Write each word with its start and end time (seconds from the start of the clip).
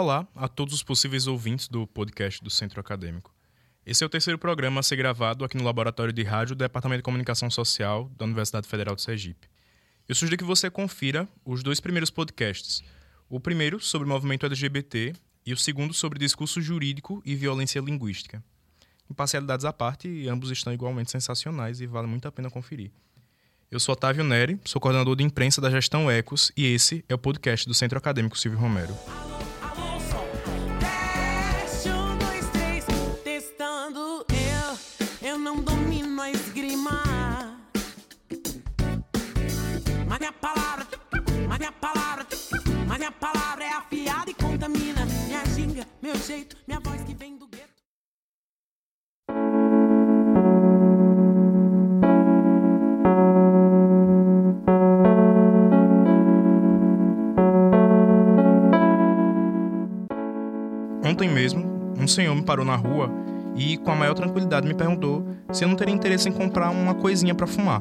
Olá 0.00 0.28
a 0.36 0.46
todos 0.46 0.74
os 0.74 0.82
possíveis 0.84 1.26
ouvintes 1.26 1.66
do 1.66 1.84
podcast 1.84 2.40
do 2.40 2.48
Centro 2.48 2.78
Acadêmico. 2.78 3.34
Esse 3.84 4.04
é 4.04 4.06
o 4.06 4.08
terceiro 4.08 4.38
programa 4.38 4.78
a 4.78 4.82
ser 4.84 4.94
gravado 4.94 5.44
aqui 5.44 5.56
no 5.56 5.64
Laboratório 5.64 6.12
de 6.12 6.22
Rádio 6.22 6.54
do 6.54 6.60
Departamento 6.60 6.98
de 6.98 7.02
Comunicação 7.02 7.50
Social 7.50 8.08
da 8.16 8.24
Universidade 8.24 8.68
Federal 8.68 8.94
de 8.94 9.02
Sergipe. 9.02 9.48
Eu 10.08 10.14
sugiro 10.14 10.38
que 10.38 10.44
você 10.44 10.70
confira 10.70 11.28
os 11.44 11.64
dois 11.64 11.80
primeiros 11.80 12.10
podcasts. 12.10 12.80
O 13.28 13.40
primeiro 13.40 13.80
sobre 13.80 14.06
o 14.06 14.08
movimento 14.08 14.46
LGBT 14.46 15.14
e 15.44 15.52
o 15.52 15.56
segundo 15.56 15.92
sobre 15.92 16.20
discurso 16.20 16.60
jurídico 16.60 17.20
e 17.26 17.34
violência 17.34 17.80
linguística. 17.80 18.40
Imparcialidades 19.10 19.64
à 19.64 19.72
parte, 19.72 20.28
ambos 20.28 20.52
estão 20.52 20.72
igualmente 20.72 21.10
sensacionais 21.10 21.80
e 21.80 21.88
vale 21.88 22.06
muito 22.06 22.28
a 22.28 22.30
pena 22.30 22.48
conferir. 22.48 22.92
Eu 23.68 23.80
sou 23.80 23.94
Otávio 23.94 24.22
Neri, 24.22 24.60
sou 24.64 24.80
coordenador 24.80 25.16
de 25.16 25.24
imprensa 25.24 25.60
da 25.60 25.68
gestão 25.72 26.08
Ecos 26.08 26.52
e 26.56 26.66
esse 26.66 27.04
é 27.08 27.14
o 27.16 27.18
podcast 27.18 27.66
do 27.66 27.74
Centro 27.74 27.98
Acadêmico 27.98 28.38
Silvio 28.38 28.60
Romero. 28.60 28.96
Jeito, 46.28 46.58
minha 46.66 46.78
voz 46.78 47.00
que 47.04 47.14
vem 47.14 47.38
do 47.38 47.48
gueto. 47.48 47.82
Ontem 61.02 61.30
mesmo, 61.30 61.64
um 61.98 62.06
senhor 62.06 62.34
me 62.34 62.42
parou 62.42 62.62
na 62.62 62.76
rua 62.76 63.10
e, 63.56 63.78
com 63.78 63.90
a 63.90 63.96
maior 63.96 64.12
tranquilidade, 64.12 64.68
me 64.68 64.74
perguntou 64.74 65.26
se 65.50 65.64
eu 65.64 65.68
não 65.68 65.76
teria 65.76 65.94
interesse 65.94 66.28
em 66.28 66.32
comprar 66.32 66.68
uma 66.68 66.94
coisinha 66.94 67.34
para 67.34 67.46
fumar. 67.46 67.80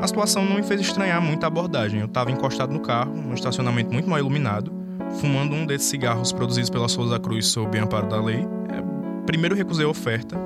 A 0.00 0.08
situação 0.08 0.44
não 0.44 0.56
me 0.56 0.64
fez 0.64 0.80
estranhar 0.80 1.22
muito 1.22 1.44
a 1.44 1.46
abordagem. 1.46 2.00
Eu 2.00 2.06
estava 2.06 2.32
encostado 2.32 2.72
no 2.72 2.80
carro, 2.80 3.14
num 3.14 3.34
estacionamento 3.34 3.92
muito 3.92 4.10
mal 4.10 4.18
iluminado, 4.18 4.81
fumando 5.20 5.54
um 5.54 5.66
desses 5.66 5.88
cigarros 5.88 6.32
produzidos 6.32 6.70
pela 6.70 6.88
Souza 6.88 7.18
Cruz 7.18 7.46
sob 7.46 7.78
amparo 7.78 8.08
da 8.08 8.20
lei. 8.20 8.46
É, 8.70 8.82
primeiro 9.26 9.54
recusei 9.54 9.84
a 9.84 9.88
oferta, 9.88 10.38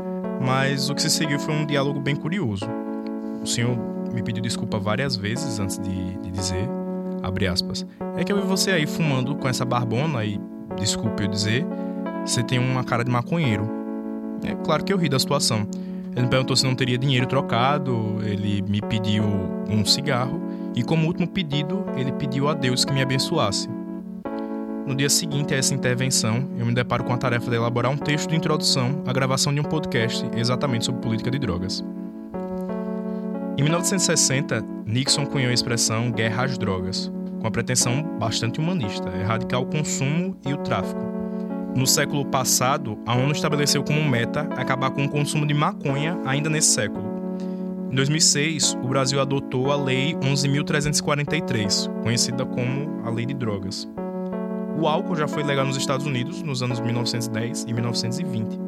mas 0.44 0.90
o 0.90 0.94
que 0.94 1.02
se 1.02 1.10
seguiu 1.10 1.38
foi 1.38 1.54
um 1.54 1.66
diálogo 1.66 2.00
bem 2.00 2.16
curioso. 2.16 2.66
O 3.42 3.46
senhor 3.46 3.76
me 4.12 4.22
pediu 4.22 4.42
desculpa 4.42 4.78
várias 4.78 5.16
vezes 5.16 5.58
antes 5.58 5.78
de, 5.78 6.16
de 6.18 6.30
dizer, 6.30 6.68
abre 7.22 7.46
aspas, 7.46 7.86
é 8.16 8.24
que 8.24 8.32
eu 8.32 8.40
vi 8.40 8.46
você 8.46 8.70
aí 8.70 8.86
fumando 8.86 9.34
com 9.36 9.48
essa 9.48 9.64
barbona 9.64 10.24
e, 10.24 10.40
desculpe 10.76 11.22
eu 11.22 11.28
dizer, 11.28 11.66
você 12.24 12.42
tem 12.42 12.58
uma 12.58 12.82
cara 12.82 13.04
de 13.04 13.10
maconheiro. 13.10 13.68
É 14.44 14.54
claro 14.54 14.84
que 14.84 14.92
eu 14.92 14.98
ri 14.98 15.08
da 15.08 15.18
situação. 15.18 15.66
Ele 16.12 16.22
me 16.22 16.28
perguntou 16.28 16.56
se 16.56 16.64
não 16.64 16.74
teria 16.74 16.96
dinheiro 16.96 17.26
trocado, 17.26 18.16
ele 18.24 18.62
me 18.62 18.80
pediu 18.80 19.22
um 19.68 19.84
cigarro 19.84 20.40
e, 20.74 20.82
como 20.82 21.06
último 21.06 21.28
pedido, 21.28 21.84
ele 21.94 22.10
pediu 22.12 22.48
a 22.48 22.54
Deus 22.54 22.84
que 22.84 22.92
me 22.92 23.02
abençoasse. 23.02 23.68
No 24.86 24.94
dia 24.94 25.10
seguinte 25.10 25.52
a 25.52 25.56
essa 25.56 25.74
intervenção, 25.74 26.48
eu 26.56 26.64
me 26.64 26.72
deparo 26.72 27.02
com 27.02 27.12
a 27.12 27.16
tarefa 27.16 27.50
de 27.50 27.56
elaborar 27.56 27.90
um 27.90 27.96
texto 27.96 28.30
de 28.30 28.36
introdução 28.36 29.02
à 29.04 29.12
gravação 29.12 29.52
de 29.52 29.58
um 29.58 29.64
podcast 29.64 30.24
exatamente 30.36 30.84
sobre 30.84 31.00
política 31.02 31.28
de 31.28 31.40
drogas. 31.40 31.84
Em 33.58 33.64
1960, 33.64 34.64
Nixon 34.86 35.26
cunhou 35.26 35.50
a 35.50 35.52
expressão 35.52 36.12
guerra 36.12 36.44
às 36.44 36.56
drogas, 36.56 37.10
com 37.40 37.48
a 37.48 37.50
pretensão 37.50 38.00
bastante 38.16 38.60
humanista, 38.60 39.08
erradicar 39.08 39.60
o 39.60 39.66
consumo 39.66 40.36
e 40.46 40.52
o 40.52 40.58
tráfico. 40.58 41.02
No 41.74 41.84
século 41.84 42.24
passado, 42.24 42.96
a 43.04 43.16
ONU 43.16 43.32
estabeleceu 43.32 43.82
como 43.82 44.08
meta 44.08 44.42
acabar 44.56 44.92
com 44.92 45.04
o 45.04 45.08
consumo 45.08 45.44
de 45.44 45.52
maconha 45.52 46.16
ainda 46.24 46.48
nesse 46.48 46.68
século. 46.68 47.04
Em 47.90 47.94
2006, 47.96 48.78
o 48.80 48.86
Brasil 48.86 49.20
adotou 49.20 49.72
a 49.72 49.76
Lei 49.76 50.14
11.343, 50.14 51.90
conhecida 52.04 52.46
como 52.46 53.00
a 53.04 53.10
Lei 53.10 53.26
de 53.26 53.34
Drogas. 53.34 53.88
O 54.78 54.86
álcool 54.86 55.16
já 55.16 55.26
foi 55.26 55.42
legal 55.42 55.64
nos 55.64 55.76
Estados 55.76 56.04
Unidos 56.04 56.42
nos 56.42 56.62
anos 56.62 56.78
1910 56.80 57.64
e 57.66 57.72
1920. 57.72 58.58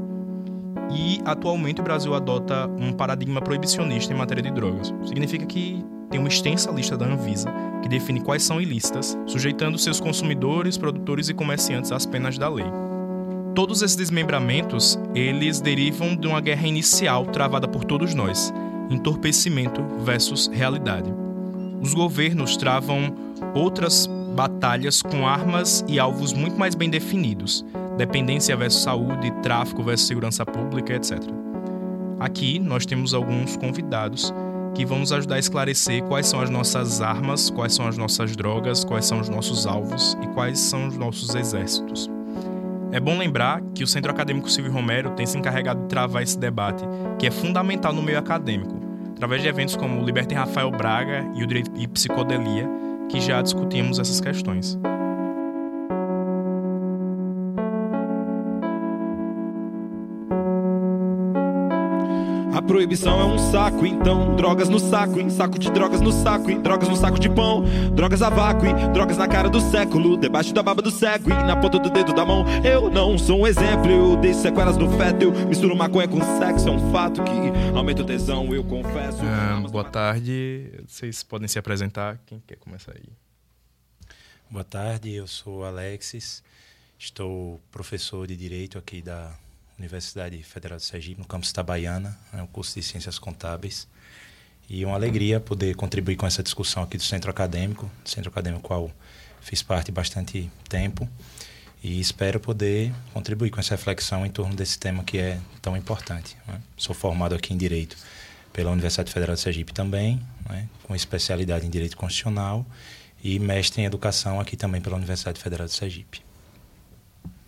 E 0.91 1.21
atualmente 1.25 1.83
o 1.83 1.85
Brasil 1.85 2.15
adota 2.15 2.67
um 2.79 2.93
paradigma 2.93 3.43
proibicionista 3.43 4.15
em 4.15 4.17
matéria 4.17 4.43
de 4.43 4.51
drogas. 4.51 4.95
Significa 5.05 5.45
que 5.45 5.85
tem 6.11 6.19
uma 6.19 6.29
extensa 6.29 6.71
lista 6.71 6.97
da 6.97 7.05
Anvisa 7.05 7.53
que 7.83 7.89
define 7.91 8.23
quais 8.23 8.43
são 8.43 8.59
ilícitas, 8.59 9.19
sujeitando 9.27 9.79
seus 9.79 10.01
consumidores, 10.01 10.79
produtores 10.79 11.29
e 11.29 11.35
comerciantes 11.35 11.93
às 11.93 12.07
penas 12.07 12.39
da 12.39 12.49
lei. 12.49 12.67
Todos 13.55 13.83
esses 13.83 13.97
desmembramentos, 13.97 14.99
eles 15.15 15.61
derivam 15.61 16.17
de 16.17 16.27
uma 16.27 16.41
guerra 16.41 16.67
inicial 16.67 17.27
travada 17.27 17.69
por 17.69 17.85
todos 17.85 18.15
nós, 18.15 18.53
entorpecimento 18.89 19.83
versus 19.99 20.47
realidade. 20.47 21.13
Os 21.83 21.93
governos 21.93 22.57
travam 22.57 23.15
outras 23.55 24.09
batalhas 24.35 25.03
com 25.03 25.27
armas 25.27 25.85
e 25.89 25.99
alvos 25.99 26.33
muito 26.33 26.59
mais 26.59 26.75
bem 26.75 26.89
definidos, 26.89 27.65
dependência 27.97 28.57
versus 28.57 28.83
saúde, 28.83 29.31
tráfico 29.43 29.83
versus 29.83 30.07
segurança 30.07 30.45
pública, 30.45 30.95
etc. 30.95 31.19
Aqui 32.21 32.59
nós 32.59 32.85
temos 32.85 33.15
alguns 33.15 33.57
convidados 33.57 34.33
que 34.75 34.85
vão 34.85 35.01
nos 35.01 35.13
ajudar 35.13 35.37
a 35.37 35.39
esclarecer 35.39 36.03
quais 36.05 36.27
são 36.27 36.41
as 36.41 36.51
nossas 36.51 37.01
armas, 37.01 37.51
quais 37.51 37.75
são 37.75 37.87
as 37.87 37.97
nossas 37.97 38.37
drogas, 38.37 38.85
quais 38.85 39.07
são 39.07 39.21
os 39.21 39.29
nossos 39.29 39.67
alvos 39.67 40.17
e 40.23 40.27
quais 40.29 40.59
são 40.59 40.89
os 40.89 40.97
nossos 40.97 41.35
exércitos. 41.35 42.11
É 42.91 42.99
bom 42.99 43.19
lembrar 43.19 43.61
que 43.75 43.85
o 43.85 43.87
Centro 43.87 44.11
Acadêmico 44.11 44.51
Silvio 44.51 44.73
Romero 44.73 45.11
tem 45.11 45.27
se 45.27 45.37
encarregado 45.37 45.83
de 45.83 45.89
travar 45.89 46.23
esse 46.23 46.39
debate, 46.39 46.85
que 47.19 47.27
é 47.27 47.31
fundamental 47.31 47.93
no 47.93 48.03
meio 48.03 48.19
acadêmico, 48.19 48.77
através 49.11 49.43
de 49.43 49.49
eventos 49.49 49.77
como 49.77 50.01
o 50.01 50.05
Libertem 50.05 50.39
Rafael 50.39 50.71
Braga 50.71 51.29
e 51.35 51.43
o 51.43 51.47
Direito 51.47 51.71
e 51.77 51.87
Psicodelia, 51.87 52.69
que 53.09 53.21
já 53.21 53.41
discutimos 53.43 53.99
essas 53.99 54.21
questões. 54.21 54.79
Proibição 62.69 63.19
é 63.19 63.25
um 63.25 63.39
saco, 63.51 63.87
então. 63.87 64.37
Drogas 64.37 64.69
no 64.69 64.79
saco, 64.79 65.19
em 65.19 65.31
saco 65.31 65.59
de 65.59 65.73
drogas 65.73 66.03
no 66.03 66.13
saco, 66.13 66.51
e 66.51 66.59
drogas 66.59 66.87
no 66.87 66.95
saco 66.95 67.19
de 67.19 67.29
pão, 67.31 67.65
drogas 67.95 68.21
a 68.21 68.29
vácuo, 68.29 68.67
e 68.67 68.89
drogas 68.93 69.17
na 69.17 69.27
cara 69.27 69.49
do 69.49 69.59
século, 69.59 70.19
debaixo 70.19 70.53
da 70.53 70.63
baba 70.63 70.83
do 70.83 70.91
cego 70.91 71.31
e 71.31 71.33
na 71.33 71.57
ponta 71.57 71.79
do 71.79 71.89
dedo 71.89 72.13
da 72.13 72.27
mão. 72.27 72.45
Eu 72.63 72.91
não 72.91 73.17
sou 73.17 73.41
um 73.41 73.47
exemplo, 73.47 73.91
eu 73.91 74.17
deixo 74.17 74.43
sequelas 74.43 74.77
no 74.77 74.91
feto, 74.99 75.23
eu 75.23 75.33
misturo 75.49 75.75
maconha 75.75 76.07
com 76.07 76.21
sexo, 76.39 76.69
é 76.69 76.71
um 76.71 76.93
fato 76.93 77.25
que 77.25 77.77
aumenta 77.77 78.03
o 78.03 78.05
tesão, 78.05 78.55
eu 78.55 78.63
confesso. 78.63 79.23
Ah, 79.23 79.67
boa 79.71 79.85
tarde, 79.85 80.71
vocês 80.87 81.23
podem 81.23 81.49
se 81.49 81.59
apresentar, 81.59 82.21
quem 82.27 82.41
quer 82.47 82.57
começar 82.57 82.93
aí? 82.93 83.09
Boa 84.51 84.65
tarde, 84.65 85.15
eu 85.15 85.27
sou 85.27 85.65
Alexis, 85.65 86.43
estou 86.99 87.61
professor 87.71 88.27
de 88.27 88.37
Direito 88.37 88.77
aqui 88.77 89.01
da 89.01 89.33
Universidade 89.79 90.43
Federal 90.43 90.77
de 90.77 90.85
Sergipe, 90.85 91.21
no 91.21 91.27
campus 91.27 91.51
Itabaiana, 91.51 92.19
é 92.33 92.43
um 92.43 92.47
curso 92.47 92.75
de 92.75 92.83
Ciências 92.83 93.19
Contábeis. 93.19 93.87
E 94.69 94.85
uma 94.85 94.95
alegria 94.95 95.41
poder 95.41 95.75
contribuir 95.77 96.17
com 96.17 96.27
essa 96.27 96.43
discussão 96.43 96.83
aqui 96.83 96.97
do 96.97 97.03
Centro 97.03 97.31
Acadêmico, 97.31 97.91
Centro 98.05 98.29
Acadêmico 98.29 98.63
qual 98.63 98.91
fiz 99.41 99.63
parte 99.63 99.93
bastante 99.93 100.51
tempo. 100.69 101.09
E 101.83 102.01
espero 102.01 102.41
poder 102.41 102.93
contribuir 103.15 103.51
com 103.51 103.61
essa 103.61 103.77
reflexão 103.77 104.27
em 104.27 104.31
torno 104.31 104.55
desse 104.55 104.79
tema 104.79 105.05
que 105.05 105.17
é 105.17 105.39
tão 105.63 105.77
importante. 105.77 106.37
Né? 106.47 106.61
Sou 106.77 106.95
formado 106.95 107.37
aqui 107.37 107.55
em 107.55 107.57
Direito 107.57 107.97
pela 108.53 108.73
Universidade 108.73 109.13
Federal 109.13 109.37
de 109.37 109.41
Sergipe 109.41 109.73
também, 109.73 110.21
né? 110.51 110.69
com 110.83 110.95
especialidade 110.95 111.65
em 111.65 111.71
Direito 111.71 111.97
Constitucional 111.97 112.67
e 113.23 113.39
mestre 113.39 113.81
em 113.81 113.85
Educação 113.85 114.41
aqui 114.41 114.57
também 114.57 114.81
pela 114.81 114.97
Universidade 114.97 115.41
Federal 115.41 115.69
de 115.69 115.73
Sergipe. 115.73 116.21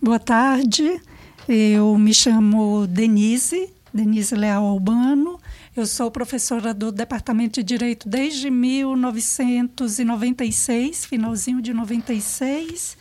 Boa 0.01 0.19
tarde. 0.19 1.01
Eu 1.49 1.97
me 1.97 2.13
chamo 2.13 2.85
Denise, 2.85 3.73
Denise 3.91 4.35
Leal 4.35 4.63
Albano. 4.63 5.39
Eu 5.75 5.87
sou 5.87 6.11
professora 6.11 6.71
do 6.73 6.91
Departamento 6.91 7.61
de 7.61 7.63
Direito 7.63 8.07
desde 8.07 8.51
1996, 8.51 11.05
finalzinho 11.05 11.61
de 11.61 11.73
96. 11.73 12.95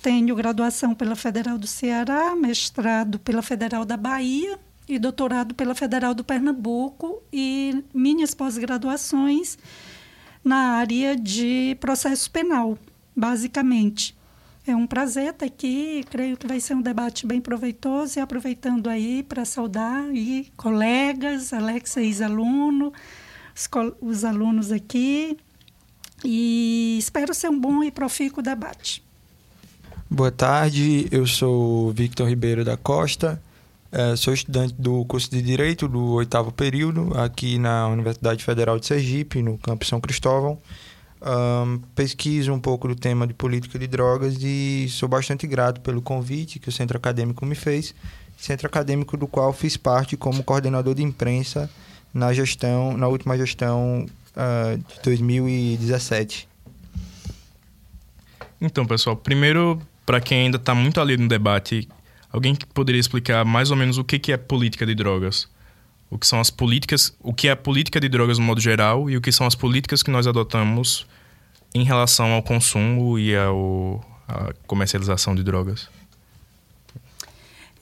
Tenho 0.00 0.36
graduação 0.36 0.94
pela 0.94 1.16
Federal 1.16 1.58
do 1.58 1.66
Ceará, 1.66 2.36
mestrado 2.36 3.18
pela 3.18 3.42
Federal 3.42 3.84
da 3.84 3.96
Bahia 3.96 4.56
e 4.88 4.96
doutorado 4.98 5.54
pela 5.54 5.74
Federal 5.74 6.14
do 6.14 6.22
Pernambuco 6.22 7.20
e 7.32 7.82
minhas 7.92 8.32
pós-graduações 8.32 9.58
na 10.44 10.76
área 10.76 11.16
de 11.16 11.76
processo 11.80 12.30
penal, 12.30 12.78
basicamente. 13.14 14.15
É 14.66 14.74
um 14.74 14.84
prazer 14.84 15.30
estar 15.30 15.46
aqui, 15.46 16.04
creio 16.10 16.36
que 16.36 16.44
vai 16.44 16.58
ser 16.58 16.74
um 16.74 16.82
debate 16.82 17.24
bem 17.24 17.40
proveitoso 17.40 18.18
e 18.18 18.20
aproveitando 18.20 18.88
aí 18.88 19.22
para 19.22 19.44
saudar 19.44 20.06
aí 20.06 20.48
colegas, 20.56 21.52
Alex 21.52 21.96
ex-aluno, 21.96 22.92
os, 23.54 23.68
os 24.00 24.24
alunos 24.24 24.72
aqui 24.72 25.36
e 26.24 26.96
espero 26.98 27.32
ser 27.32 27.48
um 27.48 27.60
bom 27.60 27.84
e 27.84 27.92
profícuo 27.92 28.42
debate. 28.42 29.04
Boa 30.10 30.32
tarde, 30.32 31.06
eu 31.12 31.28
sou 31.28 31.92
Victor 31.92 32.28
Ribeiro 32.28 32.64
da 32.64 32.76
Costa, 32.76 33.40
é, 33.92 34.16
sou 34.16 34.34
estudante 34.34 34.74
do 34.76 35.04
curso 35.04 35.30
de 35.30 35.40
Direito 35.42 35.86
do 35.86 36.14
oitavo 36.14 36.50
período 36.50 37.16
aqui 37.16 37.56
na 37.56 37.86
Universidade 37.86 38.42
Federal 38.44 38.80
de 38.80 38.86
Sergipe, 38.86 39.42
no 39.42 39.58
campus 39.58 39.86
São 39.86 40.00
Cristóvão. 40.00 40.58
Um, 41.22 41.78
pesquiso 41.94 42.52
um 42.52 42.60
pouco 42.60 42.86
do 42.86 42.94
tema 42.94 43.26
de 43.26 43.32
política 43.32 43.78
de 43.78 43.86
drogas 43.86 44.36
e 44.42 44.86
sou 44.90 45.08
bastante 45.08 45.46
grato 45.46 45.80
pelo 45.80 46.02
convite 46.02 46.58
que 46.58 46.68
o 46.68 46.72
centro 46.72 46.98
acadêmico 46.98 47.46
me 47.46 47.54
fez, 47.54 47.94
centro 48.36 48.66
acadêmico 48.66 49.16
do 49.16 49.26
qual 49.26 49.50
fiz 49.52 49.78
parte 49.78 50.16
como 50.16 50.44
coordenador 50.44 50.94
de 50.94 51.02
imprensa 51.02 51.70
na 52.12 52.32
gestão, 52.34 52.96
na 52.96 53.08
última 53.08 53.36
gestão 53.36 54.06
uh, 54.36 54.76
de 54.76 55.02
2017. 55.02 56.46
Então, 58.60 58.86
pessoal, 58.86 59.16
primeiro, 59.16 59.80
para 60.04 60.20
quem 60.20 60.42
ainda 60.42 60.56
está 60.56 60.74
muito 60.74 61.00
ali 61.00 61.16
no 61.16 61.28
debate, 61.28 61.88
alguém 62.30 62.54
que 62.54 62.66
poderia 62.66 63.00
explicar 63.00 63.44
mais 63.44 63.70
ou 63.70 63.76
menos 63.76 63.98
o 63.98 64.04
que, 64.04 64.18
que 64.18 64.32
é 64.32 64.36
política 64.36 64.86
de 64.86 64.94
drogas? 64.94 65.48
O 66.10 66.18
que 66.18 66.26
são 66.26 66.40
as 66.40 66.50
políticas, 66.50 67.14
o 67.20 67.32
que 67.32 67.48
é 67.48 67.50
a 67.50 67.56
política 67.56 68.00
de 68.00 68.08
drogas 68.08 68.38
no 68.38 68.44
modo 68.44 68.60
geral 68.60 69.10
e 69.10 69.16
o 69.16 69.20
que 69.20 69.32
são 69.32 69.46
as 69.46 69.54
políticas 69.54 70.02
que 70.02 70.10
nós 70.10 70.26
adotamos 70.26 71.06
em 71.74 71.84
relação 71.84 72.32
ao 72.32 72.42
consumo 72.42 73.18
e 73.18 73.36
ao, 73.36 74.04
à 74.28 74.52
comercialização 74.66 75.34
de 75.34 75.42
drogas? 75.42 75.88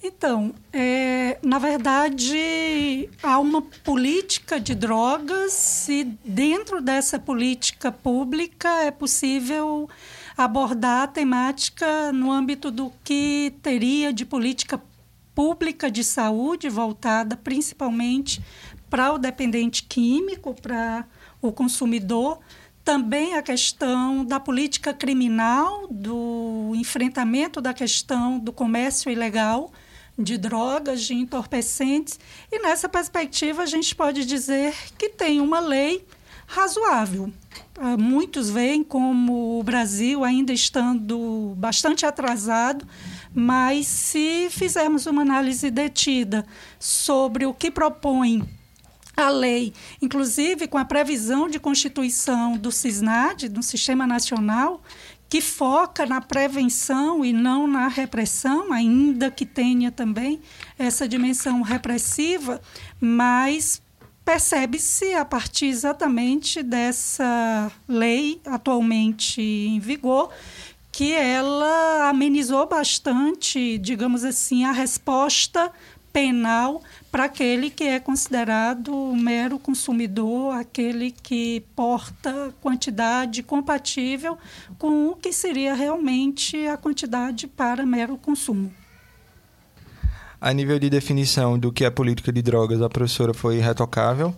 Então, 0.03 0.55
é, 0.71 1.38
na 1.43 1.59
verdade, 1.59 3.09
há 3.23 3.38
uma 3.38 3.62
política 3.62 4.61
de 4.61 4.75
drogas 4.75 5.88
e 5.88 6.05
dentro 6.23 6.82
dessa 6.82 7.19
política 7.19 7.91
pública 7.91 8.69
é 8.82 8.91
possível 8.91 9.88
abordar 10.37 11.05
a 11.05 11.06
temática 11.06 12.12
no 12.12 12.31
âmbito 12.31 12.70
do 12.70 12.93
que 13.03 13.55
teria 13.62 14.12
de 14.12 14.27
política 14.27 14.77
pública 14.77 14.94
de 15.92 16.04
saúde 16.04 16.69
voltada 16.69 17.36
principalmente 17.36 18.42
para 18.88 19.12
o 19.12 19.19
dependente 19.19 19.82
químico, 19.82 20.54
para 20.54 21.04
o 21.42 21.52
consumidor, 21.52 22.38
também 22.84 23.34
a 23.34 23.42
questão 23.42 24.25
da 24.25 24.38
política 24.38 24.92
criminal, 24.92 25.88
do 25.90 26.72
enfrentamento 26.76 27.60
da 27.60 27.72
questão 27.72 28.38
do 28.38 28.52
comércio 28.52 29.10
ilegal 29.10 29.72
de 30.19 30.38
drogas, 30.38 31.02
de 31.02 31.14
entorpecentes. 31.14 32.20
E 32.52 32.62
nessa 32.62 32.88
perspectiva, 32.88 33.62
a 33.62 33.66
gente 33.66 33.94
pode 33.94 34.25
dizer 34.25 34.75
que 34.96 35.08
tem 35.08 35.40
uma 35.40 35.60
lei 35.60 36.06
razoável. 36.46 37.32
Ah, 37.76 37.96
muitos 37.96 38.50
veem 38.50 38.84
como 38.84 39.58
o 39.58 39.62
Brasil 39.62 40.22
ainda 40.22 40.52
estando 40.52 41.54
bastante 41.56 42.06
atrasado, 42.06 42.86
mas 43.34 43.86
se 43.86 44.48
fizermos 44.50 45.06
uma 45.06 45.22
análise 45.22 45.70
detida 45.70 46.46
sobre 46.78 47.44
o 47.44 47.52
que 47.52 47.70
propõe 47.70 48.48
a 49.16 49.28
lei, 49.28 49.72
inclusive 50.00 50.66
com 50.66 50.78
a 50.78 50.84
previsão 50.84 51.48
de 51.48 51.58
constituição 51.58 52.56
do 52.56 52.72
CISNAD, 52.72 53.48
do 53.48 53.62
Sistema 53.62 54.06
Nacional, 54.06 54.82
que 55.28 55.40
foca 55.40 56.06
na 56.06 56.20
prevenção 56.20 57.25
e 57.25 57.32
não 57.32 57.66
na 57.66 57.88
repressão, 57.88 58.72
ainda 58.72 59.31
que 59.31 59.46
tenha 59.46 59.90
também 59.90 60.40
essa 60.78 61.08
dimensão 61.08 61.62
repressiva, 61.62 62.60
mas 63.00 63.82
percebe-se 64.25 65.12
a 65.14 65.25
partir 65.25 65.66
exatamente 65.66 66.62
dessa 66.62 67.70
lei 67.86 68.40
atualmente 68.46 69.42
em 69.42 69.78
vigor 69.78 70.31
que 70.94 71.12
ela 71.12 72.08
amenizou 72.08 72.69
bastante, 72.69 73.79
digamos 73.79 74.23
assim, 74.23 74.64
a 74.64 74.70
resposta 74.70 75.73
penal 76.12 76.81
para 77.11 77.25
aquele 77.25 77.69
que 77.69 77.82
é 77.82 77.99
considerado 77.99 78.94
mero 79.17 79.58
consumidor, 79.58 80.55
aquele 80.55 81.11
que 81.11 81.64
porta 81.75 82.55
quantidade 82.61 83.43
compatível 83.43 84.38
com 84.79 85.08
o 85.08 85.17
que 85.17 85.32
seria 85.32 85.75
realmente 85.75 86.64
a 86.69 86.76
quantidade 86.76 87.49
para 87.49 87.85
mero 87.85 88.17
consumo. 88.17 88.73
A 90.41 90.52
nível 90.52 90.79
de 90.79 90.88
definição 90.88 91.58
do 91.58 91.73
que 91.73 91.85
é 91.85 91.91
política 91.91 92.32
de 92.32 92.41
drogas, 92.41 92.81
a 92.81 92.88
professora 92.88 93.35
foi 93.35 93.58
retocável. 93.58 94.32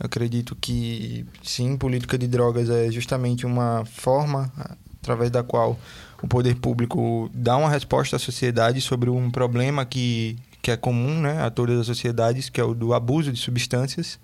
Eu 0.00 0.06
acredito 0.06 0.56
que 0.56 1.24
sim, 1.40 1.76
política 1.76 2.18
de 2.18 2.26
drogas 2.26 2.68
é 2.68 2.90
justamente 2.90 3.46
uma 3.46 3.84
forma 3.84 4.52
através 5.00 5.30
da 5.30 5.42
qual 5.42 5.78
o 6.22 6.28
poder 6.28 6.56
público 6.56 7.30
dá 7.32 7.56
uma 7.56 7.70
resposta 7.70 8.16
à 8.16 8.18
sociedade 8.18 8.80
sobre 8.80 9.08
um 9.10 9.30
problema 9.30 9.84
que 9.84 10.36
que 10.60 10.72
é 10.72 10.76
comum 10.76 11.20
né, 11.20 11.40
a 11.40 11.50
todas 11.50 11.78
as 11.78 11.86
sociedades, 11.86 12.48
que 12.48 12.60
é 12.60 12.64
o 12.64 12.74
do 12.74 12.92
abuso 12.92 13.32
de 13.32 13.38
substâncias. 13.38 14.18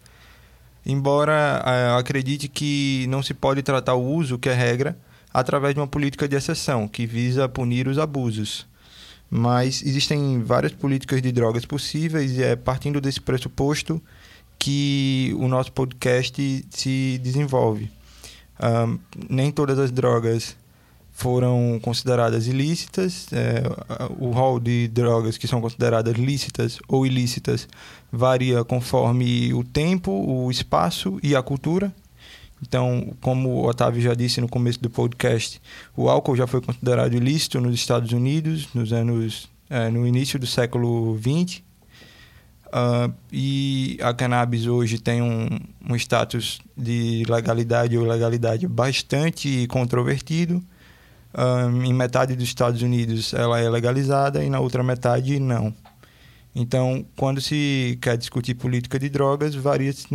Embora 0.85 1.63
eh, 1.65 1.91
eu 1.91 1.97
acredite 1.97 2.49
que 2.49 3.07
não 3.09 3.23
se 3.23 3.33
pode 3.33 3.63
tratar 3.63 3.95
o 3.95 4.05
uso, 4.05 4.39
que 4.39 4.49
é 4.49 4.53
regra, 4.53 4.99
através 5.33 5.75
de 5.75 5.81
uma 5.81 5.87
política 5.87 6.29
de 6.29 6.37
exceção, 6.37 6.87
que 6.87 7.07
visa 7.07 7.49
punir 7.49 7.89
os 7.89 7.99
abusos. 7.99 8.67
Mas 9.31 9.83
existem 9.83 10.43
várias 10.43 10.73
políticas 10.73 11.23
de 11.23 11.33
drogas 11.33 11.65
possíveis 11.65 12.33
e 12.37 12.43
é 12.43 12.55
partindo 12.55 13.01
desse 13.01 13.21
pressuposto 13.21 14.03
que 14.59 15.35
o 15.39 15.49
nosso 15.49 15.73
podcast 15.73 16.67
se 16.71 17.19
desenvolve. 17.23 17.91
Um, 18.63 18.99
nem 19.29 19.51
todas 19.51 19.79
as 19.79 19.91
drogas 19.91 20.57
foram 21.15 21.79
consideradas 21.81 22.49
ilícitas. 22.49 23.29
É, 23.33 23.63
o 24.19 24.31
rol 24.31 24.59
de 24.59 24.89
drogas 24.89 25.39
que 25.39 25.47
são 25.47 25.61
consideradas 25.61 26.17
lícitas 26.17 26.79
ou 26.89 27.07
ilícitas 27.07 27.69
varia 28.11 28.65
conforme 28.65 29.55
o 29.55 29.63
tempo, 29.63 30.11
o 30.11 30.51
espaço 30.51 31.19
e 31.23 31.37
a 31.37 31.43
cultura. 31.43 31.95
Então, 32.61 33.15
como 33.21 33.49
o 33.51 33.67
Otávio 33.69 34.03
já 34.03 34.13
disse 34.13 34.41
no 34.41 34.49
começo 34.49 34.81
do 34.81 34.91
podcast, 34.91 35.63
o 35.97 36.09
álcool 36.09 36.35
já 36.35 36.49
foi 36.49 36.61
considerado 36.61 37.15
ilícito 37.15 37.61
nos 37.61 37.75
Estados 37.75 38.11
Unidos 38.13 38.69
nos 38.75 38.93
anos 38.93 39.49
é, 39.71 39.89
no 39.91 40.07
início 40.07 40.39
do 40.39 40.47
século 40.47 41.17
XX. 41.19 41.63
Uh, 42.67 43.15
e 43.33 43.99
a 44.03 44.13
cannabis 44.13 44.67
hoje 44.67 44.99
tem 44.99 45.23
um, 45.23 45.49
um 45.89 45.95
status 45.95 46.61
de 46.77 47.23
legalidade 47.29 47.97
ou 47.97 48.05
ilegalidade 48.05 48.67
bastante 48.67 49.65
controvertido 49.69 50.61
um, 51.37 51.83
em 51.85 51.93
metade 51.93 52.35
dos 52.35 52.45
Estados 52.45 52.83
Unidos 52.83 53.35
ela 53.35 53.61
é 53.61 53.69
legalizada 53.69 54.45
e 54.45 54.49
na 54.49 54.61
outra 54.61 54.83
metade 54.83 55.39
não. 55.41 55.75
Então, 56.55 57.05
quando 57.17 57.41
se 57.41 57.99
quer 58.01 58.17
discutir 58.17 58.55
política 58.55 58.99
de 58.99 59.09
drogas, 59.09 59.55
varia-se 59.55 60.07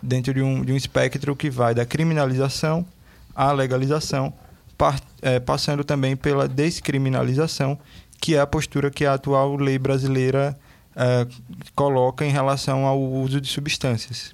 dentro 0.00 0.32
de 0.32 0.40
um, 0.40 0.64
de 0.64 0.72
um 0.72 0.76
espectro 0.76 1.34
que 1.34 1.50
vai 1.50 1.74
da 1.74 1.84
criminalização 1.84 2.86
à 3.34 3.50
legalização, 3.50 4.32
par, 4.78 5.00
é, 5.20 5.40
passando 5.40 5.82
também 5.82 6.16
pela 6.16 6.46
descriminalização, 6.46 7.76
que 8.20 8.36
é 8.36 8.40
a 8.40 8.46
postura 8.46 8.90
que 8.90 9.04
a 9.04 9.14
atual 9.14 9.56
lei 9.56 9.78
brasileira 9.78 10.56
é, 10.94 11.26
coloca 11.74 12.24
em 12.24 12.30
relação 12.30 12.86
ao 12.86 13.00
uso 13.00 13.40
de 13.40 13.48
substâncias. 13.48 14.32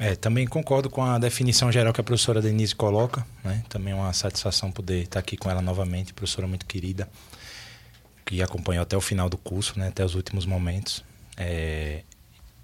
É, 0.00 0.16
também 0.16 0.46
concordo 0.46 0.88
com 0.88 1.04
a 1.04 1.18
definição 1.18 1.70
geral 1.70 1.92
que 1.92 2.00
a 2.00 2.04
professora 2.04 2.40
Denise 2.40 2.74
coloca. 2.74 3.24
Né? 3.44 3.62
Também 3.68 3.92
é 3.92 3.96
uma 3.96 4.14
satisfação 4.14 4.72
poder 4.72 5.02
estar 5.02 5.20
aqui 5.20 5.36
com 5.36 5.50
ela 5.50 5.60
novamente, 5.60 6.14
professora 6.14 6.46
muito 6.46 6.64
querida, 6.64 7.06
que 8.24 8.40
acompanhou 8.42 8.82
até 8.82 8.96
o 8.96 9.00
final 9.02 9.28
do 9.28 9.36
curso, 9.36 9.78
né? 9.78 9.88
até 9.88 10.02
os 10.02 10.14
últimos 10.14 10.46
momentos. 10.46 11.04
É... 11.36 12.02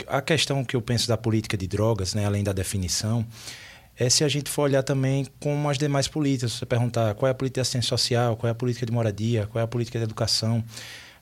A 0.07 0.23
questão 0.23 0.65
que 0.65 0.75
eu 0.75 0.81
penso 0.81 1.07
da 1.07 1.19
política 1.19 1.59
de 1.59 1.67
drogas, 1.67 2.15
né? 2.15 2.25
além 2.25 2.43
da 2.43 2.55
definição, 2.55 3.27
é 3.99 4.09
se 4.09 4.25
a 4.25 4.29
gente 4.29 4.49
for 4.49 4.63
olhar 4.63 4.83
também 4.83 5.27
como 5.39 5.69
as 5.69 5.77
demais 5.77 6.09
políticas. 6.09 6.53
Você 6.53 6.65
perguntar 6.65 7.15
qual 7.17 7.29
é 7.29 7.33
a 7.33 7.35
política 7.35 7.59
de 7.59 7.63
assistência 7.63 7.91
social, 7.91 8.35
qual 8.39 8.49
é 8.49 8.53
a 8.53 8.55
política 8.55 8.87
de 8.87 8.93
moradia, 8.93 9.47
qual 9.47 9.61
é 9.61 9.65
a 9.65 9.69
política 9.69 9.99
de 9.99 10.05
educação. 10.05 10.65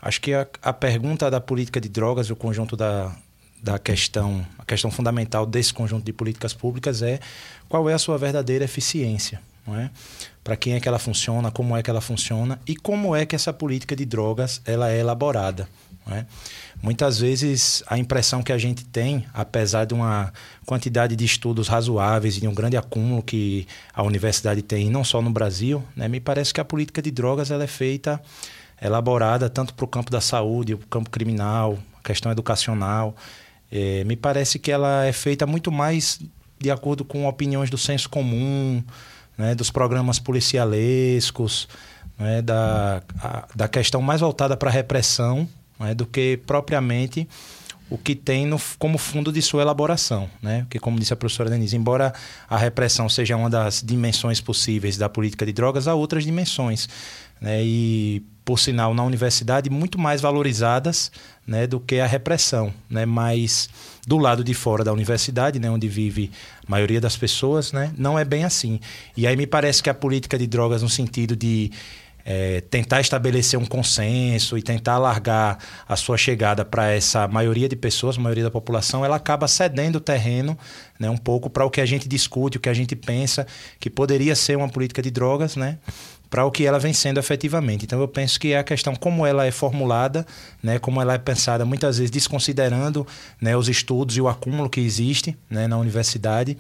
Acho 0.01 0.21
que 0.21 0.33
a, 0.33 0.47
a 0.63 0.73
pergunta 0.73 1.29
da 1.29 1.41
política 1.41 1.81
de 1.81 1.89
drogas, 1.89 2.31
o 2.31 2.37
conjunto 2.37 2.77
da, 2.77 3.17
da 3.65 3.79
questão, 3.79 4.47
a 4.59 4.65
questão 4.65 4.91
fundamental 4.91 5.47
desse 5.47 5.73
conjunto 5.73 6.05
de 6.05 6.13
políticas 6.13 6.53
públicas 6.53 7.01
é 7.01 7.19
qual 7.67 7.89
é 7.89 7.95
a 7.95 7.99
sua 7.99 8.19
verdadeira 8.19 8.63
eficiência, 8.63 9.41
não 9.67 9.75
é? 9.75 9.91
Para 10.45 10.55
quem 10.55 10.75
é 10.75 10.81
que 10.81 10.87
ela 10.87 10.99
funciona, 10.99 11.51
como 11.51 11.75
é 11.75 11.83
que 11.83 11.89
ela 11.89 12.03
funciona 12.03 12.61
e 12.67 12.77
como 12.77 13.17
é 13.17 13.25
que 13.25 13.35
essa 13.35 13.55
política 13.55 13.97
de 13.97 14.05
drogas 14.05 14.61
ela 14.67 14.93
é 14.93 15.01
elaborada, 15.01 15.67
é? 16.11 16.27
Muitas 16.83 17.19
vezes 17.19 17.83
a 17.87 17.97
impressão 17.97 18.43
que 18.43 18.53
a 18.53 18.59
gente 18.59 18.85
tem, 18.85 19.25
apesar 19.33 19.87
de 19.87 19.95
uma 19.95 20.31
quantidade 20.67 21.17
de 21.17 21.25
estudos 21.25 21.67
razoáveis 21.67 22.37
e 22.37 22.43
de 22.43 22.47
um 22.47 22.53
grande 22.53 22.77
acúmulo 22.77 23.23
que 23.23 23.67
a 23.95 24.03
universidade 24.03 24.61
tem, 24.61 24.91
não 24.91 25.03
só 25.03 25.23
no 25.23 25.31
Brasil, 25.31 25.83
né, 25.97 26.07
me 26.07 26.21
parece 26.21 26.53
que 26.53 26.61
a 26.61 26.65
política 26.65 27.01
de 27.01 27.11
drogas 27.11 27.51
ela 27.51 27.65
é 27.65 27.67
feita, 27.67 28.21
elaborada 28.83 29.49
tanto 29.49 29.73
para 29.73 29.87
o 29.87 29.89
campo 29.89 30.11
da 30.11 30.21
saúde, 30.21 30.75
o 30.75 30.79
campo 30.79 31.09
criminal, 31.09 31.79
questão 32.05 32.31
educacional, 32.31 33.17
é, 33.71 34.05
me 34.05 34.17
parece 34.17 34.59
que 34.59 34.71
ela 34.71 35.05
é 35.05 35.13
feita 35.13 35.47
muito 35.47 35.71
mais 35.73 36.21
de 36.59 36.71
acordo 36.71 37.05
com 37.05 37.27
opiniões 37.27 37.71
do 37.71 37.77
senso 37.77 38.09
comum, 38.09 38.83
né, 39.37 39.55
dos 39.55 39.71
programas 39.71 40.19
policialescos, 40.19 41.69
né, 42.19 42.41
da, 42.41 43.03
a, 43.21 43.49
da 43.55 43.69
questão 43.69 44.01
mais 44.01 44.21
voltada 44.21 44.57
para 44.57 44.71
a 44.71 44.73
repressão 44.73 45.49
né, 45.79 45.95
do 45.95 46.07
que 46.07 46.39
propriamente 46.47 47.29
o 47.91 47.99
que 47.99 48.15
tem 48.15 48.47
no, 48.47 48.61
como 48.79 48.97
fundo 48.97 49.31
de 49.31 49.43
sua 49.43 49.63
elaboração. 49.63 50.29
Né? 50.43 50.63
Porque, 50.63 50.79
como 50.79 50.99
disse 50.99 51.13
a 51.13 51.17
professora 51.17 51.51
Denise, 51.51 51.77
embora 51.77 52.13
a 52.49 52.57
repressão 52.57 53.09
seja 53.09 53.37
uma 53.37 53.51
das 53.51 53.83
dimensões 53.83 54.41
possíveis 54.41 54.97
da 54.97 55.09
política 55.09 55.45
de 55.45 55.53
drogas, 55.53 55.87
há 55.87 55.95
outras 55.95 56.25
dimensões. 56.25 56.89
Né? 57.41 57.63
E, 57.63 58.23
por 58.45 58.59
sinal, 58.59 58.93
na 58.93 59.03
universidade, 59.03 59.71
muito 59.71 59.99
mais 59.99 60.21
valorizadas 60.21 61.11
né, 61.47 61.67
do 61.67 61.81
que 61.81 61.99
a 61.99 62.07
repressão. 62.07 62.73
Né? 62.91 63.07
Mas, 63.07 63.69
do 64.07 64.19
lado 64.19 64.45
de 64.45 64.53
fora 64.53 64.85
da 64.85 64.93
universidade, 64.93 65.59
né, 65.59 65.71
onde 65.71 65.89
vive 65.89 66.31
a 66.67 66.71
maioria 66.71 67.01
das 67.01 67.17
pessoas, 67.17 67.73
né, 67.73 67.93
não 67.97 68.19
é 68.19 68.25
bem 68.25 68.45
assim. 68.45 68.81
E 69.17 69.27
aí 69.27 69.35
me 69.37 69.47
parece 69.47 69.83
que 69.83 69.89
a 69.89 69.95
política 69.95 70.39
de 70.39 70.47
drogas, 70.47 70.83
no 70.83 70.89
sentido 70.91 71.35
de 71.35 71.71
é, 72.25 72.63
tentar 72.63 73.01
estabelecer 73.01 73.59
um 73.59 73.67
consenso 73.67 74.57
e 74.57 74.63
tentar 74.63 74.95
alargar 74.95 75.59
a 75.87 75.95
sua 75.95 76.17
chegada 76.17 76.65
para 76.65 76.91
essa 76.91 77.29
maioria 77.29 77.69
de 77.69 77.77
pessoas, 77.77 78.17
maioria 78.17 78.45
da 78.45 78.51
população, 78.51 79.05
ela 79.05 79.17
acaba 79.17 79.47
cedendo 79.47 79.97
o 79.97 80.01
terreno 80.01 80.57
né, 80.99 81.11
um 81.11 81.17
pouco 81.17 81.51
para 81.51 81.65
o 81.65 81.71
que 81.71 81.81
a 81.81 81.87
gente 81.87 82.09
discute, 82.09 82.57
o 82.57 82.61
que 82.61 82.69
a 82.69 82.75
gente 82.75 82.97
pensa 82.97 83.47
que 83.79 83.91
poderia 83.91 84.35
ser 84.35 84.57
uma 84.57 84.69
política 84.69 85.03
de 85.03 85.11
drogas, 85.11 85.55
né? 85.55 85.79
para 86.31 86.45
o 86.45 86.51
que 86.51 86.67
ela 86.67 86.81
vem 86.81 86.93
sendo 86.93 87.21
efetivamente. 87.21 87.85
Então 87.85 88.01
eu 88.01 88.09
penso 88.09 88.41
que 88.41 88.55
é 88.55 88.59
a 88.59 88.65
questão 88.65 88.97
como 88.97 89.25
ela 89.25 89.47
é 89.47 89.53
formulada, 89.53 90.27
né, 90.61 90.81
como 90.81 91.01
ela 91.01 91.15
é 91.15 91.19
pensada, 91.19 91.65
muitas 91.65 91.99
vezes 91.99 92.11
desconsiderando 92.11 93.07
né, 93.41 93.57
os 93.57 93.69
estudos 93.69 94.17
e 94.17 94.21
o 94.21 94.27
acúmulo 94.27 94.69
que 94.69 94.81
existe 94.81 95.39
né, 95.49 95.69
na 95.69 95.79
universidade. 95.79 96.59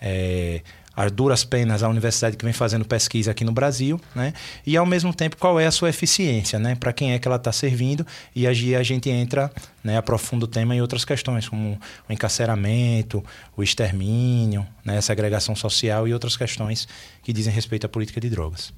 É, 0.00 0.62
as 0.94 1.10
duras 1.10 1.44
penas 1.44 1.82
a 1.82 1.88
universidade 1.88 2.36
que 2.36 2.44
vem 2.44 2.52
fazendo 2.52 2.84
pesquisa 2.84 3.30
aqui 3.30 3.44
no 3.44 3.52
Brasil, 3.52 4.00
né? 4.14 4.32
E 4.66 4.76
ao 4.76 4.84
mesmo 4.84 5.14
tempo 5.14 5.36
qual 5.36 5.58
é 5.58 5.66
a 5.66 5.70
sua 5.70 5.88
eficiência, 5.88 6.58
né? 6.58 6.74
Para 6.74 6.92
quem 6.92 7.12
é 7.12 7.18
que 7.18 7.26
ela 7.26 7.36
está 7.36 7.50
servindo 7.52 8.06
e 8.34 8.46
aí 8.46 8.76
a 8.76 8.82
gente 8.82 9.08
entra, 9.08 9.50
né? 9.82 9.96
Aprofunda 9.96 10.44
o 10.44 10.48
tema 10.48 10.74
em 10.74 10.80
outras 10.80 11.04
questões 11.04 11.48
como 11.48 11.78
o 12.08 12.12
encarceramento, 12.12 13.24
o 13.56 13.62
extermínio, 13.62 14.66
né? 14.84 14.98
A 14.98 15.02
segregação 15.02 15.56
social 15.56 16.06
e 16.06 16.12
outras 16.12 16.36
questões 16.36 16.86
que 17.22 17.32
dizem 17.32 17.52
respeito 17.52 17.86
à 17.86 17.88
política 17.88 18.20
de 18.20 18.28
drogas. 18.28 18.72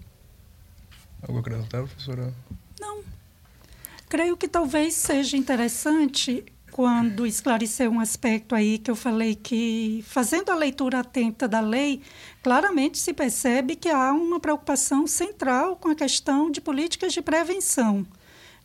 Algo 1.23 1.41
acrescentar, 1.41 1.85
professora? 1.85 2.33
Não. 2.79 3.03
Creio 4.09 4.37
que 4.37 4.47
talvez 4.47 4.95
seja 4.95 5.37
interessante 5.37 6.45
quando 6.75 7.25
esclareceu 7.25 7.89
um 7.89 8.01
aspecto 8.01 8.53
aí 8.53 8.79
que 8.79 8.91
eu 8.91 8.97
falei 8.97 9.37
que, 9.37 10.05
fazendo 10.09 10.51
a 10.51 10.57
leitura 10.57 10.99
atenta 10.99 11.47
da 11.47 11.61
lei, 11.61 12.03
claramente 12.43 12.99
se 12.99 13.13
percebe 13.13 13.77
que 13.77 13.89
há 13.89 14.13
uma 14.13 14.41
preocupação 14.41 15.07
central 15.07 15.77
com 15.77 15.91
a 15.91 15.95
questão 15.95 16.51
de 16.51 16.61
políticas 16.61 17.13
de 17.13 17.23
prevenção, 17.23 18.05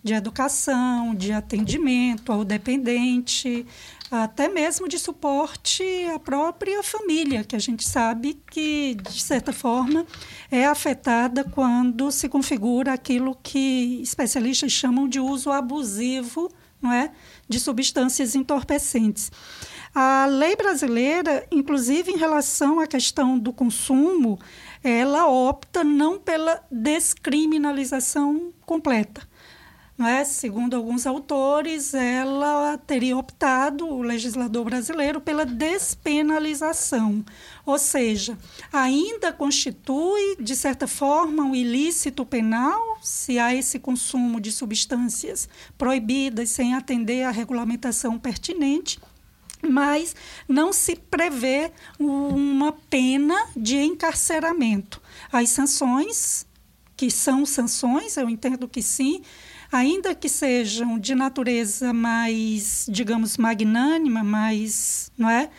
de 0.04 0.16
educação, 0.16 1.14
de 1.14 1.32
atendimento 1.32 2.32
ao 2.32 2.44
dependente, 2.44 3.64
até 4.10 4.48
mesmo 4.48 4.88
de 4.88 4.98
suporte 4.98 5.84
à 6.12 6.18
própria 6.18 6.82
família, 6.82 7.44
que 7.44 7.56
a 7.56 7.60
gente 7.60 7.88
sabe 7.88 8.42
que, 8.50 8.96
de 8.96 9.22
certa 9.22 9.54
forma, 9.54 10.04
é 10.50 10.66
afetada 10.66 11.44
quando 11.44 12.12
se 12.12 12.28
configura 12.28 12.92
aquilo 12.92 13.38
que 13.44 14.02
especialistas 14.02 14.72
chamam 14.72 15.08
de 15.08 15.20
uso 15.20 15.52
abusivo 15.52 16.50
não 16.82 16.92
é? 16.92 17.12
de 17.48 17.60
substâncias 17.60 18.36
entorpecentes. 18.36 19.32
A 19.94 20.26
lei 20.28 20.56
brasileira, 20.56 21.46
inclusive 21.52 22.12
em 22.12 22.18
relação 22.18 22.80
à 22.80 22.88
questão 22.88 23.38
do 23.38 23.52
consumo, 23.52 24.40
ela 24.84 25.28
opta 25.28 25.84
não 25.84 26.20
pela 26.20 26.64
descriminalização 26.72 28.54
completa, 28.66 29.28
é? 30.08 30.24
Segundo 30.24 30.78
alguns 30.78 31.06
autores, 31.06 31.94
ela 31.94 32.78
teria 32.78 33.18
optado, 33.18 33.86
o 33.86 34.02
legislador 34.02 34.64
brasileiro, 34.64 35.20
pela 35.20 35.46
despenalização. 35.46 37.24
Ou 37.70 37.78
seja, 37.78 38.36
ainda 38.74 39.32
constitui, 39.32 40.38
de 40.40 40.56
certa 40.56 40.88
forma, 40.88 41.44
um 41.44 41.54
ilícito 41.54 42.26
penal 42.26 42.98
se 43.00 43.38
há 43.38 43.54
esse 43.54 43.78
consumo 43.78 44.42
de 44.42 44.52
substâncias 44.52 45.48
proibidas 45.78 46.50
sem 46.50 46.74
atender 46.74 47.26
à 47.26 47.30
regulamentação 47.30 48.18
pertinente 48.18 49.00
mas 49.62 50.16
não 50.48 50.72
se 50.72 50.96
prevê 50.96 51.72
uma 52.00 52.72
pena 52.90 53.36
de 53.58 53.76
encarceramento. 53.76 55.02
As 55.30 55.50
sanções, 55.50 56.48
que 56.96 57.12
são 57.12 57.46
sanções, 57.46 58.16
eu 58.16 58.30
entendo 58.30 58.70
que 58.70 58.82
sim, 58.82 59.22
ainda 59.70 60.16
que 60.16 60.30
sejam 60.30 60.98
de 60.98 61.14
natureza 61.14 61.92
mais, 61.92 62.88
digamos, 62.90 63.38
magnânima, 63.38 64.24
mais, 64.24 65.12
não 65.18 65.30
é? 65.30 65.50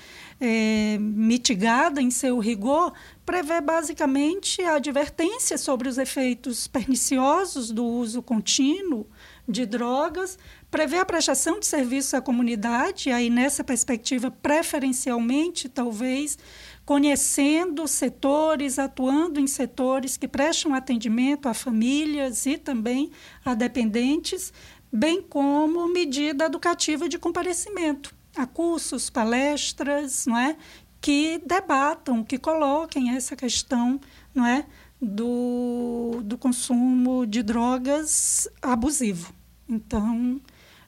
É, 0.42 0.96
mitigada 0.98 2.00
em 2.00 2.10
seu 2.10 2.38
rigor, 2.38 2.94
prevê 3.26 3.60
basicamente 3.60 4.62
a 4.62 4.76
advertência 4.76 5.58
sobre 5.58 5.86
os 5.86 5.98
efeitos 5.98 6.66
perniciosos 6.66 7.70
do 7.70 7.84
uso 7.84 8.22
contínuo 8.22 9.06
de 9.46 9.66
drogas, 9.66 10.38
prevê 10.70 10.98
a 10.98 11.04
prestação 11.04 11.60
de 11.60 11.66
serviço 11.66 12.16
à 12.16 12.22
comunidade, 12.22 13.10
aí 13.10 13.28
nessa 13.28 13.62
perspectiva, 13.62 14.30
preferencialmente, 14.30 15.68
talvez, 15.68 16.38
conhecendo 16.86 17.86
setores, 17.86 18.78
atuando 18.78 19.38
em 19.38 19.46
setores 19.46 20.16
que 20.16 20.26
prestam 20.26 20.74
atendimento 20.74 21.48
a 21.48 21.54
famílias 21.54 22.46
e 22.46 22.56
também 22.56 23.10
a 23.44 23.54
dependentes, 23.54 24.52
bem 24.92 25.20
como 25.20 25.86
medida 25.86 26.46
educativa 26.46 27.08
de 27.08 27.18
comparecimento 27.18 28.18
a 28.42 28.46
cursos, 28.46 29.10
palestras, 29.10 30.26
não 30.26 30.36
é, 30.36 30.56
que 31.00 31.40
debatam, 31.46 32.22
que 32.24 32.38
coloquem 32.38 33.10
essa 33.10 33.34
questão, 33.34 34.00
não 34.34 34.46
é, 34.46 34.66
do, 35.00 36.20
do 36.24 36.36
consumo 36.36 37.26
de 37.26 37.42
drogas 37.42 38.48
abusivo. 38.60 39.32
Então, 39.68 40.40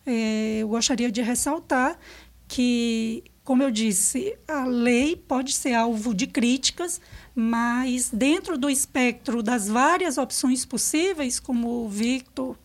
é, 0.05 0.59
eu 0.59 0.69
gostaria 0.69 1.11
de 1.11 1.23
ressaltar 1.23 1.99
que 2.47 3.25
como 3.45 3.63
eu 3.63 3.71
disse, 3.73 4.37
a 4.47 4.65
lei 4.65 5.17
pode 5.17 5.53
ser 5.53 5.75
alvo 5.75 6.15
de 6.15 6.29
críticas, 6.29 7.01
mas 7.35 8.09
dentro 8.09 8.57
do 8.57 8.71
espectro 8.71 9.43
das 9.43 9.69
várias 9.69 10.17
opções 10.17 10.65
possíveis, 10.65 11.41
como 11.41 11.85
o 11.85 11.89
Victor 11.89 12.57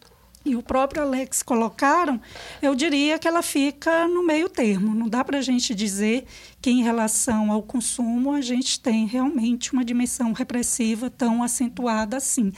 e 0.48 0.56
o 0.56 0.64
próprio 0.64 1.04
Alex 1.04 1.44
colocaram, 1.44 2.20
eu 2.62 2.74
diria 2.74 3.20
que 3.20 3.28
ela 3.28 3.42
fica 3.42 4.08
no 4.08 4.26
meio 4.26 4.50
termo. 4.50 4.96
Não 4.96 5.10
dá 5.10 5.24
para 5.24 5.40
a 5.40 5.42
gente 5.42 5.76
dizer 5.76 6.26
que, 6.62 6.70
em 6.70 6.82
relação 6.84 7.52
ao 7.52 7.62
consumo, 7.62 8.34
a 8.34 8.42
gente 8.42 8.80
tem 8.80 9.06
realmente 9.06 9.74
uma 9.74 9.84
dimensão 9.84 10.32
repressiva 10.32 11.10
tão 11.10 11.44
acentuada 11.44 12.18
assim. 12.18 12.52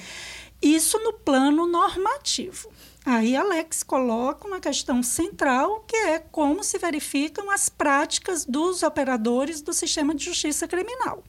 Isso 0.61 0.99
no 0.99 1.13
plano 1.13 1.65
normativo. 1.65 2.69
Aí 3.05 3.35
Alex 3.35 3.81
coloca 3.81 4.47
uma 4.47 4.59
questão 4.59 5.01
central, 5.01 5.83
que 5.87 5.95
é 5.95 6.19
como 6.19 6.63
se 6.63 6.77
verificam 6.77 7.49
as 7.49 7.69
práticas 7.69 8.45
dos 8.45 8.83
operadores 8.83 9.61
do 9.61 9.73
sistema 9.73 10.13
de 10.13 10.25
justiça 10.25 10.67
criminal. 10.67 11.23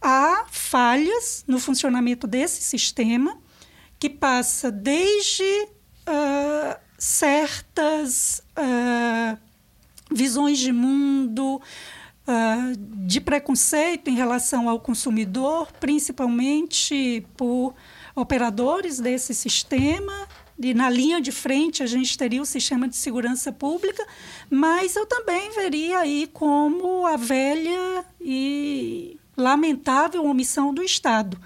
Há 0.00 0.46
falhas 0.50 1.44
no 1.46 1.58
funcionamento 1.58 2.26
desse 2.26 2.62
sistema, 2.62 3.36
que 3.98 4.10
passa 4.10 4.70
desde 4.70 5.42
uh, 5.42 6.76
certas 6.98 8.42
uh, 8.58 9.38
visões 10.10 10.58
de 10.58 10.72
mundo, 10.72 11.56
uh, 11.56 12.76
de 13.06 13.20
preconceito 13.20 14.08
em 14.08 14.14
relação 14.14 14.68
ao 14.68 14.80
consumidor, 14.80 15.72
principalmente 15.80 17.26
por 17.36 17.74
operadores 18.14 18.98
desse 18.98 19.34
sistema 19.34 20.26
e 20.58 20.72
na 20.72 20.88
linha 20.88 21.20
de 21.20 21.30
frente 21.30 21.82
a 21.82 21.86
gente 21.86 22.16
teria 22.16 22.40
o 22.40 22.46
sistema 22.46 22.88
de 22.88 22.96
segurança 22.96 23.52
pública, 23.52 24.04
mas 24.48 24.96
eu 24.96 25.04
também 25.04 25.50
veria 25.50 25.98
aí 25.98 26.28
como 26.32 27.06
a 27.06 27.16
velha 27.16 28.04
e 28.20 29.18
lamentável 29.36 30.24
omissão 30.24 30.72
do 30.72 30.82
Estado, 30.82 31.38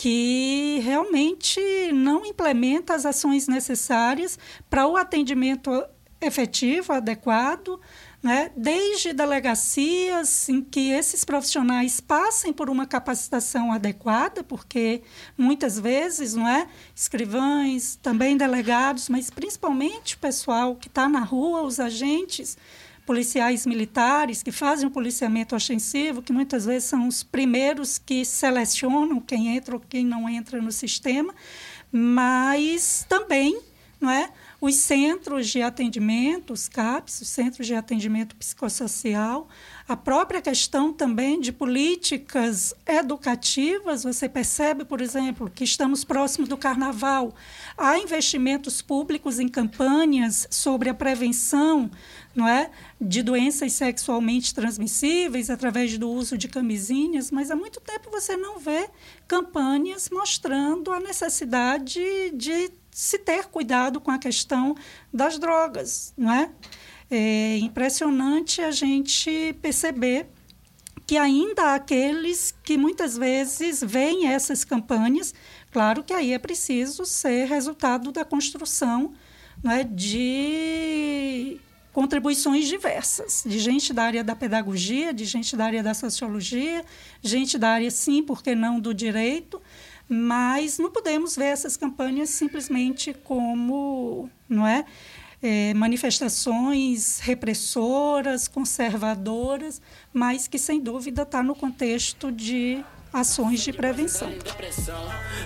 que 0.00 0.80
realmente 0.82 1.60
não 1.92 2.24
implementa 2.24 2.94
as 2.94 3.04
ações 3.04 3.46
necessárias 3.46 4.38
para 4.70 4.86
o 4.86 4.96
atendimento 4.96 5.70
efetivo, 6.18 6.94
adequado, 6.94 7.78
né? 8.22 8.50
desde 8.56 9.12
delegacias 9.12 10.48
em 10.48 10.62
que 10.62 10.90
esses 10.90 11.22
profissionais 11.22 12.00
passem 12.00 12.50
por 12.50 12.70
uma 12.70 12.86
capacitação 12.86 13.70
adequada, 13.70 14.42
porque 14.42 15.02
muitas 15.36 15.78
vezes, 15.78 16.32
não 16.32 16.48
é, 16.48 16.66
escrivães, 16.96 17.96
também 17.96 18.38
delegados, 18.38 19.06
mas 19.10 19.28
principalmente 19.28 20.14
o 20.14 20.18
pessoal 20.18 20.76
que 20.76 20.88
está 20.88 21.10
na 21.10 21.20
rua, 21.20 21.60
os 21.60 21.78
agentes, 21.78 22.56
policiais 23.06 23.66
militares 23.66 24.42
que 24.42 24.52
fazem 24.52 24.86
o 24.86 24.90
policiamento 24.90 25.56
ostensivo, 25.56 26.22
que 26.22 26.32
muitas 26.32 26.64
vezes 26.64 26.88
são 26.88 27.08
os 27.08 27.22
primeiros 27.22 27.98
que 27.98 28.24
selecionam 28.24 29.20
quem 29.20 29.56
entra 29.56 29.74
ou 29.74 29.80
quem 29.80 30.04
não 30.04 30.28
entra 30.28 30.60
no 30.60 30.70
sistema, 30.70 31.34
mas 31.92 33.04
também 33.08 33.60
não 34.00 34.10
é, 34.10 34.30
os 34.60 34.76
centros 34.76 35.48
de 35.48 35.60
atendimento, 35.60 36.54
os 36.54 36.68
CAPs, 36.68 37.20
os 37.20 37.28
centros 37.28 37.66
de 37.66 37.74
atendimento 37.74 38.34
psicossocial, 38.34 39.46
a 39.86 39.94
própria 39.94 40.40
questão 40.40 40.90
também 40.90 41.38
de 41.38 41.52
políticas 41.52 42.74
educativas, 42.86 44.02
você 44.02 44.26
percebe, 44.28 44.86
por 44.86 45.02
exemplo, 45.02 45.50
que 45.54 45.64
estamos 45.64 46.02
próximos 46.02 46.48
do 46.48 46.56
carnaval, 46.56 47.34
há 47.76 47.98
investimentos 47.98 48.80
públicos 48.80 49.38
em 49.38 49.48
campanhas 49.48 50.48
sobre 50.50 50.88
a 50.88 50.94
prevenção 50.94 51.90
não 52.34 52.46
é, 52.46 52.70
de 53.00 53.22
doenças 53.22 53.72
sexualmente 53.72 54.54
transmissíveis 54.54 55.50
através 55.50 55.96
do 55.98 56.08
uso 56.08 56.38
de 56.38 56.48
camisinhas, 56.48 57.30
mas 57.30 57.50
há 57.50 57.56
muito 57.56 57.80
tempo 57.80 58.10
você 58.10 58.36
não 58.36 58.58
vê 58.58 58.88
campanhas 59.26 60.08
mostrando 60.10 60.92
a 60.92 61.00
necessidade 61.00 62.00
de 62.32 62.70
se 62.90 63.18
ter 63.18 63.46
cuidado 63.46 64.00
com 64.00 64.10
a 64.10 64.18
questão 64.18 64.74
das 65.12 65.38
drogas, 65.38 66.12
não 66.16 66.32
é? 66.32 66.50
É 67.10 67.58
impressionante 67.58 68.60
a 68.60 68.70
gente 68.70 69.56
perceber 69.60 70.28
que 71.06 71.16
ainda 71.16 71.62
há 71.62 71.74
aqueles 71.74 72.54
que 72.62 72.76
muitas 72.78 73.16
vezes 73.16 73.82
veem 73.82 74.28
essas 74.28 74.64
campanhas, 74.64 75.34
claro 75.72 76.04
que 76.04 76.12
aí 76.12 76.32
é 76.32 76.38
preciso 76.38 77.04
ser 77.04 77.46
resultado 77.46 78.12
da 78.12 78.24
construção 78.24 79.12
é, 79.64 79.82
de 79.82 81.60
contribuições 81.92 82.68
diversas, 82.68 83.42
de 83.44 83.58
gente 83.58 83.92
da 83.92 84.04
área 84.04 84.24
da 84.24 84.36
pedagogia, 84.36 85.12
de 85.12 85.24
gente 85.24 85.56
da 85.56 85.64
área 85.64 85.82
da 85.82 85.94
sociologia, 85.94 86.84
gente 87.22 87.58
da 87.58 87.70
área, 87.70 87.90
sim, 87.90 88.22
por 88.22 88.42
que 88.42 88.54
não, 88.54 88.78
do 88.78 88.94
direito, 88.94 89.60
mas 90.08 90.78
não 90.78 90.90
podemos 90.90 91.36
ver 91.36 91.46
essas 91.46 91.76
campanhas 91.76 92.30
simplesmente 92.30 93.12
como, 93.12 94.28
não 94.48 94.66
é, 94.66 94.84
é, 95.42 95.72
manifestações 95.74 97.18
repressoras, 97.20 98.46
conservadoras, 98.46 99.80
mas 100.12 100.46
que 100.46 100.58
sem 100.58 100.80
dúvida 100.80 101.22
está 101.22 101.42
no 101.42 101.54
contexto 101.54 102.30
de 102.30 102.84
ações 103.12 103.60
de 103.60 103.72
prevenção. 103.72 104.32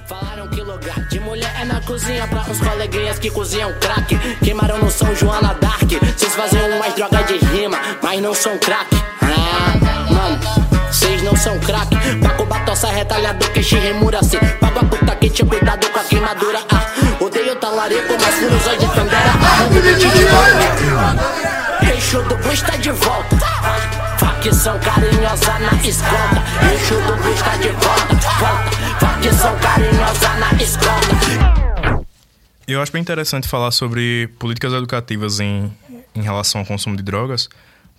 Falaram 0.07 0.49
que 0.49 0.61
lugar 0.61 1.01
de 1.09 1.19
mulher 1.21 1.53
é 1.61 1.65
na 1.65 1.81
cozinha 1.81 2.27
pra 2.29 2.43
uns 2.43 2.61
coleguinhas 2.61 3.19
que 3.19 3.31
cozinham 3.31 3.73
crack. 3.81 4.17
Queimaram 4.41 4.79
no 4.79 4.91
São 4.91 5.15
Joana 5.15 5.55
Dark. 5.55 5.91
Vocês 6.17 6.35
fazem 6.35 6.61
umas 6.73 6.95
drogas 6.95 7.27
de 7.27 7.39
rima, 7.39 7.79
mas 8.03 8.21
não 8.21 8.35
são 8.35 8.59
crack. 8.59 8.89
Ah, 9.23 10.13
mano, 10.13 10.41
vocês 10.93 11.23
não 11.23 11.35
são 11.37 11.59
crack. 11.61 11.89
Paco 12.23 12.45
batossa 12.45 12.89
retalhado 12.89 13.51
que 13.51 13.63
te 13.63 13.77
remura 13.77 14.19
assim. 14.19 14.39
Pago 14.61 14.81
a 14.81 14.85
puta 14.85 15.17
que 15.17 15.31
te 15.31 15.45
cuidado 15.45 15.89
com 15.91 15.99
a 15.99 16.05
queimadura. 16.05 16.61
Ah, 16.71 17.25
odeio 17.25 17.57
talarico, 17.57 18.15
mas 18.21 18.35
furosói 18.35 18.77
de 18.77 18.87
Tandera. 18.89 19.33
Eixo 21.91 22.23
do 22.23 22.37
Bush 22.37 22.63
tá 22.63 22.77
de 22.77 22.91
volta. 22.91 23.94
Facção 24.45 24.79
carinhosa 24.79 25.59
na 25.59 25.73
escolta. 25.89 26.45
Eixo 26.71 26.95
do 26.97 27.17
Bush 27.17 27.41
tá 27.41 27.57
de 27.57 27.69
volta. 27.69 28.15
Volta. 28.39 29.59
Carinhosa 29.63 30.35
na 30.39 30.63
escolta. 30.63 32.07
Eu 32.69 32.83
acho 32.83 32.93
bem 32.93 33.01
interessante 33.01 33.49
falar 33.49 33.71
sobre 33.71 34.29
políticas 34.39 34.75
educativas 34.75 35.41
em, 35.41 35.73
em 36.15 36.21
relação 36.21 36.61
ao 36.61 36.67
consumo 36.67 36.95
de 36.95 37.03
drogas, 37.03 37.49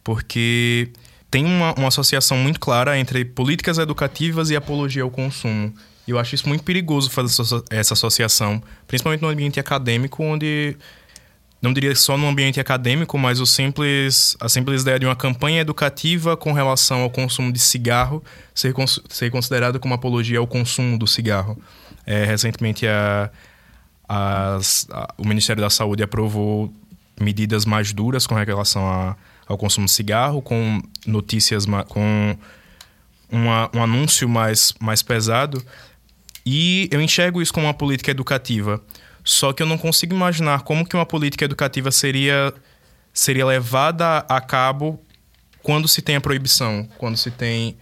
porque 0.04 0.90
tem 1.32 1.44
uma, 1.44 1.74
uma 1.74 1.88
associação 1.88 2.38
muito 2.38 2.60
clara 2.60 2.96
entre 2.96 3.26
políticas 3.26 3.80
educativas 3.80 4.52
e 4.52 4.56
apologia 4.56 5.02
ao 5.02 5.10
consumo. 5.10 5.74
E 6.08 6.12
eu 6.12 6.20
acho 6.20 6.36
isso 6.36 6.48
muito 6.48 6.64
perigoso 6.64 7.10
fazer 7.10 7.42
essa 7.72 7.96
associação, 7.96 8.62
principalmente 8.88 9.24
no 9.24 9.30
ambiente 9.30 9.60
acadêmico, 9.60 10.24
onde 10.24 10.78
não 11.62 11.74
diria 11.74 11.96
só 11.96 12.18
no 12.18 12.28
ambiente 12.28 12.60
acadêmico, 12.60 13.18
mas 13.18 13.40
o 13.40 13.46
simples, 13.46 14.38
a 14.40 14.48
simples 14.48 14.84
ideia 14.84 15.00
de 15.00 15.06
uma 15.06 15.16
campanha 15.16 15.62
educativa 15.62 16.38
com 16.38 16.54
relação 16.54 17.02
ao 17.02 17.10
consumo 17.10 17.52
de 17.52 17.60
cigarro 17.60 18.24
ser, 18.54 18.74
ser 19.10 19.32
considerado 19.32 19.80
como 19.80 19.94
apologia 19.94 20.40
ao 20.40 20.48
consumo 20.48 20.98
do 20.98 21.08
cigarro. 21.08 21.58
É, 22.06 22.24
recentemente, 22.24 22.86
a, 22.88 23.32
a, 24.08 24.60
o 25.18 25.28
Ministério 25.28 25.62
da 25.62 25.70
Saúde 25.70 26.04
aprovou 26.04 26.72
medidas 27.20 27.66
mais 27.66 27.94
duras 27.94 28.28
com 28.28 28.36
relação 28.36 28.88
a, 28.88 29.16
ao 29.48 29.58
consumo 29.58 29.86
de 29.86 29.92
cigarro, 29.92 30.42
com 30.42 30.82
notícias, 31.08 31.66
com 31.88 32.38
uma, 33.32 33.70
um 33.74 33.82
anúncio 33.82 34.30
mais, 34.30 34.74
mais 34.80 35.02
pesado. 35.02 35.64
E 36.46 36.88
eu 36.92 37.02
enxergo 37.02 37.42
isso 37.42 37.52
como 37.52 37.66
uma 37.66 37.74
política 37.74 38.12
educativa 38.12 38.82
só 39.26 39.52
que 39.52 39.64
eu 39.64 39.68
não 39.68 39.78
consigo 39.78 40.14
imaginar 40.14 40.62
como 40.62 40.88
que 40.88 40.96
uma 40.96 41.06
política 41.06 41.44
educativa 41.44 41.92
seria, 41.92 42.54
seria 43.12 43.44
levada 43.44 44.20
a 44.30 44.40
cabo 44.40 45.02
quando 45.64 45.88
se 45.88 46.00
tem 46.00 46.16
a 46.16 46.22
proibição, 46.22 46.88
quando 47.00 47.18
se 47.18 47.32
tem... 47.32 47.76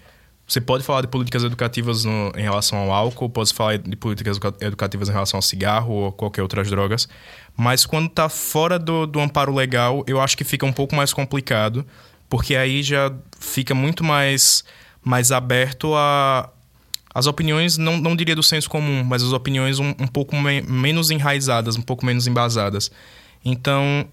Você 0.47 0.61
pode 0.61 0.83
falar 0.83 1.01
de 1.01 1.07
políticas 1.07 1.43
educativas 1.43 2.05
no, 2.05 2.31
em 2.35 2.41
relação 2.41 2.77
ao 2.77 2.91
álcool, 2.91 3.29
pode 3.29 3.53
falar 3.53 3.77
de 3.77 3.95
políticas 3.95 4.39
educativas 4.61 5.09
em 5.09 5.11
relação 5.11 5.37
ao 5.37 5.41
cigarro 5.41 5.93
ou 5.93 6.11
qualquer 6.11 6.41
outras 6.41 6.69
drogas, 6.69 7.07
mas 7.55 7.85
quando 7.85 8.07
está 8.07 8.29
fora 8.29 8.79
do, 8.79 9.05
do 9.05 9.19
amparo 9.19 9.53
legal, 9.53 10.03
eu 10.07 10.21
acho 10.21 10.37
que 10.37 10.43
fica 10.43 10.65
um 10.65 10.73
pouco 10.73 10.95
mais 10.95 11.13
complicado, 11.13 11.85
porque 12.29 12.55
aí 12.55 12.83
já 12.83 13.11
fica 13.39 13.73
muito 13.73 14.03
mais, 14.03 14.63
mais 15.01 15.31
aberto 15.31 15.93
a, 15.95 16.49
as 17.13 17.27
opiniões, 17.27 17.77
não, 17.77 17.97
não 17.97 18.15
diria 18.15 18.35
do 18.35 18.41
senso 18.41 18.69
comum, 18.69 19.03
mas 19.03 19.21
as 19.21 19.31
opiniões 19.31 19.79
um, 19.79 19.89
um 19.99 20.07
pouco 20.07 20.35
me, 20.35 20.61
menos 20.61 21.11
enraizadas, 21.11 21.75
um 21.75 21.81
pouco 21.81 22.05
menos 22.05 22.25
embasadas. 22.25 22.89
Então, 23.45 24.07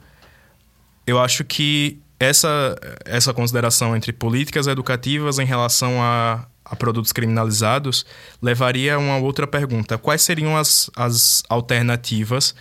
eu 1.06 1.18
acho 1.18 1.44
que 1.44 1.98
essa, 2.18 2.76
essa 3.06 3.32
consideração 3.32 3.96
entre 3.96 4.12
políticas 4.12 4.66
educativas 4.66 5.38
em 5.38 5.46
relação 5.46 6.02
a, 6.02 6.46
a 6.62 6.76
produtos 6.76 7.12
criminalizados 7.12 8.04
levaria 8.42 8.96
a 8.96 8.98
uma 8.98 9.16
outra 9.16 9.46
pergunta. 9.46 9.96
Quais 9.96 10.20
seriam 10.20 10.56
as, 10.56 10.90
as 10.94 11.42
alternativas 11.48 12.54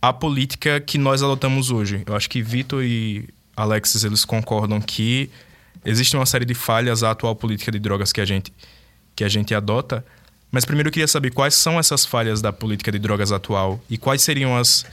à 0.00 0.10
política 0.12 0.80
que 0.80 0.96
nós 0.96 1.22
adotamos 1.22 1.70
hoje? 1.70 2.02
Eu 2.06 2.16
acho 2.16 2.30
que 2.30 2.40
Vitor 2.40 2.82
e 2.82 3.28
Alexis 3.54 4.04
eles 4.04 4.24
concordam 4.24 4.80
que 4.80 5.30
existe 5.84 6.16
uma 6.16 6.24
série 6.24 6.46
de 6.46 6.54
falhas 6.54 7.02
à 7.02 7.10
atual 7.10 7.36
política 7.36 7.70
de 7.70 7.78
drogas 7.78 8.10
que 8.10 8.22
a 8.22 8.24
gente 8.24 8.50
que 9.16 9.24
a 9.24 9.28
gente 9.28 9.54
adota. 9.54 10.04
Mas 10.52 10.64
primeiro 10.64 10.88
eu 10.88 10.92
queria 10.92 11.08
saber 11.08 11.30
quais 11.30 11.54
são 11.54 11.78
essas 11.78 12.04
falhas 12.04 12.40
da 12.40 12.52
política 12.52 12.92
de 12.92 12.98
drogas 12.98 13.32
atual 13.32 13.80
e 13.90 13.98
quais 13.98 14.22
seriam 14.22 14.56
as, 14.56 14.86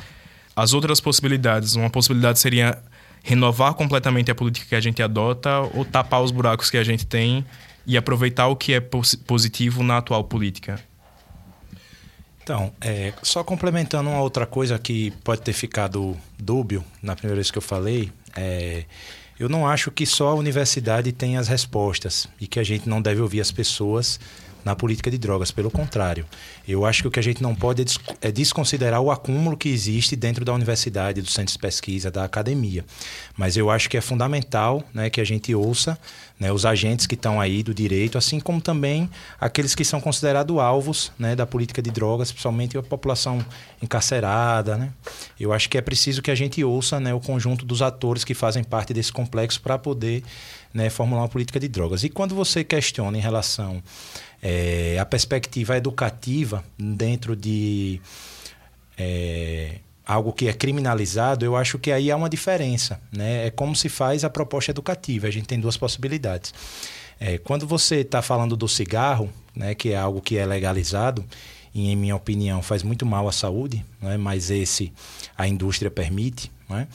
as 0.55 0.73
outras 0.73 0.99
possibilidades. 0.99 1.75
Uma 1.75 1.89
possibilidade 1.89 2.39
seria 2.39 2.81
renovar 3.21 3.73
completamente 3.73 4.31
a 4.31 4.35
política 4.35 4.65
que 4.67 4.75
a 4.75 4.81
gente 4.81 5.03
adota 5.03 5.59
ou 5.73 5.85
tapar 5.85 6.21
os 6.21 6.31
buracos 6.31 6.69
que 6.69 6.77
a 6.77 6.83
gente 6.83 7.05
tem 7.05 7.45
e 7.85 7.97
aproveitar 7.97 8.47
o 8.47 8.55
que 8.55 8.73
é 8.73 8.79
positivo 8.79 9.83
na 9.83 9.97
atual 9.97 10.23
política. 10.23 10.79
Então, 12.41 12.73
é, 12.81 13.13
só 13.21 13.41
complementando 13.41 14.09
uma 14.09 14.21
outra 14.21 14.45
coisa 14.45 14.77
que 14.77 15.11
pode 15.23 15.41
ter 15.41 15.53
ficado 15.53 16.17
dúbio 16.37 16.83
na 17.01 17.15
primeira 17.15 17.35
vez 17.35 17.49
que 17.49 17.57
eu 17.57 17.61
falei, 17.61 18.11
é, 18.35 18.83
eu 19.43 19.49
não 19.49 19.67
acho 19.67 19.91
que 19.91 20.05
só 20.05 20.29
a 20.29 20.33
universidade 20.33 21.11
tem 21.11 21.35
as 21.35 21.49
respostas 21.49 22.29
e 22.39 22.47
que 22.47 22.61
a 22.61 22.63
gente 22.63 22.87
não 22.87 23.01
deve 23.01 23.19
ouvir 23.19 23.41
as 23.41 23.51
pessoas 23.51 24.17
na 24.63 24.75
política 24.75 25.09
de 25.09 25.17
drogas. 25.17 25.51
Pelo 25.51 25.69
contrário, 25.69 26.25
eu 26.67 26.85
acho 26.85 27.03
que 27.03 27.07
o 27.07 27.11
que 27.11 27.19
a 27.19 27.23
gente 27.23 27.41
não 27.41 27.55
pode 27.55 27.81
é, 27.81 28.27
é 28.27 28.31
desconsiderar 28.31 29.01
o 29.01 29.11
acúmulo 29.11 29.57
que 29.57 29.69
existe 29.69 30.15
dentro 30.15 30.45
da 30.45 30.53
universidade, 30.53 31.21
dos 31.21 31.33
centros 31.33 31.53
de 31.53 31.59
pesquisa, 31.59 32.09
da 32.09 32.23
academia. 32.23 32.85
Mas 33.37 33.57
eu 33.57 33.69
acho 33.69 33.89
que 33.89 33.97
é 33.97 34.01
fundamental 34.01 34.83
né, 34.93 35.09
que 35.09 35.21
a 35.21 35.25
gente 35.25 35.53
ouça 35.53 35.97
né, 36.39 36.51
os 36.51 36.65
agentes 36.65 37.07
que 37.07 37.15
estão 37.15 37.39
aí 37.39 37.63
do 37.63 37.73
direito, 37.73 38.17
assim 38.17 38.39
como 38.39 38.59
também 38.59 39.09
aqueles 39.39 39.75
que 39.75 39.85
são 39.85 40.01
considerados 40.01 40.57
alvos 40.57 41.11
né, 41.17 41.35
da 41.35 41.45
política 41.45 41.81
de 41.81 41.91
drogas, 41.91 42.31
principalmente 42.31 42.77
a 42.77 42.83
população 42.83 43.43
encarcerada. 43.81 44.77
Né? 44.77 44.91
Eu 45.39 45.53
acho 45.53 45.69
que 45.69 45.77
é 45.77 45.81
preciso 45.81 46.21
que 46.21 46.31
a 46.31 46.35
gente 46.35 46.63
ouça 46.63 46.99
né, 46.99 47.13
o 47.13 47.19
conjunto 47.19 47.65
dos 47.65 47.81
atores 47.81 48.23
que 48.23 48.33
fazem 48.33 48.63
parte 48.63 48.93
desse 48.93 49.11
complexo 49.11 49.61
para 49.61 49.77
poder 49.77 50.23
né, 50.73 50.89
formular 50.89 51.21
uma 51.21 51.29
política 51.29 51.59
de 51.59 51.67
drogas. 51.67 52.03
E 52.03 52.09
quando 52.09 52.33
você 52.33 52.63
questiona 52.63 53.17
em 53.17 53.21
relação 53.21 53.81
é, 54.43 54.99
à 54.99 55.05
perspectiva 55.05 55.77
educativa 55.77 56.61
dentro 56.77 57.33
de 57.33 58.01
é, 58.97 59.77
algo 60.05 60.33
que 60.33 60.49
é 60.49 60.53
criminalizado, 60.53 61.45
eu 61.45 61.55
acho 61.55 61.79
que 61.79 61.89
aí 61.89 62.11
há 62.11 62.17
uma 62.17 62.29
diferença. 62.29 62.99
Né? 63.09 63.47
É 63.47 63.49
como 63.49 63.73
se 63.73 63.87
faz 63.87 64.25
a 64.25 64.29
proposta 64.29 64.71
educativa. 64.71 65.27
A 65.27 65.31
gente 65.31 65.47
tem 65.47 65.59
duas 65.59 65.77
possibilidades. 65.77 66.53
É, 67.17 67.37
quando 67.37 67.65
você 67.65 67.97
está 67.97 68.21
falando 68.21 68.57
do 68.57 68.67
cigarro, 68.67 69.29
né, 69.55 69.73
que 69.73 69.93
é 69.93 69.95
algo 69.95 70.21
que 70.21 70.37
é 70.37 70.45
legalizado, 70.45 71.23
e 71.73 71.89
em 71.89 71.95
minha 71.95 72.15
opinião 72.15 72.61
faz 72.61 72.83
muito 72.83 73.05
mal 73.05 73.27
à 73.29 73.31
saúde, 73.31 73.83
né, 74.01 74.17
mas 74.17 74.51
esse 74.51 74.91
a 75.37 75.47
indústria 75.47 75.89
permite, 75.89 76.51
né? 76.69 76.87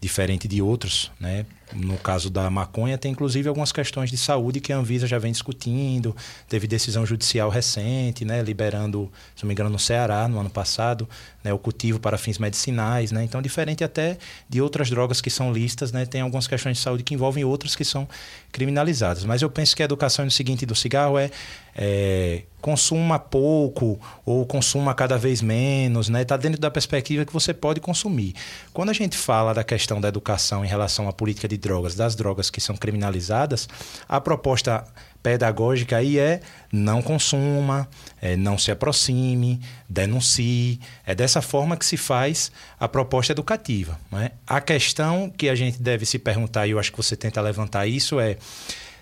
diferente 0.00 0.46
de 0.46 0.60
outros, 0.60 1.10
né? 1.18 1.46
No 1.74 1.98
caso 1.98 2.30
da 2.30 2.48
maconha, 2.48 2.96
tem 2.96 3.10
inclusive 3.10 3.48
algumas 3.48 3.72
questões 3.72 4.08
de 4.08 4.16
saúde 4.16 4.60
que 4.60 4.72
a 4.72 4.76
Anvisa 4.76 5.06
já 5.06 5.18
vem 5.18 5.32
discutindo. 5.32 6.14
Teve 6.48 6.66
decisão 6.66 7.04
judicial 7.04 7.50
recente, 7.50 8.24
né, 8.24 8.40
liberando, 8.40 9.10
se 9.34 9.42
não 9.42 9.48
me 9.48 9.54
engano, 9.54 9.68
no 9.68 9.78
Ceará, 9.78 10.28
no 10.28 10.38
ano 10.38 10.48
passado, 10.48 11.08
né, 11.42 11.52
o 11.52 11.58
cultivo 11.58 11.98
para 11.98 12.16
fins 12.16 12.38
medicinais. 12.38 13.10
Né? 13.10 13.24
Então, 13.24 13.42
diferente 13.42 13.82
até 13.82 14.16
de 14.48 14.62
outras 14.62 14.88
drogas 14.88 15.20
que 15.20 15.28
são 15.28 15.52
listas, 15.52 15.90
né, 15.90 16.06
tem 16.06 16.20
algumas 16.20 16.46
questões 16.46 16.76
de 16.76 16.82
saúde 16.82 17.02
que 17.02 17.14
envolvem 17.14 17.44
outras 17.44 17.74
que 17.74 17.84
são 17.84 18.08
criminalizadas. 18.52 19.24
Mas 19.24 19.42
eu 19.42 19.50
penso 19.50 19.74
que 19.74 19.82
a 19.82 19.86
educação 19.86 20.24
no 20.24 20.30
seguinte 20.30 20.64
do 20.64 20.74
cigarro 20.74 21.18
é, 21.18 21.30
é 21.76 22.42
consuma 22.66 23.16
pouco 23.16 23.96
ou 24.24 24.44
consuma 24.44 24.92
cada 24.92 25.16
vez 25.16 25.40
menos, 25.40 26.08
né? 26.08 26.22
Está 26.22 26.36
dentro 26.36 26.60
da 26.60 26.68
perspectiva 26.68 27.24
que 27.24 27.32
você 27.32 27.54
pode 27.54 27.80
consumir. 27.80 28.34
Quando 28.72 28.88
a 28.90 28.92
gente 28.92 29.16
fala 29.16 29.54
da 29.54 29.62
questão 29.62 30.00
da 30.00 30.08
educação 30.08 30.64
em 30.64 30.68
relação 30.68 31.08
à 31.08 31.12
política 31.12 31.46
de 31.46 31.56
drogas, 31.56 31.94
das 31.94 32.16
drogas 32.16 32.50
que 32.50 32.60
são 32.60 32.76
criminalizadas, 32.76 33.68
a 34.08 34.20
proposta 34.20 34.84
pedagógica 35.22 35.98
aí 35.98 36.18
é 36.18 36.40
não 36.72 37.00
consuma, 37.00 37.88
é 38.20 38.36
não 38.36 38.58
se 38.58 38.72
aproxime, 38.72 39.60
denuncie. 39.88 40.80
É 41.06 41.14
dessa 41.14 41.40
forma 41.40 41.76
que 41.76 41.86
se 41.86 41.96
faz 41.96 42.50
a 42.80 42.88
proposta 42.88 43.32
educativa. 43.32 43.96
é? 44.14 44.32
A 44.44 44.60
questão 44.60 45.30
que 45.30 45.48
a 45.48 45.54
gente 45.54 45.80
deve 45.80 46.04
se 46.04 46.18
perguntar, 46.18 46.66
e 46.66 46.72
eu 46.72 46.80
acho 46.80 46.90
que 46.90 46.96
você 46.96 47.14
tenta 47.14 47.40
levantar 47.40 47.86
isso, 47.86 48.18
é 48.18 48.36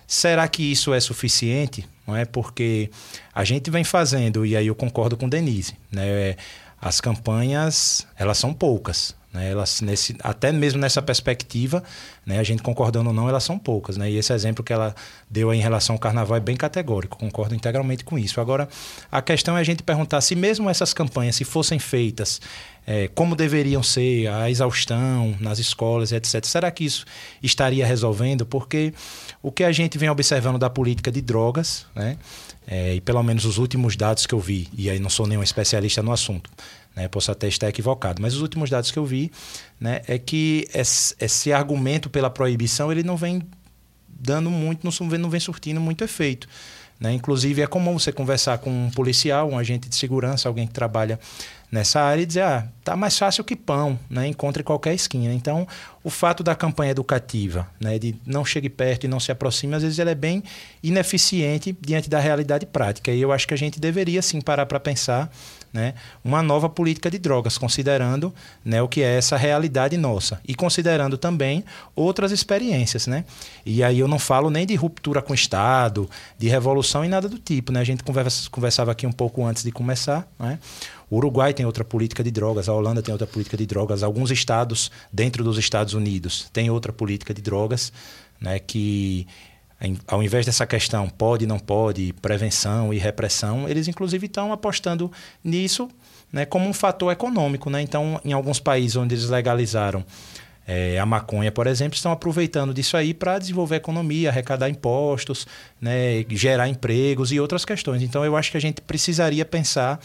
será 0.05 0.47
que 0.47 0.61
isso 0.61 0.93
é 0.93 0.99
suficiente? 0.99 1.87
Não 2.07 2.15
é? 2.15 2.25
Porque 2.25 2.89
a 3.33 3.43
gente 3.43 3.69
vem 3.71 3.83
fazendo, 3.83 4.45
e 4.45 4.55
aí 4.55 4.67
eu 4.67 4.75
concordo 4.75 5.17
com 5.17 5.27
Denise, 5.27 5.75
né? 5.91 6.35
as 6.79 7.01
campanhas 7.01 8.05
elas 8.15 8.37
são 8.37 8.53
poucas. 8.53 9.15
Né? 9.35 9.51
Elas, 9.51 9.81
nesse, 9.81 10.15
até 10.21 10.51
mesmo 10.51 10.79
nessa 10.79 11.01
perspectiva, 11.01 11.83
né, 12.25 12.39
a 12.39 12.43
gente 12.43 12.63
concordando 12.63 13.09
ou 13.09 13.15
não, 13.15 13.27
elas 13.27 13.43
são 13.43 13.59
poucas. 13.59 13.97
Né? 13.97 14.09
E 14.11 14.17
esse 14.17 14.31
exemplo 14.33 14.63
que 14.63 14.71
ela 14.71 14.95
deu 15.29 15.53
em 15.53 15.59
relação 15.59 15.95
ao 15.95 15.99
carnaval 15.99 16.37
é 16.37 16.39
bem 16.39 16.55
categórico, 16.55 17.17
concordo 17.17 17.53
integralmente 17.53 18.03
com 18.03 18.17
isso. 18.17 18.39
Agora, 18.39 18.69
a 19.11 19.21
questão 19.21 19.57
é 19.57 19.61
a 19.61 19.63
gente 19.63 19.83
perguntar 19.83 20.21
se 20.21 20.35
mesmo 20.35 20.69
essas 20.69 20.93
campanhas, 20.93 21.35
se 21.35 21.43
fossem 21.43 21.79
feitas 21.79 22.39
é, 22.87 23.07
como 23.09 23.35
deveriam 23.35 23.81
ser, 23.81 24.27
a 24.27 24.49
exaustão 24.49 25.35
nas 25.39 25.57
escolas, 25.57 26.11
etc., 26.11 26.45
será 26.45 26.69
que 26.69 26.85
isso 26.85 27.05
estaria 27.41 27.85
resolvendo? 27.85 28.45
Porque 28.45 28.93
o 29.45 29.51
que 29.51 29.63
a 29.63 29.71
gente 29.71 29.95
vem 29.95 30.09
observando 30.09 30.57
da 30.57 30.71
política 30.71 31.11
de 31.11 31.21
drogas, 31.21 31.85
né, 31.93 32.17
é, 32.65 32.95
e 32.95 33.01
pelo 33.01 33.21
menos 33.21 33.45
os 33.45 33.59
últimos 33.59 33.95
dados 33.95 34.25
que 34.25 34.33
eu 34.33 34.39
vi, 34.39 34.67
e 34.75 34.89
aí 34.89 34.97
não 34.97 35.07
sou 35.07 35.27
nenhum 35.27 35.43
especialista 35.43 36.01
no 36.01 36.11
assunto, 36.11 36.49
né? 36.95 37.07
Posso 37.07 37.31
até 37.31 37.47
estar 37.47 37.69
equivocado, 37.69 38.19
mas 38.23 38.33
os 38.33 38.41
últimos 38.41 38.71
dados 38.71 38.89
que 38.89 38.97
eu 38.97 39.05
vi 39.05 39.31
né, 39.79 40.01
é 40.07 40.17
que 40.17 40.67
esse, 40.73 41.13
esse 41.19 41.53
argumento 41.53 42.09
pela 42.09 42.27
proibição 42.27 42.91
ele 42.91 43.03
não 43.03 43.15
vem 43.15 43.43
dando 44.07 44.49
muito, 44.49 44.83
não 44.83 45.29
vem, 45.29 45.39
surtindo 45.39 45.79
muito 45.79 46.03
efeito. 46.03 46.47
Né? 46.99 47.13
Inclusive, 47.13 47.61
é 47.61 47.67
comum 47.67 47.99
você 47.99 48.11
conversar 48.11 48.57
com 48.59 48.69
um 48.69 48.89
policial, 48.89 49.49
um 49.49 49.57
agente 49.57 49.89
de 49.89 49.95
segurança, 49.95 50.47
alguém 50.47 50.65
que 50.65 50.73
trabalha 50.73 51.19
nessa 51.71 51.99
área 51.99 52.21
e 52.21 52.25
dizer, 52.25 52.41
ah, 52.41 52.67
tá 52.83 52.95
mais 52.95 53.17
fácil 53.17 53.43
que 53.43 53.55
pão, 53.55 53.99
né? 54.09 54.27
Encontre 54.27 54.63
qualquer 54.63 54.93
esquina. 54.93 55.33
Então, 55.33 55.67
o 56.03 56.09
fato 56.09 56.41
da 56.41 56.55
campanha 56.55 56.91
educativa, 56.91 57.67
né, 57.81 57.99
de 57.99 58.15
não 58.25 58.45
chegue 58.45 58.69
perto 58.69 59.03
e 59.03 59.07
não 59.07 59.19
se 59.19 59.31
aproxime, 59.31 59.75
às 59.75 59.83
vezes 59.83 59.99
ela 59.99 60.11
é 60.11 60.15
bem 60.15 60.41
ineficiente 60.81 61.75
diante 61.81 62.09
da 62.09 62.19
realidade 62.19 62.65
prática. 62.65 63.11
E 63.11 63.19
eu 63.19 63.31
acho 63.31 63.47
que 63.47 63.53
a 63.53 63.57
gente 63.57 63.79
deveria 63.79 64.21
sim 64.21 64.39
parar 64.39 64.65
para 64.65 64.79
pensar 64.79 65.29
né, 65.75 65.93
uma 66.23 66.41
nova 66.41 66.69
política 66.69 67.11
de 67.11 67.19
drogas, 67.19 67.57
considerando 67.57 68.33
né, 68.63 68.81
o 68.81 68.87
que 68.87 69.01
é 69.01 69.17
essa 69.17 69.35
realidade 69.35 69.97
nossa 69.97 70.39
e 70.47 70.55
considerando 70.55 71.17
também 71.17 71.65
outras 71.93 72.31
experiências. 72.31 73.07
Né? 73.07 73.25
E 73.65 73.83
aí 73.83 73.99
eu 73.99 74.07
não 74.07 74.17
falo 74.17 74.49
nem 74.49 74.65
de 74.65 74.73
ruptura 74.73 75.21
com 75.21 75.33
o 75.33 75.35
Estado, 75.35 76.09
de 76.37 76.47
revolução 76.47 77.03
e 77.03 77.09
nada 77.09 77.27
do 77.27 77.37
tipo. 77.37 77.73
Né? 77.73 77.81
A 77.81 77.83
gente 77.83 78.05
conversa, 78.05 78.49
conversava 78.49 78.93
aqui 78.93 79.05
um 79.05 79.11
pouco 79.11 79.43
antes 79.45 79.63
de 79.63 79.71
começar. 79.71 80.25
Né? 80.39 80.57
O 81.09 81.17
Uruguai 81.17 81.53
tem 81.53 81.65
outra 81.65 81.83
política 81.83 82.23
de 82.23 82.31
drogas, 82.31 82.69
a 82.69 82.73
Holanda 82.73 83.01
tem 83.01 83.11
outra 83.11 83.27
política 83.27 83.57
de 83.57 83.65
drogas, 83.65 84.01
alguns 84.01 84.31
estados 84.31 84.89
dentro 85.11 85.43
dos 85.43 85.57
Estados 85.57 85.93
Unidos 85.93 86.49
têm 86.53 86.69
outra 86.69 86.93
política 86.93 87.33
de 87.33 87.41
drogas, 87.41 87.91
né, 88.41 88.57
que 88.57 89.27
ao 90.07 90.23
invés 90.23 90.45
dessa 90.45 90.65
questão 90.65 91.09
pode, 91.09 91.45
não 91.45 91.59
pode, 91.59 92.13
prevenção 92.21 92.93
e 92.93 92.97
repressão, 92.97 93.67
eles 93.67 93.87
inclusive 93.87 94.25
estão 94.25 94.51
apostando 94.51 95.11
nisso 95.43 95.89
né, 96.31 96.45
como 96.45 96.67
um 96.67 96.73
fator 96.73 97.11
econômico. 97.11 97.69
Né? 97.69 97.81
Então, 97.81 98.19
em 98.23 98.33
alguns 98.33 98.59
países 98.59 98.95
onde 98.95 99.15
eles 99.15 99.29
legalizaram 99.29 100.05
é, 100.67 100.97
a 100.99 101.05
maconha, 101.05 101.51
por 101.51 101.67
exemplo, 101.67 101.95
estão 101.95 102.11
aproveitando 102.11 102.73
disso 102.73 102.97
aí 102.97 103.13
para 103.13 103.37
desenvolver 103.37 103.75
economia, 103.75 104.29
arrecadar 104.29 104.67
impostos, 104.67 105.45
né, 105.79 106.25
gerar 106.29 106.67
empregos 106.67 107.31
e 107.31 107.39
outras 107.39 107.63
questões. 107.63 108.01
Então, 108.01 108.25
eu 108.25 108.35
acho 108.35 108.49
que 108.49 108.57
a 108.57 108.61
gente 108.61 108.81
precisaria 108.81 109.45
pensar 109.45 109.99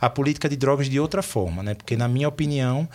a 0.00 0.08
política 0.08 0.48
de 0.48 0.56
drogas 0.56 0.88
de 0.88 0.98
outra 0.98 1.22
forma, 1.22 1.62
né? 1.62 1.74
porque, 1.74 1.96
na 1.96 2.08
minha 2.08 2.28
opinião, 2.28 2.88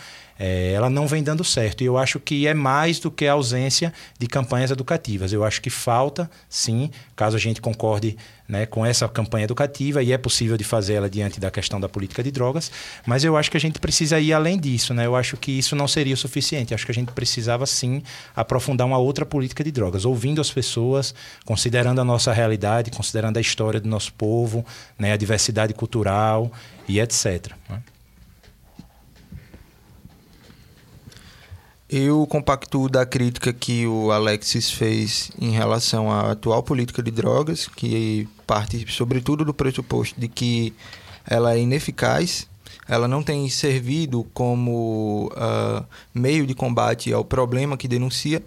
é, 0.44 0.72
ela 0.72 0.90
não 0.90 1.06
vem 1.06 1.22
dando 1.22 1.44
certo. 1.44 1.84
E 1.84 1.86
eu 1.86 2.00
acho 2.00 2.20
que 2.20 2.48
é 2.48 2.54
mais 2.56 2.98
do 2.98 3.12
que 3.12 3.28
a 3.28 3.34
ausência 3.34 3.94
de 4.18 4.26
campanhas 4.26 4.72
educativas. 4.72 5.32
Eu 5.32 5.44
acho 5.44 5.62
que 5.62 5.70
falta, 5.70 6.28
sim, 6.50 6.90
caso 7.16 7.36
a 7.38 7.40
gente 7.40 7.62
concorde 7.62 8.18
né, 8.50 8.66
com 8.66 8.84
essa 8.84 9.08
campanha 9.08 9.44
educativa, 9.44 10.02
e 10.02 10.12
é 10.12 10.18
possível 10.18 10.58
de 10.58 10.64
fazê-la 10.64 11.08
diante 11.08 11.40
da 11.40 11.52
questão 11.52 11.80
da 11.80 11.88
política 11.88 12.24
de 12.24 12.32
drogas, 12.32 12.72
mas 13.06 13.24
eu 13.24 13.38
acho 13.38 13.52
que 13.52 13.56
a 13.56 13.60
gente 13.60 13.80
precisa 13.80 14.20
ir 14.20 14.34
além 14.34 14.60
disso. 14.60 14.96
Né? 14.96 15.06
Eu 15.06 15.16
acho 15.16 15.38
que 15.38 15.52
isso 15.52 15.76
não 15.76 15.88
seria 15.88 16.16
o 16.16 16.18
suficiente. 16.18 16.72
Eu 16.72 16.76
acho 16.76 16.88
que 16.88 16.92
a 16.92 16.96
gente 16.96 17.12
precisava, 17.12 17.68
sim, 17.68 18.02
aprofundar 18.36 18.88
uma 18.88 18.98
outra 18.98 19.28
política 19.28 19.64
de 19.64 19.72
drogas, 19.72 20.06
ouvindo 20.06 20.42
as 20.42 20.50
pessoas, 20.50 21.14
considerando 21.46 22.02
a 22.02 22.04
nossa 22.04 22.34
realidade, 22.34 22.90
considerando 22.90 23.38
a 23.38 23.42
história 23.42 23.80
do 23.80 23.88
nosso 23.88 24.12
povo, 24.14 24.66
né, 24.98 25.14
a 25.14 25.18
diversidade 25.18 25.72
cultural 25.76 26.52
e 26.88 27.00
etc. 27.00 27.52
Né? 27.70 27.80
Eu 31.92 32.26
compacto 32.26 32.88
da 32.88 33.06
crítica 33.06 33.52
que 33.52 33.86
o 33.86 34.14
Alexis 34.14 34.72
fez 34.72 35.30
em 35.38 35.52
relação 35.52 36.10
à 36.10 36.32
atual 36.32 36.64
política 36.64 37.04
de 37.04 37.12
drogas, 37.12 37.68
que 37.68 38.30
parte 38.48 38.90
sobretudo 38.90 39.44
do 39.44 39.54
pressuposto 39.54 40.18
de 40.18 40.30
que 40.30 40.74
ela 41.28 41.54
é 41.54 41.60
ineficaz, 41.60 42.48
ela 42.88 43.10
não 43.10 43.22
tem 43.22 43.50
servido 43.50 44.26
como 44.34 45.30
uh, 45.34 45.86
meio 46.14 46.48
de 46.48 46.56
combate 46.56 47.12
ao 47.12 47.26
problema 47.26 47.76
que 47.76 47.90
denuncia, 47.90 48.42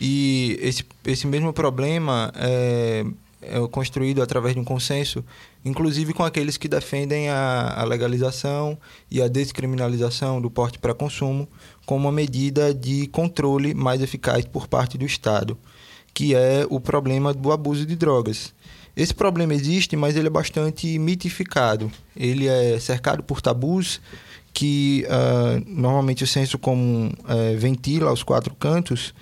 e 0.00 0.58
esse, 0.60 0.84
esse 1.04 1.24
mesmo 1.28 1.52
problema 1.52 2.32
é, 2.34 3.04
é 3.42 3.68
construído 3.68 4.20
através 4.20 4.54
de 4.54 4.60
um 4.60 4.64
consenso, 4.64 5.24
inclusive 5.64 6.12
com 6.12 6.24
aqueles 6.24 6.56
que 6.56 6.66
defendem 6.66 7.28
a, 7.28 7.74
a 7.76 7.84
legalização 7.84 8.76
e 9.08 9.22
a 9.22 9.28
descriminalização 9.28 10.40
do 10.40 10.50
porte 10.50 10.80
para 10.80 10.92
consumo 10.92 11.46
como 11.86 12.08
uma 12.08 12.12
medida 12.12 12.72
de 12.72 13.06
controle 13.08 13.74
mais 13.74 14.00
eficaz 14.00 14.44
por 14.44 14.66
parte 14.68 14.96
do 14.96 15.04
Estado, 15.04 15.58
que 16.14 16.34
é 16.34 16.66
o 16.68 16.80
problema 16.80 17.32
do 17.32 17.52
abuso 17.52 17.86
de 17.86 17.96
drogas. 17.96 18.54
Esse 18.94 19.14
problema 19.14 19.54
existe, 19.54 19.96
mas 19.96 20.16
ele 20.16 20.26
é 20.26 20.30
bastante 20.30 20.98
mitificado. 20.98 21.90
Ele 22.14 22.46
é 22.46 22.78
cercado 22.78 23.22
por 23.22 23.40
tabus 23.40 24.00
que 24.52 25.06
uh, 25.06 25.64
normalmente 25.66 26.22
o 26.24 26.26
senso 26.26 26.58
comum 26.58 27.10
uh, 27.20 27.58
ventila 27.58 28.10
aos 28.10 28.22
quatro 28.22 28.54
cantos, 28.54 29.14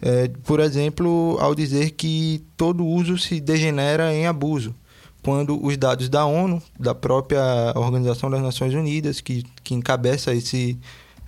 uh, 0.00 0.38
por 0.44 0.60
exemplo, 0.60 1.36
ao 1.40 1.54
dizer 1.54 1.90
que 1.90 2.42
todo 2.56 2.86
uso 2.86 3.18
se 3.18 3.38
degenera 3.38 4.14
em 4.14 4.26
abuso, 4.26 4.74
quando 5.22 5.62
os 5.62 5.76
dados 5.76 6.08
da 6.08 6.24
ONU, 6.24 6.62
da 6.80 6.94
própria 6.94 7.72
Organização 7.74 8.30
das 8.30 8.40
Nações 8.40 8.72
Unidas, 8.72 9.20
que, 9.20 9.44
que 9.62 9.74
encabeça 9.74 10.34
esse 10.34 10.78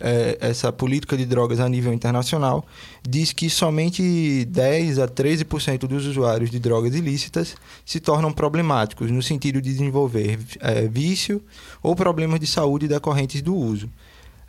é, 0.01 0.39
essa 0.41 0.73
política 0.73 1.17
de 1.17 1.27
drogas 1.27 1.61
a 1.61 1.69
nível 1.69 1.93
internacional, 1.93 2.65
diz 3.03 3.33
que 3.33 3.51
somente 3.51 4.45
10 4.47 4.99
a 4.99 5.07
13% 5.07 5.81
dos 5.81 6.07
usuários 6.07 6.51
de 6.51 6.59
drogas 6.59 6.95
ilícitas 6.95 7.55
se 7.85 8.01
tornam 8.01 8.33
problemáticos, 8.33 9.11
no 9.11 9.23
sentido 9.23 9.61
de 9.61 9.71
desenvolver 9.71 10.39
é, 10.61 10.89
vício 10.89 11.43
ou 11.83 11.95
problemas 11.95 12.41
de 12.41 12.47
saúde 12.47 12.89
decorrentes 12.89 13.43
do 13.43 13.55
uso. 13.55 13.89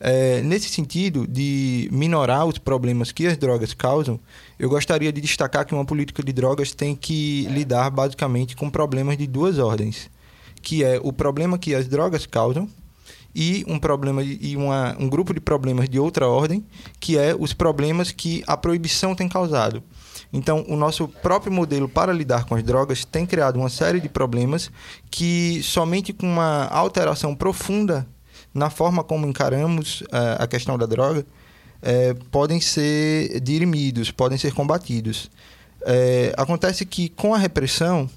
É, 0.03 0.41
nesse 0.41 0.67
sentido 0.67 1.27
de 1.27 1.87
minorar 1.91 2.47
os 2.47 2.57
problemas 2.57 3.11
que 3.11 3.27
as 3.27 3.37
drogas 3.37 3.71
causam, 3.71 4.19
eu 4.57 4.67
gostaria 4.67 5.13
de 5.13 5.21
destacar 5.21 5.63
que 5.63 5.75
uma 5.75 5.85
política 5.85 6.23
de 6.23 6.33
drogas 6.33 6.71
tem 6.71 6.95
que 6.95 7.45
lidar 7.51 7.91
basicamente 7.91 8.55
com 8.55 8.67
problemas 8.67 9.15
de 9.15 9.27
duas 9.27 9.59
ordens, 9.59 10.09
que 10.59 10.83
é 10.83 10.99
o 11.03 11.13
problema 11.13 11.59
que 11.59 11.75
as 11.75 11.87
drogas 11.87 12.25
causam, 12.25 12.67
e 13.33 13.63
um 13.67 13.79
problema 13.79 14.21
e 14.23 14.55
uma, 14.57 14.95
um 14.99 15.07
grupo 15.07 15.33
de 15.33 15.39
problemas 15.39 15.87
de 15.89 15.99
outra 15.99 16.27
ordem, 16.27 16.65
que 16.99 17.17
é 17.17 17.35
os 17.37 17.53
problemas 17.53 18.11
que 18.11 18.43
a 18.45 18.57
proibição 18.57 19.15
tem 19.15 19.27
causado. 19.29 19.81
Então, 20.33 20.65
o 20.67 20.75
nosso 20.75 21.07
próprio 21.07 21.51
modelo 21.51 21.89
para 21.89 22.13
lidar 22.13 22.45
com 22.45 22.55
as 22.55 22.63
drogas 22.63 23.03
tem 23.03 23.25
criado 23.25 23.57
uma 23.57 23.69
série 23.69 23.99
de 23.99 24.07
problemas 24.07 24.71
que 25.09 25.61
somente 25.63 26.13
com 26.13 26.25
uma 26.25 26.67
alteração 26.67 27.35
profunda 27.35 28.07
na 28.53 28.69
forma 28.69 29.03
como 29.03 29.25
encaramos 29.25 30.01
uh, 30.01 30.39
a 30.39 30.47
questão 30.47 30.77
da 30.77 30.85
droga, 30.85 31.25
é, 31.81 32.13
podem 32.29 32.59
ser 32.59 33.39
dirimidos, 33.39 34.11
podem 34.11 34.37
ser 34.37 34.53
combatidos. 34.53 35.31
É, 35.83 36.33
acontece 36.37 36.85
que 36.85 37.09
com 37.09 37.33
a 37.33 37.37
repressão, 37.37 38.09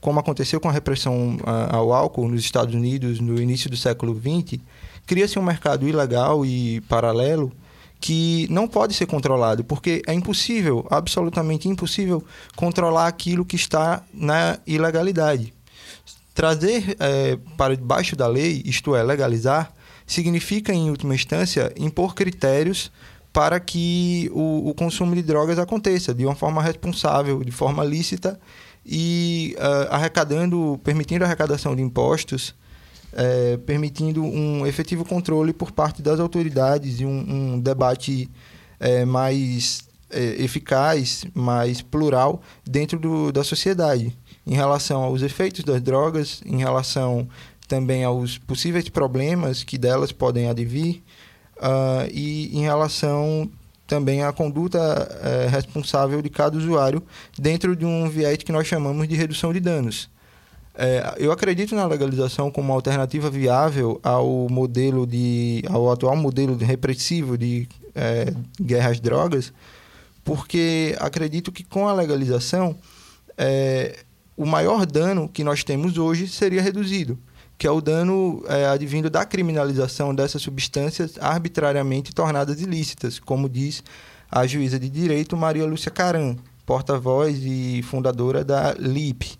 como 0.00 0.20
aconteceu 0.20 0.60
com 0.60 0.68
a 0.68 0.72
repressão 0.72 1.38
ao 1.70 1.92
álcool 1.92 2.28
nos 2.28 2.42
Estados 2.42 2.74
Unidos 2.74 3.20
no 3.20 3.40
início 3.40 3.68
do 3.70 3.76
século 3.76 4.14
XX, 4.14 4.60
cria-se 5.06 5.38
um 5.38 5.42
mercado 5.42 5.88
ilegal 5.88 6.44
e 6.44 6.80
paralelo 6.82 7.52
que 8.00 8.46
não 8.50 8.68
pode 8.68 8.94
ser 8.94 9.06
controlado, 9.06 9.64
porque 9.64 10.02
é 10.06 10.12
impossível, 10.12 10.86
absolutamente 10.90 11.68
impossível, 11.68 12.22
controlar 12.54 13.06
aquilo 13.06 13.44
que 13.44 13.56
está 13.56 14.02
na 14.12 14.58
ilegalidade. 14.66 15.52
Trazer 16.34 16.96
é, 17.00 17.38
para 17.56 17.76
debaixo 17.76 18.14
da 18.14 18.26
lei, 18.26 18.62
isto 18.66 18.94
é, 18.94 19.02
legalizar, 19.02 19.72
significa, 20.06 20.72
em 20.72 20.90
última 20.90 21.14
instância, 21.14 21.72
impor 21.76 22.14
critérios 22.14 22.90
para 23.32 23.58
que 23.58 24.30
o, 24.32 24.70
o, 24.70 24.74
consumo 24.74 25.14
de 25.14 25.22
drogas 25.22 25.58
aconteça 25.58 26.14
de 26.14 26.24
uma 26.24 26.34
forma 26.34 26.62
responsável, 26.62 27.42
de 27.44 27.50
forma 27.50 27.84
lícita 27.84 28.38
e 28.86 29.56
uh, 29.58 29.92
arrecadando, 29.92 30.80
permitindo 30.84 31.24
a 31.24 31.26
arrecadação 31.26 31.74
de 31.74 31.82
impostos, 31.82 32.54
uh, 33.12 33.58
permitindo 33.58 34.22
um 34.22 34.64
efetivo 34.64 35.04
controle 35.04 35.52
por 35.52 35.72
parte 35.72 36.00
das 36.00 36.20
autoridades 36.20 37.00
e 37.00 37.04
um, 37.04 37.54
um 37.54 37.60
debate 37.60 38.30
uh, 38.80 39.06
mais 39.06 39.84
eficaz, 40.38 41.24
mais 41.34 41.82
plural 41.82 42.40
dentro 42.64 42.96
do, 42.96 43.32
da 43.32 43.42
sociedade. 43.42 44.16
Em 44.46 44.54
relação 44.54 45.02
aos 45.02 45.20
efeitos 45.20 45.64
das 45.64 45.82
drogas, 45.82 46.40
em 46.46 46.58
relação 46.58 47.28
também 47.66 48.04
aos 48.04 48.38
possíveis 48.38 48.88
problemas 48.88 49.64
que 49.64 49.76
delas 49.76 50.12
podem 50.12 50.48
advir 50.48 51.02
uh, 51.56 52.08
e 52.12 52.56
em 52.56 52.62
relação 52.62 53.50
também 53.86 54.22
à 54.22 54.32
conduta 54.32 54.78
uh, 54.78 55.50
responsável 55.50 56.20
de 56.20 56.28
cada 56.28 56.56
usuário 56.56 57.02
dentro 57.38 57.76
de 57.76 57.84
um 57.84 58.08
viés 58.08 58.38
que 58.38 58.52
nós 58.52 58.66
chamamos 58.66 59.06
de 59.06 59.14
redução 59.14 59.52
de 59.52 59.60
danos. 59.60 60.10
Uh, 60.74 61.16
eu 61.16 61.32
acredito 61.32 61.74
na 61.74 61.86
legalização 61.86 62.50
como 62.50 62.68
uma 62.68 62.74
alternativa 62.74 63.30
viável 63.30 63.98
ao 64.02 64.48
modelo 64.50 65.06
de 65.06 65.62
ao 65.70 65.90
atual 65.90 66.16
modelo 66.16 66.56
repressivo 66.56 67.38
de 67.38 67.66
eh, 67.98 68.30
guerra 68.60 68.90
às 68.90 69.00
drogas, 69.00 69.54
porque 70.22 70.94
acredito 71.00 71.50
que 71.50 71.64
com 71.64 71.88
a 71.88 71.94
legalização 71.94 72.76
eh, 73.38 74.00
o 74.36 74.44
maior 74.44 74.84
dano 74.84 75.30
que 75.30 75.42
nós 75.42 75.64
temos 75.64 75.96
hoje 75.96 76.28
seria 76.28 76.60
reduzido 76.60 77.18
que 77.58 77.66
é 77.66 77.70
o 77.70 77.80
dano 77.80 78.44
é, 78.48 78.66
advindo 78.66 79.08
da 79.08 79.24
criminalização 79.24 80.14
dessas 80.14 80.42
substâncias 80.42 81.18
arbitrariamente 81.20 82.14
tornadas 82.14 82.60
ilícitas, 82.60 83.18
como 83.18 83.48
diz 83.48 83.82
a 84.30 84.46
juíza 84.46 84.78
de 84.78 84.88
direito 84.88 85.36
Maria 85.36 85.64
Lúcia 85.64 85.90
Caran, 85.90 86.36
porta-voz 86.66 87.38
e 87.42 87.82
fundadora 87.82 88.44
da 88.44 88.74
LIP. 88.74 89.38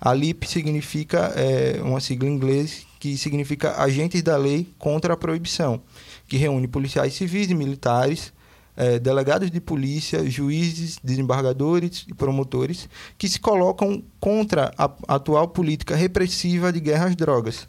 A 0.00 0.14
LIP 0.14 0.48
significa 0.48 1.32
é, 1.34 1.80
uma 1.82 2.00
sigla 2.00 2.28
em 2.28 2.32
inglês 2.32 2.86
que 3.00 3.16
significa 3.16 3.80
Agentes 3.80 4.22
da 4.22 4.36
Lei 4.36 4.68
contra 4.78 5.14
a 5.14 5.16
Proibição, 5.16 5.80
que 6.26 6.36
reúne 6.36 6.66
policiais 6.66 7.14
civis 7.14 7.50
e 7.50 7.54
militares 7.54 8.32
é, 8.78 8.96
delegados 8.96 9.50
de 9.50 9.60
polícia, 9.60 10.24
juízes, 10.30 11.00
desembargadores 11.02 12.06
e 12.06 12.14
promotores 12.14 12.88
que 13.18 13.28
se 13.28 13.40
colocam 13.40 14.00
contra 14.20 14.72
a 14.78 14.88
atual 15.08 15.48
política 15.48 15.96
repressiva 15.96 16.72
de 16.72 16.78
guerra 16.78 17.06
às 17.06 17.16
drogas. 17.16 17.66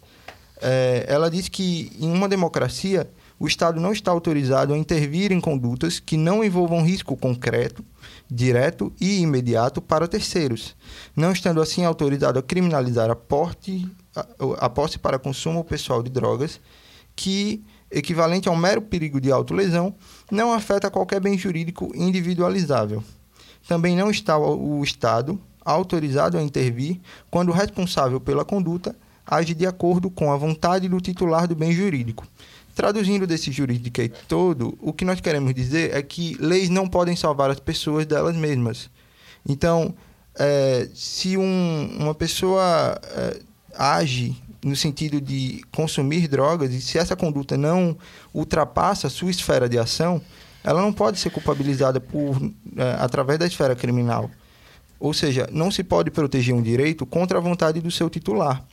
É, 0.61 1.05
ela 1.07 1.31
diz 1.31 1.49
que 1.49 1.91
em 1.99 2.11
uma 2.11 2.29
democracia 2.29 3.09
o 3.39 3.47
Estado 3.47 3.79
não 3.79 3.91
está 3.91 4.11
autorizado 4.11 4.71
a 4.71 4.77
intervir 4.77 5.31
em 5.31 5.41
condutas 5.41 5.99
que 5.99 6.15
não 6.15 6.43
envolvam 6.43 6.83
risco 6.83 7.17
concreto, 7.17 7.83
direto 8.29 8.93
e 9.01 9.21
imediato 9.21 9.81
para 9.81 10.07
terceiros, 10.07 10.75
não 11.15 11.31
estando 11.31 11.59
assim 11.59 11.85
autorizado 11.85 12.37
a 12.37 12.43
criminalizar 12.43 13.09
a, 13.09 13.15
porte, 13.15 13.89
a, 14.15 14.27
a 14.59 14.69
posse 14.69 14.99
para 14.99 15.17
consumo 15.17 15.63
pessoal 15.63 16.03
de 16.03 16.11
drogas 16.11 16.61
que 17.15 17.63
equivalente 17.91 18.47
a 18.47 18.51
um 18.51 18.55
mero 18.55 18.81
perigo 18.81 19.19
de 19.19 19.31
autolesão, 19.31 19.95
não 20.31 20.53
afeta 20.53 20.91
qualquer 20.91 21.19
bem 21.19 21.37
jurídico 21.37 21.91
individualizável. 21.95 23.03
Também 23.67 23.95
não 23.95 24.09
está 24.09 24.37
o 24.37 24.83
Estado 24.83 25.39
autorizado 25.63 26.37
a 26.37 26.43
intervir 26.43 26.99
quando 27.29 27.49
o 27.49 27.53
responsável 27.53 28.19
pela 28.19 28.45
conduta 28.45 28.95
age 29.25 29.53
de 29.53 29.67
acordo 29.67 30.09
com 30.09 30.31
a 30.31 30.37
vontade 30.37 30.89
do 30.89 30.99
titular 30.99 31.47
do 31.47 31.55
bem 31.55 31.71
jurídico. 31.71 32.25
Traduzindo 32.73 33.27
desse 33.27 33.51
jurídico 33.51 34.01
todo, 34.27 34.77
o 34.81 34.93
que 34.93 35.05
nós 35.05 35.19
queremos 35.19 35.53
dizer 35.53 35.95
é 35.95 36.01
que 36.01 36.35
leis 36.39 36.69
não 36.69 36.87
podem 36.87 37.15
salvar 37.15 37.51
as 37.51 37.59
pessoas 37.59 38.05
delas 38.05 38.35
mesmas. 38.35 38.89
Então, 39.47 39.93
é, 40.35 40.87
se 40.93 41.37
um, 41.37 41.97
uma 41.99 42.15
pessoa 42.15 42.99
é, 43.03 43.39
age 43.75 44.35
no 44.63 44.75
sentido 44.75 45.21
de 45.21 45.61
consumir 45.71 46.27
drogas, 46.27 46.73
e 46.73 46.81
se 46.81 46.97
essa 46.97 47.15
conduta 47.15 47.57
não 47.57 47.97
ultrapassa 48.33 49.07
a 49.07 49.09
sua 49.09 49.31
esfera 49.31 49.69
de 49.69 49.77
ação, 49.77 50.21
ela 50.63 50.81
não 50.81 50.91
pode 50.91 51.19
ser 51.19 51.29
culpabilizada 51.29 51.99
por, 51.99 52.37
é, 52.75 52.95
através 52.99 53.39
da 53.39 53.47
esfera 53.47 53.75
criminal. 53.75 54.29
Ou 54.99 55.13
seja, 55.13 55.47
não 55.51 55.71
se 55.71 55.83
pode 55.83 56.11
proteger 56.11 56.53
um 56.53 56.61
direito 56.61 57.05
contra 57.05 57.37
a 57.37 57.41
vontade 57.41 57.79
do 57.79 57.89
seu 57.89 58.09
titular. 58.09 58.63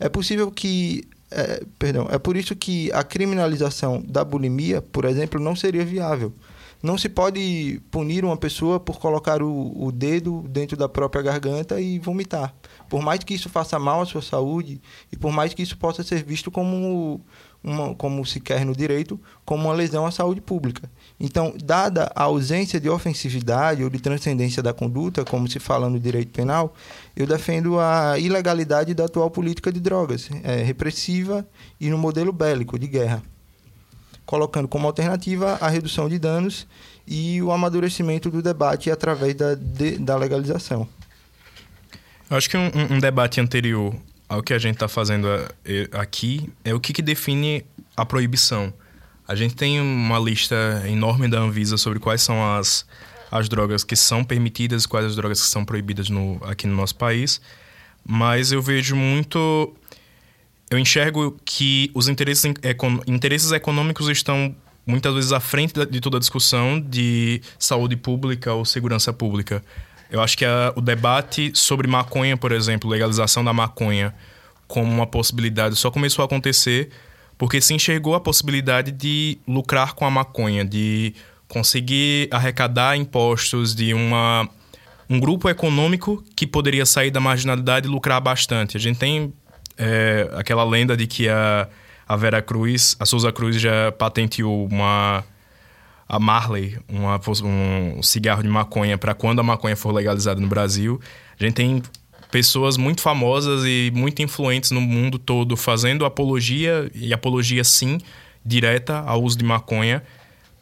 É 0.00 0.08
possível 0.08 0.50
que. 0.50 1.06
É, 1.30 1.62
perdão, 1.78 2.06
é 2.10 2.18
por 2.18 2.36
isso 2.36 2.54
que 2.54 2.92
a 2.92 3.02
criminalização 3.02 4.02
da 4.06 4.24
bulimia, 4.24 4.80
por 4.80 5.04
exemplo, 5.04 5.40
não 5.40 5.54
seria 5.56 5.84
viável. 5.84 6.32
Não 6.84 6.98
se 6.98 7.08
pode 7.08 7.80
punir 7.90 8.26
uma 8.26 8.36
pessoa 8.36 8.78
por 8.78 8.98
colocar 8.98 9.42
o, 9.42 9.86
o 9.86 9.90
dedo 9.90 10.44
dentro 10.50 10.76
da 10.76 10.86
própria 10.86 11.22
garganta 11.22 11.80
e 11.80 11.98
vomitar. 11.98 12.54
Por 12.90 13.00
mais 13.00 13.20
que 13.24 13.32
isso 13.32 13.48
faça 13.48 13.78
mal 13.78 14.02
à 14.02 14.04
sua 14.04 14.20
saúde 14.20 14.82
e 15.10 15.16
por 15.16 15.32
mais 15.32 15.54
que 15.54 15.62
isso 15.62 15.78
possa 15.78 16.02
ser 16.02 16.22
visto 16.22 16.50
como, 16.50 17.22
uma, 17.62 17.94
como 17.94 18.22
se 18.26 18.38
quer 18.38 18.66
no 18.66 18.76
direito, 18.76 19.18
como 19.46 19.64
uma 19.64 19.72
lesão 19.72 20.04
à 20.04 20.10
saúde 20.10 20.42
pública. 20.42 20.90
Então, 21.18 21.54
dada 21.64 22.12
a 22.14 22.24
ausência 22.24 22.78
de 22.78 22.90
ofensividade 22.90 23.82
ou 23.82 23.88
de 23.88 23.98
transcendência 23.98 24.62
da 24.62 24.74
conduta, 24.74 25.24
como 25.24 25.48
se 25.48 25.58
fala 25.58 25.88
no 25.88 25.98
direito 25.98 26.32
penal, 26.32 26.74
eu 27.16 27.26
defendo 27.26 27.80
a 27.80 28.18
ilegalidade 28.18 28.92
da 28.92 29.06
atual 29.06 29.30
política 29.30 29.72
de 29.72 29.80
drogas, 29.80 30.28
é, 30.42 30.56
repressiva 30.56 31.48
e 31.80 31.88
no 31.88 31.96
modelo 31.96 32.30
bélico 32.30 32.78
de 32.78 32.88
guerra 32.88 33.22
colocando 34.26 34.68
como 34.68 34.86
alternativa 34.86 35.58
a 35.60 35.68
redução 35.68 36.08
de 36.08 36.18
danos 36.18 36.66
e 37.06 37.42
o 37.42 37.52
amadurecimento 37.52 38.30
do 38.30 38.42
debate 38.42 38.90
através 38.90 39.34
da, 39.34 39.54
de, 39.54 39.98
da 39.98 40.16
legalização. 40.16 40.88
Eu 42.30 42.36
acho 42.36 42.48
que 42.48 42.56
um, 42.56 42.70
um, 42.90 42.98
debate 42.98 43.40
anterior 43.40 43.94
ao 44.28 44.42
que 44.42 44.54
a 44.54 44.58
gente 44.58 44.74
está 44.74 44.88
fazendo 44.88 45.28
eh, 45.64 45.88
aqui 45.92 46.50
é 46.64 46.74
o 46.74 46.80
que, 46.80 46.92
que 46.92 47.02
define 47.02 47.64
a 47.96 48.04
proibição. 48.06 48.72
A 49.28 49.34
gente 49.34 49.54
tem 49.54 49.80
uma 49.80 50.18
lista 50.18 50.82
enorme 50.86 51.28
da 51.28 51.38
Anvisa 51.38 51.76
sobre 51.76 51.98
quais 51.98 52.22
são 52.22 52.56
as, 52.56 52.86
as 53.30 53.48
drogas 53.48 53.84
que 53.84 53.96
são 53.96 54.24
permitidas 54.24 54.86
quais 54.86 55.06
as 55.06 55.16
drogas 55.16 55.40
que 55.40 55.48
são 55.48 55.64
proibidas 55.64 56.08
no, 56.08 56.40
aqui 56.44 56.66
no 56.66 56.74
nosso 56.74 56.94
país, 56.94 57.40
mas 58.06 58.52
eu 58.52 58.60
vejo 58.60 58.94
muito 58.94 59.74
eu 60.74 60.78
enxergo 60.78 61.36
que 61.44 61.90
os 61.94 62.08
interesses, 62.08 62.52
interesses 63.06 63.52
econômicos 63.52 64.08
estão 64.08 64.54
muitas 64.84 65.14
vezes 65.14 65.32
à 65.32 65.38
frente 65.38 65.72
de 65.86 66.00
toda 66.00 66.16
a 66.16 66.20
discussão 66.20 66.80
de 66.80 67.40
saúde 67.58 67.96
pública 67.96 68.52
ou 68.52 68.64
segurança 68.64 69.12
pública. 69.12 69.62
Eu 70.10 70.20
acho 70.20 70.36
que 70.36 70.44
a, 70.44 70.72
o 70.74 70.80
debate 70.80 71.52
sobre 71.54 71.86
maconha, 71.86 72.36
por 72.36 72.52
exemplo, 72.52 72.90
legalização 72.90 73.44
da 73.44 73.52
maconha 73.52 74.14
como 74.66 74.90
uma 74.90 75.06
possibilidade 75.06 75.76
só 75.76 75.90
começou 75.90 76.22
a 76.22 76.26
acontecer 76.26 76.90
porque 77.38 77.60
se 77.60 77.72
enxergou 77.72 78.14
a 78.14 78.20
possibilidade 78.20 78.90
de 78.90 79.38
lucrar 79.46 79.94
com 79.94 80.04
a 80.04 80.10
maconha, 80.10 80.64
de 80.64 81.14
conseguir 81.48 82.28
arrecadar 82.30 82.96
impostos 82.96 83.74
de 83.74 83.94
uma, 83.94 84.48
um 85.08 85.20
grupo 85.20 85.48
econômico 85.48 86.24
que 86.34 86.46
poderia 86.46 86.84
sair 86.84 87.10
da 87.10 87.20
marginalidade 87.20 87.86
e 87.86 87.90
lucrar 87.90 88.20
bastante. 88.20 88.76
A 88.76 88.80
gente 88.80 88.98
tem 88.98 89.32
é, 89.76 90.28
aquela 90.34 90.64
lenda 90.64 90.96
de 90.96 91.06
que 91.06 91.28
a, 91.28 91.68
a 92.06 92.16
Vera 92.16 92.42
Cruz, 92.42 92.96
a 92.98 93.06
Souza 93.06 93.32
Cruz 93.32 93.60
já 93.60 93.92
patenteou 93.92 94.66
uma 94.66 95.24
a 96.08 96.18
Marley, 96.18 96.78
uma, 96.88 97.20
um 97.42 98.02
cigarro 98.02 98.42
de 98.42 98.48
maconha 98.48 98.98
para 98.98 99.14
quando 99.14 99.40
a 99.40 99.42
maconha 99.42 99.74
for 99.74 99.92
legalizada 99.92 100.40
no 100.40 100.46
Brasil. 100.46 101.00
A 101.40 101.42
gente 101.42 101.54
tem 101.54 101.82
pessoas 102.30 102.76
muito 102.76 103.00
famosas 103.00 103.62
e 103.64 103.90
muito 103.94 104.22
influentes 104.22 104.70
no 104.70 104.80
mundo 104.80 105.18
todo 105.18 105.56
fazendo 105.56 106.04
apologia 106.04 106.90
e 106.94 107.12
apologia 107.12 107.64
sim 107.64 107.98
direta 108.44 108.98
ao 109.06 109.22
uso 109.22 109.38
de 109.38 109.44
maconha, 109.44 110.02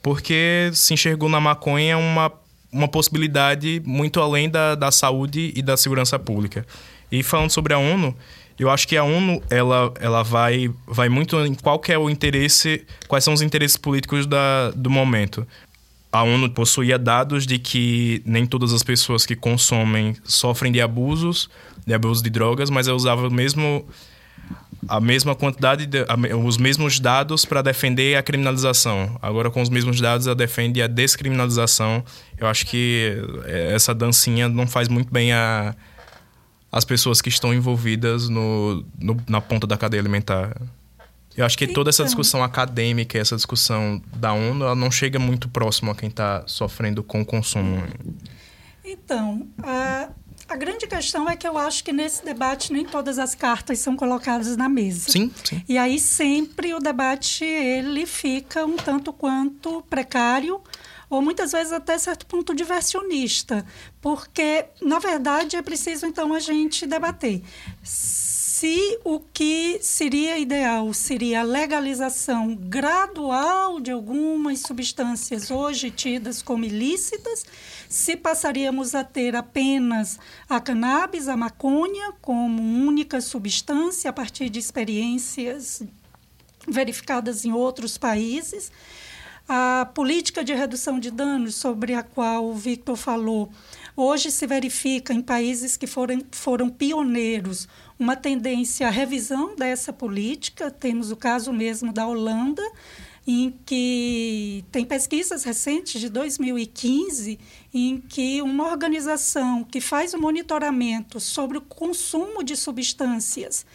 porque 0.03 0.71
se 0.73 0.95
enxergou 0.95 1.29
na 1.29 1.41
maconha 1.41 1.99
uma, 1.99 2.31
uma 2.71 2.87
possibilidade 2.87 3.83
muito 3.85 4.21
além 4.21 4.49
da, 4.49 4.75
da 4.75 4.93
saúde 4.93 5.53
e 5.57 5.63
da 5.63 5.77
segurança 5.77 6.19
pública. 6.19 6.65
E 7.11 7.23
falando 7.23 7.51
sobre 7.51 7.75
a 7.75 7.79
ONU, 7.79 8.17
eu 8.63 8.71
acho 8.71 8.87
que 8.87 8.97
a 8.97 9.03
ONU 9.03 9.43
ela, 9.51 9.93
ela 10.01 10.23
vai, 10.23 10.71
vai 10.87 11.09
muito 11.09 11.39
em 11.45 11.55
qual 11.55 11.81
é 11.89 11.99
o 11.99 12.09
interesse, 12.09 12.87
quais 13.09 13.25
são 13.25 13.35
os 13.35 13.43
interesses 13.43 13.77
políticos 13.77 14.25
da, 14.25 14.71
do 14.71 14.89
momento. 14.89 15.47
a 16.13 16.23
ONU 16.23 16.49
possuía 16.51 16.99
dados 16.99 17.45
de 17.47 17.59
que 17.59 18.23
nem 18.25 18.47
todas 18.47 18.73
as 18.73 18.83
pessoas 18.83 19.27
que 19.27 19.35
consomem 19.35 20.15
sofrem 20.23 20.71
de 20.71 20.81
abusos, 20.81 21.51
de 21.85 21.93
abuso 21.93 22.23
de 22.23 22.31
drogas, 22.31 22.71
mas 22.71 22.87
eu 22.87 22.95
usava 22.95 23.29
mesmo 23.29 23.85
a 24.89 25.01
mesma 25.01 25.35
quantidade, 25.35 25.87
de, 25.87 26.01
a, 26.01 26.37
os 26.37 26.57
mesmos 26.57 27.01
dados 27.01 27.45
para 27.45 27.63
defender 27.63 28.17
a 28.17 28.23
criminalização. 28.23 29.19
Agora, 29.23 29.51
com 29.51 29.61
os 29.61 29.69
mesmos 29.69 30.01
dados, 30.01 30.27
ela 30.27 30.37
defende 30.37 30.83
a 30.83 30.87
descriminalização. 30.87 32.05
Eu 32.37 32.47
acho 32.47 32.67
que 32.67 33.17
é, 33.45 33.75
essa 33.75 33.95
dancinha 33.95 34.49
não 34.49 34.67
faz 34.67 34.89
muito 34.89 35.13
bem 35.13 35.33
a, 35.33 35.75
as 36.73 36.87
pessoas 36.87 37.21
que 37.21 37.29
estão 37.29 37.53
envolvidas 37.53 38.31
no, 38.31 38.83
no 38.99 39.17
na 39.29 39.43
ponta 39.43 39.67
da 39.67 39.77
cadeia 39.77 40.01
alimentar. 40.01 40.57
Eu 41.37 41.45
acho 41.45 41.57
que 41.57 41.67
toda 41.67 41.91
essa 41.91 42.05
discussão 42.05 42.43
acadêmica, 42.43 43.19
essa 43.19 43.37
discussão 43.37 44.03
da 44.17 44.33
ONU, 44.33 44.65
ela 44.65 44.75
não 44.75 44.91
chega 44.91 45.19
muito 45.19 45.49
próximo 45.49 45.91
a 45.91 45.95
quem 45.95 46.09
está 46.09 46.43
sofrendo 46.47 47.03
com 47.03 47.21
o 47.23 47.27
consumo. 47.27 47.83
Então, 48.85 49.47
a, 49.63 50.11
a 50.49 50.57
grande 50.57 50.87
questão 50.87 51.29
é 51.29 51.37
que 51.37 51.49
eu 51.49 51.57
acho 51.57 51.85
que 51.85 51.93
nesse 51.93 52.23
debate 52.25 52.73
nem 52.73 52.85
todas 52.85 53.19
as 53.19 53.35
cartas 53.35 53.79
são 53.79 53.97
colocadas 53.97 54.57
na 54.57 54.69
mesa. 54.69 55.11
Sim, 55.11 55.31
sim. 55.43 55.63
E 55.67 55.79
aí 55.79 55.99
sempre 55.99 56.75
o 56.75 56.79
debate 56.79 57.45
ele 57.45 58.05
fica 58.05 58.67
um 58.67 58.77
tanto 58.77 59.13
quanto 59.13 59.83
precário 59.89 60.61
ou 61.13 61.21
muitas 61.21 61.53
vezes 61.53 61.75
até 61.75 61.99
certo 61.99 62.25
ponto 62.25 62.55
diversionista, 62.55 63.67
porque 64.01 64.65
na 64.81 64.99
verdade 64.99 65.57
é 65.57 65.61
preciso 65.61 66.07
então 66.07 66.33
a 66.33 66.41
gente 66.41 66.87
debater 66.87 67.43
se 68.63 68.99
o 69.05 69.21
que 69.21 69.79
seria 69.83 70.39
ideal 70.39 70.95
seria 70.95 71.41
a 71.41 71.43
legalização 71.43 72.55
gradual 72.55 73.79
de 73.79 73.91
algumas 73.91 74.61
substâncias 74.61 75.51
hoje 75.51 75.91
tidas 75.91 76.41
como 76.41 76.65
ilícitas, 76.65 77.45
se 77.89 78.17
passaríamos 78.17 78.95
a 78.95 79.05
ter 79.05 79.37
apenas 79.37 80.19
a 80.49 80.61
cannabis, 80.61 81.29
a 81.29 81.37
maconha, 81.37 82.13
como 82.23 82.63
única 82.63 83.21
substância 83.21 84.09
a 84.09 84.13
partir 84.13 84.49
de 84.49 84.61
experiências 84.61 85.83
verificadas 86.67 87.45
em 87.45 87.53
outros 87.53 87.99
países. 87.99 88.71
A 89.55 89.85
política 89.85 90.43
de 90.43 90.55
redução 90.55 90.99
de 90.99 91.11
danos, 91.11 91.57
sobre 91.57 91.93
a 91.93 92.03
qual 92.03 92.47
o 92.47 92.55
Victor 92.55 92.97
falou, 92.97 93.53
hoje 93.95 94.31
se 94.31 94.47
verifica 94.47 95.13
em 95.13 95.21
países 95.21 95.77
que 95.77 95.87
foram, 95.87 96.23
foram 96.31 96.71
pioneiros 96.71 97.69
uma 97.99 98.17
tendência 98.17 98.87
à 98.87 98.91
revisão 98.91 99.55
dessa 99.55 99.93
política. 99.93 100.71
Temos 100.71 101.11
o 101.11 101.17
caso 101.17 101.53
mesmo 101.53 101.93
da 101.93 102.07
Holanda, 102.07 102.63
em 103.27 103.55
que 103.67 104.65
tem 104.73 104.87
pesquisas 104.87 105.45
recentes 105.45 106.01
de 106.01 106.09
2015 106.09 107.39
em 107.75 108.01
que 108.01 108.41
uma 108.41 108.71
organização 108.71 109.65
que 109.65 109.83
faz 109.83 110.15
o 110.15 110.19
monitoramento 110.19 111.21
sobre 111.21 111.59
o 111.59 111.61
consumo 111.61 112.43
de 112.43 112.57
substâncias 112.57 113.67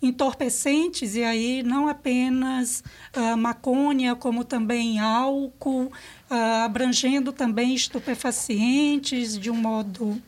entorpecentes, 0.00 1.16
e 1.16 1.24
aí 1.24 1.62
não 1.62 1.88
apenas 1.88 2.82
uh, 3.16 3.36
maconha, 3.36 4.14
como 4.14 4.44
também 4.44 5.00
álcool, 5.00 5.86
uh, 6.30 6.64
abrangendo 6.64 7.32
também 7.32 7.74
estupefacientes 7.74 9.38
de 9.38 9.50
um 9.50 9.56
modo, 9.56 10.20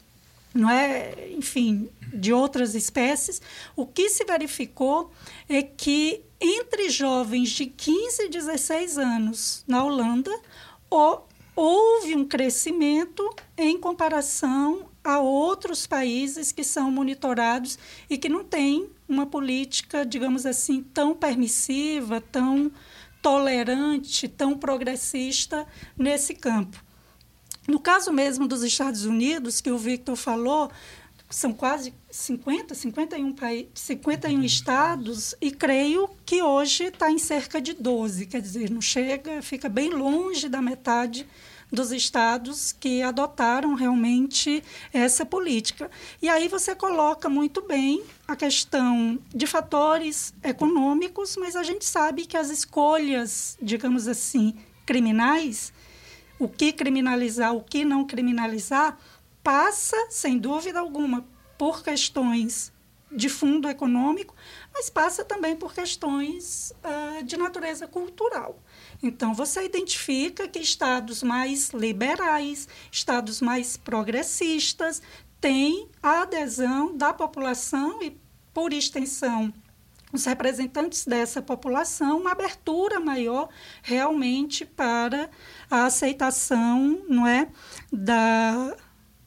não 0.53 0.69
é, 0.69 1.31
enfim, 1.33 1.89
de 2.13 2.33
outras 2.33 2.75
espécies, 2.75 3.41
o 3.77 3.87
que 3.87 4.09
se 4.09 4.25
verificou 4.25 5.13
é 5.49 5.63
que 5.63 6.23
entre 6.41 6.89
jovens 6.89 7.51
de 7.51 7.67
15 7.67 8.25
e 8.25 8.29
16 8.29 8.97
anos 8.97 9.63
na 9.69 9.85
Holanda, 9.85 10.33
houve 11.55 12.17
um 12.17 12.25
crescimento 12.25 13.29
em 13.57 13.79
comparação 13.79 14.89
a 15.05 15.21
outros 15.21 15.87
países 15.87 16.51
que 16.51 16.65
são 16.65 16.91
monitorados 16.91 17.79
e 18.09 18.17
que 18.17 18.29
não 18.29 18.43
têm 18.43 18.89
uma 19.11 19.27
política, 19.27 20.07
digamos 20.07 20.47
assim, 20.47 20.83
tão 20.83 21.15
permissiva, 21.15 22.21
tão 22.21 22.71
tolerante, 23.21 24.29
tão 24.29 24.57
progressista 24.57 25.67
nesse 25.99 26.35
campo. 26.35 26.83
No 27.69 27.79
caso 27.79 28.13
mesmo 28.13 28.47
dos 28.49 28.63
Estados 28.63 29.05
Unidos, 29.05 29.61
que 29.61 29.71
o 29.71 29.77
Victor 29.77 30.17
falou, 30.17 30.71
são 31.29 31.53
quase 31.53 31.93
50, 32.11 32.75
51, 32.75 33.35
51 33.75 34.43
estados, 34.43 35.35
e 35.41 35.51
creio 35.51 36.09
que 36.25 36.43
hoje 36.43 36.85
está 36.85 37.11
em 37.11 37.19
cerca 37.19 37.61
de 37.61 37.75
12, 37.75 38.27
quer 38.27 38.41
dizer, 38.41 38.71
não 38.71 38.81
chega, 38.81 39.43
fica 39.43 39.69
bem 39.69 39.91
longe 39.91 40.49
da 40.49 40.63
metade 40.63 41.27
dos 41.73 41.93
estados 41.93 42.73
que 42.73 43.03
adotaram 43.03 43.75
realmente 43.75 44.63
essa 44.93 45.25
política. 45.25 45.91
E 46.21 46.29
aí 46.29 46.49
você 46.49 46.75
coloca 46.75 47.29
muito 47.29 47.63
bem 47.63 48.03
a 48.27 48.35
questão 48.35 49.19
de 49.35 49.47
fatores 49.47 50.35
econômicos, 50.43 51.37
mas 51.37 51.55
a 51.55 51.63
gente 51.63 51.85
sabe 51.85 52.27
que 52.27 52.37
as 52.37 52.51
escolhas, 52.51 53.57
digamos 53.63 54.09
assim, 54.09 54.55
criminais, 54.85 55.73
o 56.39 56.49
que 56.49 56.73
criminalizar, 56.73 57.55
o 57.55 57.63
que 57.63 57.85
não 57.85 58.05
criminalizar, 58.05 58.99
passa, 59.43 59.97
sem 60.11 60.39
dúvida 60.39 60.81
alguma, 60.81 61.25
por 61.57 61.83
questões 61.83 62.73
de 63.13 63.29
fundo 63.29 63.69
econômico, 63.69 64.35
mas 64.73 64.89
passa 64.89 65.25
também 65.25 65.57
por 65.57 65.75
questões 65.75 66.73
uh, 66.85 67.23
de 67.25 67.37
natureza 67.37 67.87
cultural. 67.87 68.59
Então, 69.03 69.33
você 69.33 69.65
identifica 69.65 70.47
que 70.47 70.59
estados 70.59 71.23
mais 71.23 71.71
liberais, 71.71 72.69
estados 72.93 73.41
mais 73.41 73.77
progressistas, 73.77 75.01
têm 75.41 75.89
a 76.03 76.23
adesão 76.23 76.97
da 76.97 77.13
população 77.13 78.03
e, 78.03 78.17
por 78.53 78.73
extensão, 78.73 79.53
os 80.13 80.25
representantes 80.25 81.07
dessa 81.07 81.41
população, 81.41 82.19
uma 82.19 82.33
abertura 82.33 82.99
maior 82.99 83.49
realmente 83.83 84.65
para 84.65 85.31
a 85.71 85.87
aceitação 85.87 87.03
não 87.09 87.27
é, 87.27 87.49
da, 87.93 88.77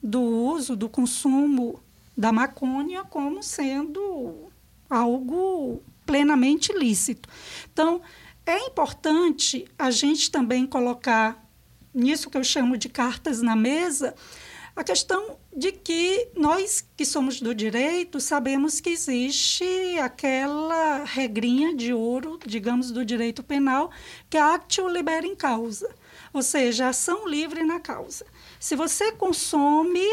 do 0.02 0.22
uso, 0.22 0.76
do 0.76 0.90
consumo 0.90 1.82
da 2.16 2.32
maconha 2.32 3.04
como 3.06 3.42
sendo 3.42 4.52
algo 4.90 5.82
plenamente 6.06 6.74
lícito. 6.74 7.30
Então, 7.72 8.02
é 8.46 8.68
importante 8.68 9.66
a 9.78 9.90
gente 9.90 10.30
também 10.30 10.66
colocar 10.66 11.44
nisso 11.94 12.30
que 12.30 12.38
eu 12.38 12.44
chamo 12.44 12.78
de 12.78 12.90
cartas 12.90 13.42
na 13.42 13.56
mesa, 13.56 14.16
a 14.76 14.84
questão 14.84 15.38
de 15.56 15.72
que 15.72 16.30
nós 16.36 16.84
que 16.98 17.06
somos 17.06 17.40
do 17.40 17.54
direito 17.54 18.20
sabemos 18.20 18.80
que 18.80 18.90
existe 18.90 19.64
aquela 20.02 21.04
regrinha 21.04 21.76
de 21.76 21.94
ouro, 21.94 22.40
digamos, 22.46 22.90
do 22.90 23.06
direito 23.06 23.44
penal, 23.44 23.92
que 24.30 24.36
é 24.36 24.42
actio 24.42 24.88
libera 24.88 25.28
em 25.28 25.36
causa, 25.36 25.94
ou 26.34 26.42
seja, 26.42 26.88
ação 26.88 27.28
livre 27.28 27.64
na 27.64 27.80
causa. 27.80 28.26
Se 28.60 28.76
você 28.76 29.12
consome 29.12 30.04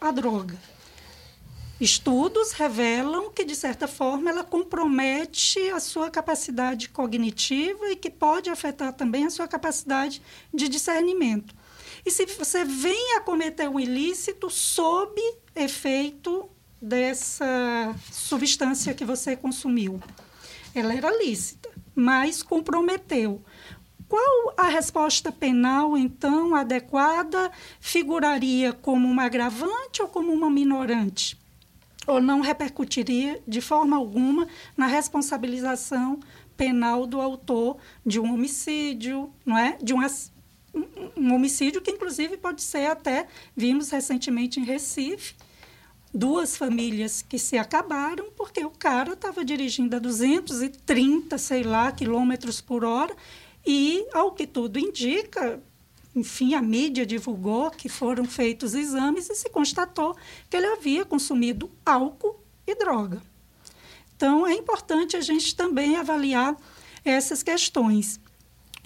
a 0.00 0.12
droga 0.12 0.56
Estudos 1.80 2.52
revelam 2.52 3.30
que, 3.30 3.42
de 3.42 3.56
certa 3.56 3.88
forma, 3.88 4.28
ela 4.28 4.44
compromete 4.44 5.58
a 5.70 5.80
sua 5.80 6.10
capacidade 6.10 6.90
cognitiva 6.90 7.88
e 7.90 7.96
que 7.96 8.10
pode 8.10 8.50
afetar 8.50 8.92
também 8.92 9.24
a 9.24 9.30
sua 9.30 9.48
capacidade 9.48 10.20
de 10.52 10.68
discernimento. 10.68 11.54
E 12.04 12.10
se 12.10 12.26
você 12.26 12.66
vem 12.66 13.16
a 13.16 13.20
cometer 13.20 13.66
um 13.66 13.80
ilícito 13.80 14.50
sob 14.50 15.18
efeito 15.56 16.50
dessa 16.82 17.96
substância 18.12 18.92
que 18.92 19.04
você 19.04 19.34
consumiu, 19.34 19.98
ela 20.74 20.94
era 20.94 21.16
lícita, 21.16 21.70
mas 21.94 22.42
comprometeu. 22.42 23.42
Qual 24.06 24.52
a 24.54 24.68
resposta 24.68 25.32
penal, 25.32 25.96
então, 25.96 26.54
adequada? 26.54 27.50
Figuraria 27.80 28.70
como 28.70 29.08
uma 29.08 29.24
agravante 29.24 30.02
ou 30.02 30.08
como 30.08 30.30
uma 30.30 30.50
minorante? 30.50 31.39
Ou 32.10 32.20
não 32.20 32.40
repercutiria 32.40 33.40
de 33.46 33.60
forma 33.60 33.96
alguma 33.96 34.48
na 34.76 34.86
responsabilização 34.86 36.18
penal 36.56 37.06
do 37.06 37.20
autor 37.20 37.78
de 38.04 38.18
um 38.18 38.34
homicídio, 38.34 39.32
não 39.46 39.56
é? 39.56 39.78
De 39.80 39.94
um, 39.94 40.00
um 41.16 41.34
homicídio 41.34 41.80
que 41.80 41.90
inclusive 41.90 42.36
pode 42.36 42.62
ser 42.62 42.90
até 42.90 43.26
vimos 43.56 43.90
recentemente 43.90 44.58
em 44.58 44.64
Recife 44.64 45.34
duas 46.12 46.56
famílias 46.56 47.22
que 47.22 47.38
se 47.38 47.56
acabaram 47.56 48.30
porque 48.36 48.64
o 48.64 48.70
cara 48.70 49.12
estava 49.12 49.44
dirigindo 49.44 49.94
a 49.94 49.98
230, 50.00 51.38
sei 51.38 51.62
lá, 51.62 51.92
quilômetros 51.92 52.60
por 52.60 52.84
hora 52.84 53.14
e, 53.64 54.04
ao 54.12 54.32
que 54.32 54.46
tudo 54.46 54.78
indica, 54.78 55.62
enfim, 56.14 56.54
a 56.54 56.62
mídia 56.62 57.06
divulgou 57.06 57.70
que 57.70 57.88
foram 57.88 58.24
feitos 58.24 58.74
exames 58.74 59.30
e 59.30 59.34
se 59.34 59.48
constatou 59.48 60.16
que 60.48 60.56
ele 60.56 60.66
havia 60.66 61.04
consumido 61.04 61.70
álcool 61.86 62.40
e 62.66 62.74
droga. 62.74 63.22
Então, 64.16 64.46
é 64.46 64.52
importante 64.52 65.16
a 65.16 65.20
gente 65.20 65.54
também 65.54 65.96
avaliar 65.96 66.56
essas 67.04 67.42
questões. 67.42 68.20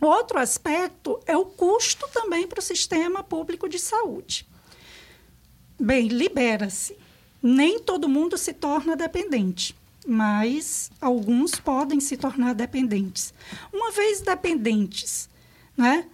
Outro 0.00 0.38
aspecto 0.38 1.18
é 1.26 1.36
o 1.36 1.46
custo 1.46 2.06
também 2.12 2.46
para 2.46 2.60
o 2.60 2.62
sistema 2.62 3.22
público 3.22 3.68
de 3.68 3.78
saúde. 3.78 4.46
Bem, 5.80 6.08
libera-se. 6.08 6.96
Nem 7.42 7.78
todo 7.78 8.08
mundo 8.08 8.38
se 8.38 8.52
torna 8.52 8.96
dependente, 8.96 9.74
mas 10.06 10.90
alguns 11.00 11.56
podem 11.56 12.00
se 12.00 12.16
tornar 12.16 12.54
dependentes. 12.54 13.34
Uma 13.72 13.90
vez 13.90 14.20
dependentes, 14.20 15.28
né, 15.76 16.06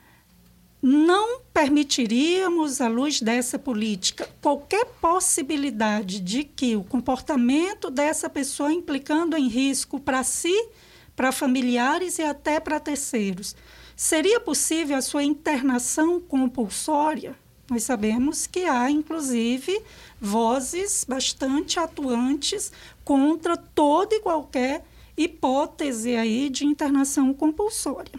não 0.82 1.40
permitiríamos, 1.52 2.80
à 2.80 2.88
luz 2.88 3.20
dessa 3.20 3.58
política, 3.58 4.28
qualquer 4.40 4.86
possibilidade 5.00 6.20
de 6.20 6.44
que 6.44 6.74
o 6.74 6.84
comportamento 6.84 7.90
dessa 7.90 8.30
pessoa 8.30 8.72
implicando 8.72 9.36
em 9.36 9.48
risco 9.48 10.00
para 10.00 10.22
si, 10.24 10.68
para 11.14 11.32
familiares 11.32 12.18
e 12.18 12.22
até 12.22 12.58
para 12.58 12.80
terceiros. 12.80 13.54
Seria 13.94 14.40
possível 14.40 14.96
a 14.96 15.02
sua 15.02 15.22
internação 15.22 16.18
compulsória? 16.18 17.36
Nós 17.70 17.82
sabemos 17.82 18.46
que 18.46 18.64
há, 18.64 18.90
inclusive, 18.90 19.80
vozes 20.18 21.04
bastante 21.06 21.78
atuantes 21.78 22.72
contra 23.04 23.56
toda 23.56 24.14
e 24.14 24.20
qualquer 24.20 24.84
hipótese 25.16 26.16
aí 26.16 26.48
de 26.48 26.64
internação 26.64 27.34
compulsória. 27.34 28.18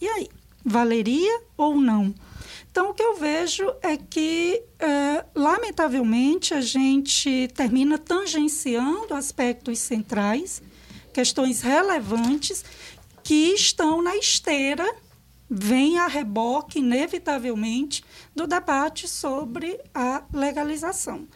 E 0.00 0.08
aí? 0.08 0.28
Valeria 0.64 1.40
ou 1.56 1.76
não. 1.76 2.14
Então, 2.70 2.90
o 2.90 2.94
que 2.94 3.02
eu 3.02 3.16
vejo 3.16 3.70
é 3.82 3.98
que, 3.98 4.62
é, 4.78 5.26
lamentavelmente, 5.34 6.54
a 6.54 6.62
gente 6.62 7.48
termina 7.54 7.98
tangenciando 7.98 9.12
aspectos 9.14 9.78
centrais, 9.78 10.62
questões 11.12 11.60
relevantes, 11.60 12.64
que 13.22 13.52
estão 13.52 14.00
na 14.00 14.16
esteira, 14.16 14.90
vem 15.50 15.98
a 15.98 16.06
reboque, 16.06 16.78
inevitavelmente, 16.78 18.02
do 18.34 18.46
debate 18.46 19.06
sobre 19.06 19.78
a 19.94 20.22
legalização. 20.32 21.28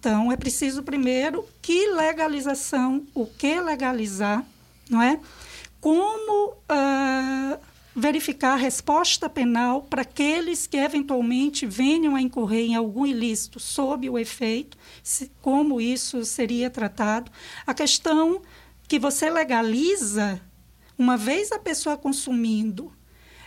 Então, 0.00 0.32
é 0.32 0.36
preciso, 0.36 0.82
primeiro, 0.82 1.46
que 1.62 1.86
legalização, 1.86 3.06
o 3.14 3.26
que 3.26 3.60
legalizar, 3.60 4.44
não 4.88 5.00
é? 5.00 5.20
Como 5.80 6.48
uh, 6.52 7.60
verificar 7.94 8.52
a 8.52 8.56
resposta 8.56 9.28
penal 9.28 9.82
para 9.82 10.02
aqueles 10.02 10.66
que 10.66 10.76
eventualmente 10.76 11.66
venham 11.66 12.14
a 12.14 12.22
incorrer 12.22 12.66
em 12.66 12.74
algum 12.74 13.04
ilícito 13.04 13.58
sob 13.58 14.08
o 14.08 14.18
efeito, 14.18 14.78
se, 15.02 15.30
como 15.42 15.80
isso 15.80 16.24
seria 16.24 16.70
tratado. 16.70 17.30
A 17.66 17.74
questão 17.74 18.42
que 18.86 18.98
você 18.98 19.28
legaliza, 19.28 20.40
uma 20.96 21.16
vez 21.16 21.50
a 21.52 21.58
pessoa 21.58 21.96
consumindo, 21.96 22.92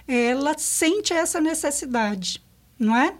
ela 0.08 0.58
sente 0.58 1.14
essa 1.14 1.40
necessidade, 1.40 2.44
não 2.78 2.96
é? 2.96 3.16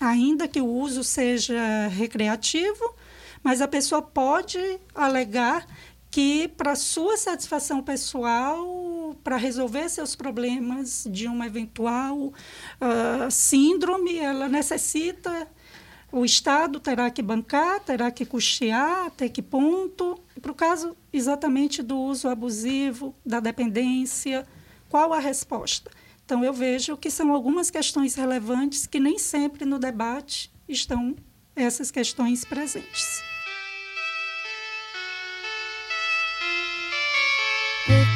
Ainda 0.00 0.48
que 0.48 0.60
o 0.60 0.66
uso 0.66 1.04
seja 1.04 1.86
recreativo, 1.88 2.94
mas 3.42 3.60
a 3.60 3.68
pessoa 3.68 4.00
pode 4.00 4.58
alegar 4.94 5.66
que, 6.12 6.46
para 6.46 6.76
sua 6.76 7.16
satisfação 7.16 7.82
pessoal, 7.82 9.16
para 9.24 9.38
resolver 9.38 9.88
seus 9.88 10.14
problemas 10.14 11.08
de 11.10 11.26
uma 11.26 11.46
eventual 11.46 12.18
uh, 12.18 13.30
síndrome, 13.30 14.18
ela 14.18 14.46
necessita, 14.46 15.48
o 16.12 16.22
Estado 16.22 16.78
terá 16.78 17.10
que 17.10 17.22
bancar, 17.22 17.80
terá 17.80 18.10
que 18.10 18.26
custear, 18.26 19.06
até 19.06 19.26
que 19.26 19.40
ponto? 19.40 20.20
Para 20.40 20.52
o 20.52 20.54
caso 20.54 20.94
exatamente 21.10 21.82
do 21.82 21.98
uso 21.98 22.28
abusivo, 22.28 23.14
da 23.24 23.40
dependência, 23.40 24.46
qual 24.90 25.14
a 25.14 25.18
resposta? 25.18 25.90
Então, 26.26 26.44
eu 26.44 26.52
vejo 26.52 26.94
que 26.98 27.10
são 27.10 27.32
algumas 27.32 27.70
questões 27.70 28.14
relevantes 28.14 28.86
que 28.86 29.00
nem 29.00 29.18
sempre 29.18 29.64
no 29.64 29.78
debate 29.78 30.52
estão 30.68 31.16
essas 31.56 31.90
questões 31.90 32.44
presentes. 32.44 33.31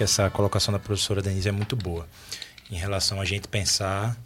Que 0.00 0.04
essa 0.04 0.30
colocação 0.30 0.72
da 0.72 0.78
professora 0.78 1.20
Denise 1.20 1.46
é 1.46 1.52
muito 1.52 1.76
boa 1.76 2.08
em 2.70 2.74
relação 2.74 3.20
a 3.20 3.24
gente 3.26 3.46
pensar 3.46 4.16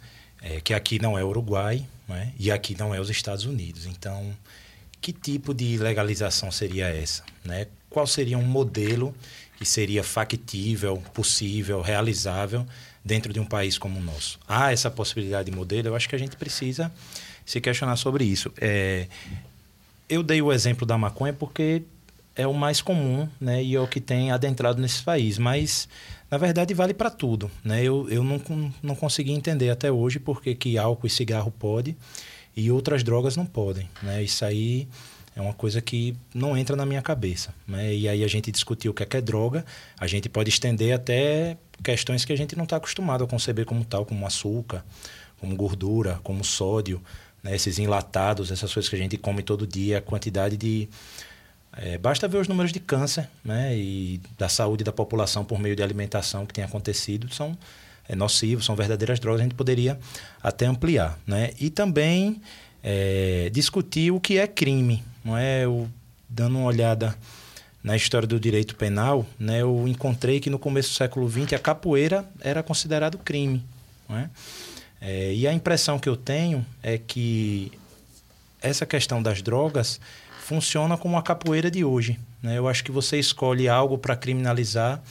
é, 0.41 0.61
que 0.61 0.73
aqui 0.73 1.01
não 1.01 1.19
é 1.19 1.23
Uruguai 1.23 1.85
né, 2.07 2.31
e 2.39 2.49
aqui 2.49 2.77
não 2.79 2.95
é 2.95 3.01
os 3.01 3.09
Estados 3.09 3.43
Unidos. 3.43 3.85
Então, 3.85 4.33
que 5.01 5.11
tipo 5.11 5.53
de 5.53 5.77
legalização 5.77 6.49
seria 6.49 6.87
essa? 6.87 7.25
Né? 7.43 7.67
Qual 7.89 8.07
seria 8.07 8.37
um 8.37 8.45
modelo 8.45 9.13
que 9.57 9.65
seria 9.65 10.01
factível, 10.01 10.95
possível, 11.13 11.81
realizável 11.81 12.65
dentro 13.03 13.33
de 13.33 13.41
um 13.41 13.45
país 13.45 13.77
como 13.77 13.99
o 13.99 14.01
nosso? 14.01 14.39
Há 14.47 14.71
essa 14.71 14.89
possibilidade 14.89 15.51
de 15.51 15.57
modelo? 15.57 15.89
Eu 15.89 15.95
acho 15.97 16.07
que 16.07 16.15
a 16.15 16.19
gente 16.19 16.37
precisa 16.37 16.89
se 17.45 17.59
questionar 17.59 17.97
sobre 17.97 18.23
isso. 18.23 18.49
É, 18.61 19.07
eu 20.07 20.23
dei 20.23 20.41
o 20.41 20.53
exemplo 20.53 20.85
da 20.85 20.97
maconha 20.97 21.33
porque 21.33 21.83
é 22.35 22.45
o 22.45 22.53
mais 22.53 22.81
comum, 22.81 23.27
né? 23.39 23.63
E 23.63 23.75
é 23.75 23.79
o 23.79 23.87
que 23.87 24.01
tem 24.01 24.31
adentrado 24.31 24.81
nesse 24.81 25.01
país. 25.01 25.37
Mas, 25.37 25.87
na 26.29 26.37
verdade, 26.37 26.73
vale 26.73 26.93
para 26.93 27.09
tudo, 27.09 27.49
né? 27.63 27.83
Eu, 27.83 28.09
eu 28.09 28.23
não, 28.23 28.41
não 28.83 28.95
consegui 28.95 29.31
entender 29.31 29.69
até 29.69 29.91
hoje 29.91 30.19
porque 30.19 30.53
que 30.53 30.77
álcool 30.77 31.07
e 31.07 31.09
cigarro 31.09 31.51
pode 31.51 31.95
e 32.55 32.69
outras 32.71 33.03
drogas 33.03 33.35
não 33.35 33.45
podem, 33.45 33.89
né? 34.03 34.23
Isso 34.23 34.43
aí 34.43 34.87
é 35.35 35.41
uma 35.41 35.53
coisa 35.53 35.81
que 35.81 36.15
não 36.33 36.57
entra 36.57 36.75
na 36.75 36.85
minha 36.85 37.01
cabeça, 37.01 37.53
né? 37.67 37.93
E 37.93 38.07
aí 38.07 38.23
a 38.23 38.27
gente 38.27 38.51
discutiu 38.51 38.91
o 38.91 38.93
que 38.93 39.03
é, 39.03 39.05
que 39.05 39.17
é 39.17 39.21
droga, 39.21 39.65
a 39.97 40.07
gente 40.07 40.29
pode 40.29 40.49
estender 40.49 40.93
até 40.93 41.57
questões 41.83 42.23
que 42.23 42.31
a 42.31 42.37
gente 42.37 42.55
não 42.55 42.63
está 42.63 42.77
acostumado 42.77 43.23
a 43.23 43.27
conceber 43.27 43.65
como 43.65 43.83
tal, 43.83 44.05
como 44.05 44.25
açúcar, 44.25 44.85
como 45.39 45.55
gordura, 45.55 46.19
como 46.23 46.43
sódio, 46.43 47.01
né? 47.43 47.55
Esses 47.55 47.77
enlatados, 47.79 48.51
essas 48.51 48.73
coisas 48.73 48.89
que 48.89 48.95
a 48.95 48.99
gente 48.99 49.17
come 49.17 49.43
todo 49.43 49.67
dia, 49.67 49.97
a 49.97 50.01
quantidade 50.01 50.55
de 50.55 50.89
é, 51.77 51.97
basta 51.97 52.27
ver 52.27 52.37
os 52.37 52.47
números 52.47 52.71
de 52.71 52.79
câncer 52.79 53.27
né, 53.43 53.75
e 53.75 54.21
da 54.37 54.47
saúde 54.47 54.83
da 54.83 54.91
população 54.91 55.43
por 55.43 55.59
meio 55.59 55.75
de 55.75 55.83
alimentação 55.83 56.45
que 56.45 56.53
tem 56.53 56.63
acontecido, 56.63 57.33
são 57.33 57.57
é, 58.07 58.15
nocivos, 58.15 58.65
são 58.65 58.75
verdadeiras 58.75 59.19
drogas, 59.19 59.41
a 59.41 59.43
gente 59.43 59.55
poderia 59.55 59.99
até 60.41 60.65
ampliar. 60.65 61.19
Né? 61.27 61.51
E 61.59 61.69
também 61.69 62.41
é, 62.81 63.49
discutir 63.51 64.11
o 64.11 64.19
que 64.19 64.37
é 64.37 64.47
crime. 64.47 65.03
Não 65.23 65.37
é? 65.37 65.65
Eu, 65.65 65.89
dando 66.29 66.57
uma 66.57 66.67
olhada 66.67 67.15
na 67.83 67.95
história 67.95 68.27
do 68.27 68.39
direito 68.39 68.75
penal, 68.75 69.25
né, 69.37 69.61
eu 69.61 69.87
encontrei 69.87 70.39
que 70.39 70.49
no 70.49 70.57
começo 70.57 70.89
do 70.89 70.95
século 70.95 71.29
XX 71.29 71.53
a 71.53 71.59
capoeira 71.59 72.25
era 72.41 72.63
considerado 72.63 73.17
crime. 73.17 73.63
Não 74.07 74.17
é? 74.17 74.29
É, 75.01 75.33
e 75.33 75.47
a 75.47 75.53
impressão 75.53 75.99
que 75.99 76.09
eu 76.09 76.15
tenho 76.15 76.65
é 76.81 76.97
que 76.97 77.71
essa 78.61 78.85
questão 78.85 79.21
das 79.21 79.41
drogas 79.41 79.99
funciona 80.45 80.95
como 80.95 81.17
a 81.17 81.23
capoeira 81.23 81.71
de 81.71 81.83
hoje. 81.83 82.19
Né? 82.41 82.55
Eu 82.55 82.67
acho 82.67 82.83
que 82.83 82.91
você 82.91 83.17
escolhe 83.17 83.67
algo 83.67 83.97
para 83.97 84.15
criminalizar 84.15 85.01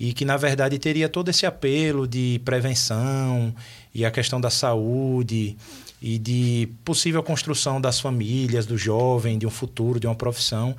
e 0.00 0.14
que, 0.14 0.24
na 0.24 0.38
verdade, 0.38 0.78
teria 0.78 1.10
todo 1.10 1.28
esse 1.28 1.44
apelo 1.44 2.08
de 2.08 2.40
prevenção 2.42 3.54
e 3.94 4.02
a 4.02 4.10
questão 4.10 4.40
da 4.40 4.48
saúde 4.48 5.58
e 6.00 6.18
de 6.18 6.70
possível 6.86 7.22
construção 7.22 7.82
das 7.82 8.00
famílias, 8.00 8.64
do 8.64 8.78
jovem, 8.78 9.38
de 9.38 9.46
um 9.46 9.50
futuro, 9.50 10.00
de 10.00 10.06
uma 10.06 10.14
profissão, 10.14 10.74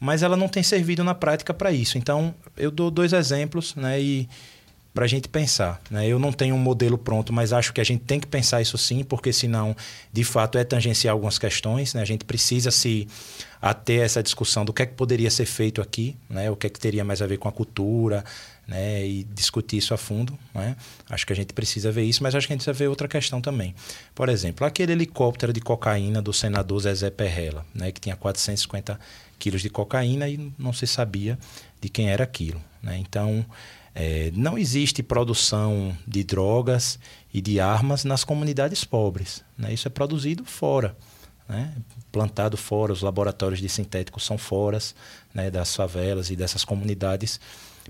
mas 0.00 0.24
ela 0.24 0.36
não 0.36 0.48
tem 0.48 0.64
servido 0.64 1.04
na 1.04 1.14
prática 1.14 1.54
para 1.54 1.70
isso. 1.70 1.96
Então, 1.96 2.34
eu 2.56 2.72
dou 2.72 2.90
dois 2.90 3.12
exemplos, 3.12 3.76
né? 3.76 4.00
E 4.00 4.28
para 4.96 5.04
a 5.04 5.08
gente 5.08 5.28
pensar. 5.28 5.78
Né? 5.90 6.08
Eu 6.08 6.18
não 6.18 6.32
tenho 6.32 6.54
um 6.54 6.58
modelo 6.58 6.96
pronto, 6.96 7.30
mas 7.30 7.52
acho 7.52 7.70
que 7.70 7.82
a 7.82 7.84
gente 7.84 8.02
tem 8.04 8.18
que 8.18 8.26
pensar 8.26 8.62
isso 8.62 8.78
sim, 8.78 9.04
porque 9.04 9.30
senão, 9.30 9.76
de 10.10 10.24
fato, 10.24 10.56
é 10.56 10.64
tangenciar 10.64 11.12
algumas 11.12 11.38
questões. 11.38 11.92
Né? 11.92 12.00
A 12.00 12.04
gente 12.06 12.24
precisa 12.24 12.70
se 12.70 13.06
ater 13.60 14.00
essa 14.00 14.22
discussão 14.22 14.64
do 14.64 14.72
que 14.72 14.80
é 14.80 14.86
que 14.86 14.94
poderia 14.94 15.30
ser 15.30 15.44
feito 15.44 15.82
aqui, 15.82 16.16
né? 16.30 16.50
o 16.50 16.56
que 16.56 16.66
é 16.66 16.70
que 16.70 16.80
teria 16.80 17.04
mais 17.04 17.20
a 17.20 17.26
ver 17.26 17.36
com 17.36 17.46
a 17.46 17.52
cultura, 17.52 18.24
né, 18.66 19.06
e 19.06 19.22
discutir 19.22 19.76
isso 19.76 19.94
a 19.94 19.98
fundo. 19.98 20.36
Né? 20.54 20.74
Acho 21.10 21.26
que 21.26 21.32
a 21.32 21.36
gente 21.36 21.52
precisa 21.52 21.92
ver 21.92 22.02
isso, 22.02 22.22
mas 22.22 22.34
acho 22.34 22.46
que 22.46 22.52
a 22.52 22.56
gente 22.56 22.64
precisa 22.64 22.84
ver 22.84 22.88
outra 22.88 23.06
questão 23.06 23.40
também. 23.40 23.74
Por 24.14 24.28
exemplo, 24.28 24.66
aquele 24.66 24.92
helicóptero 24.92 25.52
de 25.52 25.60
cocaína 25.60 26.20
do 26.20 26.32
senador 26.32 26.80
Zezé 26.80 27.10
Perrella, 27.10 27.64
né, 27.74 27.92
que 27.92 28.00
tinha 28.00 28.16
450 28.16 28.98
quilos 29.38 29.60
de 29.60 29.68
cocaína 29.70 30.28
e 30.28 30.52
não 30.58 30.72
se 30.72 30.86
sabia 30.86 31.38
de 31.80 31.88
quem 31.88 32.08
era 32.10 32.24
aquilo. 32.24 32.60
Né? 32.82 32.98
Então, 32.98 33.44
é, 33.98 34.30
não 34.34 34.58
existe 34.58 35.02
produção 35.02 35.96
de 36.06 36.22
drogas 36.22 36.98
e 37.32 37.40
de 37.40 37.58
armas 37.58 38.04
nas 38.04 38.24
comunidades 38.24 38.84
pobres. 38.84 39.42
Né? 39.56 39.72
Isso 39.72 39.88
é 39.88 39.90
produzido 39.90 40.44
fora. 40.44 40.94
Né? 41.48 41.72
Plantado 42.12 42.58
fora, 42.58 42.92
os 42.92 43.00
laboratórios 43.00 43.58
de 43.58 43.70
sintéticos 43.70 44.22
são 44.26 44.36
fora 44.36 44.78
né, 45.32 45.50
das 45.50 45.74
favelas 45.74 46.28
e 46.28 46.36
dessas 46.36 46.62
comunidades 46.62 47.40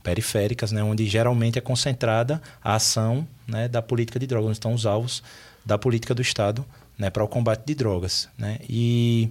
periféricas, 0.01 0.71
né, 0.71 0.81
onde 0.81 1.07
geralmente 1.07 1.59
é 1.59 1.61
concentrada 1.61 2.41
a 2.63 2.77
ação 2.77 3.27
né, 3.45 3.67
da 3.67 3.83
política 3.83 4.21
de 4.21 4.29
drogas, 4.29 4.47
onde 4.47 4.59
estão 4.59 4.75
os 4.75 4.87
alvos 4.87 5.25
da 5.65 5.77
política 5.77 6.15
do 6.15 6.23
Estado 6.23 6.65
né, 6.97 7.11
para 7.11 7.25
o 7.25 7.29
combate 7.29 7.65
de 7.67 7.75
drogas. 7.75 8.29
Né? 8.39 8.59
E 8.69 9.29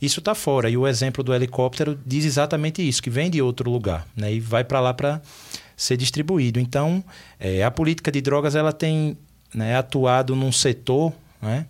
isso 0.00 0.20
está 0.20 0.34
fora. 0.34 0.70
E 0.70 0.76
o 0.76 0.86
exemplo 0.86 1.22
do 1.22 1.34
helicóptero 1.34 1.98
diz 2.06 2.24
exatamente 2.24 2.86
isso, 2.86 3.02
que 3.02 3.10
vem 3.10 3.28
de 3.28 3.42
outro 3.42 3.70
lugar 3.70 4.06
né, 4.16 4.32
e 4.32 4.40
vai 4.40 4.64
para 4.64 4.80
lá 4.80 4.94
para 4.94 5.20
ser 5.76 5.96
distribuído. 5.96 6.60
Então, 6.60 7.02
é, 7.38 7.62
a 7.62 7.70
política 7.70 8.10
de 8.10 8.20
drogas 8.20 8.54
ela 8.54 8.72
tem 8.72 9.16
né, 9.54 9.76
atuado 9.76 10.34
num 10.34 10.52
setor 10.52 11.12
né, 11.40 11.66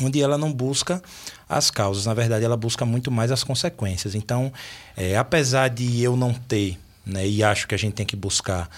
onde 0.00 0.22
ela 0.22 0.38
não 0.38 0.52
busca 0.52 1.02
as 1.48 1.70
causas. 1.70 2.06
Na 2.06 2.14
verdade, 2.14 2.44
ela 2.44 2.56
busca 2.56 2.84
muito 2.84 3.10
mais 3.10 3.30
as 3.30 3.44
consequências. 3.44 4.14
Então, 4.14 4.52
é, 4.96 5.16
apesar 5.16 5.68
de 5.68 6.02
eu 6.02 6.16
não 6.16 6.32
ter, 6.32 6.78
né, 7.04 7.26
e 7.26 7.42
acho 7.42 7.66
que 7.66 7.74
a 7.74 7.78
gente 7.78 7.94
tem 7.94 8.06
que 8.06 8.16
buscar 8.16 8.68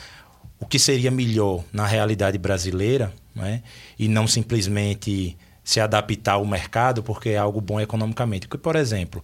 o 0.58 0.66
que 0.66 0.78
seria 0.78 1.10
melhor 1.10 1.64
na 1.72 1.86
realidade 1.86 2.38
brasileira, 2.38 3.12
né, 3.34 3.62
e 3.98 4.08
não 4.08 4.26
simplesmente 4.26 5.36
se 5.64 5.80
adaptar 5.80 6.32
ao 6.32 6.44
mercado 6.44 7.02
porque 7.02 7.30
é 7.30 7.38
algo 7.38 7.60
bom 7.60 7.80
economicamente. 7.80 8.48
Porque, 8.48 8.62
por 8.62 8.76
exemplo, 8.76 9.22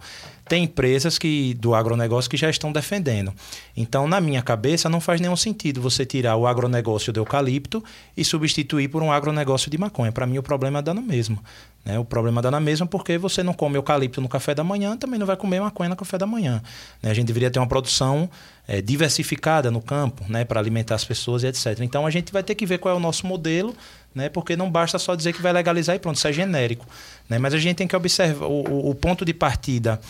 tem 0.48 0.64
empresas 0.64 1.18
que 1.18 1.54
do 1.54 1.74
agronegócio 1.74 2.30
que 2.30 2.36
já 2.36 2.48
estão 2.48 2.72
defendendo. 2.72 3.32
Então, 3.76 4.08
na 4.08 4.20
minha 4.20 4.42
cabeça, 4.42 4.88
não 4.88 5.00
faz 5.00 5.20
nenhum 5.20 5.36
sentido 5.36 5.80
você 5.80 6.06
tirar 6.06 6.36
o 6.36 6.46
agronegócio 6.46 7.12
do 7.12 7.20
eucalipto 7.20 7.84
e 8.16 8.24
substituir 8.24 8.88
por 8.88 9.02
um 9.02 9.12
agronegócio 9.12 9.70
de 9.70 9.78
maconha. 9.78 10.10
Para 10.10 10.26
mim, 10.26 10.38
o 10.38 10.42
problema 10.42 10.80
dá 10.80 10.94
no 10.94 11.02
mesmo. 11.02 11.38
Né? 11.84 11.98
O 11.98 12.04
problema 12.04 12.40
dá 12.40 12.50
na 12.50 12.60
mesma 12.60 12.86
porque 12.86 13.18
você 13.18 13.42
não 13.42 13.52
come 13.52 13.76
eucalipto 13.76 14.20
no 14.20 14.28
café 14.28 14.54
da 14.54 14.64
manhã, 14.64 14.96
também 14.96 15.18
não 15.18 15.26
vai 15.26 15.36
comer 15.36 15.60
maconha 15.60 15.90
no 15.90 15.96
café 15.96 16.16
da 16.16 16.26
manhã. 16.26 16.62
Né? 17.02 17.10
A 17.10 17.14
gente 17.14 17.26
deveria 17.26 17.50
ter 17.50 17.58
uma 17.58 17.68
produção 17.68 18.28
é, 18.66 18.80
diversificada 18.80 19.70
no 19.70 19.80
campo 19.80 20.24
né? 20.28 20.44
para 20.44 20.58
alimentar 20.58 20.94
as 20.94 21.04
pessoas 21.04 21.42
e 21.42 21.46
etc. 21.46 21.78
Então, 21.80 22.06
a 22.06 22.10
gente 22.10 22.32
vai 22.32 22.42
ter 22.42 22.54
que 22.54 22.64
ver 22.64 22.78
qual 22.78 22.94
é 22.94 22.96
o 22.96 23.00
nosso 23.00 23.26
modelo 23.26 23.74
né? 24.14 24.28
Porque 24.28 24.56
não 24.56 24.70
basta 24.70 24.98
só 24.98 25.14
dizer 25.14 25.32
que 25.32 25.40
vai 25.40 25.52
legalizar 25.52 25.94
e 25.94 25.98
pronto, 25.98 26.16
isso 26.16 26.26
é 26.26 26.32
genérico, 26.32 26.86
né? 27.28 27.38
Mas 27.38 27.54
a 27.54 27.58
gente 27.58 27.76
tem 27.76 27.86
que 27.86 27.94
observar 27.94 28.46
o, 28.46 28.90
o 28.90 28.94
ponto 28.94 29.24
de 29.24 29.32
partida 29.32 30.00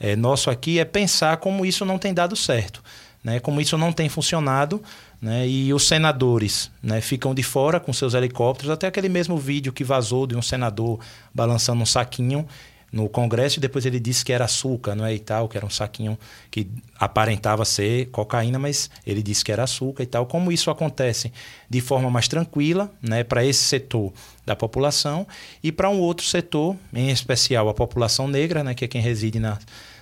é, 0.00 0.16
nosso 0.16 0.50
aqui 0.50 0.78
é 0.78 0.84
pensar 0.84 1.38
como 1.38 1.64
isso 1.64 1.84
não 1.84 1.98
tem 1.98 2.14
dado 2.14 2.36
certo, 2.36 2.82
né? 3.22 3.40
Como 3.40 3.60
isso 3.60 3.76
não 3.76 3.92
tem 3.92 4.08
funcionado, 4.08 4.82
né? 5.20 5.48
E 5.48 5.72
os 5.72 5.86
senadores, 5.86 6.70
né? 6.82 7.00
Ficam 7.00 7.34
de 7.34 7.42
fora 7.42 7.80
com 7.80 7.92
seus 7.92 8.14
helicópteros, 8.14 8.70
até 8.70 8.86
aquele 8.86 9.08
mesmo 9.08 9.36
vídeo 9.36 9.72
que 9.72 9.84
vazou 9.84 10.26
de 10.26 10.36
um 10.36 10.42
senador 10.42 11.00
balançando 11.34 11.82
um 11.82 11.86
saquinho 11.86 12.46
no 12.90 13.08
Congresso 13.08 13.58
e 13.58 13.60
depois 13.60 13.84
ele 13.84 14.00
disse 14.00 14.24
que 14.24 14.32
era 14.32 14.46
açúcar, 14.46 14.94
não 14.94 15.04
é 15.04 15.14
e 15.14 15.18
tal, 15.18 15.48
que 15.48 15.56
era 15.56 15.66
um 15.66 15.70
saquinho 15.70 16.18
que 16.50 16.68
aparentava 16.98 17.64
ser 17.64 18.06
cocaína, 18.06 18.58
mas 18.58 18.90
ele 19.06 19.22
disse 19.22 19.44
que 19.44 19.52
era 19.52 19.64
açúcar 19.64 20.02
e 20.02 20.06
tal. 20.06 20.26
Como 20.26 20.50
isso 20.50 20.70
acontece 20.70 21.32
de 21.68 21.80
forma 21.80 22.10
mais 22.10 22.28
tranquila, 22.28 22.90
né, 23.02 23.22
para 23.22 23.44
esse 23.44 23.62
setor 23.62 24.12
da 24.46 24.56
população 24.56 25.26
e 25.62 25.70
para 25.70 25.90
um 25.90 25.98
outro 25.98 26.24
setor, 26.24 26.76
em 26.92 27.10
especial 27.10 27.68
a 27.68 27.74
população 27.74 28.26
negra, 28.26 28.64
né, 28.64 28.74
que 28.74 28.84
é 28.84 28.88
quem 28.88 29.02
reside 29.02 29.38
na 29.38 29.58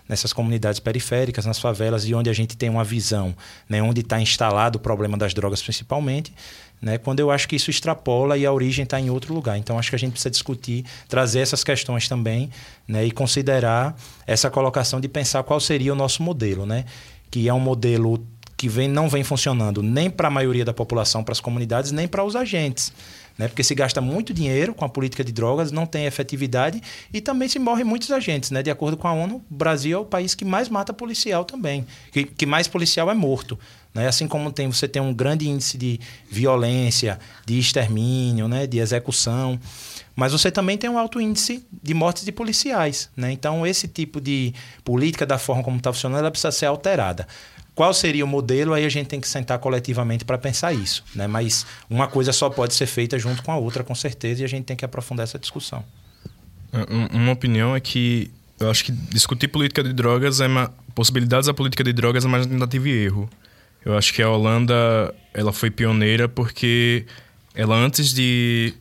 nessas 0.09 0.33
comunidades 0.33 0.81
periféricas, 0.81 1.45
nas 1.47 1.59
favelas 1.59 2.05
e 2.05 2.15
onde 2.15 2.31
a 2.31 2.33
gente 2.33 2.57
tem 2.57 2.69
uma 2.69 2.85
visão, 2.85 3.35
né, 3.69 3.83
onde 3.83 4.01
está 4.01 4.21
instalado 4.21 4.79
o 4.79 4.81
problema 4.81 5.17
das 5.17 5.35
drogas 5.35 5.63
principalmente, 5.63 6.33
né, 6.81 6.99
quando 6.99 7.21
eu 7.21 7.31
acho 7.31 7.49
que 7.49 7.57
isso 7.57 7.71
extrapola 7.71 8.37
e 8.37 8.45
a 8.45 8.53
origem 8.53 8.85
está 8.85 9.01
em 9.01 9.11
outro 9.11 9.35
lugar. 9.35 9.57
Então, 9.57 9.79
acho 9.79 9.91
que 9.91 9.97
a 9.97 9.99
gente 9.99 10.13
precisa 10.13 10.31
discutir, 10.31 10.85
trazer 11.09 11.41
essas 11.41 11.65
questões 11.65 12.09
também 12.09 12.51
né, 12.87 13.05
e 13.05 13.11
considerar 13.11 13.97
essa 14.27 14.51
colocação 14.51 15.01
de 15.01 15.09
pensar 15.09 15.43
qual 15.43 15.59
seria 15.59 15.93
o 15.93 15.97
nosso 15.97 16.23
modelo, 16.23 16.67
né, 16.67 16.85
que 17.31 17.49
é 17.49 17.55
um 17.55 17.61
modelo 17.61 18.25
que 18.57 18.69
vem, 18.69 18.89
não 18.89 19.09
vem 19.09 19.23
funcionando 19.23 19.83
nem 19.83 20.09
para 20.09 20.29
a 20.29 20.31
maioria 20.31 20.65
da 20.65 20.73
população, 20.73 21.23
para 21.23 21.33
as 21.33 21.41
comunidades, 21.41 21.93
nem 21.93 22.09
para 22.09 22.25
os 22.25 22.35
agentes. 22.35 22.93
Né? 23.39 23.49
Porque 23.49 23.63
se 23.63 23.75
gasta 23.75 24.01
muito 24.01 24.33
dinheiro 24.33 24.75
com 24.75 24.85
a 24.85 24.89
política 24.89 25.23
de 25.23 25.33
drogas, 25.33 25.71
não 25.71 25.87
tem 25.87 26.07
efetividade 26.07 26.83
e 27.13 27.21
também 27.21 27.49
se 27.49 27.59
morrem 27.59 27.85
muitos 27.85 28.11
agentes. 28.11 28.51
Né? 28.51 28.63
De 28.63 28.71
acordo 28.71 28.97
com 28.97 29.07
a 29.07 29.13
ONU, 29.13 29.45
o 29.51 29.55
Brasil 29.55 29.99
é 29.99 30.01
o 30.01 30.05
país 30.05 30.35
que 30.35 30.45
mais 30.45 30.69
mata 30.69 30.93
policial 30.93 31.45
também, 31.45 31.87
que, 32.13 32.25
que 32.25 32.47
mais 32.47 32.67
policial 32.67 33.11
é 33.11 33.15
morto. 33.15 33.59
Né? 33.95 34.09
Assim 34.09 34.27
como 34.27 34.51
tem, 34.51 34.71
você 34.71 34.89
tem 34.89 35.01
um 35.01 35.13
grande 35.13 35.49
índice 35.49 35.77
de 35.77 36.01
violência, 36.31 37.19
de 37.45 37.59
extermínio, 37.59 38.49
né? 38.49 38.67
de 38.67 38.79
execução. 38.79 39.59
Mas 40.15 40.33
você 40.33 40.51
também 40.51 40.79
tem 40.79 40.89
um 40.89 40.99
alto 40.99 41.21
índice 41.21 41.65
de 41.83 41.93
mortes 41.93 42.25
de 42.25 42.33
policiais. 42.33 43.11
Né? 43.15 43.33
Então, 43.33 43.67
esse 43.67 43.87
tipo 43.87 44.19
de 44.19 44.55
política, 44.83 45.27
da 45.27 45.39
forma 45.39 45.63
como 45.63 45.77
está 45.77 45.93
funcionando, 45.93 46.21
ela 46.21 46.31
precisa 46.31 46.51
ser 46.51 46.67
alterada. 46.67 47.27
Qual 47.77 47.93
seria 47.93 48.25
o 48.25 48.27
modelo? 48.27 48.73
Aí 48.73 48.87
a 48.87 48.89
gente 48.89 49.07
tem 49.07 49.21
que 49.21 49.29
sentar 49.29 49.59
coletivamente 49.59 50.25
para 50.25 50.39
pensar 50.39 50.73
isso. 50.73 51.05
Né? 51.15 51.27
Mas 51.27 51.67
uma 51.91 52.09
coisa 52.09 52.33
só 52.33 52.49
pode 52.49 52.73
ser 52.73 52.87
feita 52.87 53.19
junto 53.19 53.43
com 53.43 53.53
a 53.53 53.57
outra, 53.57 53.85
com 53.85 53.95
certeza, 53.95 54.41
e 54.41 54.45
a 54.47 54.49
gente 54.49 54.65
tem 54.65 54.75
que 54.75 54.85
aprofundar 54.85 55.25
essa 55.25 55.39
discussão. 55.39 55.85
Uma 57.13 57.33
opinião 57.33 57.77
é 57.77 57.81
que 57.81 58.31
eu 58.59 58.71
acho 58.71 58.83
que 58.83 58.93
discutir 58.93 59.49
política 59.49 59.85
de 59.85 59.93
drogas 59.93 60.41
é 60.41 60.47
uma 60.47 60.73
possibilidades 60.95 61.47
da 61.49 61.53
política 61.53 61.85
de 61.85 61.93
drogas 61.93 62.25
é 62.25 62.29
mais 62.29 62.47
tentativa 62.47 62.89
e 62.89 62.93
erro. 62.93 63.29
Eu 63.85 63.95
acho 63.95 64.15
que 64.15 64.23
a 64.23 64.31
Holanda 64.31 65.15
ela 65.35 65.53
foi 65.53 65.71
pioneira 65.71 66.27
porque 66.27 67.05
ela 67.55 67.77
antes 67.77 68.15
de 68.15 68.73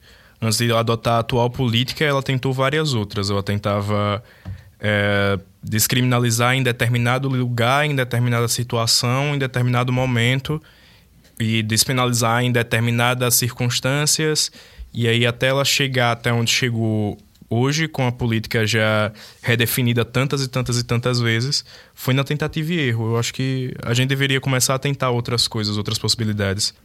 antes 0.42 0.58
de 0.58 0.72
adotar 0.72 1.16
a 1.16 1.20
atual 1.20 1.50
política 1.50 2.06
ela 2.06 2.24
tentou 2.24 2.54
várias 2.54 2.94
outras. 2.94 3.30
Ela 3.30 3.44
tentava 3.44 4.24
é, 4.88 5.40
descriminalizar 5.64 6.54
em 6.54 6.62
determinado 6.62 7.28
lugar, 7.28 7.88
em 7.88 7.96
determinada 7.96 8.48
situação, 8.48 9.34
em 9.34 9.40
determinado 9.40 9.92
momento 9.92 10.62
e 11.40 11.64
despenalizar 11.64 12.44
em 12.44 12.52
determinadas 12.52 13.34
circunstâncias 13.34 14.52
e 14.94 15.08
aí 15.08 15.26
até 15.26 15.48
ela 15.48 15.66
chegar 15.66 16.12
até 16.12 16.32
onde 16.32 16.52
chegou 16.52 17.18
hoje, 17.50 17.88
com 17.88 18.06
a 18.06 18.12
política 18.12 18.66
já 18.68 19.12
redefinida 19.42 20.06
tantas 20.06 20.44
e 20.44 20.48
tantas 20.48 20.78
e 20.78 20.84
tantas 20.84 21.20
vezes, 21.20 21.66
foi 21.96 22.14
na 22.14 22.24
tentativa 22.24 22.72
e 22.72 22.80
erro. 22.80 23.14
Eu 23.14 23.18
acho 23.18 23.34
que 23.34 23.74
a 23.84 23.94
gente 23.94 24.10
deveria 24.10 24.40
começar 24.40 24.76
a 24.76 24.80
tentar 24.80 25.10
outras 25.10 25.48
coisas, 25.48 25.78
outras 25.78 25.98
possibilidades. 25.98 26.76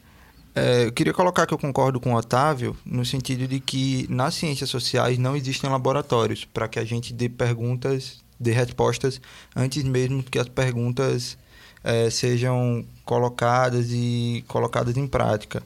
É, 0.54 0.86
eu 0.86 0.92
queria 0.92 1.12
colocar 1.12 1.46
que 1.46 1.54
eu 1.54 1.58
concordo 1.58 2.00
com 2.00 2.12
o 2.12 2.16
Otávio, 2.16 2.76
no 2.84 3.04
sentido 3.04 3.46
de 3.46 3.60
que 3.60 4.06
nas 4.10 4.34
ciências 4.34 4.68
sociais 4.68 5.16
não 5.18 5.36
existem 5.36 5.70
laboratórios 5.70 6.44
para 6.44 6.66
que 6.66 6.78
a 6.78 6.84
gente 6.84 7.12
dê 7.12 7.28
perguntas, 7.28 8.20
dê 8.38 8.50
respostas, 8.52 9.20
antes 9.54 9.84
mesmo 9.84 10.22
que 10.22 10.38
as 10.38 10.48
perguntas 10.48 11.38
é, 11.84 12.10
sejam 12.10 12.84
colocadas 13.04 13.88
e 13.90 14.44
colocadas 14.48 14.96
em 14.96 15.06
prática. 15.06 15.62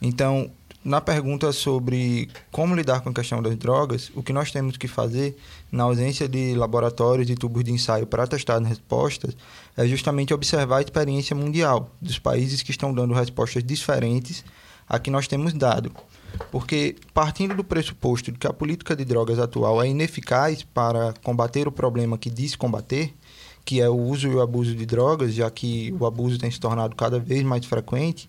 Então, 0.00 0.50
na 0.82 1.00
pergunta 1.00 1.52
sobre 1.52 2.30
como 2.50 2.74
lidar 2.74 3.00
com 3.00 3.10
a 3.10 3.14
questão 3.14 3.42
das 3.42 3.56
drogas, 3.56 4.10
o 4.14 4.22
que 4.22 4.32
nós 4.32 4.50
temos 4.50 4.76
que 4.76 4.88
fazer, 4.88 5.36
na 5.70 5.84
ausência 5.84 6.28
de 6.28 6.54
laboratórios 6.54 7.28
e 7.28 7.34
tubos 7.34 7.62
de 7.64 7.70
ensaio 7.70 8.06
para 8.06 8.26
testar 8.26 8.56
as 8.56 8.66
respostas, 8.66 9.36
é 9.80 9.86
justamente 9.86 10.34
observar 10.34 10.76
a 10.76 10.82
experiência 10.82 11.34
mundial 11.34 11.90
dos 12.02 12.18
países 12.18 12.62
que 12.62 12.70
estão 12.70 12.92
dando 12.92 13.14
respostas 13.14 13.64
diferentes 13.64 14.44
a 14.86 14.98
que 14.98 15.10
nós 15.10 15.26
temos 15.26 15.54
dado. 15.54 15.90
Porque, 16.50 16.96
partindo 17.14 17.54
do 17.54 17.64
pressuposto 17.64 18.30
de 18.30 18.38
que 18.38 18.46
a 18.46 18.52
política 18.52 18.94
de 18.94 19.06
drogas 19.06 19.38
atual 19.38 19.82
é 19.82 19.88
ineficaz 19.88 20.62
para 20.62 21.14
combater 21.24 21.66
o 21.66 21.72
problema 21.72 22.18
que 22.18 22.28
diz 22.28 22.54
combater, 22.54 23.14
que 23.64 23.80
é 23.80 23.88
o 23.88 23.96
uso 23.96 24.28
e 24.28 24.34
o 24.34 24.42
abuso 24.42 24.74
de 24.74 24.84
drogas, 24.84 25.32
já 25.32 25.50
que 25.50 25.94
o 25.98 26.04
abuso 26.04 26.38
tem 26.38 26.50
se 26.50 26.60
tornado 26.60 26.94
cada 26.94 27.18
vez 27.18 27.42
mais 27.42 27.64
frequente, 27.64 28.28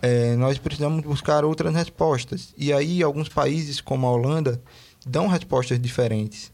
é, 0.00 0.36
nós 0.36 0.56
precisamos 0.56 1.04
buscar 1.04 1.44
outras 1.44 1.74
respostas. 1.74 2.54
E 2.56 2.72
aí, 2.72 3.02
alguns 3.02 3.28
países, 3.28 3.78
como 3.78 4.06
a 4.06 4.10
Holanda, 4.10 4.58
dão 5.04 5.26
respostas 5.26 5.78
diferentes. 5.78 6.50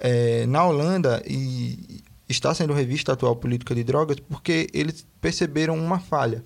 É, 0.00 0.46
na 0.46 0.66
Holanda, 0.66 1.22
e 1.26 2.02
está 2.28 2.54
sendo 2.54 2.72
revista 2.72 3.12
a 3.12 3.14
atual 3.14 3.36
política 3.36 3.74
de 3.74 3.84
drogas 3.84 4.18
porque 4.20 4.68
eles 4.72 5.06
perceberam 5.20 5.76
uma 5.76 5.98
falha. 5.98 6.44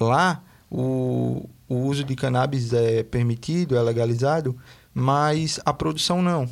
Lá, 0.00 0.42
o 0.70 1.48
o, 1.68 1.74
uso 1.74 2.04
de 2.04 2.14
cannabis 2.14 2.72
é 2.72 3.02
permitido, 3.02 3.76
é 3.76 3.82
legalizado, 3.82 4.56
mas 4.94 5.60
a 5.64 5.72
produção 5.72 6.22
não. 6.22 6.48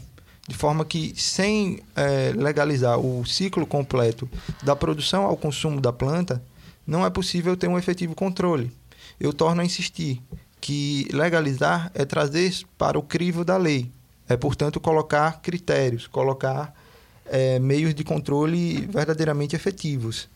De 0.47 0.55
forma 0.55 0.85
que, 0.85 1.15
sem 1.17 1.81
é, 1.97 2.33
legalizar 2.37 2.99
o 2.99 3.25
ciclo 3.25 3.67
completo 3.67 4.29
da 4.63 4.77
produção 4.77 5.25
ao 5.25 5.37
consumo 5.37 5.81
da 5.81 5.93
planta, 5.93 6.43
não 6.87 7.07
é 7.07 7.09
possível 7.09 7.57
ter 7.57 7.69
um 7.69 7.79
efetivo 7.79 8.15
controle. 8.15 8.71
Eu 9.19 9.33
torno 9.33 9.63
a 9.63 9.65
insistir 9.65 10.21
que 10.61 11.09
legalizar 11.13 11.91
é 11.95 12.05
trazer 12.05 12.53
para 12.77 12.99
o 12.99 13.03
crivo 13.03 13.45
da 13.45 13.57
lei. 13.57 13.91
É, 14.29 14.37
portanto, 14.37 14.81
colocar 14.81 15.41
critérios, 15.41 16.07
colocar 16.07 16.75
é, 17.27 17.59
meios 17.59 17.95
de 17.95 18.05
controle 18.05 18.87
verdadeiramente 18.87 19.57
efetivos. 19.57 20.29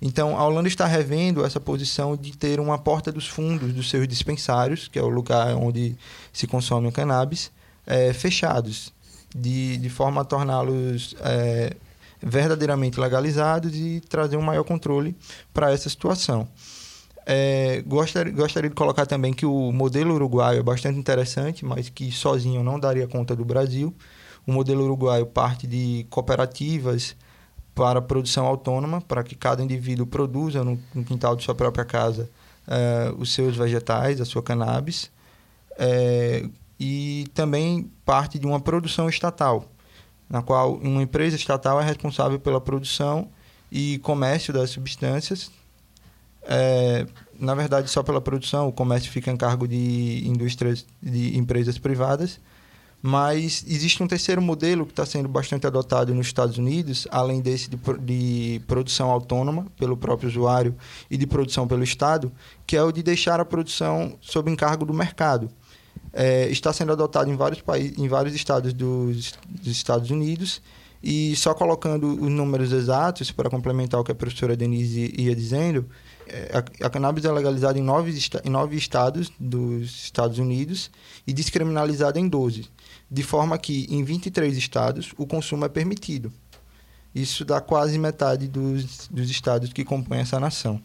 Então, 0.00 0.36
a 0.36 0.44
Holanda 0.44 0.66
está 0.66 0.84
revendo 0.84 1.44
essa 1.44 1.60
posição 1.60 2.16
de 2.16 2.36
ter 2.36 2.58
uma 2.58 2.76
porta 2.76 3.12
dos 3.12 3.28
fundos 3.28 3.72
dos 3.72 3.88
seus 3.88 4.08
dispensários, 4.08 4.88
que 4.88 4.98
é 4.98 5.02
o 5.02 5.08
lugar 5.08 5.54
onde 5.54 5.96
se 6.32 6.46
consome 6.46 6.88
o 6.88 6.92
cannabis, 6.92 7.52
é, 7.86 8.12
fechados, 8.12 8.92
de, 9.34 9.76
de 9.76 9.88
forma 9.88 10.22
a 10.22 10.24
torná-los 10.24 11.14
é, 11.20 11.76
verdadeiramente 12.20 12.98
legalizados 12.98 13.74
e 13.76 14.00
trazer 14.08 14.36
um 14.36 14.42
maior 14.42 14.64
controle 14.64 15.16
para 15.54 15.72
essa 15.72 15.88
situação. 15.88 16.48
É, 17.24 17.82
gostaria, 17.86 18.32
gostaria 18.32 18.68
de 18.68 18.74
colocar 18.74 19.06
também 19.06 19.32
que 19.32 19.46
o 19.46 19.70
modelo 19.70 20.14
uruguaio 20.14 20.58
é 20.58 20.62
bastante 20.62 20.98
interessante, 20.98 21.64
mas 21.64 21.88
que 21.88 22.10
sozinho 22.10 22.64
não 22.64 22.78
daria 22.78 23.06
conta 23.06 23.36
do 23.36 23.44
Brasil. 23.44 23.94
O 24.46 24.52
modelo 24.52 24.84
uruguaio 24.84 25.26
parte 25.26 25.66
de 25.66 26.06
cooperativas 26.10 27.16
para 27.74 28.02
produção 28.02 28.46
autônoma, 28.46 29.00
para 29.00 29.22
que 29.22 29.34
cada 29.34 29.62
indivíduo 29.62 30.06
produza 30.06 30.62
no, 30.62 30.78
no 30.94 31.04
quintal 31.04 31.34
de 31.36 31.44
sua 31.44 31.54
própria 31.54 31.84
casa 31.84 32.28
é, 32.66 33.12
os 33.16 33.32
seus 33.32 33.56
vegetais, 33.56 34.20
a 34.20 34.24
sua 34.24 34.42
cannabis. 34.42 35.10
É, 35.78 36.48
e 36.78 37.26
também 37.32 37.90
parte 38.04 38.38
de 38.38 38.46
uma 38.46 38.60
produção 38.60 39.08
estatal, 39.08 39.64
na 40.28 40.42
qual 40.42 40.74
uma 40.74 41.02
empresa 41.02 41.36
estatal 41.36 41.80
é 41.80 41.84
responsável 41.84 42.38
pela 42.38 42.60
produção 42.60 43.28
e 43.70 43.98
comércio 43.98 44.52
das 44.52 44.70
substâncias. 44.70 45.50
É, 46.42 47.06
na 47.38 47.54
verdade, 47.54 47.88
só 47.88 48.02
pela 48.02 48.20
produção, 48.20 48.68
o 48.68 48.72
comércio 48.72 49.10
fica 49.10 49.30
em 49.30 49.36
cargo 49.36 49.66
de 49.66 50.26
indústrias, 50.26 50.84
de 51.00 51.38
empresas 51.38 51.78
privadas. 51.78 52.40
Mas 53.02 53.64
existe 53.66 54.00
um 54.00 54.06
terceiro 54.06 54.40
modelo 54.40 54.86
que 54.86 54.92
está 54.92 55.04
sendo 55.04 55.28
bastante 55.28 55.66
adotado 55.66 56.14
nos 56.14 56.26
Estados 56.26 56.56
Unidos, 56.56 57.08
além 57.10 57.40
desse 57.40 57.68
de, 57.68 57.76
de, 57.98 58.60
produção 58.66 59.10
autônoma 59.10 59.66
pelo 59.76 59.96
próprio 59.96 60.28
usuário 60.28 60.76
e 61.10 61.16
de 61.16 61.26
produção 61.26 61.66
pelo 61.66 61.82
Estado, 61.82 62.30
que 62.64 62.76
é 62.76 62.82
o 62.82 62.92
de 62.92 63.02
deixar 63.02 63.40
a 63.40 63.44
produção 63.44 64.16
sob 64.20 64.50
encargo 64.50 64.86
do 64.86 64.94
mercado 64.94 65.50
é, 66.12 66.48
está 66.48 66.72
sendo 66.72 66.92
adotado 66.92 67.30
em 67.30 67.36
vários 67.36 67.60
países, 67.60 67.96
em 67.98 68.06
vários 68.06 68.34
estados 68.34 68.72
dos, 68.72 69.32
dos, 69.48 69.72
Estados 69.72 70.10
Unidos. 70.10 70.60
E 71.02 71.34
só 71.34 71.52
colocando 71.52 72.06
os 72.06 72.30
números 72.30 72.70
exatos 72.70 73.32
para 73.32 73.50
complementar 73.50 73.98
o 73.98 74.04
que 74.04 74.12
a 74.12 74.14
professora 74.14 74.56
Denise 74.56 75.12
ia 75.18 75.34
dizendo, 75.34 75.88
é, 76.28 76.50
a, 76.56 76.86
a 76.86 76.90
cannabis 76.90 77.24
é 77.24 77.32
legalizada 77.32 77.76
em 77.76 77.82
nove, 77.82 78.16
em 78.44 78.50
nove 78.50 78.76
estados 78.76 79.32
dos 79.40 80.04
Estados 80.04 80.38
Unidos 80.38 80.92
e 81.26 81.32
descriminalizada 81.32 82.20
em 82.20 82.28
12, 82.28 82.68
de 83.12 83.22
forma 83.22 83.58
que 83.58 83.86
em 83.90 84.02
23 84.02 84.56
estados 84.56 85.12
o 85.18 85.26
consumo 85.26 85.64
é 85.64 85.68
permitido. 85.68 86.32
Isso 87.14 87.44
dá 87.44 87.60
quase 87.60 87.98
metade 87.98 88.48
dos, 88.48 89.06
dos 89.08 89.30
estados 89.30 89.72
que 89.72 89.84
compõem 89.84 90.20
essa 90.20 90.40
nação 90.40 90.80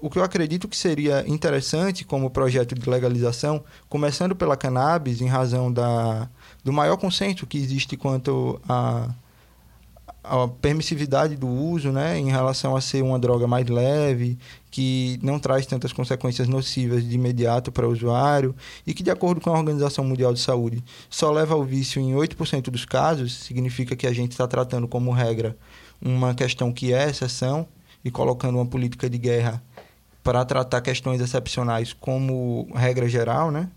o 0.00 0.08
que 0.08 0.18
eu 0.18 0.22
acredito 0.22 0.68
que 0.68 0.76
seria 0.76 1.24
interessante 1.26 2.04
como 2.04 2.30
projeto 2.30 2.74
de 2.74 2.88
legalização, 2.88 3.62
começando 3.88 4.34
pela 4.34 4.56
cannabis, 4.56 5.20
em 5.20 5.26
razão 5.26 5.72
da, 5.72 6.28
do 6.62 6.72
maior 6.72 6.96
consenso 6.96 7.46
que 7.46 7.58
existe 7.58 7.96
quanto 7.96 8.60
a, 8.68 9.08
a, 10.28 10.48
permissividade 10.48 11.36
do 11.36 11.48
uso, 11.48 11.90
né, 11.90 12.18
em 12.18 12.30
relação 12.30 12.76
a 12.76 12.80
ser 12.80 13.02
uma 13.02 13.18
droga 13.18 13.46
mais 13.46 13.66
leve, 13.66 14.38
que 14.70 15.18
não 15.22 15.38
traz 15.38 15.66
tantas 15.66 15.92
consequências 15.92 16.46
nocivas 16.46 17.02
de 17.02 17.14
imediato 17.14 17.72
para 17.72 17.88
o 17.88 17.92
usuário 17.92 18.54
e 18.86 18.92
que, 18.92 19.02
de 19.02 19.10
acordo 19.10 19.40
com 19.40 19.50
a 19.50 19.58
Organização 19.58 20.04
Mundial 20.04 20.32
de 20.32 20.40
Saúde, 20.40 20.84
só 21.08 21.30
leva 21.30 21.54
ao 21.54 21.64
vício 21.64 22.00
em 22.00 22.14
8% 22.14 22.70
dos 22.70 22.84
casos, 22.84 23.34
significa 23.34 23.96
que 23.96 24.06
a 24.06 24.12
gente 24.12 24.32
está 24.32 24.46
tratando 24.46 24.86
como 24.86 25.10
regra 25.10 25.56
uma 26.00 26.34
questão 26.34 26.72
que 26.72 26.92
é 26.92 27.08
exceção 27.08 27.66
e 28.04 28.10
colocando 28.10 28.56
uma 28.56 28.66
política 28.66 29.08
de 29.08 29.18
guerra 29.18 29.62
para 30.22 30.44
tratar 30.44 30.80
questões 30.80 31.20
excepcionais 31.20 31.92
como 31.92 32.68
regra 32.74 33.08
geral, 33.08 33.50
né? 33.50 33.68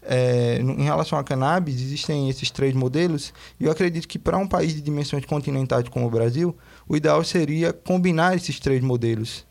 É, 0.00 0.58
em 0.60 0.84
relação 0.84 1.18
à 1.18 1.24
cannabis, 1.24 1.74
existem 1.80 2.30
esses 2.30 2.50
três 2.50 2.72
modelos, 2.74 3.34
e 3.58 3.64
eu 3.64 3.72
acredito 3.72 4.06
que 4.06 4.18
para 4.18 4.38
um 4.38 4.46
país 4.46 4.72
de 4.72 4.80
dimensões 4.80 5.24
continentais 5.24 5.88
como 5.88 6.06
o 6.06 6.10
Brasil, 6.10 6.56
o 6.88 6.96
ideal 6.96 7.22
seria 7.24 7.72
combinar 7.72 8.34
esses 8.36 8.58
três 8.58 8.80
modelos, 8.80 9.44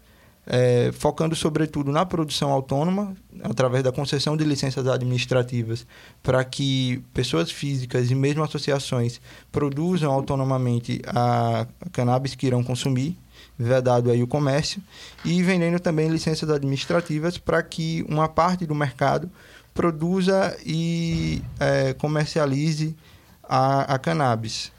é, 0.48 0.92
focando 0.94 1.36
sobretudo 1.36 1.92
na 1.92 2.06
produção 2.06 2.52
autônoma, 2.52 3.14
através 3.44 3.84
da 3.84 3.92
concessão 3.92 4.38
de 4.38 4.46
licenças 4.46 4.88
administrativas, 4.88 5.86
para 6.24 6.44
que 6.46 7.04
pessoas 7.14 7.52
físicas 7.52 8.10
e 8.10 8.16
mesmo 8.16 8.42
associações 8.42 9.20
produzam 9.52 10.12
autonomamente 10.12 11.02
a 11.08 11.68
cannabis 11.92 12.34
que 12.34 12.48
irão 12.48 12.64
consumir, 12.64 13.18
vedado 13.60 14.10
aí 14.10 14.24
o 14.24 14.28
comércio, 14.28 14.82
e 15.26 15.44
vendendo 15.44 15.80
também 15.80 16.08
licenças 16.08 16.50
administrativas 16.50 17.38
para 17.38 17.62
que 17.62 18.06
uma 18.08 18.30
parte 18.30 18.66
do 18.66 18.74
mercado 18.74 19.30
produza 19.78 20.58
e 20.66 21.40
é, 21.60 21.94
comercialize 21.94 22.96
a, 23.44 23.94
a 23.94 24.00
cannabis. 24.00 24.72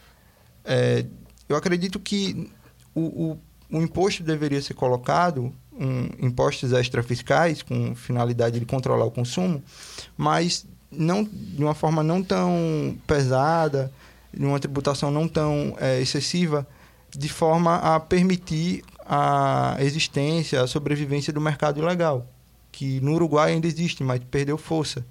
É, 0.64 1.06
eu 1.48 1.54
acredito 1.54 2.00
que 2.00 2.50
o, 2.92 3.00
o, 3.00 3.38
o, 3.70 3.80
imposto 3.80 4.24
deveria 4.24 4.60
ser 4.60 4.74
colocado, 4.74 5.54
um, 5.72 6.08
impostos 6.26 6.72
extrafiscais, 6.72 7.62
com 7.62 7.94
finalidade 7.94 8.58
de 8.58 8.66
controlar 8.66 9.04
o 9.04 9.10
consumo, 9.12 9.62
mas 10.16 10.66
não 10.90 11.22
de 11.22 11.62
uma 11.62 11.74
forma 11.74 12.02
não 12.02 12.20
tão 12.20 12.98
pesada, 13.06 13.92
de 14.34 14.44
uma 14.44 14.58
tributação 14.58 15.12
não 15.12 15.28
tão 15.28 15.76
é, 15.78 16.00
excessiva, 16.00 16.66
de 17.16 17.28
forma 17.28 17.76
a 17.76 18.00
permitir 18.00 18.82
a 19.06 19.76
existência, 19.78 20.60
a 20.60 20.66
sobrevivência 20.66 21.32
do 21.32 21.40
mercado 21.40 21.78
ilegal, 21.78 22.26
que 22.70 23.00
no 23.00 23.14
Uruguai 23.14 23.52
ainda 23.52 23.66
existe, 23.66 24.02
mas 24.02 24.20
perdeu 24.30 24.56
força. 24.56 25.04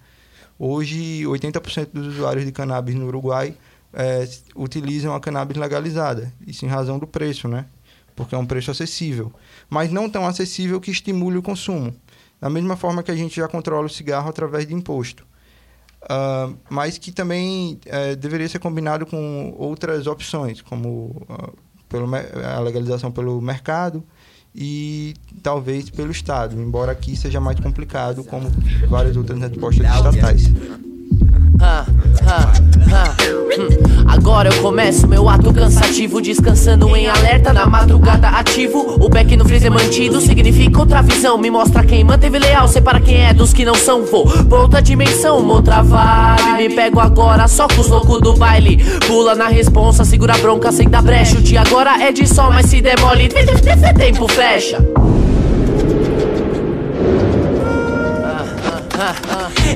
Hoje, 0.60 1.24
80% 1.24 1.90
dos 1.94 2.08
usuários 2.08 2.46
de 2.46 2.52
cannabis 2.52 2.96
no 2.96 3.06
Uruguai 3.06 3.56
é, 3.94 4.28
utilizam 4.56 5.14
a 5.14 5.20
cannabis 5.20 5.58
legalizada, 5.58 6.34
isso 6.46 6.66
em 6.66 6.68
razão 6.68 6.98
do 6.98 7.08
preço, 7.08 7.48
né? 7.48 7.66
Porque 8.16 8.34
é 8.34 8.38
um 8.38 8.46
preço 8.46 8.72
acessível, 8.72 9.32
mas 9.70 9.92
não 9.92 10.10
tão 10.10 10.26
acessível 10.26 10.82
que 10.82 10.90
estimule 10.90 11.38
o 11.38 11.44
consumo. 11.44 11.96
Da 12.42 12.50
mesma 12.50 12.76
forma 12.76 13.04
que 13.04 13.12
a 13.12 13.16
gente 13.16 13.36
já 13.36 13.48
controla 13.48 13.86
o 13.86 13.90
cigarro 13.90 14.30
através 14.30 14.66
de 14.66 14.74
imposto. 14.74 15.26
Uh, 16.04 16.56
mas 16.70 16.98
que 16.98 17.12
também 17.12 17.80
uh, 17.88 18.16
deveria 18.16 18.48
ser 18.48 18.60
combinado 18.60 19.06
com 19.06 19.54
outras 19.58 20.08
opções, 20.08 20.62
como 20.62 21.26
uh, 21.30 21.54
pelo, 21.90 22.08
a 22.16 22.60
legalização 22.60 23.12
pelo 23.12 23.42
mercado 23.42 24.04
e 24.58 25.14
talvez 25.44 25.88
pelo 25.92 26.12
Estado, 26.12 26.60
embora 26.60 26.92
aqui 26.92 27.16
seja 27.16 27.40
mais 27.40 27.60
complicado, 27.60 28.24
como 28.24 28.50
várias 28.90 29.16
outras 29.16 29.40
respostas 29.40 29.86
estatais. 29.86 30.48
Hum. 33.58 33.68
Agora 34.08 34.50
eu 34.50 34.62
começo 34.62 35.08
meu 35.08 35.28
ato 35.28 35.52
cansativo, 35.54 36.22
descansando 36.22 36.96
em 36.96 37.08
alerta 37.08 37.52
na 37.52 37.66
madrugada 37.66 38.30
ativo. 38.30 38.98
O 39.04 39.10
back 39.10 39.36
no 39.36 39.44
freezer 39.44 39.72
mantido 39.72 40.22
significa 40.22 40.80
outra 40.80 41.02
visão. 41.02 41.38
Me 41.38 41.50
mostra 41.50 41.84
quem 41.84 42.04
manteve 42.04 42.38
leal, 42.38 42.68
separa 42.68 43.00
quem 43.00 43.26
é 43.26 43.34
dos 43.34 43.54
que 43.54 43.66
não 43.66 43.76
são. 43.76 44.06
Vou 44.06 44.28
pra 44.46 44.60
outra 44.60 44.82
dimensão, 44.82 45.40
uma 45.40 45.56
outra 45.56 45.82
vibe. 45.82 46.58
Me 46.58 46.70
pego 46.76 47.00
agora 47.00 47.48
só 47.48 47.68
com 47.68 47.82
os 47.82 47.88
loucos 47.88 48.22
do 48.22 48.36
baile. 48.36 48.78
Pula 49.08 49.34
na 49.34 49.48
responsa, 49.48 50.06
segura 50.06 50.36
a 50.36 50.38
bronca 50.38 50.72
sem 50.72 50.88
dar 50.88 51.02
brecha. 51.02 51.38
O 51.38 51.42
dia 51.42 51.62
agora 51.62 52.02
é 52.04 52.12
de 52.12 52.28
sol, 52.28 52.52
mas 52.52 52.68
se 52.68 52.82
demole, 52.82 53.30
tempo 53.30 54.28
fecha. 54.28 54.78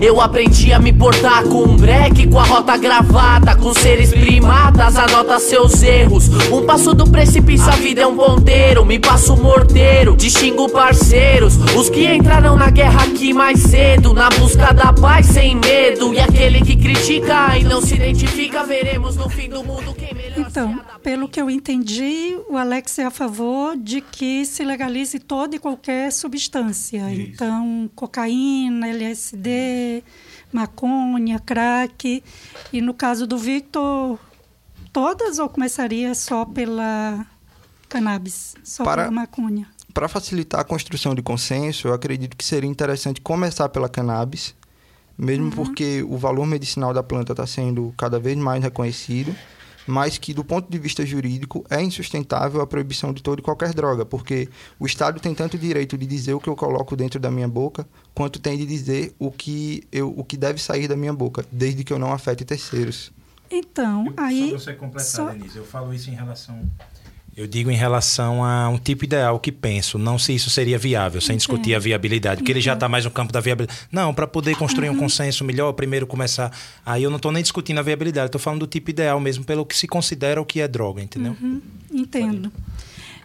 Eu 0.02 0.20
aprendi 0.20 0.74
a 0.74 0.80
me 0.80 0.92
portar 0.92 1.44
com 1.44 1.64
um 1.64 1.76
break, 1.76 2.28
com 2.28 2.40
a 2.40 2.44
rota 2.44 2.78
gravada, 2.78 3.56
com 3.56 3.74
seres 3.74 4.10
primos 4.10 4.31
anota 5.02 5.40
seus 5.40 5.82
erros. 5.84 6.28
Um 6.52 6.66
passo 6.66 6.94
do 6.94 7.10
precipício, 7.10 7.68
a 7.68 7.76
vida 7.76 8.02
é 8.02 8.08
um 8.08 8.16
ponteiro. 8.16 8.86
Me 8.86 9.00
passo 9.00 9.36
morteiro, 9.36 10.16
distingo 10.16 10.70
parceiros. 10.70 11.56
Os 11.76 11.90
que 11.90 12.06
entraram 12.06 12.56
na 12.56 12.70
guerra 12.70 13.04
aqui 13.04 13.34
mais 13.34 13.60
cedo, 13.60 14.14
na 14.14 14.30
busca 14.30 14.74
da 14.74 14.94
paz 14.94 15.28
sem 15.28 15.56
medo. 15.56 16.14
E 16.14 16.20
aquele 16.20 16.62
que 16.62 16.76
critica 16.76 17.58
e 17.58 17.64
não 17.64 17.82
se 17.82 17.96
identifica, 17.96 18.64
veremos 18.64 19.16
no 19.16 19.30
fim 19.30 19.50
do 19.50 19.64
mundo 19.64 19.94
quem 19.94 20.14
melhor 20.14 20.36
se 20.36 20.42
Então, 20.42 20.82
pelo 21.04 21.28
que 21.28 21.42
eu 21.42 21.50
entendi, 21.50 22.38
o 22.50 22.58
Alex 22.58 23.00
é 23.00 23.06
a 23.06 23.12
favor 23.12 23.76
de 23.78 24.02
que 24.02 24.46
se 24.46 24.64
legalize 24.64 25.20
toda 25.20 25.56
e 25.56 25.60
qualquer 25.60 26.12
substância. 26.12 27.12
Então, 27.12 27.90
cocaína, 27.96 28.88
LSD, 28.88 30.04
maconha, 30.52 31.40
crack. 31.40 32.24
E 32.72 32.82
no 32.82 32.94
caso 32.94 33.26
do 33.26 33.38
Victor, 33.38 34.20
todas 34.92 35.40
ou 35.40 35.50
começaria 35.50 36.14
só 36.16 36.46
pela 36.46 37.26
cannabis, 37.90 38.56
só 38.64 38.84
Para- 38.84 39.04
pela 39.04 39.12
maconha? 39.12 39.68
Para 39.94 40.08
facilitar 40.08 40.62
a 40.62 40.64
construção 40.64 41.14
de 41.14 41.22
consenso, 41.22 41.90
eu 41.90 41.94
acredito 41.94 42.38
que 42.38 42.46
seria 42.46 42.70
interessante 42.70 43.20
começar 43.20 43.68
pela 43.68 43.90
cannabis, 43.90 44.56
mesmo 45.18 45.52
porque 45.52 46.02
o 46.08 46.18
valor 46.18 46.46
medicinal 46.48 46.94
da 46.94 47.04
planta 47.04 47.34
está 47.34 47.46
sendo 47.46 47.94
cada 47.98 48.18
vez 48.18 48.38
mais 48.38 48.64
reconhecido, 48.64 49.36
mas 49.86 50.18
que 50.18 50.34
do 50.34 50.46
ponto 50.46 50.72
de 50.72 50.78
vista 50.80 51.06
jurídico 51.06 51.66
é 51.70 51.82
insustentável 51.82 52.62
a 52.62 52.68
proibição 52.68 53.12
de 53.12 53.22
toda 53.22 53.42
e 53.42 53.44
qualquer 53.44 53.74
droga, 53.74 54.06
porque 54.06 54.48
o 54.80 54.86
Estado 54.86 55.20
tem 55.20 55.36
tanto 55.36 55.58
direito 55.58 55.98
de 55.98 56.06
dizer 56.06 56.34
o 56.34 56.40
que 56.40 56.48
eu 56.48 56.56
coloco 56.56 56.96
dentro 56.96 57.20
da 57.20 57.30
minha 57.30 57.48
boca, 57.48 57.86
quanto 58.16 58.40
tem 58.40 58.58
de 58.58 58.66
dizer 58.66 59.14
o 59.20 59.30
que, 59.30 59.84
eu, 59.92 60.14
o 60.16 60.24
que 60.24 60.38
deve 60.38 60.62
sair 60.62 60.88
da 60.88 60.96
minha 60.96 61.12
boca, 61.14 61.44
desde 61.52 61.84
que 61.84 61.92
eu 61.92 62.00
não 62.00 62.14
afete 62.14 62.46
terceiros. 62.46 63.12
Então, 63.52 64.14
aí. 64.18 64.52
Só 64.52 64.58
você 64.60 64.74
completar, 64.74 65.06
só- 65.06 65.30
Denise, 65.30 65.58
eu 65.58 65.66
falo 65.66 65.94
isso 65.94 66.10
em 66.10 66.14
relação. 66.16 66.62
Eu 67.36 67.48
digo 67.48 67.72
em 67.72 67.76
relação 67.76 68.44
a 68.44 68.68
um 68.68 68.78
tipo 68.78 69.06
ideal 69.06 69.40
que 69.40 69.54
penso, 69.54 69.98
não 69.98 70.20
se 70.20 70.36
isso 70.36 70.50
seria 70.50 70.78
viável, 70.78 71.22
sem 71.22 71.38
discutir 71.38 71.74
a 71.74 71.80
viabilidade, 71.80 72.38
porque 72.42 72.52
ele 72.52 72.60
já 72.60 72.74
está 72.74 72.90
mais 72.90 73.06
no 73.06 73.12
campo 73.12 73.32
da 73.32 73.40
viabilidade. 73.40 73.80
Não, 73.90 74.14
para 74.14 74.28
poder 74.28 74.56
construir 74.58 74.90
um 74.90 74.98
consenso 74.98 75.46
melhor, 75.46 75.72
primeiro 75.72 76.06
começar. 76.06 76.52
Aí 76.86 77.04
eu 77.04 77.10
não 77.10 77.16
estou 77.16 77.32
nem 77.32 77.42
discutindo 77.42 77.78
a 77.80 77.82
viabilidade, 77.82 78.26
estou 78.28 78.40
falando 78.40 78.60
do 78.60 78.68
tipo 78.68 78.90
ideal 78.90 79.18
mesmo, 79.18 79.46
pelo 79.46 79.66
que 79.66 79.78
se 79.78 79.88
considera 79.88 80.42
o 80.42 80.46
que 80.46 80.60
é 80.60 80.68
droga, 80.68 81.02
entendeu? 81.02 81.36
Entendo. 81.90 82.52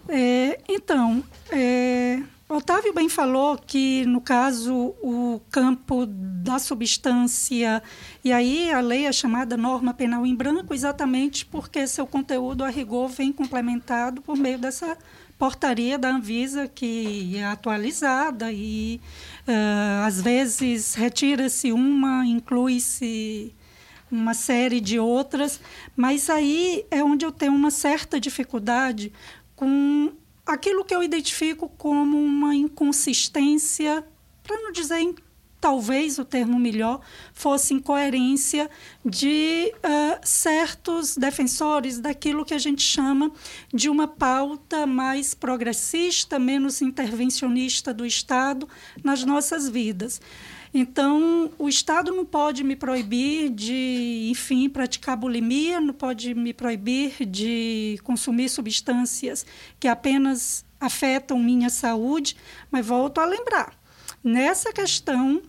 É, 0.08 0.60
então, 0.68 1.22
é, 1.50 2.20
Otávio 2.48 2.94
bem 2.94 3.08
falou 3.08 3.58
que, 3.58 4.06
no 4.06 4.20
caso, 4.20 4.94
o 5.02 5.40
campo 5.50 6.06
da 6.06 6.60
substância, 6.60 7.82
e 8.22 8.32
aí 8.32 8.70
a 8.70 8.78
lei 8.78 9.04
é 9.06 9.12
chamada 9.12 9.56
norma 9.56 9.92
penal 9.92 10.24
em 10.24 10.32
branco, 10.32 10.72
exatamente 10.72 11.44
porque 11.44 11.88
seu 11.88 12.06
conteúdo, 12.06 12.62
a 12.62 12.68
rigor, 12.68 13.08
vem 13.08 13.32
complementado 13.32 14.22
por 14.22 14.36
meio 14.36 14.60
dessa 14.60 14.96
portaria 15.36 15.98
da 15.98 16.10
Anvisa, 16.10 16.68
que 16.68 17.36
é 17.36 17.44
atualizada 17.44 18.52
e, 18.52 19.00
eh, 19.44 20.02
às 20.06 20.20
vezes, 20.22 20.94
retira-se 20.94 21.72
uma, 21.72 22.24
inclui-se 22.24 23.52
uma 24.10 24.34
série 24.34 24.80
de 24.80 25.00
outras, 25.00 25.60
mas 25.96 26.30
aí 26.30 26.86
é 26.92 27.02
onde 27.02 27.26
eu 27.26 27.32
tenho 27.32 27.54
uma 27.54 27.72
certa 27.72 28.20
dificuldade 28.20 29.12
com 29.56 30.12
aquilo 30.46 30.84
que 30.84 30.94
eu 30.94 31.02
identifico 31.02 31.68
como 31.68 32.16
uma 32.16 32.54
inconsistência, 32.54 34.06
para 34.42 34.56
não 34.62 34.70
dizer 34.70 35.14
talvez 35.60 36.18
o 36.18 36.24
termo 36.24 36.58
melhor 36.60 37.00
fosse 37.32 37.74
incoerência 37.74 38.70
de 39.04 39.74
ah, 39.82 40.20
certos 40.22 41.16
defensores 41.16 41.98
daquilo 41.98 42.44
que 42.44 42.54
a 42.54 42.58
gente 42.58 42.82
chama 42.82 43.32
de 43.74 43.88
uma 43.88 44.06
pauta 44.06 44.86
mais 44.86 45.34
progressista, 45.34 46.38
menos 46.38 46.80
intervencionista 46.80 47.92
do 47.92 48.06
Estado 48.06 48.68
nas 49.02 49.24
nossas 49.24 49.68
vidas. 49.68 50.20
Então, 50.78 51.50
o 51.58 51.70
Estado 51.70 52.12
não 52.12 52.26
pode 52.26 52.62
me 52.62 52.76
proibir 52.76 53.48
de, 53.48 54.28
enfim, 54.30 54.68
praticar 54.68 55.16
bulimia, 55.16 55.80
não 55.80 55.94
pode 55.94 56.34
me 56.34 56.52
proibir 56.52 57.24
de 57.24 57.98
consumir 58.04 58.50
substâncias 58.50 59.46
que 59.80 59.88
apenas 59.88 60.66
afetam 60.78 61.38
minha 61.38 61.70
saúde, 61.70 62.36
mas 62.70 62.84
volto 62.84 63.22
a 63.22 63.24
lembrar, 63.24 63.74
nessa 64.22 64.70
questão 64.70 65.40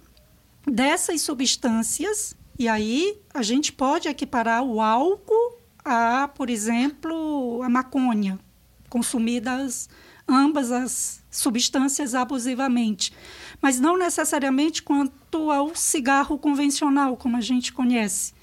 dessas 0.65 1.19
substâncias, 1.23 2.33
e 2.57 2.69
aí 2.69 3.19
a 3.33 3.41
gente 3.41 3.73
pode 3.73 4.07
equiparar 4.07 4.63
o 4.63 4.79
álcool 4.79 5.57
a, 5.83 6.29
por 6.29 6.49
exemplo, 6.49 7.61
a 7.63 7.67
maconha, 7.67 8.39
consumidas 8.87 9.89
ambas 10.27 10.71
as 10.71 11.23
substâncias 11.31 12.13
abusivamente, 12.13 13.13
mas 13.61 13.79
não 13.79 13.97
necessariamente 13.97 14.83
quanto 15.37 15.51
ao 15.51 15.75
cigarro 15.75 16.37
convencional, 16.37 17.15
como 17.15 17.37
a 17.37 17.41
gente 17.41 17.71
conhece, 17.71 18.33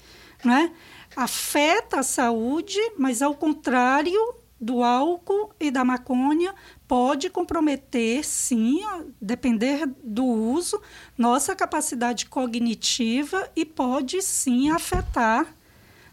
não 0.43 0.53
é? 0.53 0.71
Afeta 1.15 1.99
a 1.99 2.03
saúde, 2.03 2.79
mas 2.97 3.21
ao 3.21 3.35
contrário 3.35 4.35
do 4.59 4.81
álcool 4.81 5.53
e 5.59 5.69
da 5.69 5.83
maconha, 5.83 6.55
pode 6.87 7.29
comprometer, 7.29 8.23
sim, 8.25 8.81
a 8.83 9.03
depender 9.21 9.85
do 10.03 10.23
uso, 10.23 10.81
nossa 11.17 11.55
capacidade 11.55 12.25
cognitiva 12.27 13.49
e 13.55 13.65
pode 13.65 14.21
sim 14.21 14.69
afetar 14.69 15.53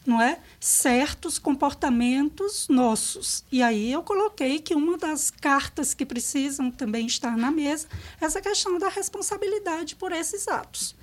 não 0.05 0.21
é? 0.21 0.39
certos 0.59 1.39
comportamentos 1.39 2.67
nossos. 2.69 3.45
E 3.51 3.63
aí 3.63 3.93
eu 3.93 4.03
coloquei 4.03 4.59
que 4.61 4.75
uma 4.75 4.97
das 4.97 5.31
cartas 5.31 5.95
que 5.95 6.05
precisam 6.05 6.71
também 6.71 7.07
estar 7.07 7.37
na 7.37 7.51
mesa 7.51 7.89
é 8.21 8.25
essa 8.25 8.41
questão 8.41 8.79
da 8.79 8.89
responsabilidade 8.89 9.97
por 9.97 10.13
esses 10.13 10.49
atos. 10.49 10.95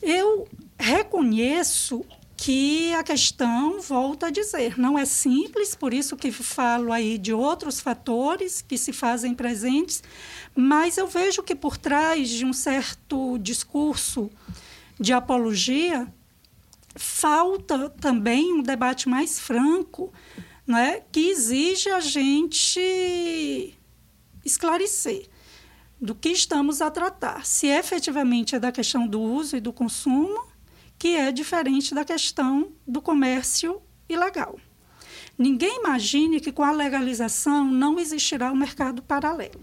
Eu 0.00 0.48
reconheço 0.78 2.04
que 2.36 2.94
a 2.94 3.02
questão, 3.02 3.80
volta 3.80 4.28
a 4.28 4.30
dizer, 4.30 4.78
não 4.78 4.96
é 4.96 5.04
simples, 5.04 5.74
por 5.74 5.92
isso 5.92 6.16
que 6.16 6.30
falo 6.30 6.92
aí 6.92 7.18
de 7.18 7.32
outros 7.32 7.80
fatores 7.80 8.62
que 8.62 8.78
se 8.78 8.92
fazem 8.92 9.34
presentes, 9.34 10.04
mas 10.54 10.96
eu 10.96 11.08
vejo 11.08 11.42
que 11.42 11.54
por 11.54 11.76
trás 11.76 12.30
de 12.30 12.44
um 12.44 12.52
certo 12.52 13.36
discurso 13.38 14.30
de 15.00 15.12
apologia, 15.12 16.06
falta 16.98 17.88
também 17.90 18.52
um 18.52 18.62
debate 18.62 19.08
mais 19.08 19.38
franco, 19.38 20.12
né, 20.66 21.02
que 21.10 21.30
exige 21.30 21.88
a 21.88 22.00
gente 22.00 23.74
esclarecer 24.44 25.28
do 26.00 26.14
que 26.14 26.28
estamos 26.28 26.82
a 26.82 26.90
tratar. 26.90 27.46
Se 27.46 27.66
efetivamente 27.66 28.54
é 28.54 28.60
da 28.60 28.70
questão 28.70 29.06
do 29.06 29.20
uso 29.20 29.56
e 29.56 29.60
do 29.60 29.72
consumo, 29.72 30.46
que 30.98 31.16
é 31.16 31.32
diferente 31.32 31.94
da 31.94 32.04
questão 32.04 32.72
do 32.86 33.00
comércio 33.00 33.80
ilegal. 34.08 34.58
Ninguém 35.36 35.78
imagine 35.78 36.40
que 36.40 36.50
com 36.50 36.64
a 36.64 36.72
legalização 36.72 37.64
não 37.64 37.98
existirá 37.98 38.50
um 38.52 38.56
mercado 38.56 39.02
paralelo. 39.02 39.60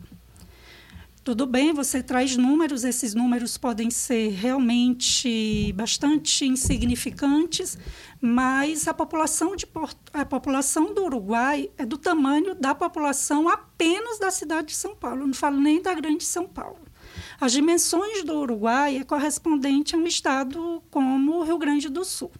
Tudo 1.25 1.47
bem, 1.47 1.73
você 1.73 2.03
traz 2.03 2.37
números, 2.37 2.83
esses 2.83 3.15
números 3.15 3.57
podem 3.57 3.89
ser 3.89 4.29
realmente 4.29 5.73
bastante 5.73 6.45
insignificantes, 6.45 7.79
mas 8.21 8.87
a 8.87 8.93
população, 8.93 9.55
de 9.55 9.65
Porto, 9.65 9.97
a 10.13 10.23
população 10.23 10.93
do 10.93 11.03
Uruguai 11.03 11.71
é 11.79 11.83
do 11.83 11.97
tamanho 11.97 12.53
da 12.53 12.75
população 12.75 13.49
apenas 13.49 14.19
da 14.19 14.29
cidade 14.29 14.67
de 14.67 14.75
São 14.75 14.95
Paulo, 14.95 15.25
não 15.25 15.33
falo 15.33 15.59
nem 15.59 15.81
da 15.81 15.95
grande 15.95 16.23
São 16.23 16.45
Paulo. 16.45 16.85
As 17.41 17.51
dimensões 17.51 18.23
do 18.23 18.41
Uruguai 18.41 18.97
é 18.97 19.03
correspondente 19.03 19.95
a 19.95 19.97
um 19.97 20.05
estado 20.05 20.83
como 20.91 21.39
o 21.39 21.43
Rio 21.43 21.57
Grande 21.57 21.89
do 21.89 22.05
Sul. 22.05 22.31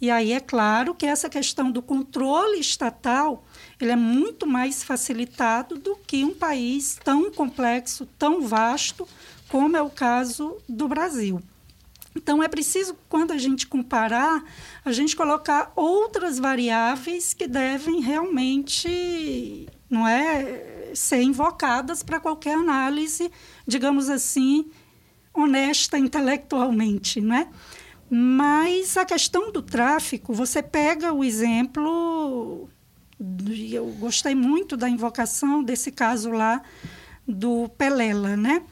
E 0.00 0.10
aí 0.10 0.32
é 0.32 0.40
claro 0.40 0.94
que 0.94 1.06
essa 1.06 1.28
questão 1.28 1.70
do 1.70 1.82
controle 1.82 2.60
estatal 2.60 3.44
ele 3.80 3.90
é 3.90 3.96
muito 3.96 4.46
mais 4.46 4.82
facilitado 4.82 5.76
do 5.76 5.96
que 5.96 6.24
um 6.24 6.34
país 6.34 6.98
tão 7.02 7.30
complexo, 7.30 8.06
tão 8.18 8.42
vasto, 8.42 9.06
como 9.48 9.76
é 9.76 9.82
o 9.82 9.90
caso 9.90 10.56
do 10.68 10.86
Brasil. 10.86 11.40
Então, 12.14 12.42
é 12.42 12.48
preciso, 12.48 12.96
quando 13.08 13.32
a 13.32 13.38
gente 13.38 13.66
comparar, 13.66 14.42
a 14.84 14.90
gente 14.90 15.14
colocar 15.14 15.72
outras 15.76 16.38
variáveis 16.38 17.32
que 17.32 17.46
devem 17.46 18.00
realmente 18.00 19.68
não 19.88 20.06
é, 20.06 20.90
ser 20.94 21.22
invocadas 21.22 22.02
para 22.02 22.18
qualquer 22.18 22.56
análise, 22.56 23.30
digamos 23.66 24.08
assim, 24.08 24.68
honesta 25.32 25.96
intelectualmente. 25.96 27.20
Não 27.20 27.36
é? 27.36 27.48
Mas 28.10 28.96
a 28.96 29.04
questão 29.04 29.52
do 29.52 29.62
tráfico, 29.62 30.32
você 30.32 30.62
pega 30.62 31.12
o 31.12 31.22
exemplo 31.22 32.68
eu 33.72 33.86
gostei 33.98 34.34
muito 34.34 34.76
da 34.76 34.88
invocação 34.88 35.62
desse 35.62 35.90
caso 35.90 36.30
lá 36.30 36.62
do 37.26 37.68
Pelela, 37.70 38.36
né? 38.36 38.62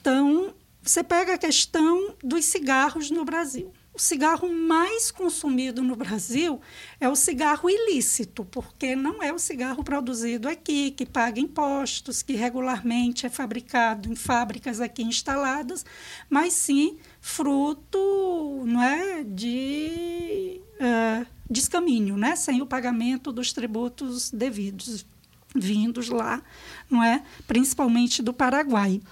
Então, 0.00 0.54
você 0.82 1.02
pega 1.02 1.34
a 1.34 1.38
questão 1.38 2.14
dos 2.22 2.44
cigarros 2.44 3.10
no 3.10 3.24
Brasil. 3.24 3.72
o 3.96 3.98
cigarro 3.98 4.52
mais 4.52 5.10
consumido 5.10 5.82
no 5.82 5.96
Brasil 5.96 6.60
é 7.00 7.08
o 7.08 7.16
cigarro 7.16 7.70
ilícito, 7.70 8.44
porque 8.44 8.94
não 8.94 9.22
é 9.22 9.32
o 9.32 9.38
cigarro 9.38 9.82
produzido 9.82 10.46
aqui, 10.46 10.90
que 10.90 11.06
paga 11.06 11.40
impostos, 11.40 12.22
que 12.22 12.34
regularmente 12.34 13.24
é 13.24 13.30
fabricado 13.30 14.12
em 14.12 14.14
fábricas 14.14 14.82
aqui 14.82 15.02
instaladas, 15.02 15.82
mas 16.28 16.52
sim 16.52 16.98
fruto 17.26 18.62
não 18.64 18.80
é, 18.80 19.24
de 19.24 20.60
uh, 20.74 21.26
descaminho, 21.50 22.16
né, 22.16 22.36
sem 22.36 22.62
o 22.62 22.66
pagamento 22.66 23.32
dos 23.32 23.52
tributos 23.52 24.30
devidos 24.30 25.04
vindos 25.52 26.08
lá, 26.08 26.40
não 26.88 27.02
é, 27.02 27.24
principalmente 27.44 28.22
do 28.22 28.32
Paraguai. 28.32 29.02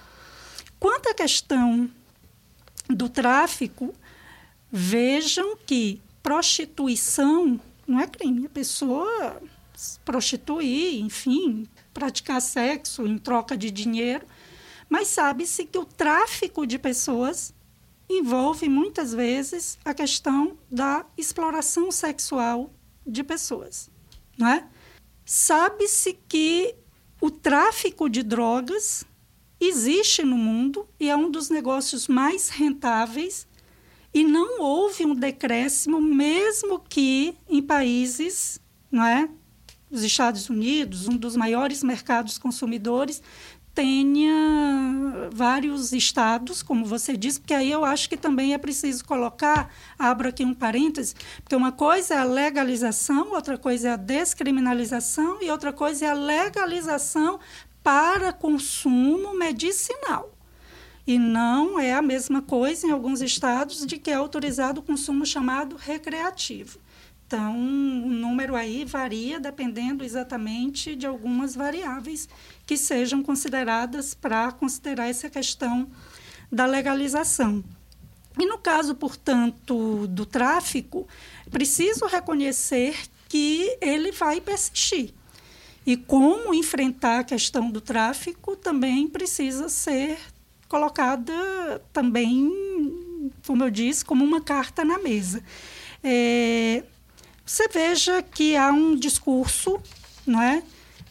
Quanto 0.79 1.09
à 1.09 1.13
questão 1.13 1.91
do 2.87 3.09
tráfico, 3.09 3.93
vejam 4.71 5.57
que 5.57 6.01
prostituição 6.23 7.59
não 7.85 7.99
é 7.99 8.07
crime. 8.07 8.45
A 8.45 8.49
pessoa 8.49 9.41
prostituir, 10.05 11.01
enfim, 11.01 11.67
praticar 11.93 12.41
sexo 12.41 13.05
em 13.05 13.17
troca 13.17 13.57
de 13.57 13.69
dinheiro, 13.69 14.25
mas 14.89 15.09
sabe-se 15.09 15.65
que 15.65 15.77
o 15.77 15.83
tráfico 15.83 16.65
de 16.65 16.79
pessoas 16.79 17.53
envolve 18.09 18.69
muitas 18.69 19.13
vezes 19.13 19.77
a 19.83 19.93
questão 19.93 20.57
da 20.69 21.05
exploração 21.17 21.91
sexual 21.91 22.71
de 23.05 23.23
pessoas, 23.23 23.89
é? 24.41 24.63
Sabe-se 25.25 26.17
que 26.27 26.75
o 27.19 27.31
tráfico 27.31 28.07
de 28.09 28.21
drogas 28.21 29.03
existe 29.59 30.23
no 30.23 30.37
mundo 30.37 30.87
e 30.99 31.09
é 31.09 31.15
um 31.15 31.31
dos 31.31 31.49
negócios 31.49 32.07
mais 32.07 32.49
rentáveis 32.49 33.47
e 34.13 34.23
não 34.23 34.61
houve 34.61 35.05
um 35.05 35.15
decréscimo, 35.15 35.99
mesmo 35.99 36.79
que 36.79 37.35
em 37.49 37.61
países, 37.61 38.59
não 38.91 39.03
é? 39.03 39.29
Os 39.89 40.03
Estados 40.03 40.49
Unidos, 40.49 41.07
um 41.07 41.17
dos 41.17 41.35
maiores 41.35 41.83
mercados 41.83 42.37
consumidores, 42.37 43.21
tenha 43.75 45.29
vários 45.31 45.91
estados, 45.91 46.63
como 46.63 46.85
você 46.85 47.17
disse, 47.17 47.41
porque 47.41 47.53
aí 47.53 47.69
eu 47.69 47.83
acho 47.83 48.09
que 48.09 48.15
também 48.15 48.53
é 48.53 48.57
preciso 48.57 49.03
colocar, 49.03 49.69
abro 49.99 50.29
aqui 50.29 50.45
um 50.45 50.53
parêntese, 50.53 51.13
porque 51.43 51.55
uma 51.55 51.73
coisa 51.73 52.15
é 52.15 52.17
a 52.17 52.23
legalização, 52.23 53.33
outra 53.33 53.57
coisa 53.57 53.89
é 53.89 53.91
a 53.91 53.97
descriminalização 53.97 55.39
e 55.41 55.51
outra 55.51 55.73
coisa 55.73 56.05
é 56.05 56.09
a 56.09 56.13
legalização 56.13 57.37
para 57.83 58.31
consumo 58.31 59.37
medicinal. 59.37 60.31
E 61.05 61.19
não 61.19 61.79
é 61.79 61.93
a 61.93 62.01
mesma 62.01 62.41
coisa 62.41 62.87
em 62.87 62.91
alguns 62.91 63.21
estados 63.21 63.85
de 63.85 63.99
que 63.99 64.09
é 64.09 64.15
autorizado 64.15 64.79
o 64.79 64.83
consumo 64.83 65.25
chamado 65.25 65.75
recreativo. 65.75 66.79
Então, 67.27 67.57
o 67.57 68.09
número 68.09 68.55
aí 68.55 68.85
varia 68.85 69.39
dependendo 69.39 70.03
exatamente 70.03 70.95
de 70.95 71.07
algumas 71.07 71.55
variáveis 71.55 72.29
que 72.67 72.77
sejam 72.77 73.23
consideradas 73.23 74.13
para 74.13 74.51
considerar 74.51 75.07
essa 75.07 75.27
questão 75.29 75.89
da 76.51 76.67
legalização. 76.67 77.63
E 78.37 78.45
no 78.45 78.59
caso, 78.59 78.93
portanto, 78.93 80.05
do 80.07 80.25
tráfico, 80.25 81.07
preciso 81.49 82.05
reconhecer 82.05 82.95
que 83.27 83.75
ele 83.81 84.11
vai 84.11 84.39
persistir. 84.39 85.11
E 85.85 85.97
como 85.97 86.53
enfrentar 86.53 87.19
a 87.19 87.23
questão 87.23 87.71
do 87.71 87.81
tráfico 87.81 88.55
também 88.55 89.07
precisa 89.07 89.69
ser 89.69 90.17
colocada 90.67 91.81
também, 91.93 93.31
como 93.45 93.63
eu 93.63 93.71
disse, 93.71 94.03
como 94.03 94.23
uma 94.23 94.41
carta 94.41 94.83
na 94.83 94.99
mesa. 94.99 95.43
É, 96.03 96.83
você 97.45 97.67
veja 97.67 98.23
que 98.23 98.55
há 98.55 98.71
um 98.71 98.95
discurso 98.95 99.79
não 100.25 100.41
é, 100.41 100.63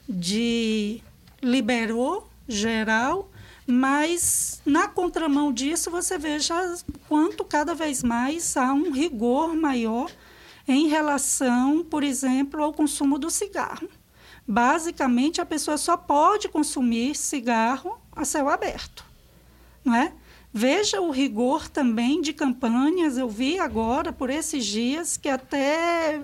de 0.09 1.01
liberou 1.41 2.29
geral, 2.49 3.31
mas 3.67 4.61
na 4.67 4.89
contramão 4.89 5.53
disso 5.53 5.91
você 5.91 6.19
veja 6.19 6.55
quanto 7.09 7.45
cada 7.45 7.75
vez 7.75 8.03
mais 8.03 8.57
há 8.57 8.73
um 8.73 8.91
rigor 8.91 9.55
maior 9.55 10.11
em 10.67 10.89
relação, 10.89 11.85
por 11.85 12.03
exemplo, 12.03 12.63
ao 12.63 12.73
consumo 12.73 13.19
do 13.19 13.31
cigarro. 13.31 13.89
Basicamente, 14.47 15.41
a 15.41 15.47
pessoa 15.47 15.79
só 15.79 15.97
pode 15.97 16.49
consumir 16.49 17.15
cigarro 17.15 17.99
a 18.13 18.25
céu 18.25 18.49
aberto, 18.49 19.05
não 19.85 19.95
é? 19.95 20.13
Veja 20.57 21.01
o 21.01 21.11
rigor 21.11 21.69
também 21.69 22.23
de 22.23 22.33
campanhas. 22.33 23.19
Eu 23.19 23.29
vi 23.29 23.59
agora, 23.59 24.13
por 24.13 24.31
esses 24.31 24.65
dias, 24.65 25.17
que 25.17 25.29
até 25.29 26.21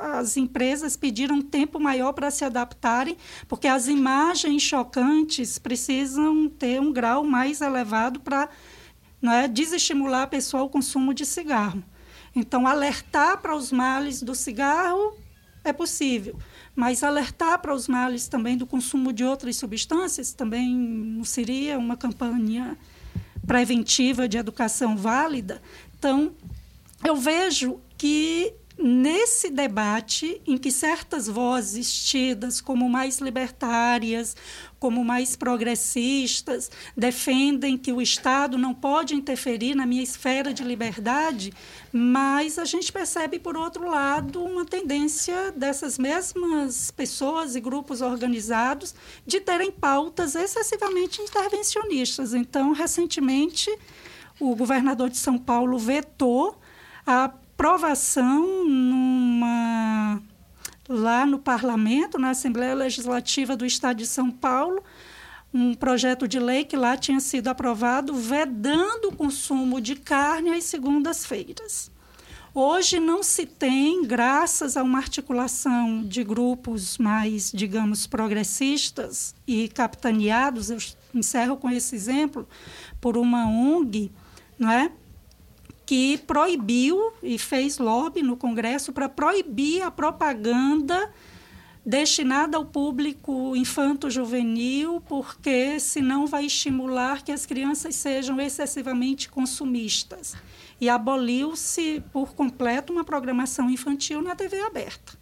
as 0.00 0.36
empresas 0.36 0.96
pediram 0.96 1.38
um 1.38 1.42
tempo 1.42 1.80
maior 1.80 2.12
para 2.12 2.30
se 2.30 2.44
adaptarem, 2.44 3.16
porque 3.48 3.66
as 3.66 3.88
imagens 3.88 4.62
chocantes 4.62 5.58
precisam 5.58 6.48
ter 6.48 6.80
um 6.80 6.92
grau 6.92 7.24
mais 7.24 7.60
elevado 7.60 8.20
para 8.20 8.48
é, 9.20 9.48
desestimular 9.48 10.22
a 10.22 10.28
pessoa 10.28 10.60
ao 10.62 10.70
consumo 10.70 11.12
de 11.12 11.26
cigarro. 11.26 11.82
Então, 12.32 12.68
alertar 12.68 13.42
para 13.42 13.56
os 13.56 13.72
males 13.72 14.22
do 14.22 14.36
cigarro 14.36 15.16
é 15.64 15.72
possível, 15.72 16.38
mas 16.76 17.02
alertar 17.02 17.58
para 17.58 17.74
os 17.74 17.88
males 17.88 18.28
também 18.28 18.56
do 18.56 18.68
consumo 18.68 19.12
de 19.12 19.24
outras 19.24 19.56
substâncias 19.56 20.32
também 20.32 20.76
não 20.76 21.24
seria 21.24 21.76
uma 21.76 21.96
campanha 21.96 22.78
preventiva 23.46 24.28
de 24.28 24.38
educação 24.38 24.96
válida. 24.96 25.60
Então, 25.98 26.32
eu 27.04 27.16
vejo 27.16 27.80
que 27.96 28.54
nesse 28.76 29.50
debate 29.50 30.40
em 30.46 30.58
que 30.58 30.70
certas 30.70 31.28
vozes 31.28 31.92
tidas 32.04 32.60
como 32.60 32.88
mais 32.88 33.18
libertárias, 33.18 34.36
como 34.78 35.04
mais 35.04 35.36
progressistas, 35.36 36.70
defendem 36.96 37.78
que 37.78 37.92
o 37.92 38.02
Estado 38.02 38.58
não 38.58 38.74
pode 38.74 39.14
interferir 39.14 39.74
na 39.74 39.86
minha 39.86 40.02
esfera 40.02 40.52
de 40.52 40.64
liberdade, 40.64 41.52
mas 41.92 42.58
a 42.58 42.64
gente 42.64 42.92
percebe, 42.92 43.38
por 43.38 43.56
outro 43.56 43.88
lado, 43.88 44.42
uma 44.44 44.64
tendência 44.64 45.52
dessas 45.52 45.98
mesmas 45.98 46.90
pessoas 46.90 47.54
e 47.54 47.60
grupos 47.60 48.00
organizados 48.00 48.94
de 49.24 49.40
terem 49.40 49.70
pautas 49.70 50.34
excessivamente 50.34 51.22
intervencionistas. 51.22 52.34
Então, 52.34 52.72
recentemente, 52.72 53.70
o 54.40 54.54
governador 54.56 55.08
de 55.08 55.16
São 55.16 55.38
Paulo 55.38 55.78
vetou 55.78 56.58
a 57.06 57.32
aprovação 57.54 58.66
numa, 58.66 60.20
lá 60.88 61.24
no 61.24 61.38
parlamento, 61.38 62.18
na 62.18 62.30
Assembleia 62.30 62.74
Legislativa 62.74 63.56
do 63.56 63.64
Estado 63.64 63.98
de 63.98 64.06
São 64.06 64.28
Paulo, 64.28 64.82
um 65.52 65.72
projeto 65.72 66.26
de 66.26 66.40
lei 66.40 66.64
que 66.64 66.76
lá 66.76 66.96
tinha 66.96 67.20
sido 67.20 67.46
aprovado 67.46 68.12
vedando 68.12 69.08
o 69.08 69.16
consumo 69.16 69.80
de 69.80 69.94
carne 69.94 70.50
às 70.50 70.64
segundas-feiras. 70.64 71.92
Hoje 72.52 72.98
não 72.98 73.22
se 73.22 73.46
tem, 73.46 74.04
graças 74.04 74.76
a 74.76 74.82
uma 74.82 74.98
articulação 74.98 76.02
de 76.04 76.24
grupos 76.24 76.98
mais, 76.98 77.52
digamos, 77.52 78.06
progressistas 78.06 79.34
e 79.46 79.68
capitaneados, 79.68 80.70
eu 80.70 80.78
encerro 81.14 81.56
com 81.56 81.70
esse 81.70 81.94
exemplo, 81.94 82.48
por 83.00 83.16
uma 83.16 83.46
ONG, 83.46 84.10
não 84.58 84.70
é? 84.70 84.90
Que 85.86 86.18
proibiu 86.18 87.12
e 87.22 87.38
fez 87.38 87.78
lobby 87.78 88.22
no 88.22 88.36
Congresso 88.36 88.92
para 88.92 89.08
proibir 89.08 89.82
a 89.82 89.90
propaganda 89.90 91.12
destinada 91.84 92.56
ao 92.56 92.64
público 92.64 93.54
infanto-juvenil, 93.54 95.02
porque 95.06 95.78
senão 95.78 96.26
vai 96.26 96.46
estimular 96.46 97.22
que 97.22 97.30
as 97.30 97.44
crianças 97.44 97.94
sejam 97.94 98.40
excessivamente 98.40 99.28
consumistas. 99.28 100.34
E 100.80 100.88
aboliu-se 100.88 102.02
por 102.12 102.34
completo 102.34 102.92
uma 102.92 103.04
programação 103.04 103.70
infantil 103.70 104.22
na 104.22 104.34
TV 104.34 104.60
aberta. 104.60 105.12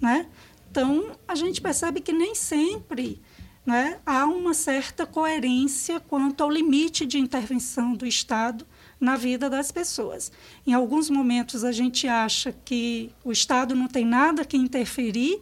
Né? 0.00 0.26
Então, 0.70 1.10
a 1.26 1.34
gente 1.34 1.60
percebe 1.60 2.00
que 2.00 2.12
nem 2.12 2.34
sempre 2.34 3.20
né, 3.66 3.98
há 4.06 4.24
uma 4.26 4.54
certa 4.54 5.04
coerência 5.04 6.00
quanto 6.00 6.42
ao 6.42 6.50
limite 6.50 7.04
de 7.04 7.18
intervenção 7.18 7.94
do 7.94 8.06
Estado 8.06 8.66
na 9.00 9.16
vida 9.16 9.48
das 9.48 9.72
pessoas. 9.72 10.30
Em 10.66 10.74
alguns 10.74 11.08
momentos 11.08 11.64
a 11.64 11.72
gente 11.72 12.06
acha 12.06 12.52
que 12.64 13.10
o 13.24 13.32
Estado 13.32 13.74
não 13.74 13.88
tem 13.88 14.04
nada 14.04 14.44
que 14.44 14.56
interferir, 14.56 15.40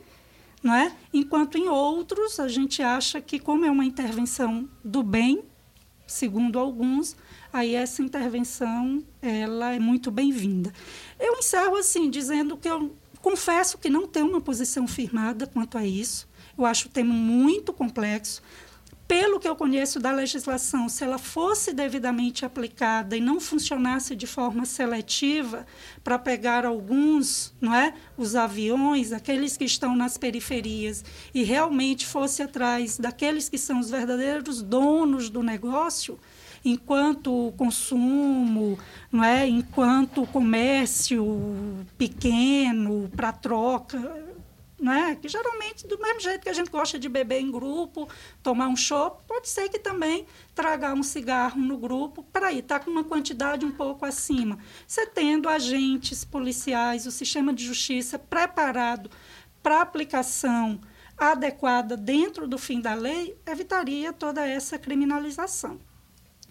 não 0.63 0.73
é? 0.73 0.95
Enquanto 1.13 1.59
em 1.59 1.69
outros 1.69 2.39
a 2.39 2.47
gente 2.47 2.83
acha 2.83 3.21
que 3.21 3.39
como 3.39 3.65
é 3.65 3.71
uma 3.71 3.85
intervenção 3.85 4.69
do 4.85 5.03
bem, 5.03 5.43
segundo 6.07 6.59
alguns, 6.59 7.17
aí 7.53 7.75
essa 7.75 8.01
intervenção 8.01 9.05
ela 9.21 9.75
é 9.75 9.79
muito 9.79 10.11
bem-vinda. 10.11 10.73
Eu 11.19 11.35
encerro 11.35 11.77
assim 11.77 12.09
dizendo 12.09 12.57
que 12.57 12.69
eu 12.69 12.97
confesso 13.21 13.77
que 13.77 13.91
não 13.91 14.07
tenho 14.07 14.29
uma 14.29 14.41
posição 14.41 14.87
firmada 14.87 15.47
quanto 15.47 15.77
a 15.77 15.85
isso. 15.85 16.29
Eu 16.57 16.65
acho 16.65 16.89
o 16.89 16.91
tema 16.91 17.13
muito 17.13 17.73
complexo 17.73 18.43
pelo 19.09 19.41
que 19.41 19.49
eu 19.49 19.57
conheço 19.57 19.99
da 19.99 20.13
legislação, 20.13 20.87
se 20.87 21.03
ela 21.03 21.17
fosse 21.17 21.73
devidamente 21.73 22.45
aplicada 22.45 23.17
e 23.17 23.21
não 23.23 23.41
funcionasse 23.41 24.15
de 24.15 24.27
forma 24.27 24.67
seletiva 24.67 25.67
para 26.05 26.19
pegar 26.19 26.67
alguns, 26.67 27.55
não 27.59 27.75
é, 27.75 27.95
os 28.19 28.37
aviões, 28.37 29.11
aqueles 29.11 29.57
que 29.57 29.65
estão 29.65 29.97
nas 29.97 30.19
periferias 30.19 31.03
e 31.35 31.43
realmente 31.43 32.05
fosse 32.05 32.43
atrás 32.43 32.99
daqueles 32.99 33.49
que 33.49 33.57
são 33.57 33.81
os 33.81 33.89
verdadeiros 33.89 34.61
donos 34.61 35.31
do 35.31 35.43
negócio, 35.43 36.21
enquanto 36.63 37.55
consumo, 37.57 38.79
não 39.11 39.25
é, 39.25 39.49
enquanto 39.49 40.27
comércio 40.27 41.87
pequeno 41.97 43.11
para 43.17 43.33
troca, 43.33 43.99
né? 44.79 45.17
que 45.21 45.29
geralmente, 45.29 45.87
do 45.87 45.99
mesmo 45.99 46.21
jeito 46.21 46.43
que 46.43 46.49
a 46.49 46.53
gente 46.53 46.71
gosta 46.71 46.99
de 46.99 47.09
beber 47.09 47.41
em 47.41 47.51
grupo, 47.51 48.09
tomar 48.43 48.69
um 48.69 48.77
chopp, 48.77 49.25
pode 49.27 49.49
ser 49.49 49.69
que 49.69 49.79
também 49.79 50.27
traga 50.55 50.95
um 50.95 51.03
cigarro 51.03 51.61
no 51.61 51.77
grupo 51.77 52.23
para 52.25 52.53
ir, 52.53 52.61
está 52.61 52.79
com 52.79 52.91
uma 52.91 53.05
quantidade 53.05 53.65
um 53.65 53.73
pouco 53.73 54.05
acima. 54.05 54.59
Você 54.87 55.07
tendo 55.07 55.49
agentes 55.49 56.25
policiais, 56.25 57.07
o 57.07 57.11
sistema 57.11 57.53
de 57.53 57.65
justiça 57.65 58.19
preparado 58.19 59.11
para 59.63 59.81
aplicação 59.81 60.81
adequada 61.17 61.97
dentro 61.97 62.47
do 62.47 62.57
fim 62.57 62.81
da 62.81 62.95
lei, 62.95 63.37
evitaria 63.45 64.13
toda 64.13 64.47
essa 64.47 64.79
criminalização. 64.79 65.81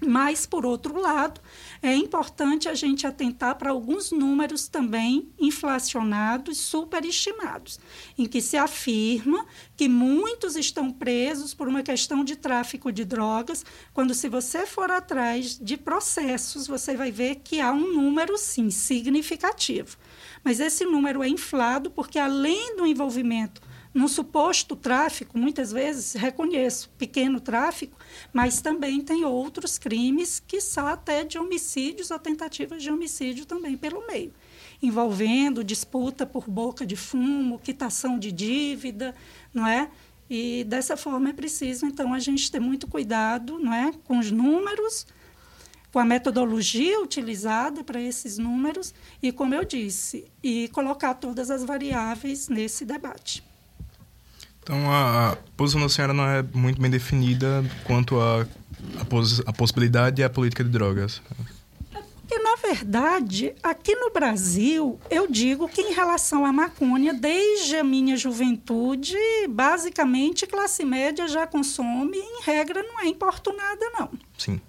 Mas, 0.06 0.46
por 0.46 0.64
outro 0.64 1.02
lado, 1.02 1.42
é 1.82 1.96
importante 1.96 2.70
a 2.70 2.76
gente 2.76 3.08
atentar 3.08 3.56
para 3.58 3.72
alguns 3.72 4.12
números 4.12 4.68
também 4.68 5.28
inflacionados, 5.40 6.60
superestimados, 6.60 7.80
em 8.16 8.28
que 8.28 8.40
se 8.40 8.56
afirma 8.58 9.44
que 9.76 9.90
muitos 9.90 10.56
estão 10.56 10.92
presos 10.92 11.54
por 11.54 11.68
uma 11.68 11.82
questão 11.82 12.24
de 12.24 12.36
tráfico 12.36 12.92
de 12.92 13.04
drogas, 13.04 13.66
quando, 13.92 14.14
se 14.14 14.30
você 14.30 14.68
for 14.68 14.92
atrás 14.92 15.58
de 15.58 15.76
processos, 15.76 16.68
você 16.68 16.96
vai 16.96 17.12
ver 17.12 17.42
que 17.44 17.60
há 17.60 17.72
um 17.72 17.94
número, 17.94 18.38
sim, 18.38 18.70
significativo. 18.70 19.98
Mas 20.44 20.60
esse 20.60 20.86
número 20.86 21.24
é 21.24 21.28
inflado 21.28 21.90
porque, 21.90 22.20
além 22.20 22.76
do 22.76 22.86
envolvimento 22.86 23.67
no 23.94 24.08
suposto 24.08 24.76
tráfico, 24.76 25.38
muitas 25.38 25.72
vezes 25.72 26.14
reconheço 26.14 26.90
pequeno 26.98 27.40
tráfico, 27.40 27.98
mas 28.34 28.62
também 28.62 29.02
tem 29.02 29.26
outros 29.26 29.78
crimes 29.78 30.40
que 30.46 30.62
são 30.62 30.88
até 30.88 31.24
de 31.24 31.38
homicídios 31.38 32.12
ou 32.12 32.20
tentativas 32.20 32.84
de 32.84 32.92
homicídio 32.92 33.46
também 33.46 33.78
pelo 33.78 34.06
meio, 34.06 34.34
envolvendo 34.82 35.64
disputa 35.64 36.26
por 36.26 36.50
boca 36.50 36.86
de 36.86 36.96
fumo, 36.96 37.60
quitação 37.60 38.20
de 38.20 38.32
dívida, 38.32 39.16
não 39.54 39.66
é? 39.66 39.90
E 40.30 40.66
dessa 40.66 40.98
forma 40.98 41.30
é 41.30 41.34
preciso 41.34 41.86
então 41.86 42.14
a 42.14 42.20
gente 42.20 42.52
ter 42.52 42.60
muito 42.60 42.88
cuidado, 42.88 43.58
não 43.58 43.74
é, 43.74 43.94
com 44.04 44.20
os 44.20 44.30
números, 44.30 45.08
com 45.92 46.00
a 46.00 46.06
metodologia 46.06 47.00
utilizada 47.02 47.84
para 47.84 48.02
esses 48.02 48.38
números 48.38 48.94
e, 49.24 49.32
como 49.32 49.56
eu 49.56 49.64
disse, 49.64 50.26
e 50.44 50.68
colocar 50.70 51.14
todas 51.14 51.50
as 51.50 51.64
variáveis 51.64 52.50
nesse 52.50 52.84
debate. 52.84 53.47
Então 54.68 54.92
a, 54.92 55.30
a 55.32 55.36
posição 55.56 55.80
da 55.80 55.88
senhora 55.88 56.14
não 56.14 56.28
é 56.28 56.44
muito 56.54 56.82
bem 56.82 56.92
definida 56.92 57.64
quanto 57.86 58.20
a, 58.20 58.46
a, 59.00 59.06
pos, 59.06 59.40
a 59.46 59.54
possibilidade 59.54 60.22
e 60.22 60.26
a 60.26 60.30
política 60.30 60.62
de 60.62 60.70
drogas. 60.70 61.22
Porque, 61.90 62.38
na 62.40 62.58
verdade, 62.58 63.54
aqui 63.64 63.96
no 63.96 64.12
Brasil, 64.12 65.00
eu 65.10 65.26
digo 65.26 65.70
que 65.70 65.80
em 65.80 65.94
relação 65.94 66.46
à 66.46 66.52
maconha, 66.52 67.14
desde 67.14 67.78
a 67.78 67.84
minha 67.86 68.18
juventude, 68.18 69.16
basicamente, 69.48 70.46
classe 70.46 70.84
média 70.84 71.30
já 71.30 71.48
consome, 71.48 72.18
em 72.18 72.42
regra, 72.44 72.84
não 72.84 73.00
é 73.00 73.08
importunada, 73.08 73.90
não. 73.98 74.10
Sim. 74.38 74.60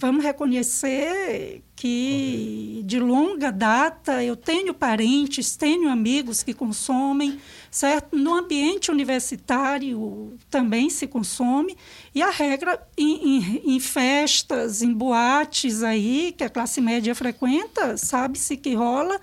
Vamos 0.00 0.24
reconhecer 0.24 1.62
que 1.76 2.82
de 2.84 2.98
longa 2.98 3.50
data 3.50 4.22
eu 4.22 4.36
tenho 4.36 4.74
parentes, 4.74 5.56
tenho 5.56 5.88
amigos 5.88 6.42
que 6.42 6.54
consomem, 6.54 7.40
certo? 7.70 8.16
No 8.16 8.34
ambiente 8.34 8.90
universitário 8.90 10.36
também 10.50 10.90
se 10.90 11.06
consome 11.06 11.76
e 12.14 12.22
a 12.22 12.30
regra 12.30 12.80
em, 12.96 13.38
em, 13.38 13.74
em 13.74 13.80
festas, 13.80 14.82
em 14.82 14.92
boates 14.92 15.82
aí 15.82 16.34
que 16.36 16.44
a 16.44 16.50
classe 16.50 16.80
média 16.80 17.14
frequenta, 17.14 17.96
sabe-se 17.96 18.56
que 18.56 18.74
rola, 18.74 19.20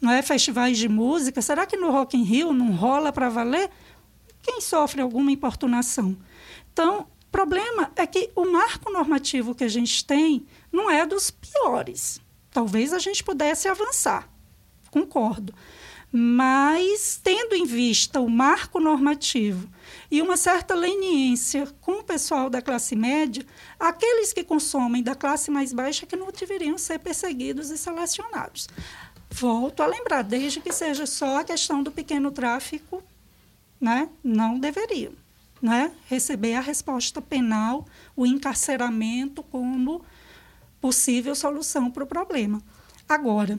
não 0.00 0.12
é 0.12 0.22
festivais 0.22 0.78
de 0.78 0.88
música. 0.88 1.42
Será 1.42 1.66
que 1.66 1.76
no 1.76 1.90
Rock 1.90 2.16
in 2.16 2.22
Rio 2.22 2.52
não 2.52 2.72
rola 2.72 3.12
para 3.12 3.28
valer? 3.28 3.70
Quem 4.42 4.60
sofre 4.60 5.00
alguma 5.00 5.30
importunação? 5.30 6.16
Então 6.72 7.00
o 7.00 7.30
problema 7.30 7.90
é 7.96 8.06
que 8.06 8.30
o 8.34 8.50
marco 8.50 8.90
normativo 8.90 9.54
que 9.54 9.64
a 9.64 9.68
gente 9.68 10.04
tem 10.04 10.46
não 10.72 10.90
é 10.90 11.04
dos 11.04 11.30
piores. 11.30 12.20
Talvez 12.50 12.92
a 12.92 12.98
gente 12.98 13.22
pudesse 13.22 13.68
avançar, 13.68 14.28
concordo. 14.90 15.52
Mas, 16.10 17.20
tendo 17.22 17.54
em 17.54 17.66
vista 17.66 18.18
o 18.18 18.30
marco 18.30 18.80
normativo 18.80 19.68
e 20.10 20.22
uma 20.22 20.38
certa 20.38 20.74
leniência 20.74 21.66
com 21.82 22.00
o 22.00 22.04
pessoal 22.04 22.48
da 22.48 22.62
classe 22.62 22.96
média, 22.96 23.44
aqueles 23.78 24.32
que 24.32 24.42
consomem 24.42 25.02
da 25.02 25.14
classe 25.14 25.50
mais 25.50 25.72
baixa 25.72 26.06
que 26.06 26.16
não 26.16 26.32
deveriam 26.32 26.78
ser 26.78 26.98
perseguidos 26.98 27.70
e 27.70 27.76
selecionados. 27.76 28.68
Volto 29.30 29.82
a 29.82 29.86
lembrar, 29.86 30.22
desde 30.22 30.60
que 30.60 30.72
seja 30.72 31.04
só 31.04 31.40
a 31.40 31.44
questão 31.44 31.82
do 31.82 31.92
pequeno 31.92 32.30
tráfico, 32.30 33.02
né, 33.78 34.08
não 34.24 34.58
deveriam 34.58 35.12
né, 35.60 35.92
receber 36.08 36.54
a 36.54 36.60
resposta 36.60 37.20
penal, 37.20 37.84
o 38.16 38.24
encarceramento 38.24 39.42
como 39.42 40.02
possível 40.80 41.34
solução 41.34 41.90
para 41.90 42.04
o 42.04 42.06
problema. 42.06 42.62
Agora, 43.08 43.58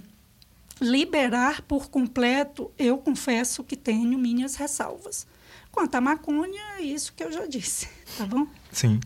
liberar 0.81 1.61
por 1.61 1.89
completo, 1.89 2.71
eu 2.77 2.97
confesso 2.97 3.63
que 3.63 3.75
tenho 3.75 4.17
minhas 4.17 4.55
ressalvas. 4.55 5.27
Quanto 5.71 5.95
à 5.95 6.01
maconha, 6.01 6.61
é 6.77 6.81
isso 6.81 7.13
que 7.15 7.23
eu 7.23 7.31
já 7.31 7.45
disse, 7.45 7.87
tá 8.17 8.25
bom? 8.25 8.47
Sim. 8.71 8.99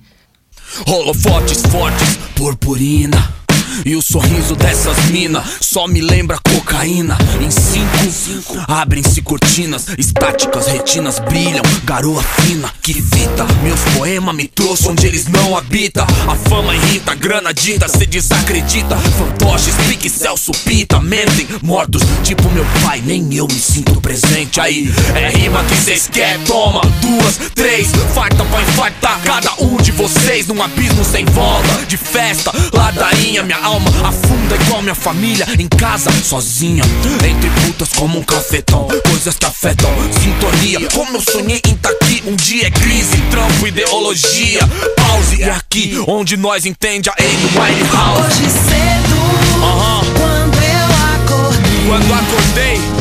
Holofotes 0.88 1.62
fortes, 1.64 2.18
purpurina. 2.36 3.43
E 3.86 3.96
o 3.96 4.02
sorriso 4.02 4.56
dessas 4.56 4.98
mina 5.10 5.44
só 5.60 5.88
me 5.88 6.02
lembra 6.02 6.40
cocaína. 6.44 7.18
Em 7.42 7.50
cinco, 7.50 8.58
abrem-se 8.68 9.22
cortinas, 9.22 9.88
estáticas, 9.98 10.68
retinas 10.68 11.20
brilham, 11.20 11.64
garoa 11.84 12.22
fina. 12.24 12.72
Que 12.82 12.94
fita, 12.94 13.46
meus 13.64 13.80
poemas 13.96 14.36
me 14.36 14.48
trouxe 14.48 14.88
onde 14.88 15.08
eles 15.08 15.28
não 15.28 15.58
habitam. 15.58 16.06
A 16.28 16.36
fama 16.50 16.76
irrita, 16.76 17.16
grana 17.16 17.54
dita, 17.54 17.88
cê 17.88 18.06
desacredita. 18.06 18.96
Fantoches, 18.96 19.76
pique, 19.88 20.10
Celso, 20.10 20.52
pita, 20.64 21.00
mentem, 21.00 21.48
mortos, 21.62 22.04
tipo 22.24 22.50
meu 22.52 22.66
pai, 22.84 23.02
nem 23.06 23.34
eu 23.34 23.48
me 23.48 23.60
sinto 23.60 24.00
presente. 24.00 24.60
Aí 24.60 24.92
é 25.16 25.30
rima 25.30 25.64
que 25.64 25.76
cês 25.76 26.08
quer, 26.12 26.38
toma 26.46 26.82
duas, 27.02 27.38
três, 27.56 27.90
farta 28.14 28.44
pra 28.46 28.62
infartar 28.62 29.20
cada 29.24 29.54
um 29.60 29.78
de 29.78 29.92
vocês 29.92 30.48
num 30.48 30.62
abismo 30.62 31.04
sem 31.04 31.26
volta. 31.26 31.86
De 31.88 31.98
festa, 31.98 32.52
ladainha, 32.72 33.44
minha 33.44 33.63
alma 33.64 33.90
afunda 34.04 34.56
igual 34.56 34.82
minha 34.82 34.96
família 34.96 35.48
em 35.58 35.68
casa, 35.68 36.12
sozinha. 36.24 36.84
Entre 37.26 37.50
putas 37.62 37.90
como 37.94 38.20
um 38.20 38.24
cafetão, 38.24 38.88
coisas 39.10 39.38
que 39.38 39.46
afetam 39.46 39.90
sintonia. 40.22 40.88
Como 40.90 41.18
eu 41.18 41.22
sonhei 41.22 41.62
em 41.68 41.76
tá 41.78 41.90
aqui, 41.90 42.22
um 42.26 42.36
dia 42.36 42.68
é 42.68 42.72
crise, 42.72 43.18
trampo, 43.32 43.66
ideologia. 43.66 44.60
Pause, 44.98 45.44
é 45.44 45.50
aqui 45.50 45.98
onde 46.08 46.36
nós 46.36 46.66
entende 46.66 47.10
a 47.10 47.14
Amy 47.18 47.48
Winehouse. 47.56 48.22
Hoje 48.22 48.50
cedo, 48.50 49.64
Aham. 49.64 50.02
quando 50.18 50.58
eu 50.62 50.86
acordei 51.16 51.88
Quando 51.88 52.14
acordei, 52.14 52.93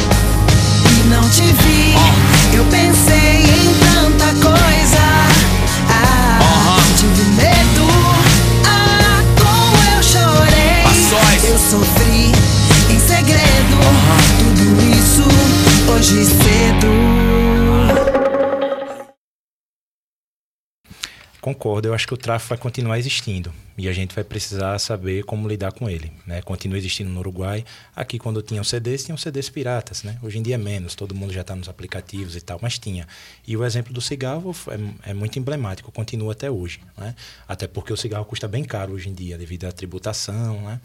sofri 11.73 12.27
em 12.95 12.99
segredo, 12.99 13.79
tudo 14.39 14.65
isso 14.93 15.23
hoje 15.91 16.23
cedo. 16.27 17.33
Concordo, 21.41 21.89
eu 21.89 21.95
acho 21.95 22.07
que 22.07 22.13
o 22.13 22.17
tráfico 22.17 22.51
vai 22.51 22.59
continuar 22.59 22.99
existindo 22.99 23.53
e 23.77 23.89
a 23.89 23.93
gente 23.93 24.15
vai 24.15 24.23
precisar 24.23 24.79
saber 24.79 25.25
como 25.25 25.49
lidar 25.49 25.73
com 25.73 25.89
ele. 25.89 26.13
Né? 26.27 26.43
Continua 26.43 26.77
existindo 26.77 27.11
no 27.11 27.21
Uruguai. 27.21 27.65
Aqui, 27.97 28.19
quando 28.19 28.43
tinham 28.43 28.63
CDs, 28.63 29.03
tinham 29.05 29.17
CDs 29.17 29.49
piratas. 29.49 30.03
Né? 30.05 30.19
Hoje 30.23 30.39
em 30.39 30.43
dia 30.43 30.57
é 30.57 30.59
menos, 30.59 30.95
todo 30.95 31.15
mundo 31.15 31.33
já 31.33 31.41
está 31.41 31.57
nos 31.57 31.71
aplicativos 31.71 32.37
e 32.37 32.41
tal, 32.43 32.61
mas 32.63 32.79
tinha. 32.79 33.09
E 33.49 33.57
o 33.57 33.65
exemplo 33.65 33.95
do 33.95 34.01
cigarro 34.01 34.55
é, 35.05 35.11
é 35.11 35.15
muito 35.15 35.39
emblemático, 35.39 35.91
continua 35.91 36.33
até 36.33 36.51
hoje. 36.51 36.81
Né? 36.99 37.15
Até 37.49 37.67
porque 37.67 37.93
o 37.95 37.97
cigarro 37.97 38.27
custa 38.27 38.47
bem 38.47 38.63
caro 38.63 38.93
hoje 38.93 39.09
em 39.09 39.15
dia, 39.15 39.39
devido 39.39 39.65
à 39.65 39.73
tributação 39.73 40.61
né? 40.61 40.81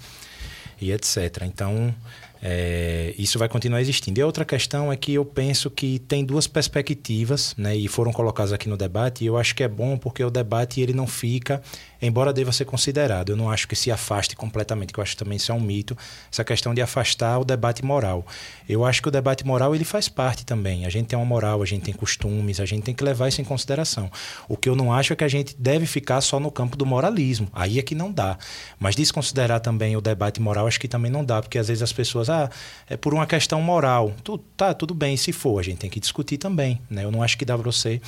E 0.80 0.92
etc. 0.92 1.44
Então, 1.46 1.94
É, 2.40 3.16
isso 3.18 3.40
vai 3.40 3.50
continuar 3.50 3.82
existindo. 3.82 4.20
E 4.20 4.22
a 4.22 4.26
outra 4.26 4.46
questão 4.46 4.92
é 4.92 4.96
que 4.96 5.12
eu 5.12 5.26
penso 5.26 5.72
que 5.72 5.98
tem 5.98 6.24
duas 6.24 6.46
perspectivas, 6.46 7.56
né, 7.58 7.76
e 7.76 7.88
foram 7.88 8.14
colocadas 8.14 8.54
aqui 8.54 8.70
no 8.70 8.78
debate, 8.78 9.24
e 9.24 9.28
eu 9.28 9.38
acho 9.38 9.56
que 9.56 9.64
é 9.64 9.68
bom 9.68 9.98
porque 9.98 10.24
o 10.24 10.30
debate 10.30 10.80
ele 10.80 10.94
não 10.94 11.08
fica, 11.08 11.64
embora 12.02 12.34
deva 12.34 12.52
ser 12.52 12.66
considerado, 12.66 13.30
eu 13.30 13.36
não 13.36 13.50
acho 13.50 13.68
que 13.68 13.76
se 13.76 13.92
afaste 13.92 14.36
completamente, 14.36 14.94
que 14.94 15.00
eu 15.00 15.04
acho 15.04 15.14
que 15.14 15.24
também 15.24 15.38
isso 15.38 15.52
é 15.52 15.56
um 15.56 15.60
mito, 15.60 15.98
essa 16.32 16.44
questão 16.44 16.74
de 16.74 16.82
afastar 16.82 17.40
o 17.40 17.46
debate 17.46 17.84
moral. 17.84 18.26
Eu 18.68 18.86
acho 18.86 19.02
que 19.02 19.08
o 19.08 19.12
debate 19.12 19.46
moral 19.46 19.74
ele 19.74 19.84
faz 19.84 20.10
parte 20.10 20.46
também. 20.46 20.86
A 20.86 20.90
gente 20.90 21.08
tem 21.08 21.18
uma 21.18 21.26
moral, 21.26 21.62
a 21.62 21.66
gente 21.66 21.84
tem 21.84 21.94
costumes, 21.94 22.60
a 22.60 22.66
gente 22.66 22.84
tem 22.84 22.94
que 22.94 23.04
levar 23.04 23.28
isso 23.28 23.42
em 23.42 23.44
consideração. 23.44 24.12
O 24.48 24.58
que 24.58 24.70
eu 24.70 24.76
não 24.76 24.94
acho 24.94 25.14
é 25.14 25.16
que 25.16 25.24
a 25.24 25.28
gente 25.28 25.56
deve 25.58 25.86
ficar 25.86 26.22
só 26.22 26.40
no 26.40 26.52
campo 26.52 26.76
do 26.76 26.86
moralismo. 26.86 27.48
Aí 27.54 27.80
é 27.80 27.82
que 27.82 27.96
não 27.96 28.12
dá. 28.12 28.38
Mas 28.80 28.96
desconsiderar 28.96 29.60
também 29.60 29.96
o 29.96 30.02
debate 30.02 30.42
moral, 30.42 30.68
acho 30.68 30.80
que 30.80 30.88
também 30.88 31.12
não 31.12 31.24
dá, 31.24 31.42
porque 31.42 31.58
às 31.58 31.68
vezes 31.68 31.82
as 31.82 31.94
pessoas, 31.94 32.30
ah, 32.30 32.50
é 32.90 32.98
por 32.98 33.14
uma 33.14 33.26
questão 33.26 33.62
moral. 33.62 34.14
Tu, 34.24 34.38
tá, 34.56 34.74
tudo 34.74 34.94
bem, 34.94 35.16
se 35.18 35.32
for, 35.32 35.60
a 35.60 35.64
gente 35.64 35.78
tem 35.78 35.90
que 35.90 36.00
discutir 36.00 36.38
também. 36.38 36.82
Né? 36.90 37.04
Eu 37.04 37.12
não 37.12 37.24
acho 37.24 37.38
que 37.38 37.46
dá 37.46 37.58
para 37.58 37.72
você 37.72 38.02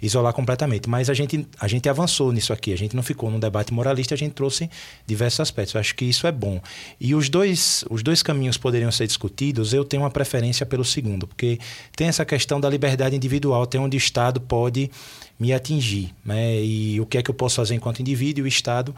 isolar 0.00 0.32
completamente. 0.32 0.88
Mas 0.88 1.10
a 1.10 1.14
gente, 1.14 1.46
a 1.60 1.68
gente 1.68 1.88
avançou 1.88 2.32
nisso 2.32 2.52
aqui, 2.52 2.72
a 2.72 2.78
gente 2.78 2.96
não 2.96 3.02
ficou 3.02 3.30
num 3.36 3.40
debate 3.40 3.72
moralista, 3.72 4.14
a 4.14 4.18
gente 4.18 4.32
trouxe 4.32 4.68
diversos 5.06 5.40
aspectos. 5.40 5.74
Eu 5.74 5.80
acho 5.80 5.94
que 5.94 6.04
isso 6.04 6.26
é 6.26 6.32
bom. 6.32 6.60
E 7.00 7.14
os 7.14 7.28
dois, 7.28 7.84
os 7.90 8.02
dois 8.02 8.22
caminhos 8.22 8.56
poderiam 8.56 8.90
ser 8.90 9.06
discutidos, 9.06 9.72
eu 9.72 9.84
tenho 9.84 10.02
uma 10.02 10.10
preferência 10.10 10.66
pelo 10.66 10.84
segundo, 10.84 11.26
porque 11.26 11.58
tem 11.94 12.08
essa 12.08 12.24
questão 12.24 12.60
da 12.60 12.68
liberdade 12.68 13.14
individual, 13.14 13.62
até 13.62 13.78
onde 13.78 13.96
o 13.96 13.98
Estado 13.98 14.40
pode 14.40 14.90
me 15.38 15.52
atingir. 15.52 16.12
Né? 16.24 16.60
E 16.62 17.00
o 17.00 17.06
que 17.06 17.18
é 17.18 17.22
que 17.22 17.30
eu 17.30 17.34
posso 17.34 17.56
fazer 17.56 17.74
enquanto 17.74 18.00
indivíduo 18.00 18.44
e 18.44 18.46
o 18.46 18.48
Estado. 18.48 18.94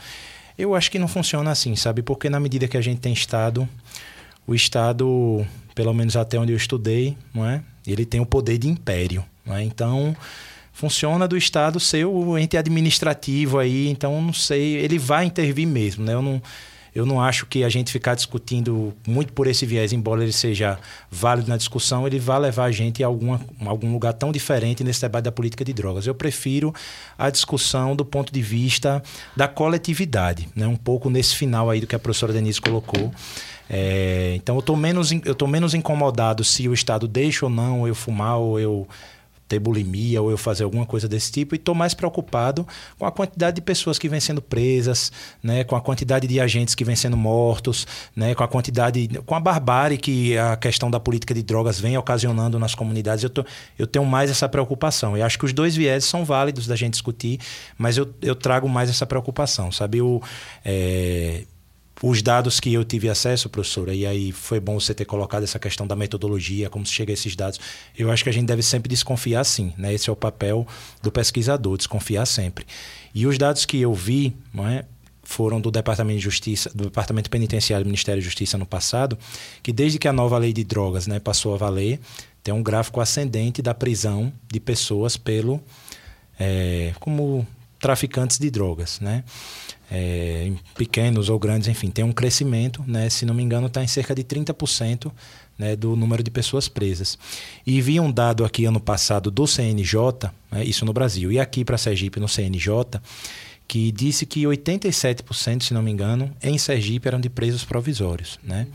Eu 0.57 0.75
acho 0.75 0.91
que 0.91 0.99
não 0.99 1.07
funciona 1.07 1.53
assim, 1.53 1.77
sabe? 1.77 2.03
Porque 2.03 2.29
na 2.29 2.41
medida 2.41 2.67
que 2.67 2.77
a 2.77 2.81
gente 2.81 3.01
tem 3.01 3.13
Estado, 3.13 3.69
o 4.45 4.55
Estado, 4.57 5.47
pelo 5.73 5.95
menos 5.95 6.17
até 6.17 6.37
onde 6.39 6.53
eu 6.53 6.57
estudei, 6.57 7.17
não 7.33 7.47
é? 7.47 7.63
ele 7.93 8.05
tem 8.05 8.21
o 8.21 8.27
poder 8.27 8.59
de 8.59 8.69
império. 8.69 9.25
Não 9.45 9.57
é? 9.57 9.63
Então, 9.63 10.17
funciona 10.79 11.27
do 11.27 11.37
Estado 11.37 11.81
ser 11.81 12.05
o 12.05 12.39
ente 12.39 12.57
administrativo 12.57 13.59
aí, 13.59 13.89
então 13.89 14.23
não 14.23 14.33
sei, 14.33 14.77
ele 14.77 14.97
vai 14.97 15.25
intervir 15.25 15.67
mesmo. 15.67 16.05
Né? 16.05 16.15
Eu 16.15 16.23
não 16.23 16.41
eu 16.95 17.05
não 17.05 17.21
acho 17.21 17.47
que 17.47 17.63
a 17.63 17.69
gente 17.69 17.93
ficar 17.93 18.15
discutindo 18.15 18.95
muito 19.07 19.33
por 19.33 19.47
esse 19.47 19.67
viés, 19.67 19.93
embora 19.93 20.23
ele 20.23 20.33
seja 20.33 20.79
válido 21.11 21.49
na 21.49 21.57
discussão, 21.57 22.07
ele 22.07 22.19
vai 22.19 22.39
levar 22.41 22.65
a 22.65 22.73
gente 22.73 23.05
a 23.05 23.07
alguma, 23.07 23.41
algum 23.67 23.93
lugar 23.93 24.13
tão 24.15 24.33
diferente 24.33 24.83
nesse 24.83 25.01
debate 25.01 25.25
da 25.25 25.33
política 25.33 25.65
de 25.65 25.73
drogas. 25.73 26.07
Eu 26.07 26.15
prefiro 26.15 26.75
a 27.17 27.29
discussão 27.29 27.95
do 27.95 28.05
ponto 28.05 28.33
de 28.33 28.41
vista 28.41 29.03
da 29.37 29.47
coletividade, 29.47 30.49
né? 30.57 30.67
um 30.67 30.77
pouco 30.77 31.11
nesse 31.11 31.37
final 31.37 31.71
aí 31.71 31.81
do 31.81 31.87
que 31.87 31.95
a 31.95 31.99
professora 31.99 32.33
Denise 32.33 32.61
colocou. 32.61 33.13
É, 33.71 34.33
então 34.37 34.57
eu 34.57 34.61
estou 34.61 34.77
menos, 34.77 35.11
eu 35.13 35.47
menos 35.47 35.75
incomodado 35.75 36.43
se 36.43 36.69
o 36.69 36.73
Estado 36.73 37.07
deixa 37.07 37.47
ou 37.47 37.51
não 37.51 37.87
eu 37.87 37.95
fumar 37.95 38.39
ou 38.39 38.59
eu 38.59 38.89
ter 39.49 39.59
bulimia 39.59 40.21
ou 40.21 40.31
eu 40.31 40.37
fazer 40.37 40.65
alguma 40.65 40.85
coisa 40.85 41.09
desse 41.09 41.33
tipo 41.33 41.55
e 41.55 41.57
estou 41.57 41.75
mais 41.75 41.95
preocupado 41.95 42.67
com 42.99 43.07
a 43.07 43.11
quantidade 43.11 43.57
de 43.57 43.63
pessoas 43.63 43.99
que 43.99 44.09
vêm 44.09 44.21
sendo 44.21 44.43
presas, 44.43 45.11
né, 45.43 45.65
com 45.65 45.75
a 45.75 45.81
quantidade 45.81 46.27
de 46.27 46.39
agentes 46.39 46.75
que 46.75 46.85
vêm 46.85 46.95
sendo 46.95 47.17
mortos, 47.17 47.87
né, 48.15 48.35
com 48.35 48.45
a 48.45 48.49
quantidade, 48.49 49.09
com 49.25 49.35
a 49.35 49.41
barbárie 49.41 49.97
que 49.97 50.37
a 50.37 50.57
questão 50.57 50.91
da 50.91 51.01
política 51.01 51.33
de 51.33 51.43
drogas 51.43 51.81
vem 51.81 51.97
ocasionando 51.97 52.59
nas 52.59 52.75
comunidades. 52.75 53.25
Eu, 53.25 53.31
tô, 53.31 53.45
eu 53.79 53.87
tenho 53.87 54.05
mais 54.05 54.31
essa 54.31 54.49
preocupação. 54.49 55.17
E 55.17 55.23
acho 55.23 55.39
que 55.39 55.45
os 55.45 55.53
dois 55.53 55.75
viés 55.75 56.05
são 56.05 56.25
válidos 56.25 56.67
da 56.67 56.77
gente 56.77 56.93
discutir, 56.93 57.41
mas 57.79 57.97
eu, 57.97 58.13
eu 58.21 58.35
trago 58.35 58.69
mais 58.69 58.91
essa 58.91 59.07
preocupação, 59.07 59.73
sabe? 59.73 60.03
O, 60.03 60.21
é, 60.65 61.45
os 62.03 62.23
dados 62.23 62.61
que 62.61 62.73
eu 62.73 62.85
tive 62.85 63.09
acesso, 63.09 63.49
professora, 63.49 63.95
e 63.95 64.07
aí 64.07 64.31
foi 64.31 64.61
bom 64.61 64.79
você 64.79 64.95
ter 64.95 65.05
colocado 65.05 65.43
essa 65.43 65.59
questão 65.59 65.87
da 65.87 65.97
metodologia, 65.97 66.71
como 66.71 66.87
se 66.87 66.93
chega 66.93 67.13
a 67.13 67.15
esses 67.15 67.35
dados. 67.35 67.59
Eu 67.97 68.11
acho 68.11 68.23
que 68.23 68.31
a 68.31 68.33
gente 68.33 68.47
deve 68.47 68.63
sempre 68.63 68.89
desconfiar 68.89 69.45
sim, 69.45 69.73
né? 69.77 69.93
Esse 69.93 70.09
é 70.09 70.13
o 70.13 70.17
papel 70.17 70.67
do 71.03 71.11
pesquisador, 71.11 71.77
desconfiar 71.77 72.27
sempre. 72.27 72.65
E 73.15 73.27
os 73.27 73.37
dados 73.37 73.65
que 73.65 73.81
eu 73.81 73.93
vi, 73.93 74.35
não 74.53 74.67
é? 74.67 74.85
foram 75.29 75.61
do 75.61 75.71
Departamento 75.71 76.19
de 76.19 76.25
Justiça, 76.25 76.71
do 76.75 76.85
Departamento 76.85 77.29
Penitenciário 77.29 77.85
do 77.85 77.89
Ministério 77.89 78.23
da 78.23 78.25
Justiça 78.25 78.57
no 78.57 78.65
passado, 78.65 79.19
que 79.63 79.75
desde 79.75 79.99
que 79.99 80.09
a 80.09 80.13
nova 80.13 80.39
lei 80.39 80.55
de 80.55 80.65
drogas 80.65 81.07
né, 81.07 81.21
passou 81.21 81.53
a 81.53 81.59
valer, 81.59 82.01
tem 82.43 82.55
um 82.55 82.63
gráfico 82.63 82.99
ascendente 82.99 83.61
da 83.61 83.75
prisão 83.75 84.33
de 84.51 84.59
pessoas 84.59 85.19
pelo 85.19 85.63
é, 86.41 86.95
como 86.99 87.47
traficantes 87.79 88.39
de 88.39 88.51
drogas, 88.51 89.01
né? 89.01 89.25
é, 89.91 90.53
pequenos 90.77 91.29
ou 91.29 91.39
grandes, 91.39 91.69
enfim, 91.69 91.91
tem 91.91 92.05
um 92.05 92.13
crescimento, 92.13 92.85
né? 92.87 93.09
se 93.09 93.25
não 93.25 93.35
me 93.35 93.43
engano, 93.43 93.67
está 93.67 93.83
em 93.83 93.87
cerca 93.87 94.15
de 94.15 94.23
30% 94.23 95.11
né, 95.59 95.75
do 95.75 95.97
número 95.97 96.23
de 96.23 96.31
pessoas 96.31 96.69
presas. 96.69 97.19
E 97.67 97.81
vi 97.81 97.99
um 97.99 98.11
dado 98.11 98.45
aqui 98.45 98.65
ano 98.65 98.81
passado 98.81 99.31
do 99.31 99.47
CNJ, 99.47 100.31
né, 100.51 100.65
isso 100.65 100.85
no 100.85 100.93
Brasil, 100.93 101.33
e 101.33 101.41
aqui 101.41 101.65
para 101.65 101.79
Sergipe 101.79 102.21
no 102.21 102.29
CNJ, 102.29 103.01
que 103.67 103.91
disse 103.91 104.25
que 104.25 104.43
87%, 104.43 105.63
se 105.63 105.75
não 105.75 105.83
me 105.83 105.91
engano, 105.91 106.35
em 106.43 106.57
Sergipe 106.59 107.09
eram 107.09 107.21
de 107.21 107.29
presos 107.29 107.65
provisórios. 107.65 108.39
Né? 108.43 108.67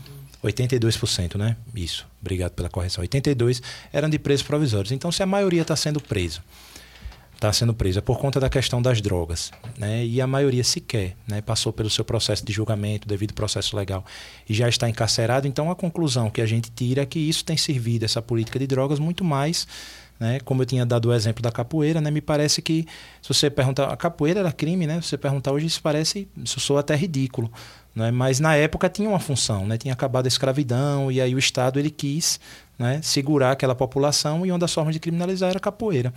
82%, 0.42 1.36
né? 1.36 1.56
Isso, 1.74 2.06
obrigado 2.20 2.52
pela 2.52 2.68
correção. 2.68 3.02
82% 3.02 3.62
eram 3.92 4.10
de 4.10 4.18
presos 4.18 4.46
provisórios. 4.46 4.92
Então, 4.92 5.10
se 5.10 5.22
a 5.22 5.26
maioria 5.26 5.62
está 5.62 5.74
sendo 5.74 6.00
presa 6.00 6.42
está 7.44 7.52
sendo 7.52 7.74
presa 7.74 8.00
por 8.00 8.18
conta 8.18 8.40
da 8.40 8.48
questão 8.48 8.80
das 8.80 9.00
drogas. 9.00 9.52
Né? 9.78 10.04
E 10.04 10.20
a 10.20 10.26
maioria 10.26 10.64
sequer 10.64 11.14
né? 11.28 11.42
passou 11.42 11.72
pelo 11.72 11.90
seu 11.90 12.04
processo 12.04 12.44
de 12.44 12.52
julgamento, 12.52 13.06
devido 13.06 13.34
processo 13.34 13.76
legal, 13.76 14.04
e 14.48 14.54
já 14.54 14.68
está 14.68 14.88
encarcerado. 14.88 15.46
Então, 15.46 15.70
a 15.70 15.76
conclusão 15.76 16.30
que 16.30 16.40
a 16.40 16.46
gente 16.46 16.70
tira 16.70 17.02
é 17.02 17.06
que 17.06 17.18
isso 17.18 17.44
tem 17.44 17.56
servido, 17.56 18.04
essa 18.04 18.22
política 18.22 18.58
de 18.58 18.66
drogas, 18.66 18.98
muito 18.98 19.22
mais. 19.22 19.66
Né? 20.18 20.40
Como 20.40 20.62
eu 20.62 20.66
tinha 20.66 20.86
dado 20.86 21.10
o 21.10 21.12
exemplo 21.12 21.42
da 21.42 21.52
capoeira, 21.52 22.00
né? 22.00 22.10
me 22.10 22.20
parece 22.20 22.62
que, 22.62 22.86
se 23.20 23.28
você 23.28 23.50
perguntar, 23.50 23.92
a 23.92 23.96
capoeira 23.96 24.40
era 24.40 24.52
crime, 24.52 24.86
né? 24.86 25.00
Se 25.02 25.08
você 25.08 25.18
perguntar 25.18 25.52
hoje, 25.52 25.66
isso 25.66 25.82
parece, 25.82 26.28
isso 26.42 26.60
soa 26.60 26.80
até 26.80 26.94
ridículo. 26.94 27.52
Né? 27.94 28.10
Mas 28.10 28.40
na 28.40 28.54
época 28.54 28.88
tinha 28.88 29.08
uma 29.08 29.20
função, 29.20 29.66
né? 29.66 29.76
tinha 29.76 29.92
acabado 29.92 30.24
a 30.24 30.28
escravidão, 30.28 31.10
e 31.12 31.20
aí 31.20 31.34
o 31.34 31.38
Estado 31.38 31.78
ele 31.78 31.90
quis 31.90 32.40
né, 32.78 33.00
segurar 33.02 33.52
aquela 33.52 33.74
população 33.74 34.44
e 34.44 34.50
uma 34.50 34.58
das 34.58 34.72
formas 34.72 34.94
de 34.94 35.00
criminalizar 35.00 35.50
era 35.50 35.58
a 35.58 35.60
capoeira. 35.60 36.12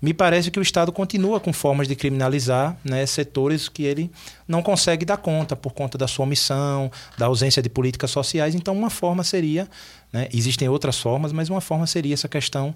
Me 0.00 0.12
parece 0.12 0.50
que 0.50 0.58
o 0.58 0.62
Estado 0.62 0.92
continua 0.92 1.40
com 1.40 1.52
formas 1.52 1.88
de 1.88 1.96
criminalizar 1.96 2.76
né, 2.84 3.04
setores 3.06 3.68
que 3.68 3.82
ele 3.84 4.10
não 4.46 4.62
consegue 4.62 5.04
dar 5.04 5.16
conta 5.16 5.56
por 5.56 5.72
conta 5.72 5.96
da 5.96 6.06
sua 6.06 6.24
omissão, 6.24 6.90
da 7.16 7.26
ausência 7.26 7.62
de 7.62 7.68
políticas 7.68 8.10
sociais. 8.10 8.54
Então, 8.54 8.74
uma 8.74 8.90
forma 8.90 9.24
seria, 9.24 9.66
né, 10.12 10.28
existem 10.32 10.68
outras 10.68 10.98
formas, 10.98 11.32
mas 11.32 11.48
uma 11.48 11.60
forma 11.60 11.86
seria 11.86 12.14
essa 12.14 12.28
questão 12.28 12.74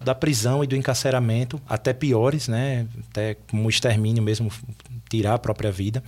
da 0.00 0.14
prisão 0.14 0.62
e 0.62 0.66
do 0.66 0.76
encarceramento, 0.76 1.60
até 1.68 1.92
piores, 1.92 2.48
né, 2.48 2.86
até 3.10 3.34
como 3.50 3.68
extermínio 3.68 4.22
mesmo, 4.22 4.52
tirar 5.08 5.34
a 5.34 5.38
própria 5.38 5.72
vida, 5.72 6.04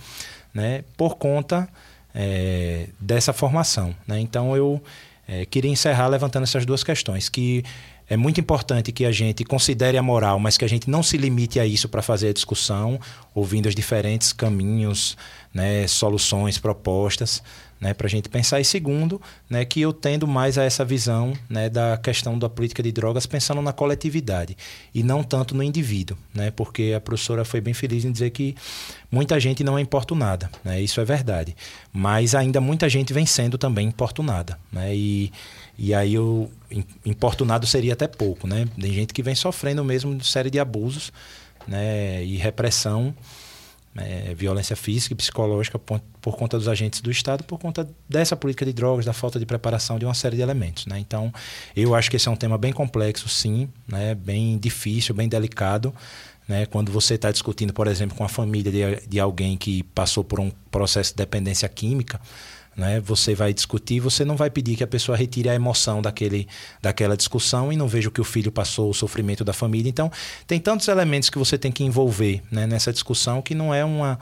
né, 0.53 0.83
por 0.95 1.17
conta 1.17 1.67
é, 2.13 2.87
dessa 2.99 3.33
formação. 3.33 3.95
Né? 4.07 4.19
Então, 4.19 4.55
eu 4.55 4.81
é, 5.29 5.45
queria 5.45 5.69
encerrar 5.69 6.07
levantando 6.07 6.43
essas 6.43 6.65
duas 6.65 6.83
questões, 6.83 7.29
que 7.29 7.63
é 8.09 8.17
muito 8.17 8.39
importante 8.39 8.91
que 8.91 9.05
a 9.05 9.11
gente 9.11 9.43
considere 9.43 9.95
a 9.95 10.01
moral, 10.01 10.39
mas 10.39 10.57
que 10.57 10.65
a 10.65 10.67
gente 10.67 10.89
não 10.89 11.03
se 11.03 11.17
limite 11.17 11.59
a 11.59 11.65
isso 11.67 11.87
para 11.87 12.01
fazer 12.01 12.29
a 12.29 12.33
discussão, 12.33 12.99
ouvindo 13.35 13.67
os 13.67 13.75
diferentes 13.75 14.33
caminhos, 14.33 15.15
né, 15.53 15.85
soluções, 15.85 16.57
propostas, 16.57 17.43
né, 17.79 17.93
para 17.93 18.07
a 18.07 18.09
gente 18.09 18.27
pensar. 18.29 18.59
E 18.59 18.65
segundo, 18.65 19.21
né, 19.49 19.63
que 19.63 19.81
eu 19.81 19.93
tendo 19.93 20.27
mais 20.27 20.57
a 20.57 20.63
essa 20.63 20.83
visão 20.83 21.33
né, 21.49 21.69
da 21.69 21.97
questão 21.97 22.37
da 22.37 22.49
política 22.49 22.83
de 22.83 22.91
drogas 22.91 23.25
pensando 23.25 23.61
na 23.61 23.71
coletividade 23.71 24.57
e 24.93 25.01
não 25.01 25.23
tanto 25.23 25.55
no 25.55 25.63
indivíduo, 25.63 26.17
né, 26.33 26.51
porque 26.51 26.93
a 26.95 26.99
professora 26.99 27.45
foi 27.45 27.61
bem 27.61 27.73
feliz 27.73 28.03
em 28.03 28.11
dizer 28.11 28.31
que 28.31 28.55
muita 29.11 29.39
gente 29.39 29.63
não 29.63 29.77
é 29.77 29.81
importunada, 29.81 30.49
né, 30.63 30.81
isso 30.81 30.99
é 30.99 31.05
verdade, 31.05 31.55
mas 31.93 32.35
ainda 32.35 32.59
muita 32.59 32.89
gente 32.89 33.13
vem 33.13 33.25
sendo 33.25 33.57
também 33.57 33.87
importunada. 33.87 34.59
Né, 34.71 34.95
e, 34.95 35.31
e 35.77 35.93
aí 35.93 36.17
o 36.19 36.49
importunado 37.05 37.65
seria 37.65 37.93
até 37.93 38.07
pouco. 38.07 38.47
Né, 38.47 38.67
tem 38.79 38.93
gente 38.93 39.13
que 39.13 39.23
vem 39.23 39.35
sofrendo 39.35 39.83
mesmo 39.83 40.15
de 40.15 40.25
série 40.27 40.49
de 40.49 40.59
abusos 40.59 41.11
né, 41.67 42.23
e 42.23 42.35
repressão 42.35 43.15
é, 43.97 44.33
violência 44.35 44.75
física 44.75 45.13
e 45.13 45.15
psicológica 45.15 45.79
por, 45.79 45.99
por, 46.21 46.35
conta 46.37 46.57
dos 46.57 46.67
agentes 46.67 47.01
do 47.01 47.09
Estado, 47.09 47.43
por 47.43 47.59
conta 47.59 47.89
dessa 48.07 48.35
política 48.35 48.65
de 48.65 48.73
drogas, 48.73 49.05
da 49.05 49.13
falta 49.13 49.39
de 49.39 49.45
preparação 49.45 49.97
de 49.97 50.05
uma 50.05 50.13
série 50.13 50.35
de 50.35 50.41
elementos. 50.41 50.85
Né? 50.85 50.99
Então, 50.99 51.33
eu 51.75 51.95
acho 51.95 52.09
que 52.09 52.15
esse 52.15 52.27
é 52.27 52.31
um 52.31 52.35
tema 52.35 52.57
bem 52.57 52.71
complexo, 52.71 53.27
sim, 53.27 53.69
né? 53.87 54.13
bem 54.15 54.57
difícil, 54.57 55.15
bem 55.15 55.27
delicado. 55.27 55.93
Né? 56.47 56.65
Quando 56.65 56.91
você 56.91 57.15
está 57.15 57.31
discutindo, 57.31 57.73
por 57.73 57.87
exemplo, 57.87 58.17
com 58.17 58.23
a 58.23 58.29
família 58.29 58.71
de, 58.71 59.07
de 59.07 59.19
alguém 59.19 59.57
que 59.57 59.83
passou 59.83 60.23
por 60.23 60.39
um 60.39 60.51
processo 60.71 61.11
de 61.11 61.17
dependência 61.17 61.67
química, 61.67 62.19
né? 62.79 62.99
Você 63.01 63.35
vai 63.35 63.53
discutir, 63.53 63.99
você 63.99 64.25
não 64.25 64.35
vai 64.35 64.49
pedir 64.49 64.75
que 64.75 64.83
a 64.83 64.87
pessoa 64.87 65.17
retire 65.17 65.49
a 65.49 65.53
emoção 65.53 66.01
daquele, 66.01 66.47
daquela 66.81 67.15
discussão 67.15 67.71
e 67.71 67.77
não 67.77 67.87
veja 67.87 68.09
o 68.09 68.11
que 68.11 68.21
o 68.21 68.23
filho 68.23 68.51
passou, 68.51 68.89
o 68.89 68.93
sofrimento 68.93 69.43
da 69.43 69.53
família. 69.53 69.89
Então, 69.89 70.11
tem 70.47 70.59
tantos 70.59 70.87
elementos 70.87 71.29
que 71.29 71.37
você 71.37 71.57
tem 71.57 71.71
que 71.71 71.83
envolver 71.83 72.41
né, 72.49 72.65
nessa 72.65 72.91
discussão 72.91 73.41
que 73.41 73.53
não 73.53 73.73
é 73.73 73.83
uma 73.85 74.17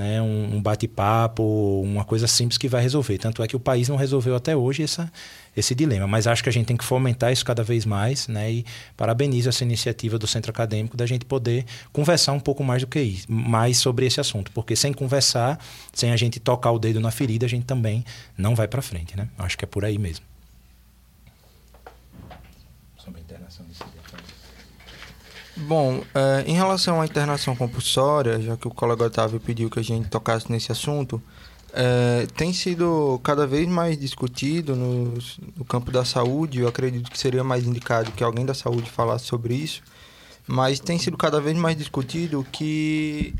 né, 0.00 0.22
um, 0.22 0.62
bate-papo, 0.62 1.42
uma 1.84 2.06
coisa 2.06 2.26
simples 2.26 2.56
que 2.56 2.66
vai 2.68 2.80
resolver. 2.80 3.18
Tanto 3.18 3.42
é 3.42 3.46
que 3.46 3.54
o 3.54 3.60
país 3.60 3.86
não 3.86 3.96
resolveu 3.96 4.34
até 4.34 4.56
hoje 4.56 4.82
essa, 4.82 5.12
esse 5.54 5.74
dilema. 5.74 6.06
Mas 6.06 6.26
acho 6.26 6.42
que 6.42 6.48
a 6.48 6.52
gente 6.52 6.64
tem 6.64 6.76
que 6.76 6.84
fomentar 6.84 7.30
isso 7.30 7.44
cada 7.44 7.62
vez 7.62 7.84
mais, 7.84 8.26
né? 8.26 8.50
E 8.50 8.66
parabenizo 8.96 9.50
essa 9.50 9.62
iniciativa 9.62 10.18
do 10.18 10.26
Centro 10.26 10.50
Acadêmico 10.50 10.96
da 10.96 11.04
gente 11.04 11.26
poder 11.26 11.66
conversar 11.92 12.32
um 12.32 12.40
pouco 12.40 12.64
mais 12.64 12.80
do 12.80 12.86
que 12.86 12.98
isso, 12.98 13.30
mais 13.30 13.76
sobre 13.76 14.06
esse 14.06 14.18
assunto, 14.18 14.50
porque 14.52 14.74
sem 14.74 14.90
conversar, 14.90 15.58
sem 15.92 16.12
a 16.12 16.16
gente 16.16 16.40
tocar 16.40 16.70
o 16.70 16.78
dedo 16.78 16.98
na 16.98 17.10
ferida, 17.10 17.44
a 17.44 17.48
gente 17.48 17.66
também 17.66 18.02
não 18.38 18.54
vai 18.54 18.66
para 18.66 18.80
frente, 18.80 19.14
né? 19.14 19.28
Acho 19.38 19.58
que 19.58 19.66
é 19.66 19.68
por 19.68 19.84
aí 19.84 19.98
mesmo. 19.98 20.24
Sobre 22.96 23.20
a 23.20 23.22
internação 23.22 23.66
desse 23.66 23.84
Bom, 25.60 26.02
é, 26.14 26.44
em 26.46 26.54
relação 26.54 27.02
à 27.02 27.04
internação 27.04 27.54
compulsória, 27.54 28.40
já 28.40 28.56
que 28.56 28.66
o 28.66 28.70
colega 28.70 29.04
Otávio 29.04 29.38
pediu 29.38 29.68
que 29.68 29.78
a 29.78 29.82
gente 29.82 30.08
tocasse 30.08 30.50
nesse 30.50 30.72
assunto, 30.72 31.22
é, 31.72 32.26
tem 32.34 32.52
sido 32.52 33.20
cada 33.22 33.46
vez 33.46 33.68
mais 33.68 33.98
discutido 33.98 34.74
no, 34.74 35.14
no, 35.56 35.64
campo 35.64 35.90
da 35.90 36.04
saúde. 36.04 36.60
Eu 36.60 36.68
acredito 36.68 37.10
que 37.10 37.18
seria 37.18 37.44
mais 37.44 37.66
indicado 37.66 38.10
que 38.12 38.24
alguém 38.24 38.46
da 38.46 38.54
saúde 38.54 38.90
falasse 38.90 39.26
sobre 39.26 39.54
isso, 39.54 39.82
mas 40.46 40.80
tem 40.80 40.98
sido 40.98 41.18
cada 41.18 41.40
vez 41.40 41.56
mais 41.56 41.76
discutido 41.76 42.44
que 42.50 43.34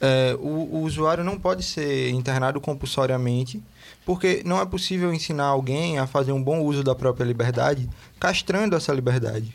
é, 0.00 0.36
o, 0.40 0.76
o 0.76 0.82
usuário 0.82 1.22
não 1.22 1.38
pode 1.38 1.62
ser 1.62 2.10
internado 2.10 2.60
compulsoriamente, 2.60 3.62
porque 4.04 4.42
não 4.44 4.60
é 4.60 4.66
possível 4.66 5.14
ensinar 5.14 5.46
alguém 5.46 6.00
a 6.00 6.06
fazer 6.06 6.32
um 6.32 6.42
bom 6.42 6.62
uso 6.62 6.82
da 6.82 6.96
própria 6.96 7.24
liberdade 7.24 7.88
castrando 8.18 8.74
essa 8.74 8.92
liberdade. 8.92 9.54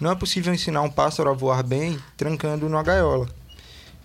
Não 0.00 0.10
é 0.10 0.14
possível 0.14 0.52
ensinar 0.54 0.82
um 0.82 0.90
pássaro 0.90 1.30
a 1.30 1.34
voar 1.34 1.62
bem 1.62 1.98
trancando 2.16 2.68
numa 2.68 2.82
gaiola. 2.82 3.28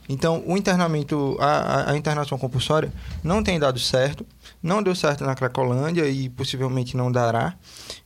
Então, 0.07 0.43
o 0.45 0.55
internamento, 0.55 1.35
a, 1.39 1.91
a, 1.91 1.97
internação 1.97 2.37
compulsória 2.37 2.93
não 3.23 3.41
tem 3.41 3.59
dado 3.59 3.79
certo, 3.79 4.25
não 4.61 4.83
deu 4.83 4.93
certo 4.93 5.23
na 5.23 5.33
Cracolândia 5.33 6.07
e 6.07 6.29
possivelmente 6.29 6.95
não 6.95 7.11
dará. 7.11 7.55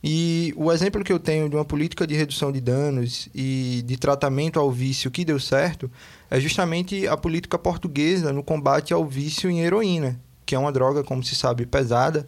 E 0.02 0.54
o 0.56 0.72
exemplo 0.72 1.04
que 1.04 1.12
eu 1.12 1.18
tenho 1.18 1.48
de 1.48 1.56
uma 1.56 1.64
política 1.64 2.06
de 2.06 2.14
redução 2.14 2.50
de 2.50 2.60
danos 2.60 3.28
e 3.34 3.82
de 3.84 3.98
tratamento 3.98 4.58
ao 4.58 4.70
vício 4.70 5.10
que 5.10 5.26
deu 5.26 5.38
certo 5.38 5.90
é 6.30 6.40
justamente 6.40 7.06
a 7.06 7.16
política 7.16 7.58
portuguesa 7.58 8.32
no 8.32 8.42
combate 8.42 8.94
ao 8.94 9.04
vício 9.04 9.50
em 9.50 9.60
heroína, 9.60 10.18
que 10.46 10.54
é 10.54 10.58
uma 10.58 10.72
droga, 10.72 11.04
como 11.04 11.22
se 11.22 11.34
sabe, 11.34 11.66
pesada, 11.66 12.26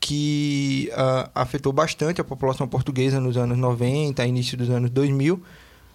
que 0.00 0.90
uh, 0.92 1.30
afetou 1.34 1.72
bastante 1.72 2.20
a 2.20 2.24
população 2.24 2.66
portuguesa 2.66 3.20
nos 3.20 3.36
anos 3.36 3.58
90, 3.58 4.24
início 4.24 4.56
dos 4.56 4.70
anos 4.70 4.90
2000 4.90 5.40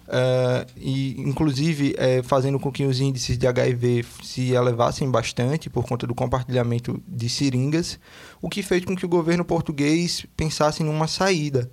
Uh, 0.06 0.62
e 0.76 1.20
inclusive 1.20 1.92
é, 1.98 2.22
fazendo 2.22 2.60
com 2.60 2.70
que 2.70 2.84
os 2.84 3.00
índices 3.00 3.36
de 3.36 3.44
HIV 3.44 4.04
se 4.22 4.52
elevassem 4.52 5.10
bastante 5.10 5.68
por 5.68 5.84
conta 5.84 6.06
do 6.06 6.14
compartilhamento 6.14 7.02
de 7.08 7.28
seringas, 7.28 7.98
o 8.40 8.48
que 8.48 8.62
fez 8.62 8.84
com 8.84 8.94
que 8.94 9.04
o 9.04 9.08
governo 9.08 9.44
português 9.44 10.24
pensasse 10.36 10.84
numa 10.84 11.08
saída 11.08 11.68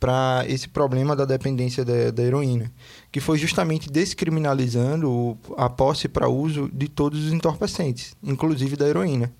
para 0.00 0.46
esse 0.48 0.66
problema 0.66 1.14
da 1.14 1.26
dependência 1.26 1.84
da, 1.84 2.10
da, 2.10 2.22
heroína, 2.22 2.72
que 3.12 3.20
foi 3.20 3.36
justamente 3.36 3.90
descriminalizando 3.90 5.36
a 5.54 5.68
posse 5.68 6.08
para 6.08 6.26
uso 6.26 6.70
de 6.72 6.88
todos 6.88 7.22
os 7.22 7.34
entorpecentes, 7.34 8.16
inclusive 8.22 8.76
da 8.76 8.88
heroína 8.88 9.30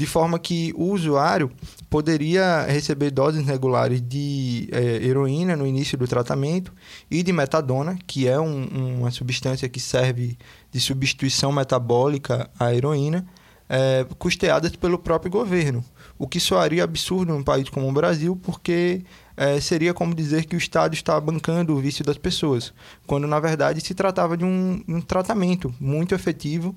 de 0.00 0.06
forma 0.06 0.38
que 0.38 0.72
o 0.78 0.84
usuário 0.84 1.52
poderia 1.90 2.62
receber 2.62 3.10
doses 3.10 3.46
regulares 3.46 4.00
de 4.00 4.66
é, 4.72 5.06
heroína 5.06 5.54
no 5.54 5.66
início 5.66 5.98
do 5.98 6.08
tratamento 6.08 6.72
e 7.10 7.22
de 7.22 7.30
metadona, 7.34 7.98
que 8.06 8.26
é 8.26 8.40
um, 8.40 8.96
uma 9.00 9.10
substância 9.10 9.68
que 9.68 9.78
serve 9.78 10.38
de 10.72 10.80
substituição 10.80 11.52
metabólica 11.52 12.48
à 12.58 12.74
heroína, 12.74 13.26
é, 13.68 14.06
custeadas 14.18 14.74
pelo 14.74 14.98
próprio 14.98 15.30
governo. 15.30 15.84
O 16.18 16.26
que 16.26 16.40
soaria 16.40 16.82
absurdo 16.82 17.34
num 17.34 17.42
país 17.42 17.68
como 17.68 17.86
o 17.86 17.92
Brasil, 17.92 18.34
porque 18.42 19.02
é, 19.36 19.60
seria 19.60 19.92
como 19.92 20.14
dizer 20.14 20.46
que 20.46 20.56
o 20.56 20.58
Estado 20.58 20.94
está 20.94 21.20
bancando 21.20 21.76
o 21.76 21.78
vício 21.78 22.02
das 22.02 22.16
pessoas, 22.16 22.72
quando 23.06 23.26
na 23.26 23.38
verdade 23.38 23.82
se 23.82 23.92
tratava 23.92 24.34
de 24.34 24.46
um, 24.46 24.82
um 24.88 25.02
tratamento 25.02 25.74
muito 25.78 26.14
efetivo 26.14 26.74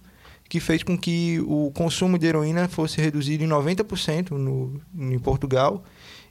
que 0.54 0.60
fez 0.60 0.84
com 0.84 0.96
que 0.96 1.42
o 1.48 1.72
consumo 1.72 2.16
de 2.16 2.28
heroína 2.28 2.68
fosse 2.68 3.02
reduzido 3.02 3.44
em 3.44 3.48
90% 3.48 4.34
no, 4.38 4.80
em 4.96 5.18
Portugal 5.18 5.84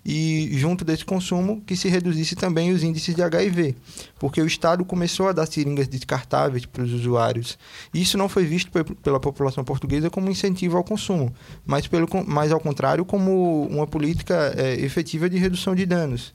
e 0.06 0.48
junto 0.52 0.84
desse 0.84 1.04
consumo 1.04 1.60
que 1.66 1.74
se 1.74 1.88
reduzisse 1.88 2.36
também 2.36 2.70
os 2.70 2.84
índices 2.84 3.16
de 3.16 3.20
HIV, 3.20 3.74
porque 4.20 4.40
o 4.40 4.46
Estado 4.46 4.84
começou 4.84 5.26
a 5.26 5.32
dar 5.32 5.44
seringas 5.46 5.88
descartáveis 5.88 6.64
para 6.64 6.84
os 6.84 6.92
usuários. 6.92 7.58
Isso 7.92 8.16
não 8.16 8.28
foi 8.28 8.44
visto 8.44 8.70
pela 9.02 9.18
população 9.18 9.64
portuguesa 9.64 10.08
como 10.08 10.30
incentivo 10.30 10.76
ao 10.76 10.84
consumo, 10.84 11.34
mas, 11.66 11.88
pelo, 11.88 12.06
mas 12.24 12.52
ao 12.52 12.60
contrário 12.60 13.04
como 13.04 13.66
uma 13.68 13.88
política 13.88 14.54
é, 14.56 14.74
efetiva 14.74 15.28
de 15.28 15.36
redução 15.36 15.74
de 15.74 15.84
danos, 15.84 16.32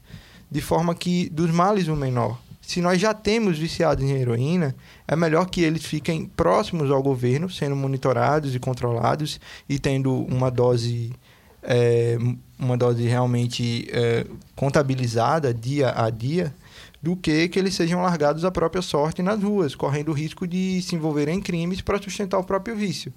de 0.51 0.59
forma 0.59 0.93
que 0.93 1.29
dos 1.29 1.51
males 1.51 1.87
o 1.87 1.95
menor 1.95 2.37
se 2.67 2.81
nós 2.81 2.99
já 2.99 3.13
temos 3.13 3.57
viciados 3.57 4.03
em 4.03 4.11
heroína, 4.11 4.75
é 5.07 5.15
melhor 5.15 5.45
que 5.45 5.61
eles 5.61 5.85
fiquem 5.85 6.25
próximos 6.25 6.91
ao 6.91 7.01
governo, 7.01 7.49
sendo 7.49 7.77
monitorados 7.77 8.53
e 8.53 8.59
controlados 8.59 9.39
e 9.69 9.79
tendo 9.79 10.13
uma 10.13 10.51
dose, 10.51 11.13
é, 11.63 12.17
uma 12.59 12.75
dose 12.75 13.07
realmente 13.07 13.87
é, 13.89 14.25
contabilizada 14.53 15.53
dia 15.53 15.93
a 15.95 16.09
dia, 16.09 16.53
do 17.01 17.15
que 17.15 17.47
que 17.47 17.57
eles 17.57 17.73
sejam 17.73 18.01
largados 18.01 18.43
à 18.43 18.51
própria 18.51 18.81
sorte 18.81 19.23
nas 19.23 19.41
ruas, 19.41 19.73
correndo 19.73 20.09
o 20.09 20.13
risco 20.13 20.45
de 20.45 20.81
se 20.81 20.93
envolverem 20.93 21.37
em 21.37 21.41
crimes 21.41 21.79
para 21.79 22.01
sustentar 22.01 22.37
o 22.37 22.43
próprio 22.43 22.75
vício. 22.75 23.13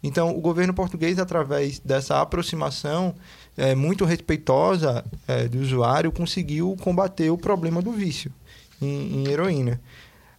Então, 0.00 0.30
o 0.30 0.40
governo 0.40 0.72
português, 0.72 1.18
através 1.18 1.80
dessa 1.80 2.20
aproximação 2.20 3.16
é, 3.56 3.74
muito 3.74 4.04
respeitosa 4.04 5.04
é, 5.26 5.48
do 5.48 5.58
usuário, 5.58 6.12
conseguiu 6.12 6.76
combater 6.80 7.30
o 7.30 7.36
problema 7.36 7.82
do 7.82 7.90
vício 7.90 8.30
em, 8.82 9.22
em 9.24 9.28
heroína. 9.28 9.80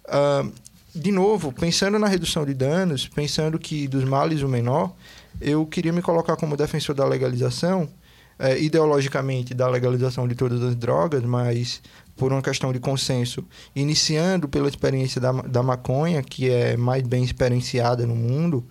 Uh, 0.06 0.52
de 0.96 1.12
novo, 1.12 1.52
pensando 1.52 1.98
na 1.98 2.08
redução 2.08 2.46
de 2.46 2.54
danos, 2.54 3.08
pensando 3.08 3.58
que 3.58 3.88
dos 3.88 4.04
males 4.04 4.44
o 4.44 4.48
menor, 4.48 4.94
eu 5.42 5.66
queria 5.66 5.92
me 5.92 6.02
colocar 6.02 6.36
como 6.36 6.56
defensor 6.56 6.94
da 6.94 7.06
legalização, 7.06 7.90
é, 8.38 8.60
ideologicamente 8.60 9.54
da 9.54 9.68
legalização 9.68 10.28
de 10.28 10.36
todas 10.36 10.62
as 10.62 10.76
drogas, 10.76 11.24
mas 11.24 11.82
por 12.16 12.32
uma 12.32 12.42
questão 12.42 12.72
de 12.72 12.80
consenso, 12.80 13.44
iniciando 13.76 14.48
pela 14.48 14.68
experiência 14.68 15.20
da, 15.20 15.32
da 15.32 15.64
maconha, 15.64 16.22
que 16.22 16.50
é 16.50 16.78
mais 16.78 17.02
bem 17.04 17.24
experienciada 17.24 18.06
no 18.06 18.16
mundo, 18.16 18.64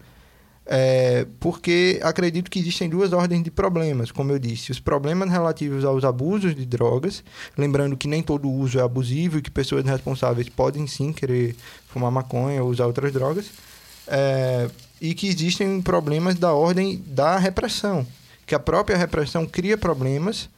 é, 0.65 1.27
porque 1.41 2.01
acredito 2.03 2.51
que 2.51 2.59
existem 2.59 2.89
duas 2.89 3.13
ordens 3.13 3.43
de 3.43 3.51
problemas, 3.51 4.13
como 4.13 4.33
eu 4.33 4.39
disse. 4.39 4.71
Os 4.71 4.79
problemas 4.79 5.31
relativos 5.31 5.85
aos 5.85 6.05
abusos 6.05 6.55
de 6.55 6.65
drogas, 6.65 7.25
lembrando 7.59 7.97
que 7.97 8.07
nem 8.07 8.23
todo 8.23 8.49
uso 8.49 8.79
é 8.79 8.83
abusivo 8.83 9.39
e 9.39 9.43
que 9.43 9.51
pessoas 9.51 9.85
responsáveis 9.85 10.49
podem 10.49 10.87
sim 10.87 11.13
querer 11.13 11.57
fumar 11.89 12.11
maconha 12.11 12.63
ou 12.63 12.71
usar 12.71 12.87
outras 12.87 13.13
drogas. 13.13 13.51
É, 14.07 14.69
e 15.01 15.15
que 15.15 15.27
existem 15.27 15.81
problemas 15.83 16.37
da 16.37 16.53
ordem 16.53 17.03
da 17.07 17.37
repressão, 17.37 18.07
que 18.47 18.55
a 18.55 18.59
própria 18.59 18.97
repressão 18.97 19.47
cria 19.47 19.77
problemas 19.77 20.49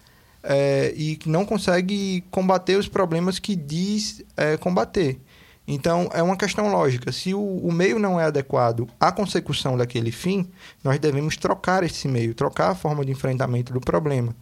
é, 0.43 0.93
e 0.95 1.19
não 1.25 1.47
consegue 1.47 2.23
combater 2.31 2.77
os 2.77 2.89
problemas 2.89 3.39
que 3.39 3.57
diz 3.57 4.23
é, 4.37 4.59
combater. 4.59 5.19
Então, 5.67 6.11
é 6.13 6.23
uma 6.23 6.37
questão 6.37 6.71
lógica. 6.71 7.11
Se 7.11 7.33
o, 7.33 7.41
o, 7.41 7.73
meio 7.73 7.99
não 7.99 8.21
é 8.21 8.25
adequado 8.25 8.87
à 9.01 9.11
consecução 9.11 9.79
daquele 9.79 10.13
fim, 10.13 10.51
nós 10.83 10.99
devemos 10.99 11.37
trocar 11.37 11.83
esse 11.83 12.07
meio, 12.07 12.35
trocar 12.35 12.71
a 12.71 12.75
forma 12.75 13.05
de 13.05 13.13
enfrentamento 13.13 13.73
do 13.73 13.81
problema. 13.81 14.35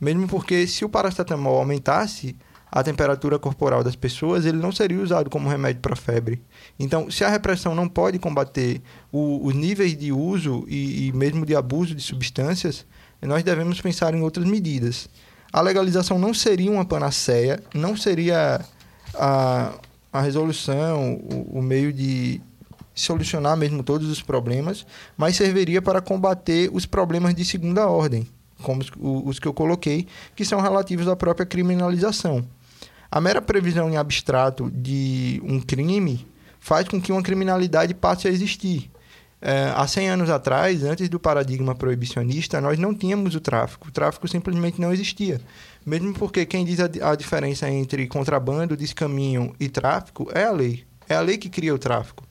Mesmo 0.00 0.28
porque, 0.28 0.66
se 0.66 0.84
o 0.84 0.88
paracetamol 0.88 1.58
aumentasse 1.58 2.36
a 2.70 2.82
temperatura 2.82 3.38
corporal 3.38 3.82
das 3.82 3.96
pessoas, 3.96 4.44
ele 4.44 4.58
não 4.58 4.70
seria 4.70 5.00
usado 5.00 5.30
como 5.30 5.48
remédio 5.48 5.80
para 5.80 5.96
febre. 5.96 6.42
Então, 6.78 7.10
se 7.10 7.24
a 7.24 7.28
repressão 7.30 7.74
não 7.74 7.88
pode 7.88 8.18
combater 8.18 8.82
os 9.10 9.54
níveis 9.54 9.96
de 9.96 10.12
uso 10.12 10.66
e, 10.68 11.08
e 11.08 11.12
mesmo 11.12 11.46
de 11.46 11.56
abuso 11.56 11.94
de 11.94 12.02
substâncias, 12.02 12.84
nós 13.22 13.42
devemos 13.42 13.80
pensar 13.80 14.14
em 14.14 14.20
outras 14.22 14.46
medidas. 14.46 15.08
A 15.50 15.62
legalização 15.62 16.18
não 16.18 16.34
seria 16.34 16.70
uma 16.70 16.84
panaceia, 16.84 17.62
não 17.74 17.96
seria 17.96 18.60
a, 19.14 19.72
a 20.12 20.20
resolução, 20.20 21.14
o, 21.14 21.58
o 21.58 21.62
meio 21.62 21.92
de 21.92 22.40
solucionar 22.94 23.56
mesmo 23.56 23.82
todos 23.82 24.08
os 24.08 24.20
problemas, 24.22 24.86
mas 25.16 25.36
serviria 25.36 25.80
para 25.80 26.00
combater 26.00 26.68
os 26.72 26.84
problemas 26.84 27.34
de 27.34 27.44
segunda 27.44 27.86
ordem, 27.86 28.26
como 28.62 28.82
os, 28.82 28.90
os, 28.98 29.38
que 29.38 29.46
eu 29.46 29.54
coloquei, 29.54 30.06
que 30.34 30.44
são 30.44 30.60
relativos 30.60 31.06
à 31.06 31.14
própria 31.14 31.46
criminalização. 31.46 32.44
A 33.10 33.20
mera 33.20 33.40
previsão 33.40 33.88
em 33.88 33.96
abstrato 33.96 34.70
de 34.70 35.40
um 35.44 35.60
crime 35.60 36.26
faz 36.58 36.88
com 36.88 37.00
que 37.00 37.12
uma 37.12 37.22
criminalidade 37.22 37.94
passe 37.94 38.28
a 38.28 38.30
existir. 38.30 38.90
É, 39.40 39.72
há 39.74 39.86
100 39.86 40.10
anos 40.10 40.30
atrás, 40.30 40.82
antes 40.82 41.08
do 41.08 41.20
paradigma 41.20 41.74
proibicionista, 41.74 42.60
nós 42.60 42.78
não 42.78 42.92
tínhamos 42.92 43.36
o 43.36 43.40
tráfico. 43.40 43.88
O 43.88 43.92
tráfico 43.92 44.26
simplesmente 44.26 44.80
não 44.80 44.92
existia. 44.92 45.40
Mesmo 45.88 46.12
porque 46.12 46.44
quem 46.44 46.66
diz 46.66 46.78
a, 46.80 47.10
a 47.10 47.14
diferença 47.16 47.66
entre 47.70 48.06
contrabando, 48.06 48.76
descaminho 48.76 49.54
e 49.58 49.70
tráfico 49.70 50.28
é 50.34 50.44
a 50.44 50.50
lei. 50.50 50.84
É 51.08 51.14
a 51.14 51.20
lei 51.22 51.38
que 51.38 51.48
cria 51.48 51.74
o 51.74 51.78
tráfico. 51.78 52.24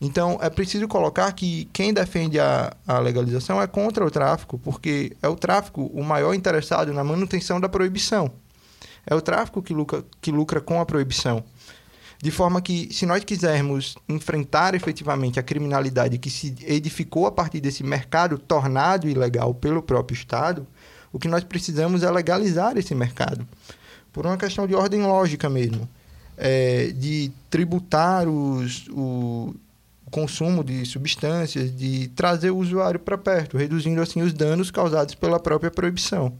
Então, 0.00 0.38
é 0.40 0.48
preciso 0.48 0.88
colocar 0.88 1.30
que 1.32 1.68
quem 1.74 1.92
defende 1.92 2.40
a, 2.40 2.74
a 2.86 2.98
legalização 2.98 3.60
é 3.60 3.66
contra 3.66 4.04
o 4.04 4.10
tráfico, 4.10 4.58
porque 4.58 5.14
é 5.22 5.28
o 5.28 5.36
tráfico 5.36 5.90
o 5.92 6.02
maior 6.02 6.32
interessado 6.32 6.90
na 6.94 7.04
manutenção 7.04 7.60
da 7.60 7.68
proibição. 7.68 8.32
É 9.06 9.14
o 9.14 9.20
tráfico 9.20 9.62
que 9.62 9.74
lucra, 9.74 10.02
que 10.22 10.30
lucra 10.30 10.60
com 10.62 10.80
a 10.80 10.86
proibição. 10.86 11.44
De 12.22 12.30
forma 12.30 12.62
que, 12.62 12.88
se 12.94 13.04
nós 13.04 13.22
quisermos 13.24 13.94
enfrentar 14.08 14.74
efetivamente 14.74 15.38
a 15.38 15.42
criminalidade 15.42 16.16
que 16.16 16.30
se 16.30 16.54
edificou 16.66 17.26
a 17.26 17.32
partir 17.32 17.60
desse 17.60 17.84
mercado 17.84 18.38
tornado 18.38 19.06
ilegal 19.06 19.54
pelo 19.54 19.82
próprio 19.82 20.14
Estado, 20.14 20.66
o 21.16 21.18
que 21.18 21.28
nós 21.28 21.42
precisamos 21.42 22.02
é 22.02 22.10
legalizar 22.10 22.76
esse 22.76 22.94
mercado. 22.94 23.48
Por 24.12 24.26
uma 24.26 24.36
questão 24.36 24.66
de 24.66 24.74
ordem 24.74 25.00
lógica 25.00 25.48
mesmo. 25.48 25.88
É, 26.36 26.88
de 26.88 27.32
tributar 27.48 28.28
os, 28.28 28.86
o, 28.88 29.54
o 30.04 30.10
consumo 30.10 30.62
de 30.62 30.84
substâncias, 30.84 31.74
de 31.74 32.08
trazer 32.08 32.50
o 32.50 32.58
usuário 32.58 33.00
para 33.00 33.16
perto, 33.16 33.56
reduzindo 33.56 34.02
assim 34.02 34.20
os 34.20 34.34
danos 34.34 34.70
causados 34.70 35.14
pela 35.14 35.40
própria 35.40 35.70
proibição. 35.70 36.34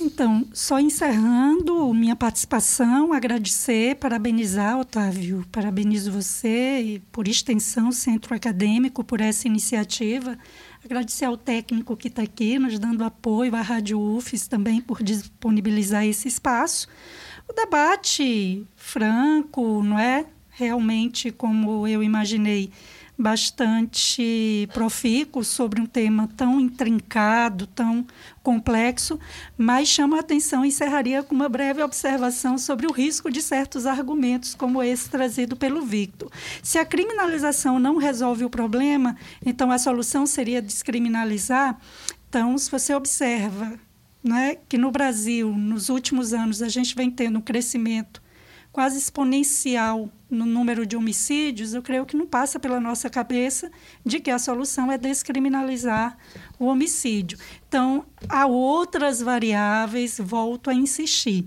Então, 0.00 0.44
só 0.52 0.80
encerrando 0.80 1.94
minha 1.94 2.16
participação, 2.16 3.12
agradecer, 3.12 3.94
parabenizar, 3.96 4.78
Otávio, 4.80 5.46
parabenizo 5.52 6.10
você 6.10 6.80
e, 6.80 6.98
por 7.12 7.28
extensão, 7.28 7.92
Centro 7.92 8.34
Acadêmico, 8.34 9.04
por 9.04 9.20
essa 9.20 9.46
iniciativa. 9.46 10.36
Agradecer 10.84 11.24
ao 11.24 11.36
técnico 11.36 11.96
que 11.96 12.08
está 12.08 12.22
aqui, 12.22 12.58
nos 12.58 12.78
dando 12.78 13.02
apoio, 13.02 13.54
à 13.54 13.60
Rádio 13.60 14.00
UFES 14.00 14.46
também, 14.46 14.80
por 14.80 15.02
disponibilizar 15.02 16.06
esse 16.06 16.28
espaço. 16.28 16.86
O 17.48 17.52
debate 17.52 18.64
franco, 18.76 19.82
não 19.82 19.98
é? 19.98 20.26
Realmente, 20.50 21.30
como 21.30 21.86
eu 21.86 22.02
imaginei, 22.02 22.70
bastante 23.18 24.68
profícuo 24.72 25.42
sobre 25.42 25.80
um 25.80 25.86
tema 25.86 26.28
tão 26.36 26.60
intrincado, 26.60 27.66
tão 27.66 28.06
complexo, 28.44 29.18
mas 29.56 29.88
chama 29.88 30.16
a 30.16 30.20
atenção 30.20 30.64
e 30.64 30.68
encerraria 30.68 31.24
com 31.24 31.34
uma 31.34 31.48
breve 31.48 31.82
observação 31.82 32.56
sobre 32.56 32.86
o 32.86 32.92
risco 32.92 33.28
de 33.28 33.42
certos 33.42 33.86
argumentos, 33.86 34.54
como 34.54 34.80
esse 34.80 35.10
trazido 35.10 35.56
pelo 35.56 35.82
Victor. 35.82 36.30
Se 36.62 36.78
a 36.78 36.84
criminalização 36.84 37.80
não 37.80 37.96
resolve 37.96 38.44
o 38.44 38.50
problema, 38.50 39.16
então 39.44 39.72
a 39.72 39.78
solução 39.78 40.24
seria 40.24 40.62
descriminalizar. 40.62 41.76
Então, 42.28 42.56
se 42.56 42.70
você 42.70 42.94
observa 42.94 43.78
né, 44.22 44.56
que 44.68 44.78
no 44.78 44.92
Brasil, 44.92 45.50
nos 45.52 45.88
últimos 45.88 46.32
anos, 46.32 46.62
a 46.62 46.68
gente 46.68 46.94
vem 46.94 47.10
tendo 47.10 47.40
um 47.40 47.42
crescimento 47.42 48.22
quase 48.78 48.96
exponencial 48.96 50.08
no 50.30 50.46
número 50.46 50.86
de 50.86 50.96
homicídios, 50.96 51.74
eu 51.74 51.82
creio 51.82 52.06
que 52.06 52.16
não 52.16 52.24
passa 52.24 52.60
pela 52.60 52.78
nossa 52.78 53.10
cabeça 53.10 53.72
de 54.06 54.20
que 54.20 54.30
a 54.30 54.38
solução 54.38 54.92
é 54.92 54.96
descriminalizar 54.96 56.16
o 56.60 56.66
homicídio. 56.66 57.36
Então, 57.68 58.06
há 58.28 58.46
outras 58.46 59.20
variáveis, 59.20 60.20
volto 60.22 60.70
a 60.70 60.74
insistir, 60.74 61.44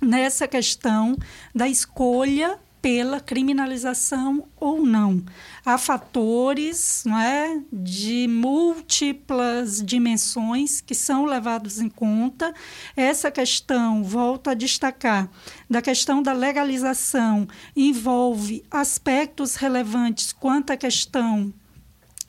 nessa 0.00 0.48
questão 0.48 1.14
da 1.54 1.68
escolha 1.68 2.58
pela 2.84 3.18
criminalização 3.18 4.46
ou 4.60 4.84
não. 4.84 5.24
Há 5.64 5.78
fatores 5.78 7.02
não 7.06 7.18
é, 7.18 7.62
de 7.72 8.28
múltiplas 8.28 9.82
dimensões 9.82 10.82
que 10.82 10.94
são 10.94 11.24
levados 11.24 11.80
em 11.80 11.88
conta. 11.88 12.52
Essa 12.94 13.30
questão, 13.30 14.04
volto 14.04 14.50
a 14.50 14.54
destacar, 14.54 15.30
da 15.68 15.80
questão 15.80 16.22
da 16.22 16.34
legalização 16.34 17.48
envolve 17.74 18.62
aspectos 18.70 19.54
relevantes 19.54 20.30
quanto 20.30 20.70
à 20.70 20.76
questão 20.76 21.54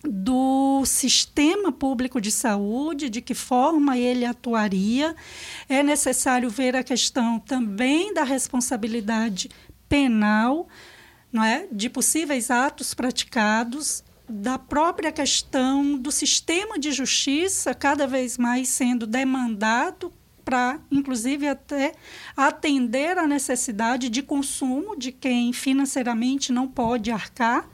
do 0.07 0.84
sistema 0.86 1.72
público 1.72 2.22
de 2.22 2.32
saúde, 2.32 3.10
de 3.10 3.22
que 3.22 3.34
forma 3.34 3.98
ele 3.98 4.26
atuaria. 4.26 5.15
É 5.68 5.82
necessário 5.82 6.49
ver 6.49 6.76
a 6.76 6.84
questão 6.84 7.40
também 7.40 8.14
da 8.14 8.23
responsabilidade 8.23 9.49
penal 9.88 10.68
não 11.36 11.44
é, 11.44 11.68
de 11.70 11.90
possíveis 11.90 12.49
atos 12.49 12.94
praticados, 12.94 14.02
da 14.28 14.57
própria 14.57 15.12
questão 15.12 15.98
do 15.98 16.10
sistema 16.10 16.80
de 16.80 16.94
justiça 16.94 17.74
cada 17.74 18.07
vez 18.07 18.38
mais 18.38 18.70
sendo 18.70 19.06
demandado 19.06 20.14
para, 20.45 20.80
inclusive, 20.90 21.48
até 21.48 21.94
atender 22.38 23.18
à 23.18 23.28
necessidade 23.28 24.10
de 24.10 24.24
consumo 24.24 24.95
de 24.95 25.12
quem 25.12 25.52
financeiramente 25.52 26.53
não 26.53 26.68
pode 26.68 27.12
arcar. 27.12 27.68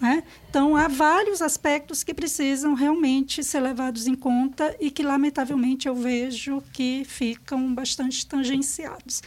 Né? 0.00 0.22
Então, 0.48 0.76
há 0.76 0.88
vários 0.88 1.40
aspectos 1.40 2.02
que 2.02 2.12
precisam 2.12 2.74
realmente 2.74 3.44
ser 3.44 3.60
levados 3.60 4.06
em 4.06 4.14
conta 4.14 4.74
e 4.80 4.90
que, 4.90 5.02
lamentavelmente, 5.02 5.86
eu 5.86 5.94
vejo 5.94 6.62
que 6.72 7.04
ficam 7.04 7.72
bastante 7.74 8.26
tangenciados. 8.26 9.22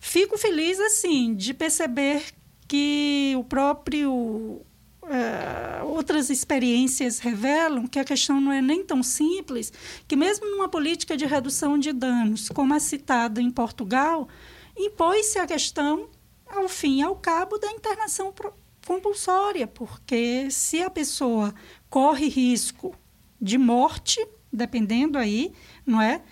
Fico 0.00 0.38
feliz, 0.38 0.80
assim, 0.80 1.34
de 1.34 1.52
perceber 1.52 2.24
que 2.66 3.34
o 3.36 3.44
próprio 3.44 4.62
Uh, 5.02 5.86
outras 5.86 6.30
experiências 6.30 7.18
revelam 7.18 7.88
que 7.88 7.98
a 7.98 8.04
questão 8.04 8.40
não 8.40 8.52
é 8.52 8.62
nem 8.62 8.84
tão 8.84 9.02
simples, 9.02 9.72
que 10.06 10.14
mesmo 10.14 10.46
numa 10.46 10.68
política 10.68 11.16
de 11.16 11.26
redução 11.26 11.76
de 11.76 11.92
danos, 11.92 12.48
como 12.50 12.74
a 12.74 12.78
citada 12.78 13.42
em 13.42 13.50
Portugal, 13.50 14.28
impôs-se 14.76 15.38
a 15.40 15.46
questão, 15.48 16.08
ao 16.46 16.68
fim 16.68 17.00
e 17.00 17.02
ao 17.02 17.16
cabo, 17.16 17.58
da 17.58 17.72
internação 17.72 18.32
compulsória, 18.86 19.66
porque 19.66 20.48
se 20.48 20.80
a 20.80 20.90
pessoa 20.90 21.52
corre 21.88 22.28
risco 22.28 22.94
de 23.40 23.58
morte, 23.58 24.24
dependendo 24.52 25.18
aí, 25.18 25.52
não 25.84 26.00
é, 26.00 26.22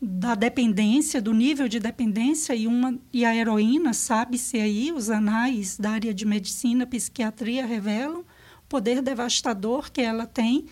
da 0.00 0.34
dependência, 0.34 1.22
do 1.22 1.32
nível 1.32 1.68
de 1.68 1.80
dependência 1.80 2.54
e, 2.54 2.66
uma, 2.66 2.98
e 3.12 3.24
a 3.24 3.34
heroína, 3.34 3.94
sabe-se 3.94 4.58
aí, 4.58 4.92
os 4.92 5.08
anais 5.08 5.78
da 5.78 5.90
área 5.90 6.12
de 6.12 6.26
medicina, 6.26 6.86
psiquiatria 6.86 7.64
revelam 7.64 8.20
o 8.20 8.68
poder 8.68 9.00
devastador 9.00 9.90
que 9.90 10.02
ela 10.02 10.26
tem 10.26 10.66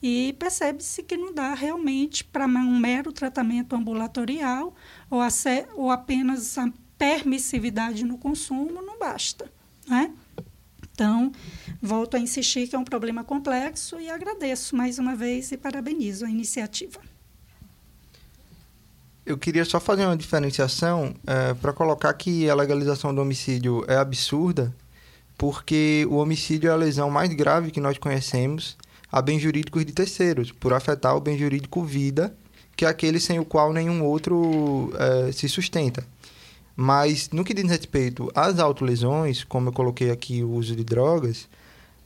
e 0.00 0.34
percebe-se 0.38 1.02
que 1.02 1.16
não 1.16 1.34
dá 1.34 1.54
realmente 1.54 2.22
para 2.22 2.46
um 2.46 2.78
mero 2.78 3.12
tratamento 3.12 3.74
ambulatorial 3.74 4.74
ou, 5.10 5.20
a, 5.20 5.28
ou 5.74 5.90
apenas 5.90 6.56
a 6.56 6.72
permissividade 6.96 8.04
no 8.04 8.16
consumo 8.16 8.80
não 8.80 8.98
basta, 8.98 9.50
né? 9.88 10.12
Então, 10.92 11.30
volto 11.80 12.16
a 12.16 12.20
insistir 12.20 12.68
que 12.68 12.74
é 12.74 12.78
um 12.78 12.84
problema 12.84 13.22
complexo 13.22 14.00
e 14.00 14.08
agradeço 14.08 14.76
mais 14.76 14.98
uma 14.98 15.14
vez 15.14 15.50
e 15.52 15.56
parabenizo 15.56 16.24
a 16.24 16.30
iniciativa 16.30 17.07
eu 19.28 19.36
queria 19.36 19.62
só 19.62 19.78
fazer 19.78 20.06
uma 20.06 20.16
diferenciação 20.16 21.14
é, 21.26 21.52
para 21.52 21.70
colocar 21.74 22.12
que 22.14 22.48
a 22.48 22.54
legalização 22.54 23.14
do 23.14 23.20
homicídio 23.20 23.84
é 23.86 23.94
absurda, 23.94 24.74
porque 25.36 26.06
o 26.10 26.14
homicídio 26.14 26.70
é 26.70 26.72
a 26.72 26.76
lesão 26.76 27.10
mais 27.10 27.30
grave 27.34 27.70
que 27.70 27.78
nós 27.78 27.98
conhecemos 27.98 28.74
a 29.12 29.20
bens 29.20 29.40
jurídicos 29.40 29.84
de 29.84 29.92
terceiros, 29.92 30.50
por 30.50 30.72
afetar 30.72 31.14
o 31.14 31.20
bem 31.20 31.38
jurídico 31.38 31.84
vida, 31.84 32.34
que 32.74 32.86
é 32.86 32.88
aquele 32.88 33.20
sem 33.20 33.38
o 33.38 33.44
qual 33.44 33.70
nenhum 33.70 34.02
outro 34.02 34.92
é, 34.98 35.30
se 35.30 35.46
sustenta. 35.46 36.02
Mas 36.74 37.28
no 37.30 37.44
que 37.44 37.52
diz 37.52 37.68
respeito 37.70 38.30
às 38.34 38.58
autolesões, 38.58 39.44
como 39.44 39.68
eu 39.68 39.72
coloquei 39.72 40.10
aqui 40.10 40.42
o 40.42 40.52
uso 40.52 40.74
de 40.74 40.84
drogas, 40.84 41.48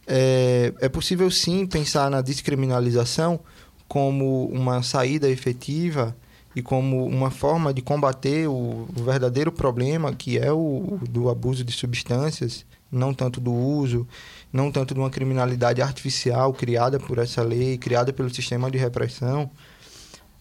é, 0.08 0.72
é 0.80 0.88
possível 0.88 1.30
sim 1.30 1.66
pensar 1.66 2.10
na 2.10 2.20
descriminalização 2.20 3.38
como 3.86 4.46
uma 4.46 4.82
saída 4.82 5.28
efetiva 5.28 6.16
e 6.54 6.62
como 6.62 7.06
uma 7.06 7.30
forma 7.30 7.72
de 7.72 7.80
combater 7.80 8.48
o, 8.48 8.88
o 8.94 9.04
verdadeiro 9.04 9.50
problema 9.50 10.12
que 10.12 10.38
é 10.38 10.52
o, 10.52 10.98
do 11.08 11.30
abuso 11.30 11.64
de 11.64 11.72
substâncias, 11.72 12.64
não 12.90 13.14
tanto 13.14 13.40
do 13.40 13.52
uso, 13.52 14.06
não 14.52 14.70
tanto 14.70 14.92
de 14.94 15.00
uma 15.00 15.10
criminalidade 15.10 15.80
artificial 15.80 16.52
criada 16.52 16.98
por 16.98 17.18
essa 17.18 17.42
lei, 17.42 17.78
criada 17.78 18.12
pelo 18.12 18.32
sistema 18.32 18.70
de 18.70 18.76
repressão, 18.76 19.50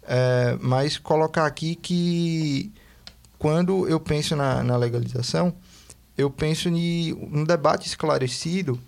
é, 0.03 0.57
mas 0.61 0.97
colocar 0.97 1.45
aqui 1.45 1.75
que 1.75 2.71
quando 3.39 3.87
eu 3.87 3.99
penso 3.99 4.35
na, 4.35 4.63
na 4.63 4.75
legalização, 4.75 5.53
eu 6.17 6.29
penso 6.29 6.69
em 6.69 7.13
um 7.13 7.43
debate 7.43 7.87
esclarecido 7.87 8.79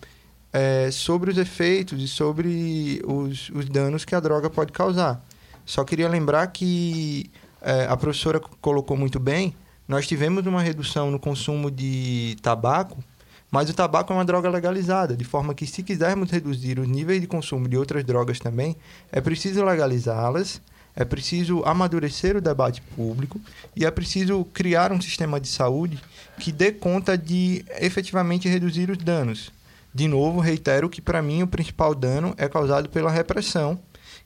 é, 0.52 0.92
sobre 0.92 1.32
os 1.32 1.38
efeitos 1.38 2.02
e 2.02 2.08
sobre 2.08 3.02
os, 3.06 3.50
os 3.50 3.68
danos 3.68 4.06
que 4.06 4.14
a 4.14 4.20
droga 4.20 4.50
pode 4.50 4.72
causar. 4.72 5.24
Só 5.66 5.84
queria 5.84 6.10
lembrar 6.10 6.48
que 6.48 7.30
é, 7.62 7.86
a 7.86 7.96
professora 7.96 8.40
colocou 8.40 8.98
muito 8.98 9.20
bem, 9.20 9.56
nós 9.88 10.08
tivemos 10.08 10.46
uma 10.46 10.62
redução 10.62 11.12
no 11.12 11.20
consumo 11.20 11.70
de 11.72 12.36
tabaco, 12.42 13.04
mas 13.52 13.70
o 13.70 13.74
tabaco 13.74 14.12
é 14.12 14.16
uma 14.16 14.26
droga 14.26 14.50
legalizada, 14.50 15.16
de 15.16 15.24
forma 15.24 15.54
que 15.54 15.68
se 15.68 15.84
quisermos 15.84 16.32
reduzir 16.32 16.80
os 16.80 16.88
níveis 16.88 17.22
de 17.22 17.28
consumo 17.28 17.68
de 17.68 17.78
outras 17.78 18.04
drogas 18.04 18.40
também, 18.40 18.76
é 19.12 19.22
preciso 19.22 19.64
legalizá-las, 19.64 20.62
É 20.96 21.04
preciso 21.04 21.64
amadurecer 21.66 22.38
o 22.38 22.42
debate 22.42 22.82
público 22.96 23.42
e 23.76 23.84
é 23.84 23.90
preciso 23.90 24.46
criar 24.54 24.92
um 24.92 25.02
sistema 25.02 25.40
de 25.40 25.48
saúde 25.48 26.00
que 26.40 26.52
dê 26.52 26.72
conta 26.72 27.18
de 27.18 27.66
efetivamente 27.80 28.48
reduzir 28.48 28.92
os 28.92 28.98
danos. 28.98 29.52
De 29.94 30.08
novo, 30.08 30.40
reitero 30.40 30.90
que 30.90 31.02
para 31.02 31.22
mim 31.22 31.42
o 31.42 31.48
principal 31.48 31.96
dano 31.96 32.34
é 32.38 32.48
causado 32.48 32.90
pela 32.90 33.12
repressão, 33.12 33.80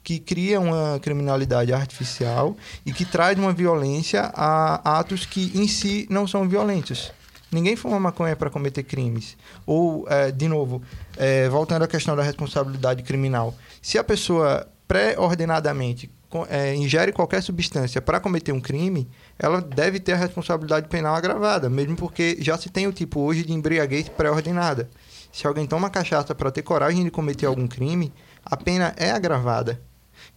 que 0.07 0.19
cria 0.19 0.57
uma 0.57 1.01
criminalidade 1.01 1.73
artificial 1.73 2.55
e 2.85 2.93
que 2.93 3.03
traz 3.03 3.37
uma 3.37 3.51
violência 3.51 4.31
a 4.33 4.99
atos 4.99 5.25
que 5.25 5.51
em 5.53 5.67
si 5.67 6.07
não 6.09 6.25
são 6.25 6.47
violentos. 6.47 7.11
Ninguém 7.51 7.75
fuma 7.75 7.99
maconha 7.99 8.33
para 8.33 8.49
cometer 8.49 8.83
crimes. 8.83 9.35
Ou, 9.65 10.07
é, 10.07 10.31
de 10.31 10.47
novo, 10.47 10.81
é, 11.17 11.49
voltando 11.49 11.83
à 11.83 11.89
questão 11.89 12.15
da 12.15 12.23
responsabilidade 12.23 13.03
criminal. 13.03 13.53
Se 13.81 13.97
a 13.97 14.03
pessoa 14.03 14.65
pré-ordenadamente 14.87 16.09
é, 16.47 16.73
ingere 16.73 17.11
qualquer 17.11 17.43
substância 17.43 18.01
para 18.01 18.21
cometer 18.21 18.53
um 18.53 18.61
crime, 18.61 19.09
ela 19.37 19.59
deve 19.59 19.99
ter 19.99 20.13
a 20.13 20.17
responsabilidade 20.17 20.87
penal 20.87 21.15
agravada, 21.15 21.69
mesmo 21.69 21.97
porque 21.97 22.37
já 22.39 22.57
se 22.57 22.69
tem 22.69 22.87
o 22.87 22.93
tipo 22.93 23.19
hoje 23.19 23.43
de 23.43 23.51
embriaguez 23.51 24.07
pré-ordenada. 24.07 24.89
Se 25.33 25.45
alguém 25.45 25.67
toma 25.67 25.89
cachaça 25.89 26.33
para 26.33 26.49
ter 26.49 26.61
coragem 26.61 27.03
de 27.03 27.11
cometer 27.11 27.45
algum 27.45 27.67
crime, 27.67 28.13
a 28.45 28.55
pena 28.55 28.93
é 28.95 29.11
agravada. 29.11 29.81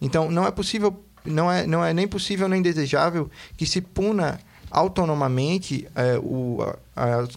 Então, 0.01 0.31
não 0.31 0.45
é 0.45 0.51
possível, 0.51 1.05
não 1.23 1.51
é, 1.51 1.67
não 1.67 1.85
é 1.85 1.93
nem 1.93 2.07
possível 2.07 2.49
nem 2.49 2.61
desejável 2.61 3.29
que 3.55 3.65
se 3.65 3.79
puna 3.79 4.39
autonomamente 4.69 5.87
é, 5.95 6.17
o, 6.17 6.59
a, 6.95 7.21
a 7.21 7.27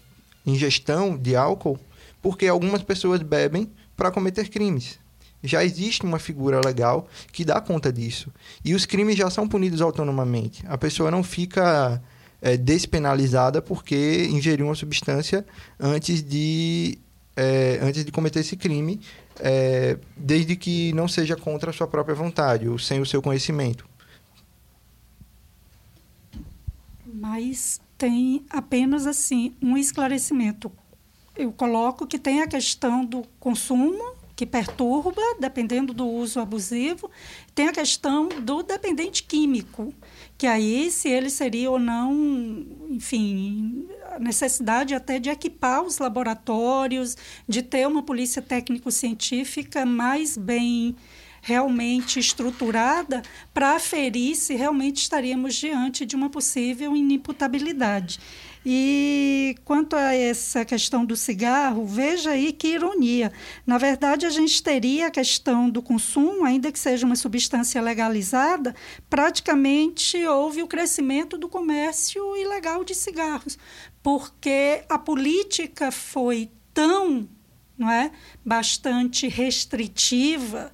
ingestão 0.46 1.16
de 1.16 1.36
álcool, 1.36 1.78
porque 2.22 2.46
algumas 2.46 2.82
pessoas 2.82 3.22
bebem 3.22 3.70
para 3.96 4.10
cometer 4.10 4.48
crimes. 4.48 4.98
Já 5.42 5.62
existe 5.62 6.04
uma 6.04 6.18
figura 6.18 6.60
legal 6.64 7.06
que 7.30 7.44
dá 7.44 7.60
conta 7.60 7.92
disso. 7.92 8.32
E 8.64 8.74
os 8.74 8.86
crimes 8.86 9.16
já 9.16 9.28
são 9.28 9.46
punidos 9.46 9.82
autonomamente. 9.82 10.64
A 10.66 10.78
pessoa 10.78 11.10
não 11.10 11.22
fica 11.22 12.02
é, 12.40 12.56
despenalizada 12.56 13.60
porque 13.60 14.26
ingeriu 14.30 14.66
uma 14.66 14.74
substância 14.74 15.44
antes 15.78 16.22
de, 16.22 16.98
é, 17.36 17.78
antes 17.82 18.06
de 18.06 18.10
cometer 18.10 18.40
esse 18.40 18.56
crime, 18.56 19.00
é, 19.40 19.98
desde 20.16 20.56
que 20.56 20.92
não 20.92 21.08
seja 21.08 21.36
contra 21.36 21.70
a 21.70 21.72
sua 21.72 21.86
própria 21.86 22.14
vontade 22.14 22.68
ou 22.68 22.78
sem 22.78 23.00
o 23.00 23.06
seu 23.06 23.20
conhecimento. 23.20 23.86
mas 27.24 27.80
tem 27.96 28.44
apenas 28.50 29.06
assim 29.06 29.54
um 29.62 29.78
esclarecimento. 29.78 30.70
Eu 31.34 31.52
coloco 31.52 32.06
que 32.06 32.18
tem 32.18 32.42
a 32.42 32.46
questão 32.46 33.04
do 33.04 33.22
consumo 33.40 34.14
que 34.36 34.44
perturba, 34.44 35.22
dependendo 35.38 35.94
do 35.94 36.06
uso 36.06 36.40
abusivo, 36.40 37.08
tem 37.54 37.68
a 37.68 37.72
questão 37.72 38.28
do 38.28 38.64
dependente 38.64 39.22
químico, 39.22 39.94
que 40.36 40.46
aí 40.46 40.90
se 40.90 41.08
ele 41.08 41.30
seria 41.30 41.70
ou 41.70 41.78
não, 41.78 42.12
enfim, 42.90 43.88
a 44.14 44.18
necessidade 44.18 44.94
até 44.94 45.18
de 45.18 45.30
equipar 45.30 45.82
os 45.82 45.98
laboratórios, 45.98 47.16
de 47.48 47.62
ter 47.62 47.86
uma 47.86 48.02
polícia 48.02 48.40
técnico-científica 48.40 49.84
mais 49.84 50.36
bem 50.36 50.96
realmente 51.42 52.18
estruturada 52.18 53.22
para 53.52 53.76
aferir 53.76 54.34
se 54.34 54.54
realmente 54.54 55.02
estaríamos 55.02 55.54
diante 55.54 56.06
de 56.06 56.16
uma 56.16 56.30
possível 56.30 56.96
inimputabilidade. 56.96 58.18
E 58.66 59.56
quanto 59.62 59.94
a 59.94 60.14
essa 60.14 60.64
questão 60.64 61.04
do 61.04 61.14
cigarro, 61.14 61.84
veja 61.84 62.30
aí 62.30 62.50
que 62.50 62.68
ironia. 62.68 63.30
Na 63.66 63.76
verdade, 63.76 64.24
a 64.24 64.30
gente 64.30 64.62
teria 64.62 65.08
a 65.08 65.10
questão 65.10 65.68
do 65.68 65.82
consumo, 65.82 66.44
ainda 66.46 66.72
que 66.72 66.78
seja 66.78 67.04
uma 67.04 67.14
substância 67.14 67.82
legalizada, 67.82 68.74
praticamente 69.10 70.24
houve 70.24 70.62
o 70.62 70.66
crescimento 70.66 71.36
do 71.36 71.46
comércio 71.46 72.34
ilegal 72.38 72.82
de 72.84 72.94
cigarros, 72.94 73.58
porque 74.04 74.84
a 74.86 74.98
política 74.98 75.90
foi 75.90 76.50
tão, 76.74 77.26
não 77.78 77.90
é, 77.90 78.12
bastante 78.44 79.26
restritiva 79.26 80.70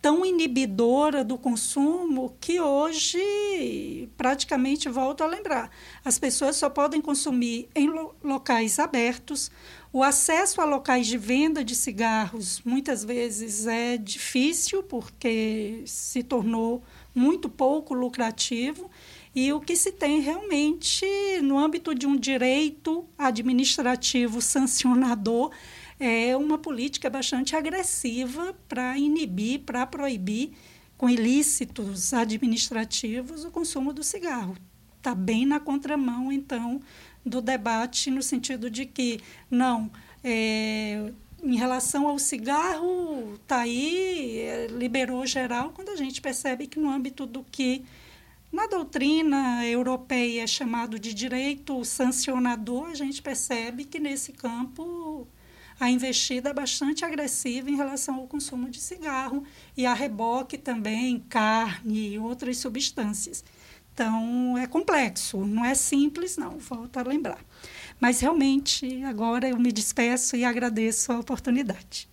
tão 0.00 0.24
inibidora 0.24 1.24
do 1.24 1.36
consumo 1.36 2.36
que 2.40 2.60
hoje 2.60 4.08
praticamente 4.16 4.88
volto 4.88 5.24
a 5.24 5.26
lembrar. 5.26 5.70
As 6.04 6.18
pessoas 6.18 6.56
só 6.56 6.70
podem 6.70 7.00
consumir 7.00 7.68
em 7.74 7.88
lo 7.88 8.14
locais 8.22 8.78
abertos. 8.78 9.50
O 9.92 10.02
acesso 10.02 10.60
a 10.60 10.64
locais 10.64 11.06
de 11.06 11.18
venda 11.18 11.64
de 11.64 11.74
cigarros 11.74 12.62
muitas 12.64 13.04
vezes 13.04 13.66
é 13.66 13.96
difícil 13.96 14.84
porque 14.84 15.82
se 15.84 16.22
tornou 16.22 16.82
muito 17.12 17.48
pouco 17.48 17.92
lucrativo. 17.92 18.88
E 19.34 19.52
o 19.52 19.60
que 19.60 19.76
se 19.76 19.92
tem 19.92 20.20
realmente 20.20 21.06
no 21.42 21.58
âmbito 21.58 21.94
de 21.94 22.06
um 22.06 22.16
direito 22.16 23.06
administrativo 23.16 24.40
sancionador 24.40 25.50
é 26.00 26.36
uma 26.36 26.58
política 26.58 27.10
bastante 27.10 27.56
agressiva 27.56 28.54
para 28.68 28.96
inibir, 28.96 29.60
para 29.60 29.86
proibir, 29.86 30.52
com 30.96 31.08
ilícitos 31.08 32.12
administrativos, 32.12 33.44
o 33.44 33.50
consumo 33.50 33.92
do 33.92 34.02
cigarro. 34.02 34.56
Está 34.96 35.14
bem 35.14 35.46
na 35.46 35.60
contramão, 35.60 36.32
então, 36.32 36.80
do 37.24 37.40
debate, 37.40 38.10
no 38.10 38.22
sentido 38.22 38.68
de 38.68 38.84
que, 38.84 39.20
não, 39.48 39.90
é, 40.24 41.12
em 41.42 41.56
relação 41.56 42.08
ao 42.08 42.18
cigarro, 42.18 43.34
está 43.34 43.60
aí, 43.60 44.38
é, 44.40 44.66
liberou 44.66 45.24
geral, 45.24 45.70
quando 45.74 45.90
a 45.90 45.96
gente 45.96 46.20
percebe 46.20 46.66
que 46.66 46.80
no 46.80 46.90
âmbito 46.90 47.26
do 47.26 47.44
que 47.44 47.84
na 48.52 48.66
doutrina 48.66 49.66
europeia 49.66 50.46
chamado 50.46 50.98
de 50.98 51.12
direito 51.12 51.84
sancionador, 51.84 52.86
a 52.86 52.94
gente 52.94 53.20
percebe 53.20 53.84
que 53.84 53.98
nesse 53.98 54.32
campo 54.32 55.28
a 55.78 55.90
investida 55.90 56.50
é 56.50 56.54
bastante 56.54 57.04
agressiva 57.04 57.70
em 57.70 57.76
relação 57.76 58.16
ao 58.16 58.26
consumo 58.26 58.68
de 58.68 58.80
cigarro 58.80 59.44
e 59.76 59.86
a 59.86 59.94
reboque 59.94 60.58
também, 60.58 61.20
carne 61.28 62.14
e 62.14 62.18
outras 62.18 62.56
substâncias. 62.58 63.44
Então, 63.94 64.56
é 64.56 64.66
complexo, 64.66 65.44
não 65.44 65.64
é 65.64 65.74
simples, 65.74 66.36
não, 66.36 66.58
volto 66.58 66.98
a 66.98 67.02
lembrar. 67.02 67.38
Mas, 68.00 68.20
realmente, 68.20 69.02
agora 69.04 69.48
eu 69.48 69.58
me 69.58 69.72
despeço 69.72 70.36
e 70.36 70.44
agradeço 70.44 71.12
a 71.12 71.18
oportunidade. 71.18 72.08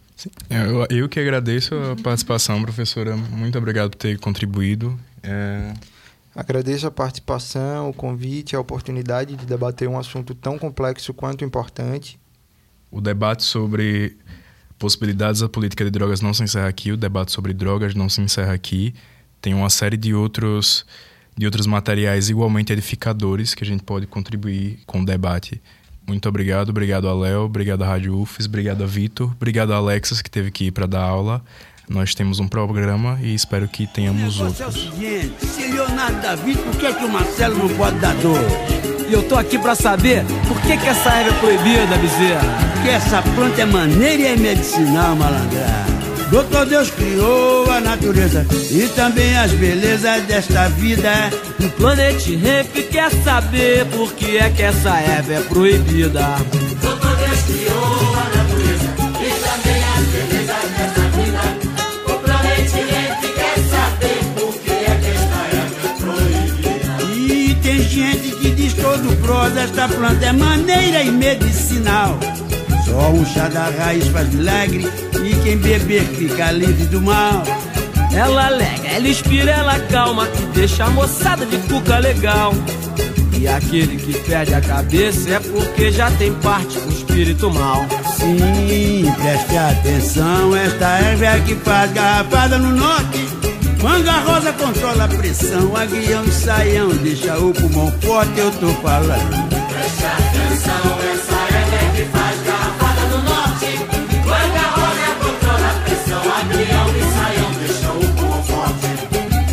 É, 0.50 0.62
eu, 0.66 0.88
eu 0.90 1.10
que 1.10 1.20
agradeço 1.20 1.76
a 1.76 1.96
participação, 2.02 2.62
professora. 2.62 3.16
Muito 3.16 3.58
obrigado 3.58 3.92
por 3.92 3.98
ter 3.98 4.18
contribuído. 4.20 5.00
É... 5.22 5.74
Agradeço 6.36 6.86
a 6.86 6.92
participação, 6.92 7.90
o 7.90 7.94
convite, 7.94 8.56
a 8.56 8.60
oportunidade 8.60 9.36
de 9.36 9.46
debater 9.46 9.88
um 9.88 9.98
assunto 9.98 10.36
tão 10.36 10.60
complexo 10.60 11.14
quanto 11.14 11.46
importante 11.46 12.20
o 12.96 13.02
debate 13.02 13.44
sobre 13.44 14.16
possibilidades 14.80 15.42
da 15.42 15.50
política 15.50 15.84
de 15.84 15.92
drogas 15.92 16.22
não 16.22 16.34
se 16.34 16.44
encerra 16.44 16.70
aqui, 16.70 16.94
o 16.94 16.98
debate 16.98 17.34
sobre 17.34 17.54
drogas 17.54 17.94
não 17.94 18.08
se 18.08 18.22
encerra 18.22 18.54
aqui. 18.54 18.94
Tem 19.42 19.54
uma 19.54 19.70
série 19.70 19.98
de 19.98 20.14
outros, 20.14 20.86
de 21.38 21.46
outros 21.46 21.68
materiais 21.68 22.30
igualmente 22.30 22.72
edificadores 22.72 23.54
que 23.54 23.66
a 23.66 23.68
gente 23.68 23.84
pode 23.84 24.08
contribuir 24.08 24.80
com 24.86 25.02
o 25.02 25.06
debate. 25.06 25.62
Muito 26.08 26.30
obrigado, 26.30 26.70
obrigado 26.70 27.10
a 27.10 27.14
Léo, 27.14 27.42
obrigado 27.42 27.84
a 27.84 27.88
Rádio 27.88 28.18
UFES, 28.18 28.46
obrigado 28.46 28.82
a 28.82 28.88
Vitor, 28.88 29.30
obrigado 29.34 29.74
a 29.74 29.76
Alexas 29.76 30.22
que 30.22 30.32
teve 30.32 30.50
que 30.50 30.66
ir 30.68 30.72
para 30.72 30.86
dar 30.86 31.02
aula. 31.02 31.44
Nós 31.88 32.16
temos 32.16 32.40
um 32.40 32.48
programa 32.48 33.20
e 33.22 33.34
espero 33.34 33.68
que 33.68 33.86
tenhamos 33.86 34.40
outros. 34.40 34.62
É 34.62 34.68
o 34.68 34.72
seguinte, 34.72 35.34
se 35.46 35.72
Leonardo 35.72 36.22
da 36.22 36.36
Vinci, 36.36 36.60
por 36.60 36.76
que, 36.78 36.86
é 36.88 36.94
que 36.94 37.06
o 37.06 37.10
Marcelo 37.10 37.58
não 37.58 37.70
pode 37.76 38.00
dar 38.00 38.16
dois? 38.16 38.52
E 39.08 39.14
eu 39.14 39.22
tô 39.24 39.36
aqui 39.36 39.60
pra 39.60 39.76
saber 39.76 40.24
por 40.48 40.60
que, 40.62 40.76
que 40.78 40.88
essa 40.88 41.12
erva 41.12 41.30
é 41.30 41.40
proibida, 41.40 41.98
bezerra. 41.98 42.58
Porque 42.74 42.90
essa 42.90 43.22
planta 43.22 43.62
é 43.62 43.66
maneira 43.66 44.24
e 44.24 44.26
é 44.26 44.36
medicinal, 44.36 45.16
malandra. 45.16 45.86
Doutor 46.32 46.66
Deus 46.66 46.90
criou 46.90 47.70
a 47.72 47.80
natureza 47.80 48.46
e 48.72 48.88
também 48.96 49.38
as 49.38 49.52
belezas 49.52 50.24
desta 50.24 50.68
vida. 50.70 51.12
O 51.60 51.70
Planet 51.72 52.20
Ramp 52.30 52.74
quer 52.92 53.12
saber 53.24 53.86
por 53.86 54.12
que 54.14 54.38
é 54.38 54.50
que 54.50 54.64
essa 54.64 54.98
erva 54.98 55.34
é 55.34 55.42
proibida. 55.42 56.36
Doutor 56.82 57.16
Deus 57.16 57.42
criou 57.44 58.15
todo 69.06 69.16
prosa, 69.18 69.62
esta 69.62 69.88
planta 69.88 70.26
é 70.26 70.32
maneira 70.32 71.04
e 71.04 71.12
medicinal. 71.12 72.18
Só 72.86 73.10
um 73.10 73.26
chá 73.26 73.48
da 73.48 73.70
raiz 73.70 74.08
faz 74.08 74.34
milagre 74.34 74.88
e 75.24 75.36
quem 75.44 75.58
beber 75.58 76.04
fica 76.04 76.52
livre 76.52 76.86
do 76.86 77.02
mal. 77.02 77.44
Ela 78.14 78.48
alega, 78.48 78.88
ela 78.88 79.08
inspira, 79.08 79.52
ela 79.52 79.80
calma 79.92 80.28
e 80.40 80.46
deixa 80.58 80.86
a 80.86 80.90
moçada 80.90 81.46
de 81.46 81.58
cuca 81.70 82.00
legal. 82.00 82.54
E 83.38 83.48
aquele 83.48 83.98
que 83.98 84.18
perde 84.22 84.54
a 84.54 84.62
cabeça 84.62 85.30
é 85.30 85.40
porque 85.40 85.92
já 85.92 86.10
tem 86.12 86.34
parte 86.36 86.80
do 86.80 86.90
espírito 86.92 87.52
mal. 87.52 87.86
Sim, 88.18 89.12
preste 89.22 89.58
atenção, 89.58 90.56
esta 90.56 90.86
erva 91.00 91.26
é 91.26 91.40
que 91.42 91.56
faz 91.56 91.92
garrafada 91.92 92.58
no 92.58 92.72
norte 92.76 93.35
Manga 93.86 94.14
rosa 94.22 94.52
controla 94.54 95.04
a 95.04 95.08
pressão, 95.08 95.78
aguião 95.78 96.26
e 96.26 96.32
saião, 96.32 96.90
deixa 96.90 97.38
o 97.38 97.54
pulmão 97.54 97.92
forte, 98.02 98.40
eu 98.40 98.52
tô 98.54 98.70
falando. 98.82 99.50
Preste 99.70 100.06
atenção, 100.06 101.00
essa 101.14 101.36
é 101.36 101.92
que 101.96 102.06
faz 102.06 102.42
garrafada 102.42 103.02
no 103.12 103.22
norte. 103.22 103.78
Manga 104.26 104.66
rosa 104.74 105.10
controla 105.22 105.70
a 105.70 105.74
pressão, 105.86 106.24
aguião 106.34 106.88
e 106.98 107.04
saião, 107.14 107.52
deixa 107.60 107.92
o 107.92 108.14
pulmão 108.16 108.44
forte. 108.44 108.88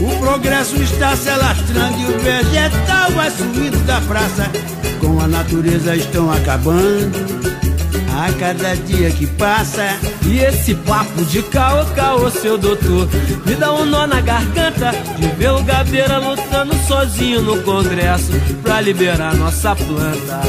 O 0.01 0.19
progresso 0.19 0.77
está 0.77 1.15
se 1.15 1.29
alastrando 1.29 1.99
e 1.99 2.05
o 2.07 2.19
vegetal 2.19 3.11
vai 3.11 3.31
sumindo 3.31 3.79
da 3.81 4.01
praça. 4.01 4.51
Com 4.99 5.21
a 5.21 5.29
natureza 5.29 5.95
estão 5.95 6.33
acabando. 6.33 7.52
A 8.15 8.33
cada 8.39 8.77
dia 8.77 9.11
que 9.11 9.27
passa. 9.27 9.99
E 10.27 10.39
esse 10.39 10.75
papo 10.75 11.25
de 11.25 11.43
caô, 11.43 11.85
caô, 11.95 12.31
seu 12.31 12.59
doutor, 12.59 13.09
me 13.45 13.55
dá 13.55 13.73
um 13.73 13.85
nó 13.85 14.07
na 14.07 14.21
garganta 14.21 14.93
de 15.19 15.27
ver 15.29 15.51
o 15.51 15.63
Gabeira 15.63 16.19
lutando 16.19 16.75
sozinho 16.87 17.43
no 17.43 17.63
Congresso 17.63 18.33
pra 18.63 18.81
liberar 18.81 19.35
nossa 19.35 19.75
planta. 19.75 20.41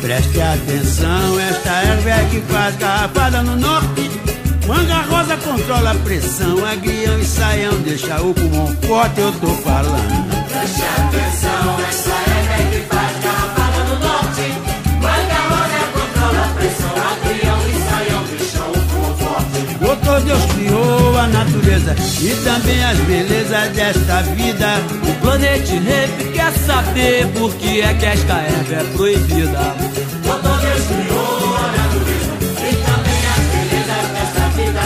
Preste 0.00 0.40
atenção, 0.40 1.40
esta 1.40 1.70
erva 1.70 2.10
é 2.10 2.28
que 2.30 2.40
faz 2.52 2.76
garrafada 2.76 3.42
no 3.42 3.56
norte. 3.56 4.10
Manga 4.66 5.02
rosa 5.02 5.36
controla 5.36 5.90
a 5.90 5.94
pressão, 5.96 6.64
agrião 6.64 7.18
e 7.18 7.24
saião, 7.24 7.80
deixa 7.80 8.20
o 8.22 8.32
pulmão 8.32 8.68
forte, 8.86 9.20
eu 9.20 9.32
tô 9.32 9.48
falando. 9.48 10.48
Preste 10.48 10.82
atenção, 10.82 11.76
Doutor 20.02 20.20
Deus 20.22 20.44
criou 20.54 21.18
a 21.18 21.26
natureza 21.26 21.94
e 22.22 22.34
também 22.42 22.82
as 22.82 22.98
belezas 23.00 23.68
desta 23.72 24.22
vida. 24.22 24.66
O 25.06 25.20
planeta 25.20 25.72
Rap 25.72 26.32
quer 26.32 26.52
saber 26.52 27.26
por 27.38 27.54
que 27.54 27.82
é 27.82 27.94
que 27.94 28.06
esta 28.06 28.34
erva 28.34 28.74
é 28.74 28.84
proibida. 28.96 29.76
Doutor 30.24 30.58
Deus 30.58 30.86
criou 30.86 31.56
a 31.56 31.72
natureza 31.76 32.32
e 32.66 32.74
também 32.86 33.22
as 33.28 33.42
belezas 33.52 34.06
desta 34.14 34.48
vida. 34.56 34.82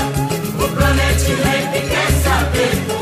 O 0.59 0.69
planeta 0.77 1.33
Rap 1.45 1.73
quer 1.73 2.11
saber 2.25 2.94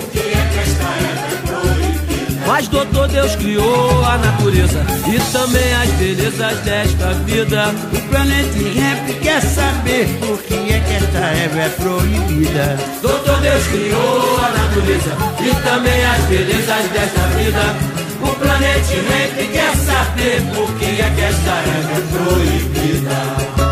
doutor 2.73 3.07
Deus 3.09 3.37
criou 3.37 4.05
a 4.05 4.19
natureza 4.19 4.85
e 5.07 5.33
também 5.33 5.75
as 5.75 5.91
belezas 5.91 6.59
desta 6.61 7.13
vida. 7.25 7.75
O 7.93 8.09
planeta 8.09 8.59
Rap 8.75 9.21
quer 9.21 9.41
saber 9.43 10.07
por 10.19 10.43
que 10.43 10.55
é 10.55 10.81
que 10.81 10.95
esta 10.95 11.19
erva 11.19 11.61
é 11.61 11.69
proibida. 11.69 12.79
Doutor 13.03 13.41
Deus 13.41 13.67
criou 13.69 14.39
a 14.39 14.51
natureza 14.51 15.17
e 15.41 15.63
também 15.63 16.05
as 16.05 16.23
belezas 16.25 16.89
desta 16.91 17.21
vida. 17.37 17.63
O 18.23 18.35
planeta 18.37 18.95
Rap 19.11 19.49
quer 19.53 19.77
saber 19.77 20.43
por 20.55 20.73
que 20.79 20.85
é 20.85 21.13
que 21.15 21.21
esta 21.21 21.51
erva 21.51 21.93
é 21.93 22.03
proibida. 22.17 23.72